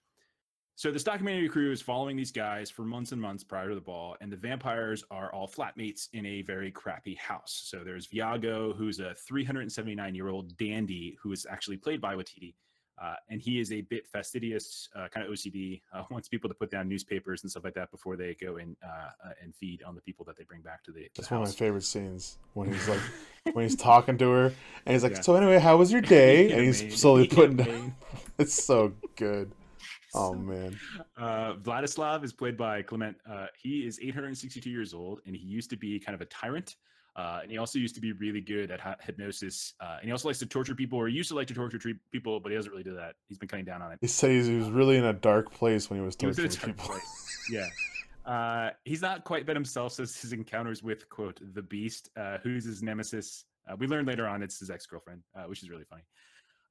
So 0.78 0.92
this 0.92 1.06
documentary 1.06 1.48
crew 1.48 1.72
is 1.72 1.82
following 1.82 2.18
these 2.18 2.34
guys 2.34 2.70
for 2.70 2.84
months 2.84 3.14
and 3.14 3.22
months 3.22 3.46
prior 3.46 3.70
to 3.70 3.76
the 3.76 3.82
ball, 3.82 4.18
and 4.20 4.30
the 4.30 4.36
vampires 4.36 5.06
are 5.10 5.32
all 5.32 5.48
flatmates 5.48 6.10
in 6.12 6.26
a 6.26 6.42
very 6.42 6.70
crappy 6.70 7.16
house. 7.16 7.62
So 7.66 7.84
there's 7.86 8.08
Viago, 8.08 8.76
who's 8.76 9.00
a 9.00 9.16
379 9.16 10.16
year 10.16 10.28
old 10.28 10.58
dandy 10.58 11.18
who 11.22 11.32
is 11.32 11.48
actually 11.50 11.78
played 11.78 12.02
by 12.02 12.16
Waititi. 12.16 12.56
Uh, 13.02 13.16
and 13.30 13.42
he 13.42 13.60
is 13.60 13.72
a 13.74 13.82
bit 13.82 14.08
fastidious, 14.08 14.88
uh, 14.96 15.08
kind 15.10 15.26
of 15.28 15.32
OCD. 15.34 15.82
Uh, 15.94 16.04
wants 16.12 16.28
people 16.30 16.50
to 16.50 16.54
put 16.54 16.72
down 16.72 16.88
newspapers 16.88 17.44
and 17.44 17.52
stuff 17.52 17.64
like 17.64 17.74
that 17.74 17.92
before 17.92 18.16
they 18.16 18.36
go 18.40 18.58
and 18.58 18.76
uh, 18.84 19.10
uh, 19.28 19.32
and 19.44 19.54
feed 19.56 19.84
on 19.84 19.96
the 19.96 20.02
people 20.02 20.24
that 20.26 20.38
they 20.38 20.44
bring 20.46 20.62
back 20.62 20.84
to 20.84 20.92
the, 20.92 21.02
to 21.02 21.10
That's 21.18 21.28
the 21.28 21.36
one 21.36 21.44
of 21.44 21.50
my 21.50 21.54
favorite 21.56 21.84
scenes 21.84 22.38
when 22.54 22.72
he's 22.72 22.88
like 22.88 23.02
when 23.54 23.64
he's 23.66 23.76
talking 23.76 24.18
to 24.20 24.30
her 24.30 24.46
and 24.86 24.94
he's 24.94 25.04
like, 25.04 25.14
Yeah. 25.16 25.22
"So 25.22 25.36
anyway, 25.36 25.60
how 25.60 25.78
was 25.78 25.92
your 25.92 26.02
day?" 26.20 26.52
and 26.52 26.62
he's 26.62 26.98
slowly 27.00 27.28
putting 27.28 27.58
down. 27.58 27.96
It's 28.38 28.64
so 28.64 28.94
good. 29.16 29.52
Oh 30.18 30.34
man, 30.34 30.80
Uh, 31.18 31.56
Vladislav 31.56 32.24
is 32.24 32.32
played 32.32 32.56
by 32.56 32.82
Clement. 32.82 33.18
Uh, 33.30 33.48
he 33.62 33.86
is 33.86 34.00
862 34.02 34.70
years 34.70 34.94
old, 34.94 35.20
and 35.26 35.36
he 35.36 35.46
used 35.46 35.70
to 35.72 35.76
be 35.76 36.00
kind 36.00 36.16
of 36.16 36.22
a 36.22 36.26
tyrant. 36.26 36.78
Uh, 37.16 37.40
and 37.44 37.50
he 37.52 37.58
also 37.58 37.80
used 37.80 37.96
to 37.96 38.02
be 38.02 38.12
really 38.14 38.42
good 38.42 38.72
at 38.72 38.80
hy- 38.82 38.96
hypnosis. 39.02 39.74
Uh, 39.80 39.96
and 40.00 40.06
he 40.06 40.12
also 40.12 40.28
likes 40.28 40.40
to 40.40 40.46
torture 40.46 40.76
people, 40.76 41.00
or 41.00 41.08
he 41.08 41.16
used 41.16 41.30
to 41.30 41.36
like 41.36 41.48
to 41.48 41.54
torture 41.54 41.78
tre- 41.78 41.96
people, 42.12 42.40
but 42.42 42.52
he 42.52 42.56
doesn't 42.58 42.72
really 42.72 42.84
do 42.84 42.94
that. 42.96 43.16
He's 43.30 43.38
been 43.38 43.48
cutting 43.48 43.64
down 43.66 43.82
on 43.82 43.92
it. 43.94 44.00
he 44.02 44.08
says 44.08 44.48
he 44.48 44.56
was 44.56 44.70
really 44.70 44.98
in 44.98 45.06
a 45.06 45.14
dark 45.14 45.52
place 45.52 45.90
when 45.90 46.00
he 46.00 46.06
was 46.06 46.16
He 46.20 46.26
was 46.28 46.36
torturing 46.38 46.74
people. 46.74 46.88
place. 46.90 47.48
Yeah. 47.52 47.68
Uh, 48.26 48.72
he's 48.86 49.02
not 49.04 49.24
quite 49.24 49.46
been 49.46 49.56
himself 49.56 49.94
since 49.94 50.20
his 50.20 50.34
encounters 50.34 50.82
with, 50.82 51.08
quote, 51.10 51.40
the 51.54 51.62
beast, 51.62 52.10
uh, 52.18 52.40
who's 52.42 52.66
his 52.66 52.82
nemesis. 52.82 53.46
Uh, 53.70 53.76
we 53.78 53.86
learn 53.88 54.06
later 54.06 54.28
on 54.28 54.42
it's 54.42 54.58
his 54.60 54.70
ex 54.72 54.86
girlfriend, 54.88 55.22
uh, 55.38 55.44
which 55.44 55.62
is 55.62 55.70
really 55.70 55.84
funny. 55.90 56.02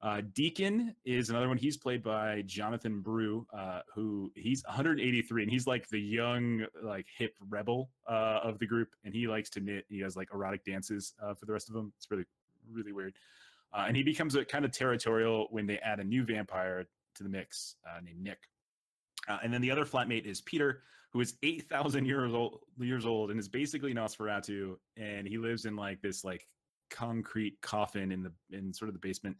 Uh, 0.05 0.21
Deacon 0.35 0.95
is 1.03 1.31
another 1.31 1.47
one. 1.47 1.57
He's 1.57 1.77
played 1.77 2.03
by 2.03 2.43
Jonathan 2.45 3.01
Brugh, 3.01 3.43
uh, 3.51 3.79
who 3.95 4.31
he's 4.35 4.63
183 4.65 5.41
and 5.41 5.51
he's 5.51 5.65
like 5.65 5.89
the 5.89 5.99
young, 5.99 6.63
like 6.83 7.07
hip 7.17 7.33
rebel 7.49 7.89
uh, 8.07 8.39
of 8.43 8.59
the 8.59 8.67
group. 8.67 8.89
And 9.03 9.15
he 9.15 9.25
likes 9.25 9.49
to 9.51 9.61
knit. 9.61 9.85
He 9.89 9.99
has 10.01 10.15
like 10.15 10.29
erotic 10.31 10.63
dances 10.63 11.15
uh, 11.19 11.33
for 11.33 11.47
the 11.47 11.53
rest 11.53 11.69
of 11.69 11.73
them. 11.73 11.91
It's 11.97 12.11
really, 12.11 12.25
really 12.71 12.93
weird. 12.93 13.15
Uh, 13.73 13.85
and 13.87 13.97
he 13.97 14.03
becomes 14.03 14.35
a 14.35 14.45
kind 14.45 14.63
of 14.63 14.71
territorial 14.71 15.47
when 15.49 15.65
they 15.65 15.79
add 15.79 15.99
a 15.99 16.03
new 16.03 16.23
vampire 16.23 16.85
to 17.15 17.23
the 17.23 17.29
mix 17.29 17.77
uh, 17.89 17.99
named 17.99 18.21
Nick. 18.21 18.37
And 19.41 19.51
then 19.51 19.61
the 19.61 19.71
other 19.71 19.85
flatmate 19.85 20.27
is 20.27 20.39
Peter, 20.39 20.83
who 21.13 21.19
is 21.19 21.33
8,000 21.41 22.05
years 22.05 22.31
old, 22.31 22.59
years 22.77 23.07
old 23.07 23.31
and 23.31 23.39
is 23.39 23.49
basically 23.49 23.91
Nosferatu. 23.91 24.75
And 24.97 25.27
he 25.27 25.39
lives 25.39 25.65
in 25.65 25.75
like 25.75 25.99
this 26.03 26.23
like 26.23 26.47
concrete 26.91 27.59
coffin 27.61 28.11
in 28.11 28.21
the 28.21 28.31
in 28.51 28.71
sort 28.71 28.89
of 28.89 28.93
the 28.93 28.99
basement. 28.99 29.35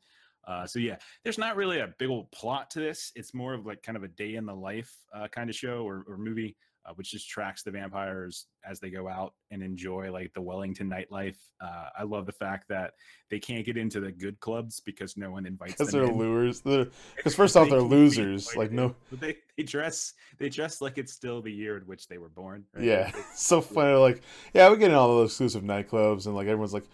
Uh, 0.47 0.65
so 0.67 0.79
yeah, 0.79 0.97
there's 1.23 1.37
not 1.37 1.55
really 1.55 1.79
a 1.79 1.93
big 1.97 2.09
old 2.09 2.31
plot 2.31 2.69
to 2.71 2.79
this. 2.79 3.11
It's 3.15 3.33
more 3.33 3.53
of 3.53 3.65
like 3.65 3.81
kind 3.83 3.95
of 3.97 4.03
a 4.03 4.07
day 4.09 4.35
in 4.35 4.45
the 4.45 4.55
life 4.55 4.91
uh, 5.13 5.27
kind 5.27 5.49
of 5.49 5.55
show 5.55 5.87
or, 5.87 6.05
or 6.07 6.17
movie. 6.17 6.55
uh, 6.87 6.93
which 6.97 7.09
just 7.11 7.27
tracks 7.27 7.63
the 7.63 7.71
vampires 7.71 8.45
as 8.63 8.79
they 8.79 8.91
go 8.91 9.07
out 9.07 9.33
and 9.49 9.63
enjoy 9.63 10.11
like 10.11 10.31
the 10.35 10.41
Wellington 10.41 10.87
nightlife. 10.87 11.37
Uh, 11.59 11.87
I 11.97 12.03
love 12.03 12.27
the 12.27 12.31
fact 12.31 12.67
that 12.69 12.91
they 13.31 13.39
can't 13.39 13.65
get 13.65 13.75
into 13.75 13.99
the 13.99 14.11
good 14.11 14.39
clubs 14.39 14.81
because 14.85 15.17
no 15.17 15.31
one 15.31 15.47
invites 15.47 15.75
them. 15.77 15.87
Because 15.87 15.93
they're 15.93 16.03
in. 16.03 16.15
lures. 16.15 16.61
Because 17.15 17.33
first 17.33 17.57
off, 17.57 17.65
They 17.65 17.71
they're 17.71 17.81
losers. 17.81 18.55
Like 18.55 18.71
no, 18.71 18.95
they, 19.11 19.35
they 19.57 19.63
dress 19.63 20.13
they 20.37 20.47
dress 20.49 20.79
like 20.79 20.99
it's 20.99 21.11
still 21.13 21.41
the 21.41 21.51
year 21.51 21.77
in 21.77 21.83
which 21.87 22.07
they 22.07 22.19
were 22.19 22.29
born. 22.29 22.65
right? 22.75 22.83
yeah, 22.83 23.11
so 23.35 23.61
funny. 23.61 23.95
Like, 23.97 24.21
yeah, 24.53 24.69
we 24.69 24.77
get 24.77 24.91
in 24.91 24.95
all 24.95 25.07
those 25.07 25.31
exclusive 25.31 25.63
nightclubs, 25.63 26.27
and 26.27 26.35
like 26.35 26.45
everyone's 26.45 26.73
like, 26.73 26.85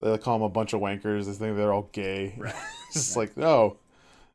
they 0.00 0.18
call 0.18 0.38
them 0.38 0.44
a 0.44 0.48
bunch 0.48 0.72
of 0.72 0.80
wankers. 0.80 1.26
They 1.26 1.32
think 1.32 1.56
they're 1.56 1.72
all 1.72 1.88
gay. 1.92 2.34
Right. 2.38 2.54
it's 2.88 2.94
just 2.94 3.16
right. 3.16 3.22
like, 3.28 3.36
no, 3.36 3.76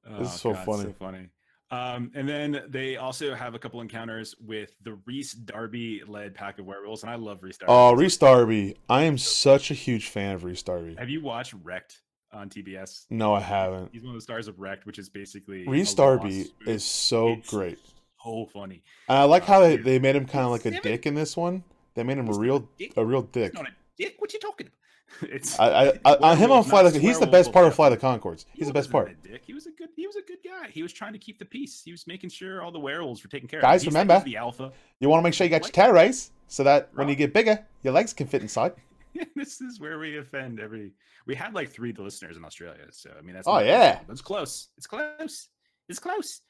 Oh, 0.08 0.20
This 0.20 0.34
is 0.34 0.40
so 0.40 0.54
God, 0.54 0.66
funny. 0.66 0.84
So 0.84 0.94
funny. 1.00 1.30
Um, 1.72 2.12
and 2.14 2.30
then 2.30 2.64
they 2.70 2.96
also 2.98 3.34
have 3.34 3.56
a 3.56 3.60
couple 3.60 3.82
encounters 3.82 4.36
with 4.40 4.76
the 4.84 4.98
Rhys 5.08 5.34
Darby 5.34 6.04
led 6.08 6.36
pack 6.36 6.60
of 6.60 6.66
werewolves, 6.66 7.02
and 7.02 7.12
I 7.12 7.16
love 7.16 7.42
Rhys 7.42 7.58
Darby. 7.58 7.74
Oh, 7.74 7.94
Rhys 7.96 8.18
Darby. 8.18 8.76
I 8.88 9.04
am 9.04 9.18
such 9.18 9.72
a 9.72 9.74
huge 9.74 10.08
fan 10.10 10.36
of 10.36 10.44
Rhys 10.44 10.62
Darby. 10.62 10.96
Have 11.00 11.10
you 11.10 11.22
watched 11.22 11.56
Wrecked 11.64 12.02
on 12.32 12.50
TBS? 12.50 13.06
No, 13.10 13.34
I 13.34 13.40
haven't. 13.40 13.90
He's 13.92 14.04
one 14.04 14.12
of 14.12 14.16
the 14.18 14.22
stars 14.22 14.48
of 14.48 14.60
Wrecked, 14.60 14.86
which 14.86 15.00
is 15.00 15.10
basically 15.10 15.68
Rhys 15.68 15.94
Darby 15.96 16.52
is 16.68 16.84
so 16.84 17.30
It's 17.30 17.50
great. 17.50 17.80
So 18.24 18.48
funny. 18.54 18.84
And 19.10 19.18
I 19.18 19.24
like 19.24 19.44
uh, 19.44 19.46
how 19.48 19.60
they, 19.62 19.78
they 19.78 20.00
made 20.00 20.16
him 20.16 20.26
kind 20.26 20.46
of 20.46 20.52
like 20.52 20.66
a 20.66 20.80
dick 20.82 21.06
in 21.08 21.16
this 21.16 21.36
one. 21.36 21.64
They 21.96 22.04
made 22.04 22.18
him 22.18 22.30
a 22.30 22.34
real 22.38 22.58
a 22.58 22.78
dick. 22.78 22.94
a 22.96 23.04
real 23.06 23.22
He's 23.22 23.32
dick. 23.32 23.54
not 23.54 23.68
a 23.68 23.72
dick. 23.98 24.16
What 24.20 24.34
you 24.34 24.40
talking 24.40 24.68
about? 24.68 24.78
It's 25.22 25.60
I, 25.60 25.68
I, 25.88 26.00
I 26.06 26.32
on 26.32 26.38
him 26.38 26.52
on 26.52 26.64
the 26.68 27.00
he's 27.00 27.20
the 27.20 27.28
best 27.28 27.54
part 27.54 27.66
of. 27.66 27.76
Fly 27.76 27.90
the 27.90 27.98
Conchords. 27.98 28.46
He 28.52 28.60
He's 28.60 28.68
the 28.68 28.74
best 28.74 28.92
part. 28.92 29.16
dick. 29.24 29.44
He 29.46 29.54
was 29.54 29.66
a 29.66 29.72
good. 29.72 29.90
He 29.96 30.08
was 30.08 30.16
a 30.16 30.22
good 30.22 30.40
guy. 30.44 30.70
He 30.70 30.84
was 30.84 30.92
trying 30.92 31.14
to 31.14 31.20
keep 31.20 31.40
the 31.40 31.46
peace. 31.46 31.82
He 31.84 31.92
was 31.92 32.06
making 32.08 32.32
sure 32.32 32.62
all 32.62 32.72
the 32.72 32.80
werewolves 32.80 33.24
were 33.24 33.30
taken 33.30 33.48
care 33.48 33.62
Guys, 33.62 33.84
of. 33.84 33.94
Guys, 33.94 33.94
remember- 33.94 34.24
the 34.26 34.38
alpha. 34.38 34.72
You 35.00 35.10
want 35.10 35.20
to 35.20 35.24
make 35.24 35.34
sure 35.34 35.46
you 35.46 35.52
got 35.52 35.76
your 35.76 35.94
raised 35.94 36.32
so 36.48 36.64
that 36.64 36.90
when 36.96 37.08
you 37.10 37.16
get 37.16 37.34
bigger, 37.34 37.66
your 37.84 37.94
legs 37.94 38.14
can 38.14 38.28
fit 38.28 38.42
inside. 38.42 38.74
this 39.36 39.62
is 39.62 39.80
where 39.80 40.00
we 40.00 40.18
offend 40.18 40.60
every. 40.60 40.94
We 41.26 41.36
had 41.36 41.54
like 41.54 41.70
three 41.70 41.94
listeners 41.94 42.38
in 42.38 42.46
Australia, 42.46 42.86
so 42.92 43.12
I 43.18 43.22
mean 43.22 43.36
that's. 43.36 43.48
Oh, 43.48 43.60
yeah. 43.60 44.00
it's 44.10 44.22
close. 44.22 44.70
It's 44.78 44.88
close. 44.88 45.50
It's 45.88 46.00
close. 46.00 46.42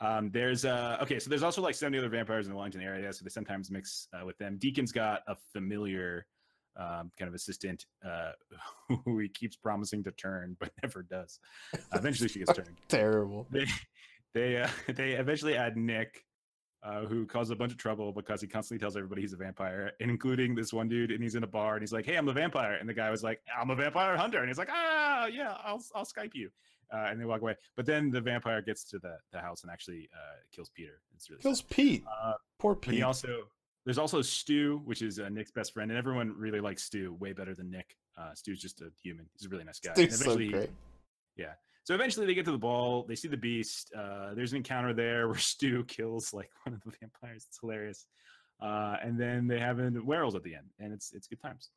Um, 0.00 0.30
there's 0.32 0.64
uh 0.64 0.98
okay, 1.02 1.18
so 1.18 1.30
there's 1.30 1.44
also 1.44 1.62
like 1.62 1.74
70 1.74 1.98
other 1.98 2.08
vampires 2.08 2.46
in 2.46 2.50
the 2.50 2.56
Wellington 2.56 2.80
area, 2.80 3.12
so 3.12 3.24
they 3.24 3.30
sometimes 3.30 3.70
mix 3.70 4.08
uh, 4.12 4.24
with 4.26 4.36
them. 4.38 4.56
Deacon's 4.58 4.92
got 4.92 5.22
a 5.28 5.36
familiar 5.52 6.26
um, 6.76 7.10
kind 7.18 7.28
of 7.28 7.34
assistant 7.34 7.86
uh, 8.04 8.32
who 9.04 9.18
he 9.18 9.28
keeps 9.28 9.56
promising 9.56 10.02
to 10.04 10.10
turn 10.12 10.56
but 10.58 10.70
never 10.82 11.02
does. 11.02 11.38
Uh, 11.74 11.78
eventually, 11.94 12.28
she 12.28 12.40
gets 12.40 12.52
turned 12.56 12.76
Terrible. 12.88 13.46
they 13.50 13.66
they 14.32 14.56
uh, 14.62 14.68
they 14.88 15.12
eventually 15.12 15.56
add 15.56 15.76
Nick, 15.76 16.24
uh, 16.82 17.02
who 17.06 17.24
causes 17.26 17.50
a 17.50 17.56
bunch 17.56 17.72
of 17.72 17.78
trouble 17.78 18.12
because 18.12 18.40
he 18.40 18.46
constantly 18.46 18.82
tells 18.82 18.96
everybody 18.96 19.22
he's 19.22 19.32
a 19.32 19.36
vampire, 19.36 19.92
including 20.00 20.54
this 20.54 20.72
one 20.72 20.88
dude. 20.88 21.10
And 21.12 21.22
he's 21.22 21.34
in 21.36 21.44
a 21.44 21.46
bar 21.46 21.74
and 21.74 21.82
he's 21.82 21.92
like, 21.92 22.04
"Hey, 22.04 22.16
I'm 22.16 22.28
a 22.28 22.32
vampire," 22.32 22.74
and 22.74 22.88
the 22.88 22.94
guy 22.94 23.10
was 23.10 23.22
like, 23.22 23.40
"I'm 23.58 23.70
a 23.70 23.76
vampire 23.76 24.16
hunter," 24.16 24.40
and 24.40 24.48
he's 24.48 24.58
like, 24.58 24.70
"Ah, 24.72 25.26
yeah, 25.26 25.56
I'll 25.64 25.82
I'll 25.94 26.04
Skype 26.04 26.34
you." 26.34 26.50
Uh, 26.92 27.06
and 27.10 27.20
they 27.20 27.24
walk 27.24 27.40
away. 27.40 27.56
But 27.76 27.86
then 27.86 28.10
the 28.10 28.20
vampire 28.20 28.60
gets 28.60 28.84
to 28.90 28.98
the, 28.98 29.16
the 29.32 29.40
house 29.40 29.62
and 29.62 29.72
actually 29.72 30.08
uh, 30.14 30.36
kills 30.52 30.70
Peter. 30.74 31.00
It's 31.14 31.30
really 31.30 31.42
Kills 31.42 31.58
sad. 31.60 31.70
Pete. 31.70 32.04
Uh, 32.22 32.34
Poor 32.58 32.74
but 32.74 32.92
he 32.94 33.02
also 33.02 33.44
there's 33.84 33.98
also 33.98 34.22
Stu, 34.22 34.80
which 34.84 35.02
is 35.02 35.18
uh, 35.18 35.28
Nick's 35.28 35.50
best 35.50 35.72
friend, 35.74 35.90
and 35.90 35.98
everyone 35.98 36.34
really 36.36 36.60
likes 36.60 36.84
Stu 36.84 37.14
way 37.20 37.32
better 37.32 37.54
than 37.54 37.70
Nick. 37.70 37.96
Uh, 38.18 38.32
Stu's 38.34 38.60
just 38.60 38.80
a 38.80 38.90
human. 39.02 39.26
He's 39.36 39.46
a 39.46 39.48
really 39.48 39.64
nice 39.64 39.80
guy. 39.80 39.92
Dude's 39.94 40.18
so 40.18 40.32
eventually- 40.32 40.48
great. 40.48 40.70
so 41.86 41.94
eventually 41.94 42.24
they 42.26 42.32
get 42.34 42.46
to 42.46 42.52
the 42.52 42.56
ball, 42.58 43.04
they 43.06 43.14
see 43.14 43.28
the 43.28 43.36
beast. 43.36 43.92
Uh, 43.94 44.32
there's 44.34 44.52
an 44.52 44.56
encounter 44.58 44.94
there 44.94 45.28
where 45.28 45.36
Stu 45.38 45.84
kills 45.84 46.32
like 46.32 46.48
one 46.64 46.74
of 46.74 46.80
the 46.82 46.92
vampires. 47.00 47.44
It's 47.48 47.58
hilarious. 47.60 48.06
Uh, 48.62 48.96
and 49.02 49.18
then 49.20 49.46
they 49.46 49.58
have 49.58 49.78
an 49.80 50.06
werewolves 50.06 50.34
at 50.36 50.42
the 50.44 50.54
end, 50.54 50.66
and 50.78 50.92
it's 50.92 51.12
it's 51.12 51.26
good 51.26 51.42
times. 51.42 51.70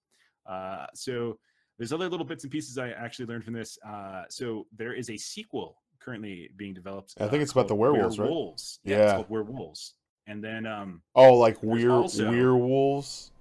Uh, 0.45 0.85
so 0.93 1.37
there's 1.77 1.91
other 1.91 2.07
little 2.07 2.25
bits 2.25 2.43
and 2.45 2.51
pieces 2.51 2.77
I 2.77 2.89
actually 2.91 3.25
learned 3.25 3.43
from 3.43 3.53
this. 3.53 3.77
Uh, 3.85 4.23
so 4.29 4.65
there 4.77 4.93
is 4.93 5.09
a 5.09 5.17
sequel 5.17 5.75
currently 5.99 6.49
being 6.55 6.73
developed. 6.73 7.15
I 7.19 7.27
think 7.27 7.41
uh, 7.41 7.43
it's 7.43 7.51
about 7.51 7.67
the 7.67 7.73
called 7.73 7.79
werewolves, 7.81 8.17
right? 8.19 8.25
Werewolves. 8.25 8.79
Yeah, 8.83 8.97
Yeah. 8.97 9.03
it's 9.03 9.13
called 9.13 9.29
werewolves. 9.29 9.95
And 10.27 10.43
then 10.43 10.65
um, 10.65 11.01
Oh, 11.15 11.33
like 11.35 11.61
we're 11.63 11.89
also- 11.89 12.29
werewolves. 12.29 13.31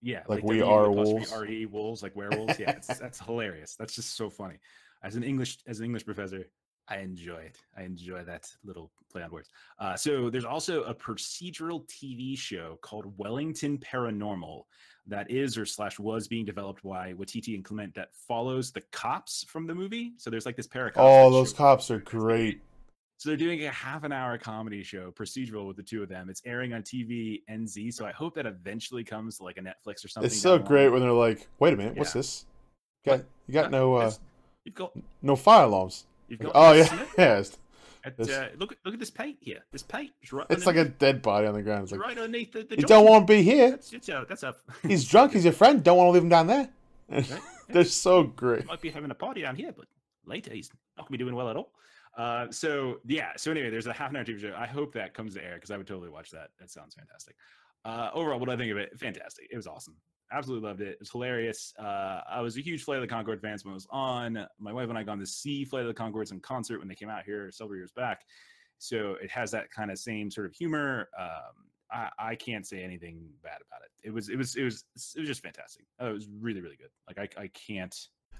yeah, 0.00 0.22
Like 0.28 0.44
we 0.44 0.58
W 0.60 0.64
are 0.72 0.90
wolves. 0.90 1.32
R-E, 1.32 1.66
wolves, 1.66 2.02
like 2.02 2.14
werewolves. 2.16 2.58
Yeah, 2.58 2.70
it's, 2.70 2.86
that's 2.98 3.18
hilarious. 3.20 3.74
That's 3.78 3.94
just 3.94 4.16
so 4.16 4.30
funny. 4.30 4.58
As 5.02 5.16
an 5.16 5.22
English 5.24 5.58
as 5.66 5.78
an 5.80 5.84
English 5.84 6.04
professor, 6.04 6.44
I 6.88 6.98
enjoy 6.98 7.38
it. 7.38 7.58
I 7.76 7.82
enjoy 7.82 8.22
that 8.24 8.48
little 8.64 8.92
play 9.10 9.22
on 9.22 9.30
words. 9.30 9.50
Uh, 9.80 9.96
so 9.96 10.30
there's 10.30 10.44
also 10.44 10.82
a 10.84 10.94
procedural 10.94 11.84
TV 11.88 12.38
show 12.38 12.78
called 12.80 13.12
Wellington 13.18 13.78
Paranormal 13.78 14.62
that 15.08 15.30
is 15.30 15.58
or 15.58 15.66
slash 15.66 15.98
was 15.98 16.26
being 16.28 16.44
developed 16.44 16.82
by 16.82 17.12
Waititi 17.14 17.54
and 17.54 17.64
Clement 17.64 17.94
that 17.94 18.08
follows 18.14 18.72
the 18.72 18.82
cops 18.92 19.44
from 19.48 19.66
the 19.66 19.74
movie. 19.74 20.12
So 20.16 20.30
there's 20.30 20.46
like 20.46 20.56
this 20.56 20.66
cops. 20.90 20.92
Oh, 20.96 21.30
those 21.30 21.50
show- 21.50 21.56
cops 21.56 21.90
are 21.90 22.00
great. 22.00 22.62
So 23.18 23.28
they're 23.30 23.36
doing 23.36 23.64
a 23.64 23.70
half 23.70 24.04
an 24.04 24.12
hour 24.12 24.36
comedy 24.38 24.82
show, 24.82 25.10
procedural 25.10 25.66
with 25.66 25.76
the 25.76 25.82
two 25.82 26.02
of 26.02 26.08
them. 26.08 26.28
It's 26.28 26.42
airing 26.44 26.72
on 26.74 26.82
TV 26.82 27.42
NZ, 27.50 27.94
so 27.94 28.04
I 28.06 28.12
hope 28.12 28.34
that 28.34 28.46
eventually 28.46 29.04
comes 29.04 29.38
to 29.38 29.44
like 29.44 29.56
a 29.56 29.60
Netflix 29.60 30.04
or 30.04 30.08
something. 30.08 30.26
It's 30.26 30.40
so 30.40 30.58
great 30.58 30.88
when 30.88 31.00
they're 31.00 31.12
like, 31.12 31.48
"Wait 31.58 31.72
a 31.74 31.76
minute, 31.76 31.96
what's 31.96 32.14
Yeah. 32.14 32.18
this? 32.20 32.46
Got 33.04 33.20
you 33.46 33.54
got 33.54 33.70
no 33.70 33.94
uh, 33.94 34.12
You've 34.64 34.74
got, 34.74 34.92
no 35.22 35.36
fire 35.36 35.64
alarms?" 35.64 36.06
you've 36.28 36.40
got. 36.40 36.52
oh 36.54 36.72
yeah, 36.72 37.04
yeah. 37.18 37.42
At, 38.04 38.20
uh, 38.20 38.48
look, 38.58 38.70
at- 38.72 38.78
look 38.84 38.94
at 38.94 39.00
this 39.00 39.10
paint 39.10 39.36
here. 39.40 39.64
This 39.72 39.82
paint 39.82 40.12
is 40.22 40.32
right. 40.32 40.46
it's 40.50 40.64
like 40.66 40.76
a 40.76 40.84
dead 40.84 41.22
body 41.22 41.46
on 41.48 41.54
the 41.54 41.62
ground. 41.62 41.84
It's 41.84 41.92
like 41.92 42.00
right 42.00 42.16
underneath 42.16 42.52
the. 42.52 42.62
the 42.62 42.76
you 42.76 42.82
don't 42.84 43.04
want 43.08 43.26
to 43.26 43.32
be 43.32 43.42
here. 43.42 43.70
That's, 43.70 43.92
it's 43.92 44.08
a, 44.08 44.24
that's 44.28 44.42
a. 44.44 44.54
He's 44.86 45.08
drunk. 45.08 45.32
He's 45.32 45.42
your 45.44 45.52
friend. 45.52 45.82
Don't 45.82 45.96
want 45.96 46.08
to 46.08 46.12
leave 46.12 46.22
him 46.22 46.28
down 46.28 46.46
there. 46.46 46.68
Right? 47.08 47.40
They're 47.68 47.82
so 47.84 48.22
great. 48.22 48.64
might 48.66 48.80
be 48.80 48.90
having 48.90 49.10
a 49.10 49.14
party 49.14 49.42
down 49.42 49.56
here, 49.56 49.72
but 49.76 49.86
later 50.24 50.52
he's 50.52 50.70
not 50.96 51.06
gonna 51.08 51.18
be 51.18 51.24
doing 51.24 51.34
well 51.34 51.48
at 51.48 51.56
all. 51.56 51.72
Uh, 52.16 52.50
so 52.50 53.00
yeah. 53.04 53.32
So 53.36 53.50
anyway, 53.50 53.70
there's 53.70 53.86
a 53.86 53.92
half 53.92 54.10
an 54.10 54.16
hour 54.16 54.24
TV 54.24 54.40
show. 54.40 54.54
I 54.56 54.66
hope 54.66 54.92
that 54.94 55.14
comes 55.14 55.34
to 55.34 55.44
air 55.44 55.54
because 55.54 55.70
I 55.70 55.76
would 55.76 55.86
totally 55.86 56.08
watch 56.08 56.30
that. 56.30 56.50
That 56.58 56.70
sounds 56.70 56.94
fantastic. 56.94 57.36
Uh, 57.84 58.10
overall, 58.14 58.38
what 58.38 58.46
do 58.46 58.52
I 58.52 58.56
think 58.56 58.72
of 58.72 58.78
it? 58.78 58.98
Fantastic. 58.98 59.48
It 59.50 59.56
was 59.56 59.66
awesome. 59.66 59.96
Absolutely 60.32 60.66
loved 60.66 60.80
it. 60.80 60.88
It 60.88 60.98
was 60.98 61.10
hilarious. 61.10 61.72
Uh, 61.78 62.20
I 62.28 62.40
was 62.40 62.56
a 62.56 62.60
huge 62.60 62.82
Flight 62.82 63.00
of 63.00 63.08
the 63.08 63.14
Conchord 63.14 63.40
fan 63.40 63.56
when 63.62 63.72
it 63.72 63.74
was 63.74 63.86
on. 63.90 64.44
My 64.58 64.72
wife 64.72 64.88
and 64.88 64.98
I 64.98 65.04
gone 65.04 65.20
to 65.20 65.26
see 65.26 65.64
Flight 65.64 65.86
of 65.86 65.88
the 65.88 65.94
Conchords 65.94 66.32
in 66.32 66.40
concert 66.40 66.80
when 66.80 66.88
they 66.88 66.96
came 66.96 67.08
out 67.08 67.24
here 67.24 67.50
several 67.52 67.76
years 67.76 67.92
back. 67.92 68.24
So 68.78 69.12
it 69.22 69.30
has 69.30 69.52
that 69.52 69.70
kind 69.70 69.90
of 69.90 69.98
same 69.98 70.30
sort 70.30 70.46
of 70.46 70.52
humor. 70.52 71.08
Um, 71.18 71.70
I, 71.90 72.10
I 72.18 72.34
can't 72.34 72.66
say 72.66 72.82
anything 72.82 73.28
bad 73.42 73.58
about 73.66 73.82
it. 73.82 73.90
It 74.02 74.10
was 74.12 74.28
it 74.28 74.36
was 74.36 74.56
it 74.56 74.64
was 74.64 74.84
it 75.16 75.20
was 75.20 75.28
just 75.28 75.42
fantastic. 75.42 75.86
Uh, 76.00 76.10
it 76.10 76.14
was 76.14 76.28
really 76.28 76.60
really 76.60 76.76
good. 76.76 76.90
Like 77.06 77.18
I 77.38 77.42
I 77.42 77.48
can't. 77.48 77.94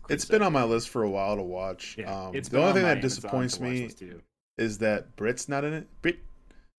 It's 0.09 0.25
been 0.25 0.43
on 0.43 0.53
my 0.53 0.65
list 0.65 0.89
for 0.89 1.03
a 1.03 1.11
while 1.11 1.37
to 1.37 1.43
watch. 1.43 1.97
Yeah, 1.99 2.29
um, 2.29 2.35
the 2.35 2.59
only 2.59 2.69
on 2.69 2.75
thing 2.75 2.83
that 2.85 3.01
disappoints 3.01 3.61
me 3.61 3.91
is 4.59 4.79
that 4.79 5.17
Bret's 5.17 5.49
not 5.49 5.65
in 5.65 5.73
it. 5.73 5.89
Bret, 6.03 6.17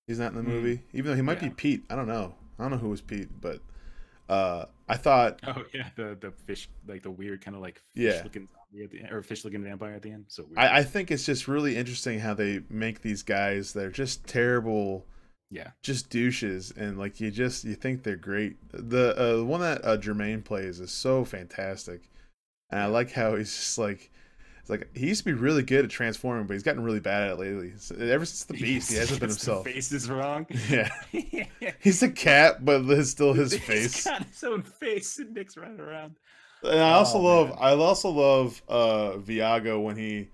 he's 0.07 0.19
not 0.19 0.31
in 0.33 0.37
the 0.37 0.43
Mm. 0.43 0.45
movie, 0.45 0.81
even 0.93 1.11
though 1.11 1.15
he 1.15 1.21
might 1.21 1.39
Yeah. 1.41 1.49
be 1.49 1.55
Pete. 1.55 1.83
I 1.89 1.95
don't 1.95 2.07
know. 2.07 2.35
I 2.57 2.63
don't 2.63 2.71
know 2.71 2.77
who 2.77 2.89
was 2.89 3.01
Pete, 3.01 3.29
but 3.39 3.59
uh, 4.29 4.65
I 4.89 4.97
thought 4.97 5.39
Oh 5.47 5.63
yeah, 5.73 5.89
the 5.95 6.17
the 6.19 6.31
fish 6.45 6.69
like 6.87 7.03
the 7.03 7.11
weird 7.11 7.43
kind 7.43 7.55
of 7.55 7.61
like 7.61 7.81
Yeah. 7.95 8.11
fish 8.11 8.23
looking 8.23 8.47
zombie 8.71 8.83
at 8.83 8.91
the 8.91 8.99
end, 9.01 9.11
or 9.11 9.21
fish 9.23 9.45
looking 9.45 9.63
vampire 9.63 9.93
at 9.93 10.01
the 10.01 10.11
end. 10.11 10.25
So 10.27 10.43
weird. 10.43 10.57
I, 10.57 10.79
I 10.79 10.83
think 10.83 11.11
it's 11.11 11.25
just 11.25 11.47
really 11.47 11.77
interesting 11.77 12.19
how 12.19 12.33
they 12.33 12.61
make 12.69 13.01
these 13.01 13.23
guys 13.23 13.73
that 13.73 13.85
are 13.85 13.91
just 13.91 14.25
terrible, 14.25 15.05
yeah, 15.49 15.71
just 15.83 16.09
douches, 16.09 16.71
and 16.75 16.97
like 16.97 17.19
you 17.21 17.31
just 17.31 17.63
you 17.63 17.75
think 17.75 18.03
they're 18.03 18.15
great. 18.15 18.57
The 18.71 19.15
uh, 19.17 19.37
the 19.37 19.45
one 19.45 19.61
that 19.61 19.85
uh, 19.85 19.97
Jermaine 19.97 20.43
plays 20.43 20.79
is 20.79 20.91
so 20.91 21.23
fantastic, 21.23 22.09
and 22.71 22.79
I 22.79 22.85
like 22.87 23.11
how 23.11 23.35
he's 23.35 23.53
just 23.55 23.77
like. 23.77 24.11
It's 24.59 24.69
like 24.69 24.89
he 24.97 25.07
used 25.07 25.19
to 25.19 25.25
be 25.25 25.31
really 25.33 25.63
good 25.63 25.85
at 25.85 25.91
transforming, 25.91 26.45
but 26.45 26.53
he's 26.53 26.63
gotten 26.63 26.83
really 26.83 26.99
bad 26.99 27.23
at 27.23 27.29
it 27.31 27.39
lately. 27.39 27.71
So, 27.77 27.95
ever 27.95 28.25
since 28.25 28.43
the 28.43 28.53
Beast, 28.61 28.91
he 28.91 28.97
hasn't 28.97 29.21
been 29.21 29.29
himself. 29.29 29.63
Face 29.65 29.93
is 29.93 30.09
wrong. 30.09 30.45
Yeah, 30.69 30.89
he's 31.79 32.03
a 32.03 32.09
cat, 32.09 32.65
but 32.65 32.81
it's 32.89 33.09
still 33.11 33.31
his 33.33 33.53
He's 33.53 33.61
face. 33.63 34.03
got 34.03 34.23
his 34.25 34.43
own 34.43 34.63
face, 34.63 35.19
and 35.19 35.33
Nick's 35.33 35.55
running 35.55 35.79
around. 35.79 36.17
And 36.63 36.81
I 36.81 36.91
also 36.93 37.17
Oh, 37.17 37.21
love 37.21 37.49
man. 37.49 37.57
I 37.61 37.71
also 37.75 38.09
love 38.09 38.61
uh 38.67 39.11
Viago 39.19 39.81
when 39.81 39.95
he 39.95 40.31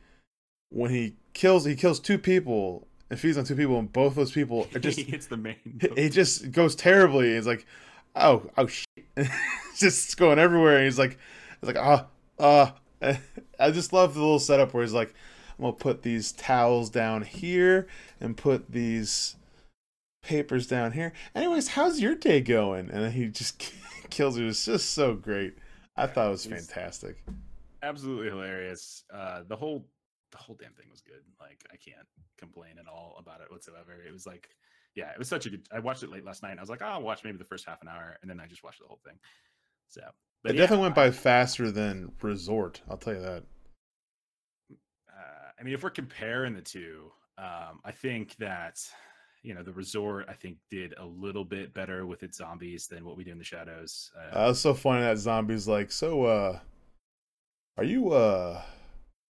when 0.69 0.89
he 0.89 1.15
kills 1.35 1.64
he 1.65 1.76
kills 1.76 1.99
two 1.99 2.18
people 2.18 2.88
and 3.11 3.19
feeds 3.19 3.38
on 3.38 3.43
two 3.43 3.55
people 3.55 3.77
and 3.77 3.91
both 3.93 4.15
those 4.15 4.31
people 4.31 4.68
are 4.73 4.80
just 4.80 4.97
he 4.97 5.03
hits 5.03 5.27
the 5.27 5.38
main. 5.38 5.80
he 5.95 6.10
just 6.10 6.51
goes 6.51 6.76
terribly. 6.76 7.35
He's 7.35 7.45
like, 7.45 7.68
oh 8.15 8.49
oh 8.57 8.65
shit, 8.65 8.88
just 9.77 10.18
going 10.18 10.39
everywhere. 10.39 10.77
And 10.77 10.85
he's 10.85 10.97
like, 10.97 11.19
he's 11.61 11.68
like 11.68 11.77
ah 11.77 12.07
ah. 12.43 12.75
I 13.59 13.71
just 13.71 13.91
love 13.91 14.13
the 14.13 14.21
little 14.21 14.39
setup 14.39 14.73
where 14.73 14.83
he's 14.83 14.93
like, 14.93 15.13
I'm 15.57 15.63
gonna 15.63 15.73
put 15.73 16.03
these 16.03 16.31
towels 16.31 16.89
down 16.89 17.23
here 17.23 17.87
and 18.19 18.37
put 18.37 18.71
these 18.71 19.35
papers 20.23 20.67
down 20.67 20.93
here. 20.93 21.13
Anyways, 21.35 21.69
how's 21.69 21.99
your 21.99 22.15
day 22.15 22.41
going? 22.41 22.89
And 22.89 23.03
then 23.03 23.11
he 23.11 23.27
just 23.27 23.59
kills 24.09 24.37
her. 24.37 24.47
It's 24.47 24.65
just 24.65 24.91
so 24.91 25.15
great. 25.15 25.57
I 25.95 26.07
thought 26.07 26.27
it 26.27 26.31
was 26.31 26.45
fantastic. 26.45 27.23
absolutely 27.83 28.29
hilarious. 28.29 29.03
Uh, 29.13 29.43
the 29.47 29.55
whole 29.55 29.85
the 30.31 30.37
whole 30.37 30.55
damn 30.59 30.73
thing 30.73 30.87
was 30.89 31.01
good. 31.01 31.21
Like 31.39 31.63
I 31.71 31.75
can't 31.75 32.07
complain 32.37 32.77
at 32.79 32.87
all 32.87 33.15
about 33.19 33.41
it 33.41 33.51
whatsoever. 33.51 34.01
It 34.07 34.13
was 34.13 34.25
like 34.25 34.49
yeah, 34.95 35.11
it 35.11 35.19
was 35.19 35.27
such 35.27 35.45
a 35.45 35.49
good. 35.49 35.67
I 35.71 35.79
watched 35.79 36.03
it 36.03 36.11
late 36.11 36.25
last 36.25 36.43
night. 36.43 36.51
And 36.51 36.59
I 36.59 36.63
was 36.63 36.69
like, 36.69 36.81
oh, 36.81 36.87
I'll 36.87 37.01
watch 37.01 37.23
maybe 37.23 37.37
the 37.37 37.43
first 37.43 37.67
half 37.67 37.81
an 37.81 37.87
hour, 37.87 38.17
and 38.21 38.29
then 38.29 38.39
I 38.39 38.45
just 38.45 38.63
watched 38.63 38.79
the 38.79 38.87
whole 38.87 38.99
thing. 39.03 39.17
So, 39.87 40.01
but 40.43 40.53
it 40.53 40.55
yeah, 40.55 40.57
definitely 40.57 40.83
went 40.83 40.95
by 40.95 41.11
faster 41.11 41.71
than 41.71 42.11
ReZort. 42.21 42.81
I'll 42.89 42.97
tell 42.97 43.13
you 43.13 43.21
that. 43.21 43.43
uh, 45.09 45.51
I 45.59 45.63
mean, 45.63 45.73
if 45.73 45.83
we're 45.83 45.89
comparing 45.89 46.53
the 46.53 46.61
two, 46.61 47.11
um, 47.37 47.79
I 47.83 47.91
think 47.91 48.35
that 48.37 48.79
you 49.41 49.53
know 49.53 49.63
the 49.63 49.71
ReZort 49.71 50.29
I 50.29 50.33
think 50.33 50.57
did 50.69 50.93
a 50.97 51.05
little 51.05 51.45
bit 51.45 51.73
better 51.73 52.05
with 52.05 52.23
its 52.23 52.37
zombies 52.37 52.87
than 52.87 53.05
what 53.05 53.17
we 53.17 53.23
do 53.23 53.31
in 53.31 53.37
the 53.37 53.43
shadows. 53.43 54.11
Uh, 54.17 54.35
Uh, 54.35 54.49
it's 54.51 54.59
so 54.59 54.73
funny 54.73 55.01
that 55.01 55.17
zombies 55.17 55.67
like, 55.67 55.91
so 55.91 56.23
uh 56.25 56.59
are 57.77 57.83
you 57.83 58.11
uh 58.11 58.61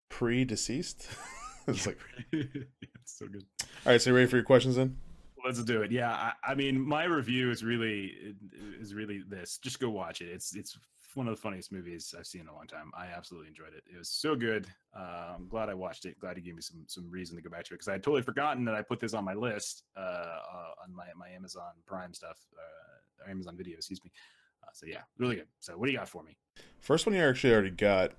pre 0.10 0.46
deceased? 0.46 1.08
it's 1.68 1.86
like 1.88 2.00
it's 2.32 3.18
so 3.18 3.28
good. 3.28 3.46
Alright, 3.86 4.02
so 4.02 4.10
you 4.10 4.16
ready 4.16 4.28
for 4.28 4.38
your 4.38 4.46
questions 4.46 4.76
then? 4.76 4.98
Let's 5.46 5.64
do 5.64 5.82
it. 5.84 5.92
Yeah, 5.92 6.12
I, 6.12 6.34
I 6.52 6.56
mean, 6.56 6.80
my 6.80 7.06
review 7.06 7.50
is 7.50 7.64
really 7.64 8.36
is 8.80 8.94
really 8.94 9.24
this. 9.28 9.58
Just 9.58 9.80
go 9.80 9.90
watch 9.90 10.20
it. 10.22 10.26
It's 10.30 10.54
it's 10.54 10.78
one 11.16 11.28
of 11.28 11.36
the 11.36 11.42
funniest 11.42 11.72
movies 11.72 12.14
I've 12.18 12.28
seen 12.28 12.42
in 12.42 12.48
a 12.48 12.54
long 12.54 12.68
time. 12.68 12.92
I 12.98 13.08
absolutely 13.08 13.50
enjoyed 13.50 13.74
it. 13.76 13.84
It 13.92 13.98
was 13.98 14.10
so 14.10 14.36
good. 14.36 14.68
Uh, 14.98 15.36
I'm 15.36 15.48
glad 15.48 15.70
I 15.70 15.74
watched 15.74 16.06
it. 16.06 16.20
Glad 16.20 16.38
you 16.38 16.44
gave 16.44 16.56
me 16.56 16.62
some 16.62 16.84
some 16.88 17.10
reason 17.10 17.36
to 17.36 17.42
go 17.42 17.50
back 17.50 17.66
to 17.66 17.74
it 17.74 17.78
because 17.78 17.88
I 17.88 17.94
had 17.94 18.04
totally 18.04 18.22
forgotten 18.22 18.66
that 18.66 18.76
I 18.76 18.82
put 18.82 19.00
this 19.00 19.14
on 19.14 19.24
my 19.24 19.34
list 19.34 19.84
uh, 19.98 20.00
uh 20.00 20.72
on 20.84 20.96
my 20.96 21.06
my 21.18 21.30
Amazon 21.30 21.72
Prime 21.86 22.14
stuff, 22.14 22.38
uh, 22.58 23.26
or 23.26 23.32
Amazon 23.32 23.56
Video. 23.58 23.78
Excuse 23.78 24.04
me. 24.04 24.12
Uh, 24.64 24.70
so 24.74 24.86
yeah, 24.86 25.02
really 25.18 25.36
good. 25.36 25.48
So 25.60 25.78
what 25.78 25.86
do 25.86 25.92
you 25.92 25.98
got 25.98 26.10
for 26.10 26.24
me? 26.24 26.38
First 26.80 27.06
one 27.06 27.16
you 27.16 27.22
actually 27.22 27.54
already 27.54 27.72
got 27.72 28.12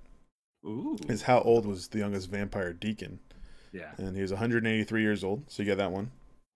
Ooh, 0.65 0.97
is 1.07 1.23
how 1.23 1.41
old 1.41 1.65
was 1.65 1.87
the 1.87 1.99
youngest 1.99 2.29
vampire 2.29 2.73
deacon? 2.73 3.19
yeah. 3.71 3.91
And 3.97 4.15
he 4.15 4.21
was 4.21 4.31
183 4.31 5.01
years 5.01 5.23
old, 5.23 5.43
so 5.47 5.63
you 5.63 5.69
got 5.69 5.77
that 5.77 5.91
one. 5.91 6.11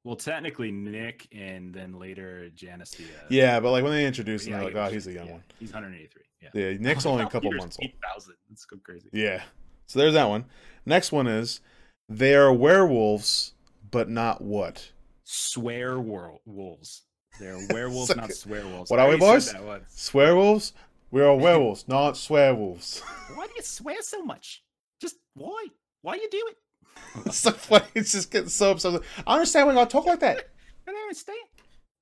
Well, 0.06 0.16
technically 0.16 0.72
Nick, 0.72 1.28
and 1.34 1.74
then 1.74 1.98
later 2.00 2.50
Janice. 2.52 2.96
Uh, 3.00 3.04
Yeah, 3.30 3.60
but 3.60 3.72
like 3.72 3.84
when 3.84 3.92
they 3.92 4.06
introduced 4.06 4.46
him, 4.46 4.54
yeah, 4.54 4.60
they're 4.60 4.72
like, 4.72 4.76
oh, 4.76 4.94
he's 4.94 5.08
a 5.08 5.12
young 5.12 5.26
Yeah, 5.26 5.32
one. 5.34 5.44
He's 5.60 5.74
183. 5.74 6.22
Yeah. 6.42 6.50
Yeah, 6.54 6.78
Nick's 6.80 7.08
only 7.08 7.24
a 7.24 7.28
couple 7.28 7.52
months 7.52 7.78
old. 7.82 7.90
8,000. 7.90 8.36
Let's 8.50 8.66
go 8.66 8.78
crazy. 8.84 9.10
Yeah. 9.12 9.42
So 9.88 9.98
there's 10.00 10.14
that 10.14 10.30
one. 10.30 10.46
Next 10.86 11.12
one 11.12 11.26
is 11.26 11.60
they 12.08 12.36
are 12.36 12.54
werewolves, 12.54 13.56
but 13.90 14.08
not 14.08 14.42
what? 14.42 14.92
Swear 15.24 16.00
wolves. 16.00 17.02
They're 17.40 17.58
werewolves, 17.72 18.10
So 18.10 18.14
not 18.14 18.32
swear 18.32 18.64
wolves. 18.64 18.92
What 18.92 19.00
I 19.00 19.06
are 19.08 19.10
we, 19.10 19.18
boys? 19.18 19.46
said 19.48 19.56
that 19.56 19.64
once. 19.64 19.86
Swearwolves? 20.12 20.74
We 21.10 21.22
are 21.24 21.36
werewolves, 21.36 21.86
not 21.88 22.14
swearwolves. 22.14 23.02
Why 23.36 23.48
do 23.48 23.54
you 23.56 23.64
swear 23.64 23.98
so 24.02 24.22
much? 24.24 24.64
Just 25.02 25.16
why? 25.34 25.66
Why 26.04 26.16
you 26.16 26.30
do 26.30 26.44
it? 26.50 26.58
it's 27.26 27.38
so 27.38 27.52
funny. 27.52 27.86
It's 27.96 28.12
just 28.12 28.32
getting 28.32 28.50
so 28.50 28.72
upset. 28.72 29.02
I 29.26 29.34
understand 29.34 29.68
you 29.76 29.82
gotta 29.82 29.90
talk 29.92 30.06
like 30.06 30.20
that. 30.22 30.50
I 30.88 30.92
don't 30.92 31.02
understand. 31.02 31.38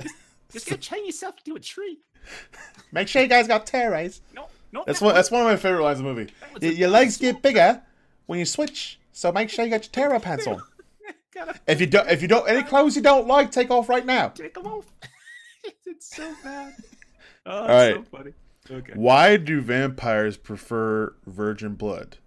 Just, 0.01 0.15
just 0.51 0.69
go 0.69 0.75
chain 0.77 1.05
yourself 1.05 1.35
to 1.43 1.55
a 1.55 1.59
tree. 1.59 1.99
Make 2.91 3.07
sure 3.07 3.21
you 3.21 3.27
guys 3.27 3.47
got 3.47 3.65
eyes. 3.93 4.21
No, 4.35 4.47
no. 4.71 4.83
That's 4.85 4.99
that 4.99 5.05
one. 5.05 5.15
That's 5.15 5.31
one 5.31 5.41
of 5.41 5.47
my 5.47 5.55
favorite 5.57 5.83
lines 5.83 5.99
of 5.99 6.05
the 6.05 6.13
movie. 6.13 6.31
that 6.41 6.53
was 6.53 6.61
Y- 6.63 6.69
a- 6.69 6.71
Your 6.73 6.89
legs 6.89 7.17
get 7.17 7.41
bigger 7.41 7.81
when 8.27 8.39
you 8.39 8.45
switch, 8.45 8.99
so 9.11 9.31
make 9.31 9.49
sure 9.49 9.65
you 9.65 9.71
got 9.71 9.83
your 9.83 9.91
terror 9.91 10.19
pants 10.19 10.47
on. 10.47 10.61
If 11.67 11.81
you 11.81 11.87
don't, 11.87 12.07
if 12.09 12.21
you 12.21 12.27
don't, 12.27 12.47
any 12.47 12.61
clothes 12.61 12.95
you 12.95 13.01
don't 13.01 13.27
like, 13.27 13.51
take 13.51 13.71
off 13.71 13.89
right 13.89 14.05
now. 14.05 14.29
take 14.29 14.53
them 14.53 14.67
off. 14.67 14.85
it's 15.85 16.15
so 16.15 16.31
bad. 16.43 16.73
Oh, 17.45 17.57
All 17.63 17.67
right. 17.67 17.95
so 17.95 18.03
funny. 18.03 18.33
Okay. 18.69 18.93
Why 18.95 19.35
do 19.37 19.59
vampires 19.59 20.37
prefer 20.37 21.13
virgin 21.25 21.73
blood? 21.73 22.17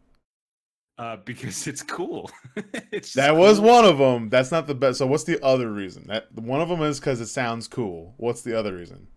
Uh, 0.99 1.17
because 1.25 1.67
it's 1.67 1.83
cool. 1.83 2.31
it's 2.93 3.13
That 3.13 3.37
was 3.37 3.61
one 3.61 3.85
of 3.85 3.99
them. 3.99 4.31
That's 4.31 4.51
not 4.51 4.67
the 4.67 4.75
best. 4.75 4.99
So 4.99 5.07
what's 5.07 5.25
the 5.25 5.43
other 5.45 5.71
reason? 5.71 6.07
That 6.09 6.33
one 6.35 6.61
of 6.61 6.69
them 6.69 6.81
is 6.83 6.99
because 6.99 7.21
it 7.21 7.27
sounds 7.27 7.69
cool. 7.69 8.15
What's 8.17 8.43
the 8.43 8.59
other 8.59 8.75
reason? 8.75 9.09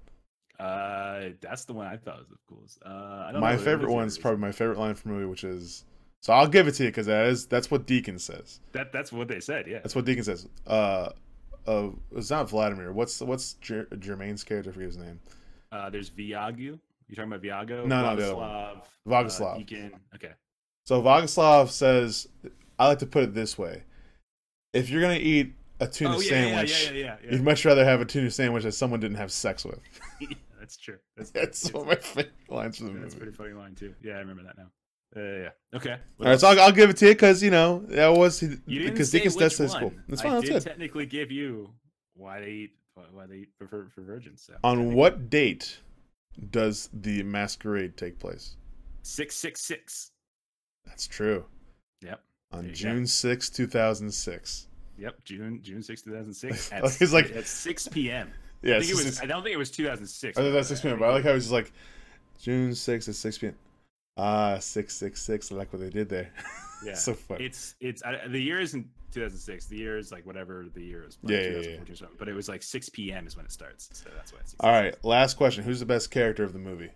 Uh, 0.59 1.29
that's 1.39 1.63
the 1.63 1.73
one 1.73 1.87
I 1.87 1.95
thought 1.95 2.19
was 2.19 2.27
the 2.27 2.35
coolest. 2.49 2.79
Uh, 2.85 3.27
I 3.27 3.31
don't 3.31 3.39
My 3.39 3.55
favorite 3.55 3.89
one's 3.89 4.15
other 4.15 4.21
probably 4.21 4.41
my 4.41 4.51
favorite 4.51 4.77
line 4.77 4.93
from 4.95 5.11
the 5.11 5.17
movie, 5.17 5.29
which 5.29 5.45
is. 5.45 5.85
So 6.21 6.33
I'll 6.33 6.49
give 6.49 6.67
it 6.67 6.73
to 6.73 6.83
you 6.83 6.89
because 6.89 7.05
that 7.05 7.27
is 7.27 7.45
that's 7.45 7.71
what 7.71 7.85
Deacon 7.85 8.19
says. 8.19 8.59
That 8.73 8.91
that's 8.91 9.13
what 9.13 9.29
they 9.29 9.39
said. 9.39 9.67
Yeah. 9.67 9.77
That's 9.77 9.95
what 9.95 10.03
Deacon 10.03 10.25
says. 10.25 10.49
Uh, 10.67 11.11
uh 11.65 11.89
it's 12.13 12.29
not 12.29 12.49
Vladimir. 12.49 12.91
What's 12.91 13.21
what's 13.21 13.53
Jer- 13.53 13.87
Jermaine's 13.97 14.43
character? 14.43 14.71
I 14.71 14.73
forget 14.73 14.87
his 14.87 14.97
name. 14.97 15.21
Uh, 15.71 15.89
there's 15.89 16.09
Viago. 16.09 16.77
You 17.07 17.15
talking 17.15 17.31
about 17.31 17.41
Viago? 17.41 17.85
No, 17.85 18.01
no, 18.01 18.15
the 18.17 18.23
other 18.23 18.35
one. 18.35 18.49
Vladislav. 18.49 18.81
Vladislav. 19.07 19.53
Uh, 19.53 19.57
Deacon. 19.59 19.91
Okay. 20.15 20.31
So 20.89 21.03
Vagislav 21.03 21.69
says, 21.69 22.27
I 22.79 22.87
like 22.87 22.97
to 22.97 23.05
put 23.05 23.21
it 23.21 23.35
this 23.35 23.59
way: 23.59 23.83
if 24.73 24.89
you're 24.89 25.03
gonna 25.03 25.19
eat 25.21 25.53
a 25.79 25.85
tuna 25.85 26.15
oh 26.15 26.19
yeah, 26.19 26.29
sandwich, 26.29 26.91
yeah, 26.91 27.17
yeah, 27.23 27.31
you'd 27.31 27.43
much 27.43 27.63
rather 27.63 27.85
have 27.85 28.01
a 28.01 28.05
tuna 28.05 28.31
sandwich 28.31 28.63
that 28.63 28.71
someone 28.71 28.99
didn't 28.99 29.17
have 29.17 29.31
sex 29.31 29.63
with. 29.63 29.79
that's 30.59 30.77
true. 30.77 30.97
That's 31.15 31.29
That's 31.35 31.65
it's- 31.65 31.73
one 31.75 31.83
of 31.83 31.87
my 31.89 31.95
favorite 31.95 32.33
lines 32.49 32.77
from 32.79 32.87
the 32.87 32.93
movie. 32.93 33.03
That's 33.03 33.13
a 33.13 33.17
pretty 33.17 33.33
funny 33.33 33.53
line 33.53 33.75
too. 33.75 33.93
Yeah, 34.01 34.13
I 34.13 34.17
remember 34.21 34.41
that 34.41 34.57
now. 34.57 34.71
Uh, 35.15 35.43
yeah. 35.43 35.49
Okay. 35.75 35.95
All 36.21 36.25
right, 36.25 36.39
so 36.39 36.47
I'll, 36.47 36.59
I'll 36.59 36.71
give 36.71 36.89
it 36.89 36.97
to 36.97 37.05
you 37.05 37.13
because 37.13 37.43
you 37.43 37.51
know 37.51 37.83
that 37.89 38.07
was 38.07 38.39
because 38.39 39.11
Deacon's 39.11 39.35
death 39.35 39.51
says 39.51 39.75
cool. 39.75 39.93
That's 40.07 40.21
I 40.21 40.23
fine. 40.23 40.33
That's 40.37 40.45
did 40.47 40.53
good. 40.53 40.63
technically 40.63 41.05
give 41.05 41.29
you 41.29 41.69
why 42.15 42.39
they 42.39 42.49
eat 42.49 42.71
why 42.95 43.27
they 43.27 43.35
eat 43.35 43.49
for 43.59 43.91
for 43.93 44.01
virgins. 44.01 44.41
So 44.41 44.55
On 44.63 44.95
what 44.95 45.29
date 45.29 45.81
does 46.49 46.89
the 46.91 47.21
masquerade 47.21 47.95
take 47.95 48.17
place? 48.17 48.55
Six 49.03 49.35
six 49.35 49.61
six. 49.61 50.13
That's 50.89 51.07
true. 51.07 51.45
Yep. 52.01 52.19
On 52.51 52.67
go. 52.67 52.73
June 52.73 53.07
sixth, 53.07 53.55
2006. 53.55 54.67
Yep. 54.97 55.23
June 55.23 55.59
June 55.63 55.81
sixth, 55.81 56.03
two 56.03 56.11
thousand 56.11 56.33
six. 56.33 56.69
He's 56.99 57.13
like- 57.13 57.31
at 57.31 57.47
six 57.47 57.87
p.m. 57.87 58.33
Yeah, 58.61 58.75
I 58.75 58.79
think 58.81 58.91
it 58.91 59.05
was. 59.05 59.21
I 59.21 59.25
don't 59.25 59.41
think 59.41 59.53
it 59.53 59.57
was 59.57 59.71
two 59.71 59.85
thousand 59.85 60.05
six. 60.07 60.37
I 60.37 60.41
thought 60.41 60.51
that's 60.51 60.67
6 60.67 60.81
p.m. 60.81 60.99
But 60.99 61.05
I 61.09 61.13
like 61.13 61.23
how 61.23 61.33
he's 61.33 61.43
just 61.43 61.53
like 61.53 61.71
June 62.41 62.71
6th 62.71 63.07
at 63.07 63.15
6 63.15 63.37
p.m. 63.37 63.55
Ah, 64.17 64.57
666. 64.59 65.51
I 65.51 65.55
like 65.55 65.71
what 65.71 65.81
they 65.81 65.89
did 65.89 66.09
there. 66.09 66.29
Yeah. 66.81 66.93
so 66.93 67.13
funny. 67.13 67.43
It's 67.43 67.75
it's 67.81 68.01
I, 68.03 68.25
the 68.27 68.39
year 68.39 68.61
isn't 68.61 68.87
2006. 69.11 69.65
The 69.65 69.75
year 69.77 69.97
is 69.97 70.13
like 70.13 70.25
whatever 70.25 70.65
the 70.73 70.81
year 70.81 71.03
is. 71.03 71.17
Yeah, 71.23 71.37
yeah, 71.37 71.43
yeah, 71.43 71.51
2014 71.51 71.91
or 71.93 71.95
something. 71.97 72.15
But 72.17 72.29
it 72.29 72.33
was 72.33 72.47
like 72.47 72.63
6 72.63 72.87
p.m. 72.89 73.27
is 73.27 73.35
when 73.35 73.45
it 73.45 73.51
starts. 73.51 73.89
So 73.91 74.09
that's 74.15 74.31
why 74.31 74.39
it's. 74.39 74.51
6 74.51 74.61
All 74.61 74.71
right, 74.71 74.95
last 75.03 75.35
question. 75.35 75.65
Who's 75.65 75.81
the 75.81 75.85
best 75.85 76.09
character 76.09 76.41
of 76.45 76.53
the 76.53 76.59
movie? 76.59 76.91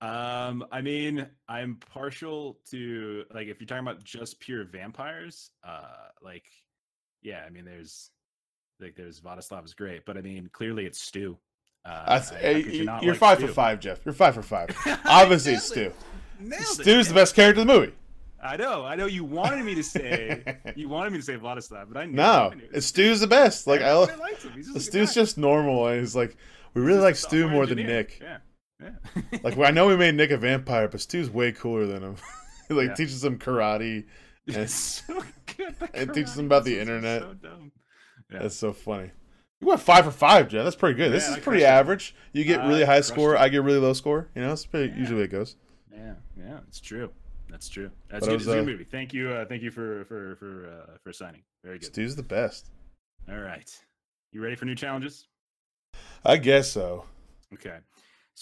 Um, 0.00 0.64
I 0.70 0.80
mean, 0.80 1.26
I'm 1.48 1.76
partial 1.92 2.58
to 2.70 3.24
like 3.34 3.48
if 3.48 3.60
you're 3.60 3.66
talking 3.66 3.86
about 3.86 4.04
just 4.04 4.38
pure 4.40 4.64
vampires. 4.64 5.50
Uh, 5.64 6.08
like, 6.22 6.44
yeah, 7.22 7.42
I 7.46 7.50
mean, 7.50 7.64
there's 7.64 8.10
like 8.80 8.94
there's 8.96 9.20
Vladislav 9.20 9.64
is 9.64 9.74
great, 9.74 10.04
but 10.06 10.16
I 10.16 10.20
mean, 10.20 10.48
clearly 10.52 10.86
it's 10.86 11.00
Stu. 11.00 11.36
Uh, 11.84 12.04
That's, 12.06 12.30
how 12.30 12.36
hey, 12.36 12.58
you 12.58 12.84
you're 13.00 13.12
like 13.12 13.16
five 13.16 13.40
for 13.40 13.48
five, 13.48 13.80
Jeff. 13.80 14.00
You're 14.04 14.12
five 14.12 14.34
for 14.34 14.42
five. 14.42 14.76
Obviously, 15.04 15.54
it's 15.54 15.74
Nailed 15.74 15.92
Stu. 16.64 16.82
it. 16.82 16.82
Stu's 16.82 17.08
the 17.08 17.14
best 17.14 17.34
character 17.34 17.62
in 17.62 17.66
the 17.66 17.72
movie. 17.72 17.92
I 18.40 18.56
know, 18.56 18.84
I 18.84 18.94
know. 18.94 19.06
You 19.06 19.24
wanted 19.24 19.64
me 19.64 19.74
to 19.74 19.82
say 19.82 20.58
you 20.76 20.88
wanted 20.88 21.12
me 21.12 21.18
to 21.18 21.24
say 21.24 21.36
Vladislav, 21.36 21.86
but 21.88 21.96
I 21.96 22.04
knew. 22.06 22.12
No, 22.12 22.50
I 22.52 22.54
knew. 22.54 22.68
it's 22.72 22.86
Stu's 22.86 23.20
the 23.20 23.26
best. 23.26 23.66
Like 23.66 23.80
I, 23.80 23.90
Everybody 23.90 24.20
likes 24.20 24.44
him. 24.44 24.52
He's 24.54 24.72
just 24.72 24.86
Stu's 24.86 25.08
guy. 25.10 25.14
just 25.14 25.38
normal, 25.38 25.88
and 25.88 26.00
he's 26.00 26.14
like, 26.14 26.36
we 26.74 26.82
really 26.82 26.98
just 26.98 27.04
like 27.04 27.14
a 27.14 27.16
Stu 27.16 27.40
software 27.42 27.50
more 27.50 27.66
than. 27.66 27.78
Nick. 27.78 28.18
Yeah, 28.22 28.38
yeah. 28.82 28.90
Like 29.42 29.58
I 29.58 29.70
know 29.70 29.86
we 29.88 29.96
made 29.96 30.14
Nick 30.14 30.30
a 30.30 30.36
vampire, 30.36 30.88
but 30.88 31.00
Stu's 31.00 31.30
way 31.30 31.52
cooler 31.52 31.86
than 31.86 32.02
him. 32.02 32.16
he 32.68 32.74
like 32.74 32.88
Yeah. 32.88 32.94
teaches 32.94 33.24
him 33.24 33.38
karate. 33.38 34.04
it's 34.46 34.56
and- 34.56 34.70
so 35.24 35.24
good. 35.56 35.74
it 35.94 36.14
teaches 36.14 36.38
him 36.38 36.46
about 36.46 36.64
the 36.64 36.78
internet. 36.78 37.22
So 37.22 37.34
dumb. 37.34 37.72
Yeah. 38.32 38.40
That's 38.42 38.56
so 38.56 38.72
funny. 38.72 39.10
You 39.60 39.66
went 39.66 39.80
five 39.80 40.04
for 40.04 40.10
five, 40.12 40.48
Jeff. 40.48 40.62
That's 40.64 40.76
pretty 40.76 40.96
good. 40.96 41.10
this 41.10 41.24
is 41.28 41.30
I 41.36 41.40
pretty 41.40 41.62
crushed 41.62 41.62
it. 41.62 41.78
average. 41.80 42.14
You 42.32 42.44
get 42.44 42.60
really 42.66 42.84
I 42.84 42.86
high 42.86 43.00
score. 43.00 43.34
it. 43.34 43.38
I 43.40 43.48
get 43.48 43.62
really 43.64 43.78
low 43.80 43.92
score. 43.92 44.28
You 44.34 44.42
know, 44.42 44.48
that's 44.50 44.66
pretty 44.66 44.92
Yeah. 44.92 44.98
usually 44.98 45.22
it 45.22 45.28
goes. 45.32 45.56
Yeah, 45.92 46.14
yeah, 46.36 46.58
it's 46.68 46.80
true. 46.80 47.10
That's 47.50 47.68
true. 47.68 47.90
That's 48.08 48.24
good. 48.26 48.34
was, 48.34 48.42
It's 48.42 48.52
a 48.52 48.54
good 48.56 48.62
uh, 48.62 48.70
movie. 48.70 48.84
Thank 48.84 49.12
you. 49.14 49.30
Uh, 49.30 49.44
thank 49.46 49.62
you 49.62 49.70
for 49.72 50.04
for 50.04 50.36
for 50.36 50.68
uh, 50.92 50.96
for 51.02 51.12
signing. 51.12 51.42
Very 51.64 51.78
good. 51.78 51.86
Stu's 51.86 52.14
the 52.14 52.22
best. 52.22 52.70
All 53.28 53.38
right. 53.38 53.68
You 54.32 54.42
ready 54.42 54.54
for 54.54 54.66
new 54.66 54.74
challenges? 54.76 55.26
I 56.24 56.36
guess 56.36 56.70
so. 56.70 57.06
Okay. 57.54 57.78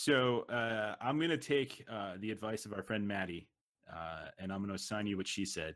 So 0.00 0.40
uh, 0.50 0.94
I'm 1.00 1.18
gonna 1.18 1.38
take 1.38 1.82
uh, 1.90 2.16
the 2.20 2.30
advice 2.30 2.66
of 2.66 2.74
our 2.74 2.82
friend 2.82 3.08
Maddie, 3.08 3.48
uh, 3.90 4.26
and 4.38 4.52
I'm 4.52 4.60
gonna 4.60 4.74
assign 4.74 5.06
you 5.06 5.16
what 5.16 5.26
she 5.26 5.46
said. 5.46 5.74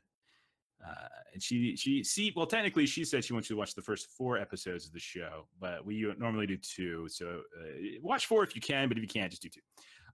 Uh, 0.87 1.09
and 1.33 1.43
she 1.43 1.75
she 1.75 2.05
see 2.05 2.31
well 2.37 2.45
technically 2.47 2.85
she 2.85 3.03
said 3.03 3.25
she 3.25 3.33
wants 3.33 3.49
you 3.49 3.57
to 3.57 3.59
watch 3.59 3.75
the 3.75 3.81
first 3.81 4.09
four 4.19 4.37
episodes 4.37 4.85
of 4.87 4.93
the 4.93 4.99
show, 5.01 5.47
but 5.59 5.87
we 5.87 6.07
uh, 6.09 6.13
normally 6.19 6.47
do 6.47 6.59
two. 6.59 7.09
So 7.09 7.41
uh, 7.59 7.65
watch 8.03 8.27
four 8.27 8.45
if 8.45 8.55
you 8.55 8.61
can, 8.61 8.89
but 8.89 8.99
if 8.99 9.03
you 9.03 9.09
can't, 9.09 9.31
just 9.31 9.41
do 9.43 9.49
two. 9.49 9.61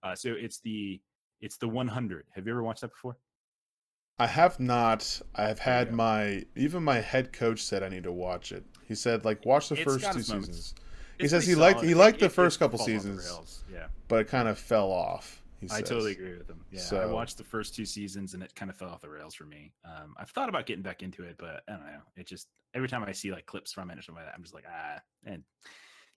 Uh, 0.04 0.14
so 0.14 0.34
it's 0.38 0.60
the 0.60 1.00
it's 1.40 1.56
the 1.56 1.66
100. 1.66 2.26
Have 2.36 2.46
you 2.46 2.52
ever 2.52 2.62
watched 2.62 2.82
that 2.82 2.90
before? 2.92 3.18
I 4.20 4.28
have 4.28 4.60
not. 4.60 5.20
I've 5.34 5.58
had 5.58 5.92
my 5.92 6.44
even 6.54 6.84
my 6.84 7.00
head 7.00 7.32
coach 7.32 7.60
said 7.60 7.82
I 7.82 7.88
need 7.88 8.04
to 8.04 8.12
watch 8.12 8.52
it. 8.52 8.64
He 8.86 8.94
said 8.94 9.24
like 9.24 9.44
watch 9.44 9.68
the 9.68 9.74
It's 9.74 9.82
first 9.84 10.00
two 10.04 10.06
moments. 10.06 10.28
seasons, 10.28 10.74
He 11.18 11.24
It's 11.24 11.30
says 11.32 11.44
he 11.46 11.54
liked- 11.56 11.78
solid. 11.78 11.86
he 11.86 11.92
It- 11.92 11.96
liked 11.96 12.20
the 12.20 12.26
it- 12.26 12.32
first 12.32 12.58
couple 12.60 12.78
the 12.78 12.84
seasons. 12.84 13.64
Yeah. 13.72 13.86
But 14.08 14.20
it 14.20 14.28
kind 14.28 14.48
of 14.48 14.58
fell 14.58 14.90
off. 14.90 15.42
He 15.60 15.68
I 15.70 15.80
totally 15.80 16.12
agree 16.12 16.36
with 16.36 16.48
him. 16.48 16.60
Yeah, 16.70 16.80
so, 16.80 17.00
I 17.00 17.06
watched 17.06 17.38
the 17.38 17.44
first 17.44 17.74
two 17.74 17.86
seasons 17.86 18.34
and 18.34 18.42
it 18.42 18.54
kind 18.54 18.70
of 18.70 18.76
fell 18.76 18.90
off 18.90 19.00
the 19.00 19.08
rails 19.08 19.34
for 19.34 19.44
me. 19.44 19.72
Um, 19.84 20.14
I've 20.18 20.28
thought 20.28 20.50
about 20.50 20.66
getting 20.66 20.82
back 20.82 21.02
into 21.02 21.22
it, 21.22 21.36
but 21.38 21.62
I 21.66 21.72
don't 21.72 21.86
know. 21.86 22.00
It 22.16 22.26
just 22.26 22.48
every 22.74 22.88
time 22.88 23.02
I 23.04 23.12
see 23.12 23.32
like 23.32 23.46
clips 23.46 23.72
from 23.72 23.90
it 23.90 23.98
or 23.98 24.02
something 24.02 24.22
like 24.22 24.26
that, 24.26 24.34
I'm 24.36 24.42
just 24.42 24.54
like 24.54 24.64
ah, 24.68 25.00
and 25.24 25.42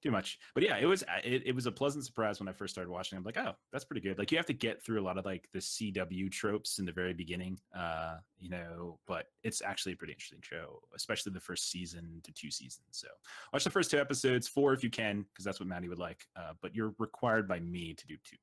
too 0.01 0.11
much. 0.11 0.39
But 0.53 0.63
yeah, 0.63 0.77
it 0.77 0.85
was 0.85 1.03
uh, 1.03 1.21
it, 1.23 1.43
it 1.45 1.55
was 1.55 1.65
a 1.65 1.71
pleasant 1.71 2.05
surprise 2.05 2.39
when 2.39 2.47
I 2.47 2.53
first 2.53 2.73
started 2.73 2.89
watching. 2.91 3.17
I'm 3.17 3.23
like, 3.23 3.37
oh, 3.37 3.53
that's 3.71 3.85
pretty 3.85 4.01
good. 4.01 4.17
Like 4.17 4.31
you 4.31 4.37
have 4.37 4.45
to 4.47 4.53
get 4.53 4.83
through 4.83 5.01
a 5.01 5.03
lot 5.03 5.17
of 5.17 5.25
like 5.25 5.47
the 5.53 5.59
CW 5.59 6.31
tropes 6.31 6.79
in 6.79 6.85
the 6.85 6.91
very 6.91 7.13
beginning, 7.13 7.59
uh, 7.75 8.17
you 8.37 8.49
know. 8.49 8.99
But 9.07 9.25
it's 9.43 9.61
actually 9.61 9.93
a 9.93 9.95
pretty 9.95 10.13
interesting 10.13 10.41
show, 10.41 10.81
especially 10.95 11.33
the 11.33 11.39
first 11.39 11.69
season 11.71 12.21
to 12.23 12.31
two 12.31 12.51
seasons. 12.51 12.85
So 12.91 13.07
watch 13.53 13.63
the 13.63 13.69
first 13.69 13.91
two 13.91 13.99
episodes, 13.99 14.47
four 14.47 14.73
if 14.73 14.83
you 14.83 14.89
can, 14.89 15.25
because 15.33 15.45
that's 15.45 15.59
what 15.59 15.67
Maddie 15.67 15.89
would 15.89 15.99
like. 15.99 16.25
Uh, 16.35 16.53
but 16.61 16.75
you're 16.75 16.93
required 16.97 17.47
by 17.47 17.59
me 17.59 17.93
to 17.93 18.07
do 18.07 18.15
two. 18.23 18.37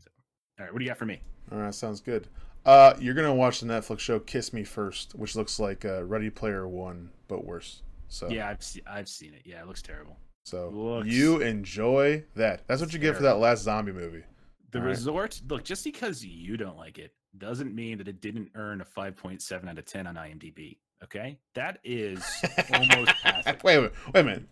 So, 0.00 0.10
all 0.58 0.64
right, 0.64 0.72
what 0.72 0.78
do 0.78 0.84
you 0.84 0.90
got 0.90 0.98
for 0.98 1.06
me? 1.06 1.20
All 1.52 1.58
right, 1.58 1.74
sounds 1.74 2.00
good. 2.00 2.28
Uh, 2.64 2.94
you're 2.98 3.14
gonna 3.14 3.32
watch 3.32 3.60
the 3.60 3.66
Netflix 3.66 4.00
show 4.00 4.18
Kiss 4.18 4.52
Me 4.52 4.64
First, 4.64 5.14
which 5.14 5.36
looks 5.36 5.60
like 5.60 5.84
uh, 5.84 6.02
Ready 6.02 6.30
Player 6.30 6.66
One 6.66 7.10
but 7.28 7.44
worse. 7.44 7.82
So 8.08 8.28
Yeah, 8.28 8.48
I've 8.48 8.62
se- 8.62 8.82
I've 8.86 9.08
seen 9.08 9.34
it. 9.34 9.42
Yeah, 9.44 9.62
it 9.62 9.68
looks 9.68 9.82
terrible. 9.82 10.16
So 10.46 10.68
looks 10.68 11.08
you 11.08 11.40
enjoy 11.42 12.22
that. 12.36 12.62
That's 12.68 12.80
what 12.80 12.92
you 12.92 13.00
get 13.00 13.16
for 13.16 13.24
that 13.24 13.38
last 13.38 13.62
zombie 13.64 13.90
movie. 13.92 14.22
The 14.70 14.78
All 14.78 14.84
right. 14.84 14.96
ReZort. 14.96 15.42
Look, 15.50 15.64
just 15.64 15.82
because 15.82 16.24
you 16.24 16.56
don't 16.56 16.76
like 16.76 16.98
it 16.98 17.12
doesn't 17.36 17.74
mean 17.74 17.98
that 17.98 18.06
it 18.06 18.20
didn't 18.20 18.50
earn 18.54 18.80
a 18.80 18.84
5.7 18.84 19.68
out 19.68 19.76
of 19.78 19.84
10 19.84 20.06
on 20.06 20.14
IMDb. 20.14 20.76
Okay, 21.02 21.38
that 21.54 21.78
is 21.84 22.24
almost 22.72 23.12
passing. 23.22 23.56
wait, 23.64 23.78
wait, 23.80 23.90
wait 24.14 24.20
a 24.20 24.24
minute. 24.24 24.44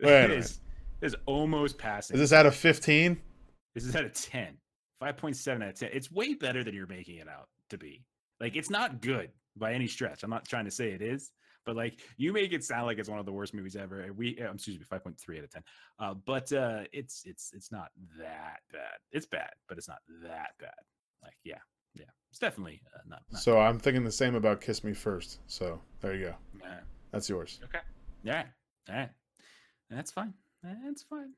Wait 0.00 0.08
a 0.10 0.16
It 0.24 0.28
minute. 0.28 0.38
is, 0.38 0.60
it 1.02 1.06
is 1.06 1.16
almost 1.26 1.76
passing. 1.78 2.14
Is 2.14 2.20
this 2.20 2.32
out 2.32 2.46
of 2.46 2.54
15? 2.56 3.20
This 3.74 3.84
is 3.84 3.94
at 3.94 4.04
a 4.04 4.08
10. 4.08 4.56
5.7 5.02 5.62
out 5.62 5.68
of 5.68 5.74
10. 5.78 5.90
It's 5.92 6.10
way 6.10 6.34
better 6.34 6.64
than 6.64 6.74
you're 6.74 6.86
making 6.88 7.18
it 7.18 7.28
out 7.28 7.48
to 7.70 7.78
be. 7.78 8.02
Like, 8.40 8.56
it's 8.56 8.70
not 8.70 9.00
good 9.02 9.30
by 9.56 9.74
any 9.74 9.86
stretch. 9.86 10.22
I'm 10.24 10.30
not 10.30 10.48
trying 10.48 10.64
to 10.64 10.70
say 10.72 10.90
it 10.90 11.02
is, 11.02 11.30
but 11.68 11.76
like, 11.76 11.98
you 12.16 12.32
make 12.32 12.54
it 12.54 12.64
sound 12.64 12.86
like 12.86 12.98
it's 12.98 13.10
one 13.10 13.18
of 13.18 13.26
the 13.26 13.32
worst 13.32 13.52
movies 13.52 13.76
ever. 13.76 14.10
We, 14.16 14.40
uh, 14.40 14.54
excuse 14.54 14.78
me, 14.78 14.86
5.3 14.90 15.36
out 15.36 15.44
of 15.44 15.50
10. 15.50 15.62
Uh, 16.00 16.14
but 16.24 16.50
uh, 16.50 16.84
it's 16.94 17.24
it's 17.26 17.52
it's 17.54 17.70
not 17.70 17.90
that 18.18 18.60
bad. 18.72 18.96
It's 19.12 19.26
bad, 19.26 19.50
but 19.68 19.76
it's 19.76 19.86
not 19.86 19.98
that 20.22 20.52
bad. 20.58 20.70
Like, 21.22 21.36
yeah, 21.44 21.58
yeah, 21.94 22.06
it's 22.30 22.38
definitely 22.38 22.80
uh, 22.94 23.00
not. 23.06 23.20
not 23.30 23.42
So 23.42 23.60
I'm 23.60 23.78
thinking 23.78 24.02
the 24.02 24.10
same 24.10 24.34
about 24.34 24.62
Kiss 24.62 24.82
Me 24.82 24.94
First. 24.94 25.40
So 25.46 25.78
there 26.00 26.14
you 26.14 26.28
go. 26.28 26.34
yeah. 26.62 26.80
That's 27.12 27.28
yours. 27.28 27.60
Okay. 27.64 27.80
Yeah. 28.22 28.44
All 28.88 28.96
right. 28.96 29.10
That's 29.90 30.10
fine. 30.10 30.32
That's 30.62 31.02
fine. 31.02 31.34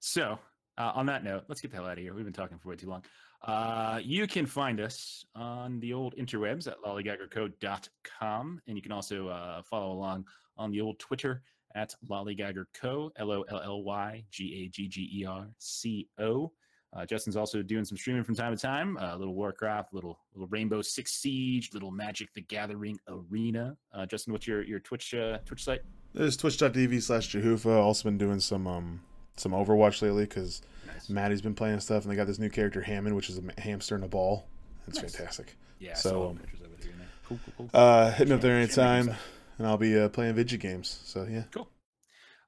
So, 0.00 0.38
uh, 0.78 0.92
on 0.94 1.04
that 1.06 1.24
note, 1.24 1.44
let's 1.48 1.60
get 1.60 1.72
the 1.72 1.76
hell 1.76 1.86
out 1.86 1.92
of 1.92 1.98
here. 1.98 2.14
We've 2.14 2.24
been 2.24 2.32
talking 2.32 2.56
for 2.56 2.70
way 2.70 2.76
too 2.76 2.88
long. 2.88 3.04
Uh, 3.42 4.00
you 4.02 4.26
can 4.26 4.46
find 4.46 4.80
us 4.80 5.24
on 5.34 5.78
the 5.80 5.92
old 5.92 6.14
interwebs 6.16 6.66
at 6.66 6.76
lollygaggerco.com. 6.84 8.60
And 8.66 8.76
you 8.76 8.82
can 8.82 8.92
also 8.92 9.28
uh, 9.28 9.62
follow 9.62 9.92
along 9.92 10.24
on 10.56 10.70
the 10.70 10.80
old 10.80 10.98
Twitter 10.98 11.42
at 11.74 11.94
lollygaggerco, 12.08 13.10
L 13.16 13.30
O 13.30 13.42
L 13.42 13.60
L 13.62 13.82
Y 13.82 14.24
G 14.30 14.64
A 14.64 14.68
G 14.68 14.88
G 14.88 15.08
E 15.20 15.24
R 15.24 15.48
C 15.58 16.08
O. 16.18 16.50
Uh, 16.96 17.04
Justin's 17.04 17.36
also 17.36 17.62
doing 17.62 17.84
some 17.84 17.98
streaming 17.98 18.24
from 18.24 18.34
time 18.34 18.56
to 18.56 18.60
time. 18.60 18.96
A 18.98 19.16
little 19.16 19.34
Warcraft, 19.34 19.92
little 19.92 20.18
little 20.34 20.48
Rainbow 20.48 20.80
Six 20.80 21.12
Siege, 21.12 21.70
little 21.74 21.90
Magic 21.90 22.32
the 22.34 22.40
Gathering 22.40 22.98
Arena. 23.08 23.76
Uh, 23.92 24.06
Justin, 24.06 24.32
what's 24.32 24.46
your 24.46 24.62
your 24.62 24.80
Twitch 24.80 25.14
uh, 25.14 25.38
Twitch 25.44 25.62
site? 25.62 25.82
There's 26.14 26.36
twitch.tv 26.36 27.02
slash 27.02 27.30
Jehufa. 27.34 27.78
Also 27.78 28.04
been 28.04 28.18
doing 28.18 28.40
some 28.40 28.66
um 28.66 29.02
some 29.40 29.52
Overwatch 29.52 30.02
lately 30.02 30.24
because 30.24 30.62
Nice. 30.86 31.08
Maddie's 31.10 31.42
been 31.42 31.54
playing 31.54 31.80
stuff 31.80 32.02
and 32.04 32.12
they 32.12 32.16
got 32.16 32.26
this 32.26 32.38
new 32.38 32.48
character 32.50 32.80
Hammond, 32.80 33.14
which 33.14 33.28
is 33.30 33.38
a 33.38 33.60
hamster 33.60 33.94
and 33.94 34.04
a 34.04 34.08
ball. 34.08 34.46
It's 34.86 35.00
Nice. 35.02 35.14
fantastic. 35.14 35.56
Yeah, 35.78 35.94
So, 35.94 36.10
so 36.10 36.28
um, 36.30 36.36
pictures 36.38 36.60
of 36.62 36.72
it 36.72 36.82
here 36.82 36.92
and 36.92 37.00
there. 37.00 37.08
Cool, 37.26 37.38
cool, 37.44 37.68
cool. 37.70 37.80
Uh, 37.80 38.10
hit 38.12 38.26
me 38.28 38.34
up 38.34 38.40
there 38.40 38.60
Share- 38.66 38.74
share 38.74 38.84
my 38.84 38.96
anytime, 38.98 39.16
and 39.58 39.66
I'll 39.66 39.76
be 39.76 39.98
uh, 39.98 40.08
playing 40.08 40.34
video 40.34 40.58
games. 40.58 41.00
So 41.04 41.26
yeah. 41.30 41.42
Cool. 41.52 41.68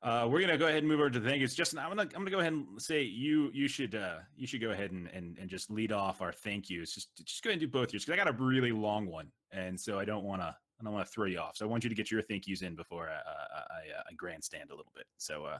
Uh, 0.02 0.26
we're 0.30 0.40
gonna 0.40 0.56
go 0.56 0.66
ahead 0.66 0.78
and 0.78 0.88
move 0.88 0.98
over 1.00 1.10
to 1.10 1.20
the 1.20 1.28
thank 1.28 1.40
yous. 1.42 1.54
Justin, 1.54 1.78
I'm 1.78 1.90
gonna 1.90 2.02
I'm 2.14 2.22
gonna 2.22 2.30
go 2.30 2.38
ahead 2.40 2.54
and 2.54 2.80
say 2.80 3.02
you 3.02 3.50
you 3.52 3.68
should 3.68 3.94
uh 3.94 4.20
you 4.34 4.46
should 4.46 4.62
go 4.62 4.70
ahead 4.70 4.92
and 4.92 5.08
and, 5.08 5.36
and 5.38 5.50
just 5.50 5.70
lead 5.70 5.92
off 5.92 6.22
our 6.22 6.32
thank 6.32 6.70
yous. 6.70 6.94
Just 6.94 7.10
just 7.22 7.42
go 7.44 7.50
ahead 7.50 7.60
and 7.60 7.70
do 7.70 7.78
both 7.78 7.92
yours 7.92 8.06
because 8.06 8.18
I 8.18 8.24
got 8.24 8.34
a 8.34 8.42
really 8.42 8.72
long 8.72 9.04
one, 9.06 9.30
and 9.52 9.78
so 9.78 9.98
I 9.98 10.06
don't 10.06 10.24
want 10.24 10.40
to 10.40 10.46
I 10.80 10.84
don't 10.84 10.94
want 10.94 11.06
to 11.06 11.12
throw 11.12 11.26
you 11.26 11.38
off. 11.38 11.54
So 11.58 11.66
I 11.66 11.68
want 11.68 11.84
you 11.84 11.90
to 11.90 11.94
get 11.94 12.10
your 12.10 12.22
thank 12.22 12.46
yous 12.48 12.62
in 12.62 12.74
before 12.74 13.10
I 13.10 13.12
I, 13.12 13.16
I, 13.18 13.98
uh, 13.98 14.02
I 14.10 14.14
grandstand 14.14 14.70
a 14.70 14.74
little 14.74 14.90
bit. 14.96 15.04
So 15.18 15.44
uh, 15.44 15.58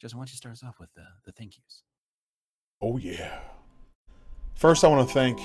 Justin, 0.00 0.18
why 0.18 0.22
don't 0.22 0.30
you 0.32 0.36
start 0.36 0.52
us 0.54 0.62
off 0.64 0.80
with 0.80 0.92
the 0.94 1.04
the 1.26 1.32
thank 1.32 1.56
yous? 1.58 1.82
Oh 2.80 2.96
yeah. 2.96 3.38
First, 4.54 4.84
I 4.84 4.88
want 4.88 5.06
to 5.06 5.14
thank 5.14 5.38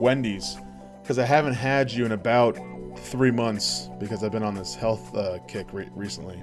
Wendy's 0.00 0.56
because 1.02 1.18
I 1.18 1.24
haven't 1.24 1.54
had 1.54 1.92
you 1.92 2.04
in 2.04 2.12
about 2.12 2.58
three 2.98 3.30
months 3.30 3.88
because 4.00 4.24
I've 4.24 4.32
been 4.32 4.42
on 4.42 4.54
this 4.54 4.74
health 4.74 5.14
uh, 5.14 5.38
kick 5.46 5.72
re- 5.72 5.88
recently. 5.94 6.42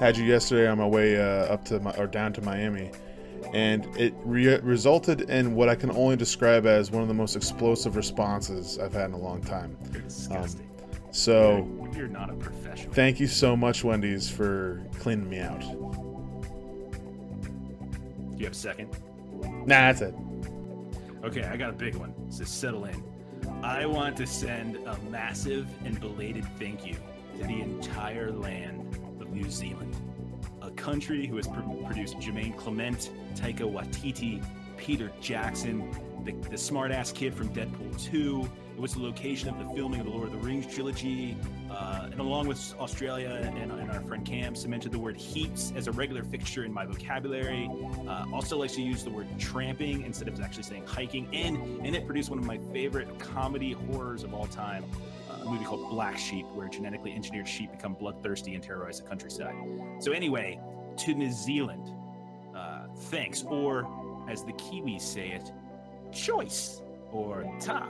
Had 0.00 0.16
you 0.16 0.24
yesterday 0.24 0.66
on 0.66 0.78
my 0.78 0.86
way 0.86 1.16
uh, 1.16 1.52
up 1.52 1.64
to 1.66 1.78
my 1.78 1.92
or 1.92 2.08
down 2.08 2.32
to 2.32 2.42
Miami, 2.42 2.90
and 3.52 3.86
it 3.96 4.12
re- 4.24 4.58
resulted 4.58 5.30
in 5.30 5.54
what 5.54 5.68
I 5.68 5.76
can 5.76 5.92
only 5.92 6.16
describe 6.16 6.66
as 6.66 6.90
one 6.90 7.02
of 7.02 7.08
the 7.08 7.14
most 7.14 7.36
explosive 7.36 7.94
responses 7.94 8.80
I've 8.80 8.92
had 8.92 9.06
in 9.06 9.12
a 9.12 9.18
long 9.18 9.40
time. 9.42 9.76
You're. 9.92 10.02
So, 11.12 11.68
you're, 11.80 11.96
you're 11.96 12.08
not 12.08 12.28
a 12.30 12.34
professional. 12.34 12.92
thank 12.92 13.20
you 13.20 13.28
so 13.28 13.56
much, 13.56 13.84
Wendy's, 13.84 14.28
for 14.28 14.82
cleaning 14.98 15.30
me 15.30 15.38
out. 15.38 15.62
You 18.44 18.48
have 18.48 18.56
a 18.56 18.58
second? 18.58 18.90
Nah, 19.66 19.90
that's 19.90 20.02
it. 20.02 20.14
Okay, 21.24 21.44
I 21.44 21.56
got 21.56 21.70
a 21.70 21.72
big 21.72 21.94
one. 21.94 22.12
So 22.30 22.44
settle 22.44 22.84
in. 22.84 23.02
I 23.62 23.86
want 23.86 24.18
to 24.18 24.26
send 24.26 24.76
a 24.76 24.98
massive 25.10 25.66
and 25.86 25.98
belated 25.98 26.44
thank 26.58 26.84
you 26.84 26.92
to 27.38 27.44
the 27.46 27.62
entire 27.62 28.30
land 28.30 28.98
of 29.18 29.32
New 29.32 29.48
Zealand, 29.48 29.96
a 30.60 30.70
country 30.72 31.26
who 31.26 31.36
has 31.38 31.48
pr- 31.48 31.62
produced 31.86 32.18
Jermaine 32.18 32.54
Clement, 32.54 33.10
Taika 33.34 33.60
Waititi, 33.60 34.44
Peter 34.76 35.10
Jackson, 35.22 35.90
the, 36.22 36.32
the 36.50 36.58
smart-ass 36.58 37.12
kid 37.12 37.32
from 37.32 37.48
Deadpool 37.48 37.98
2. 37.98 38.50
It 38.74 38.78
was 38.78 38.92
the 38.92 39.00
location 39.00 39.48
of 39.48 39.58
the 39.58 39.74
filming 39.74 40.00
of 40.00 40.06
the 40.06 40.12
Lord 40.12 40.26
of 40.26 40.32
the 40.32 40.46
Rings 40.46 40.66
trilogy, 40.66 41.34
uh, 41.74 42.08
and 42.10 42.20
along 42.20 42.46
with 42.46 42.74
Australia 42.78 43.52
and, 43.56 43.72
and 43.72 43.90
our 43.90 44.00
friend 44.02 44.24
Cam, 44.24 44.54
cemented 44.54 44.92
the 44.92 44.98
word 44.98 45.16
heaps 45.16 45.72
as 45.74 45.88
a 45.88 45.92
regular 45.92 46.22
fixture 46.22 46.64
in 46.64 46.72
my 46.72 46.86
vocabulary. 46.86 47.68
Uh, 48.08 48.24
also 48.32 48.56
likes 48.56 48.74
to 48.74 48.82
use 48.82 49.02
the 49.02 49.10
word 49.10 49.26
tramping 49.38 50.04
instead 50.04 50.28
of 50.28 50.40
actually 50.40 50.62
saying 50.62 50.86
hiking. 50.86 51.28
And 51.32 51.56
and 51.84 51.96
it 51.96 52.06
produced 52.06 52.30
one 52.30 52.38
of 52.38 52.44
my 52.44 52.58
favorite 52.72 53.18
comedy 53.18 53.72
horrors 53.72 54.22
of 54.22 54.34
all 54.34 54.46
time, 54.46 54.84
uh, 55.30 55.42
a 55.42 55.44
movie 55.44 55.64
called 55.64 55.90
Black 55.90 56.16
Sheep, 56.16 56.46
where 56.54 56.68
genetically 56.68 57.12
engineered 57.12 57.48
sheep 57.48 57.72
become 57.72 57.94
bloodthirsty 57.94 58.54
and 58.54 58.62
terrorize 58.62 59.00
the 59.00 59.08
countryside. 59.08 59.54
So 59.98 60.12
anyway, 60.12 60.60
to 60.98 61.14
New 61.14 61.32
Zealand, 61.32 61.90
uh, 62.54 62.86
thanks, 62.96 63.42
or 63.42 63.88
as 64.28 64.44
the 64.44 64.52
Kiwis 64.52 65.00
say 65.00 65.30
it, 65.30 65.52
choice 66.12 66.82
or 67.10 67.44
ta. 67.60 67.88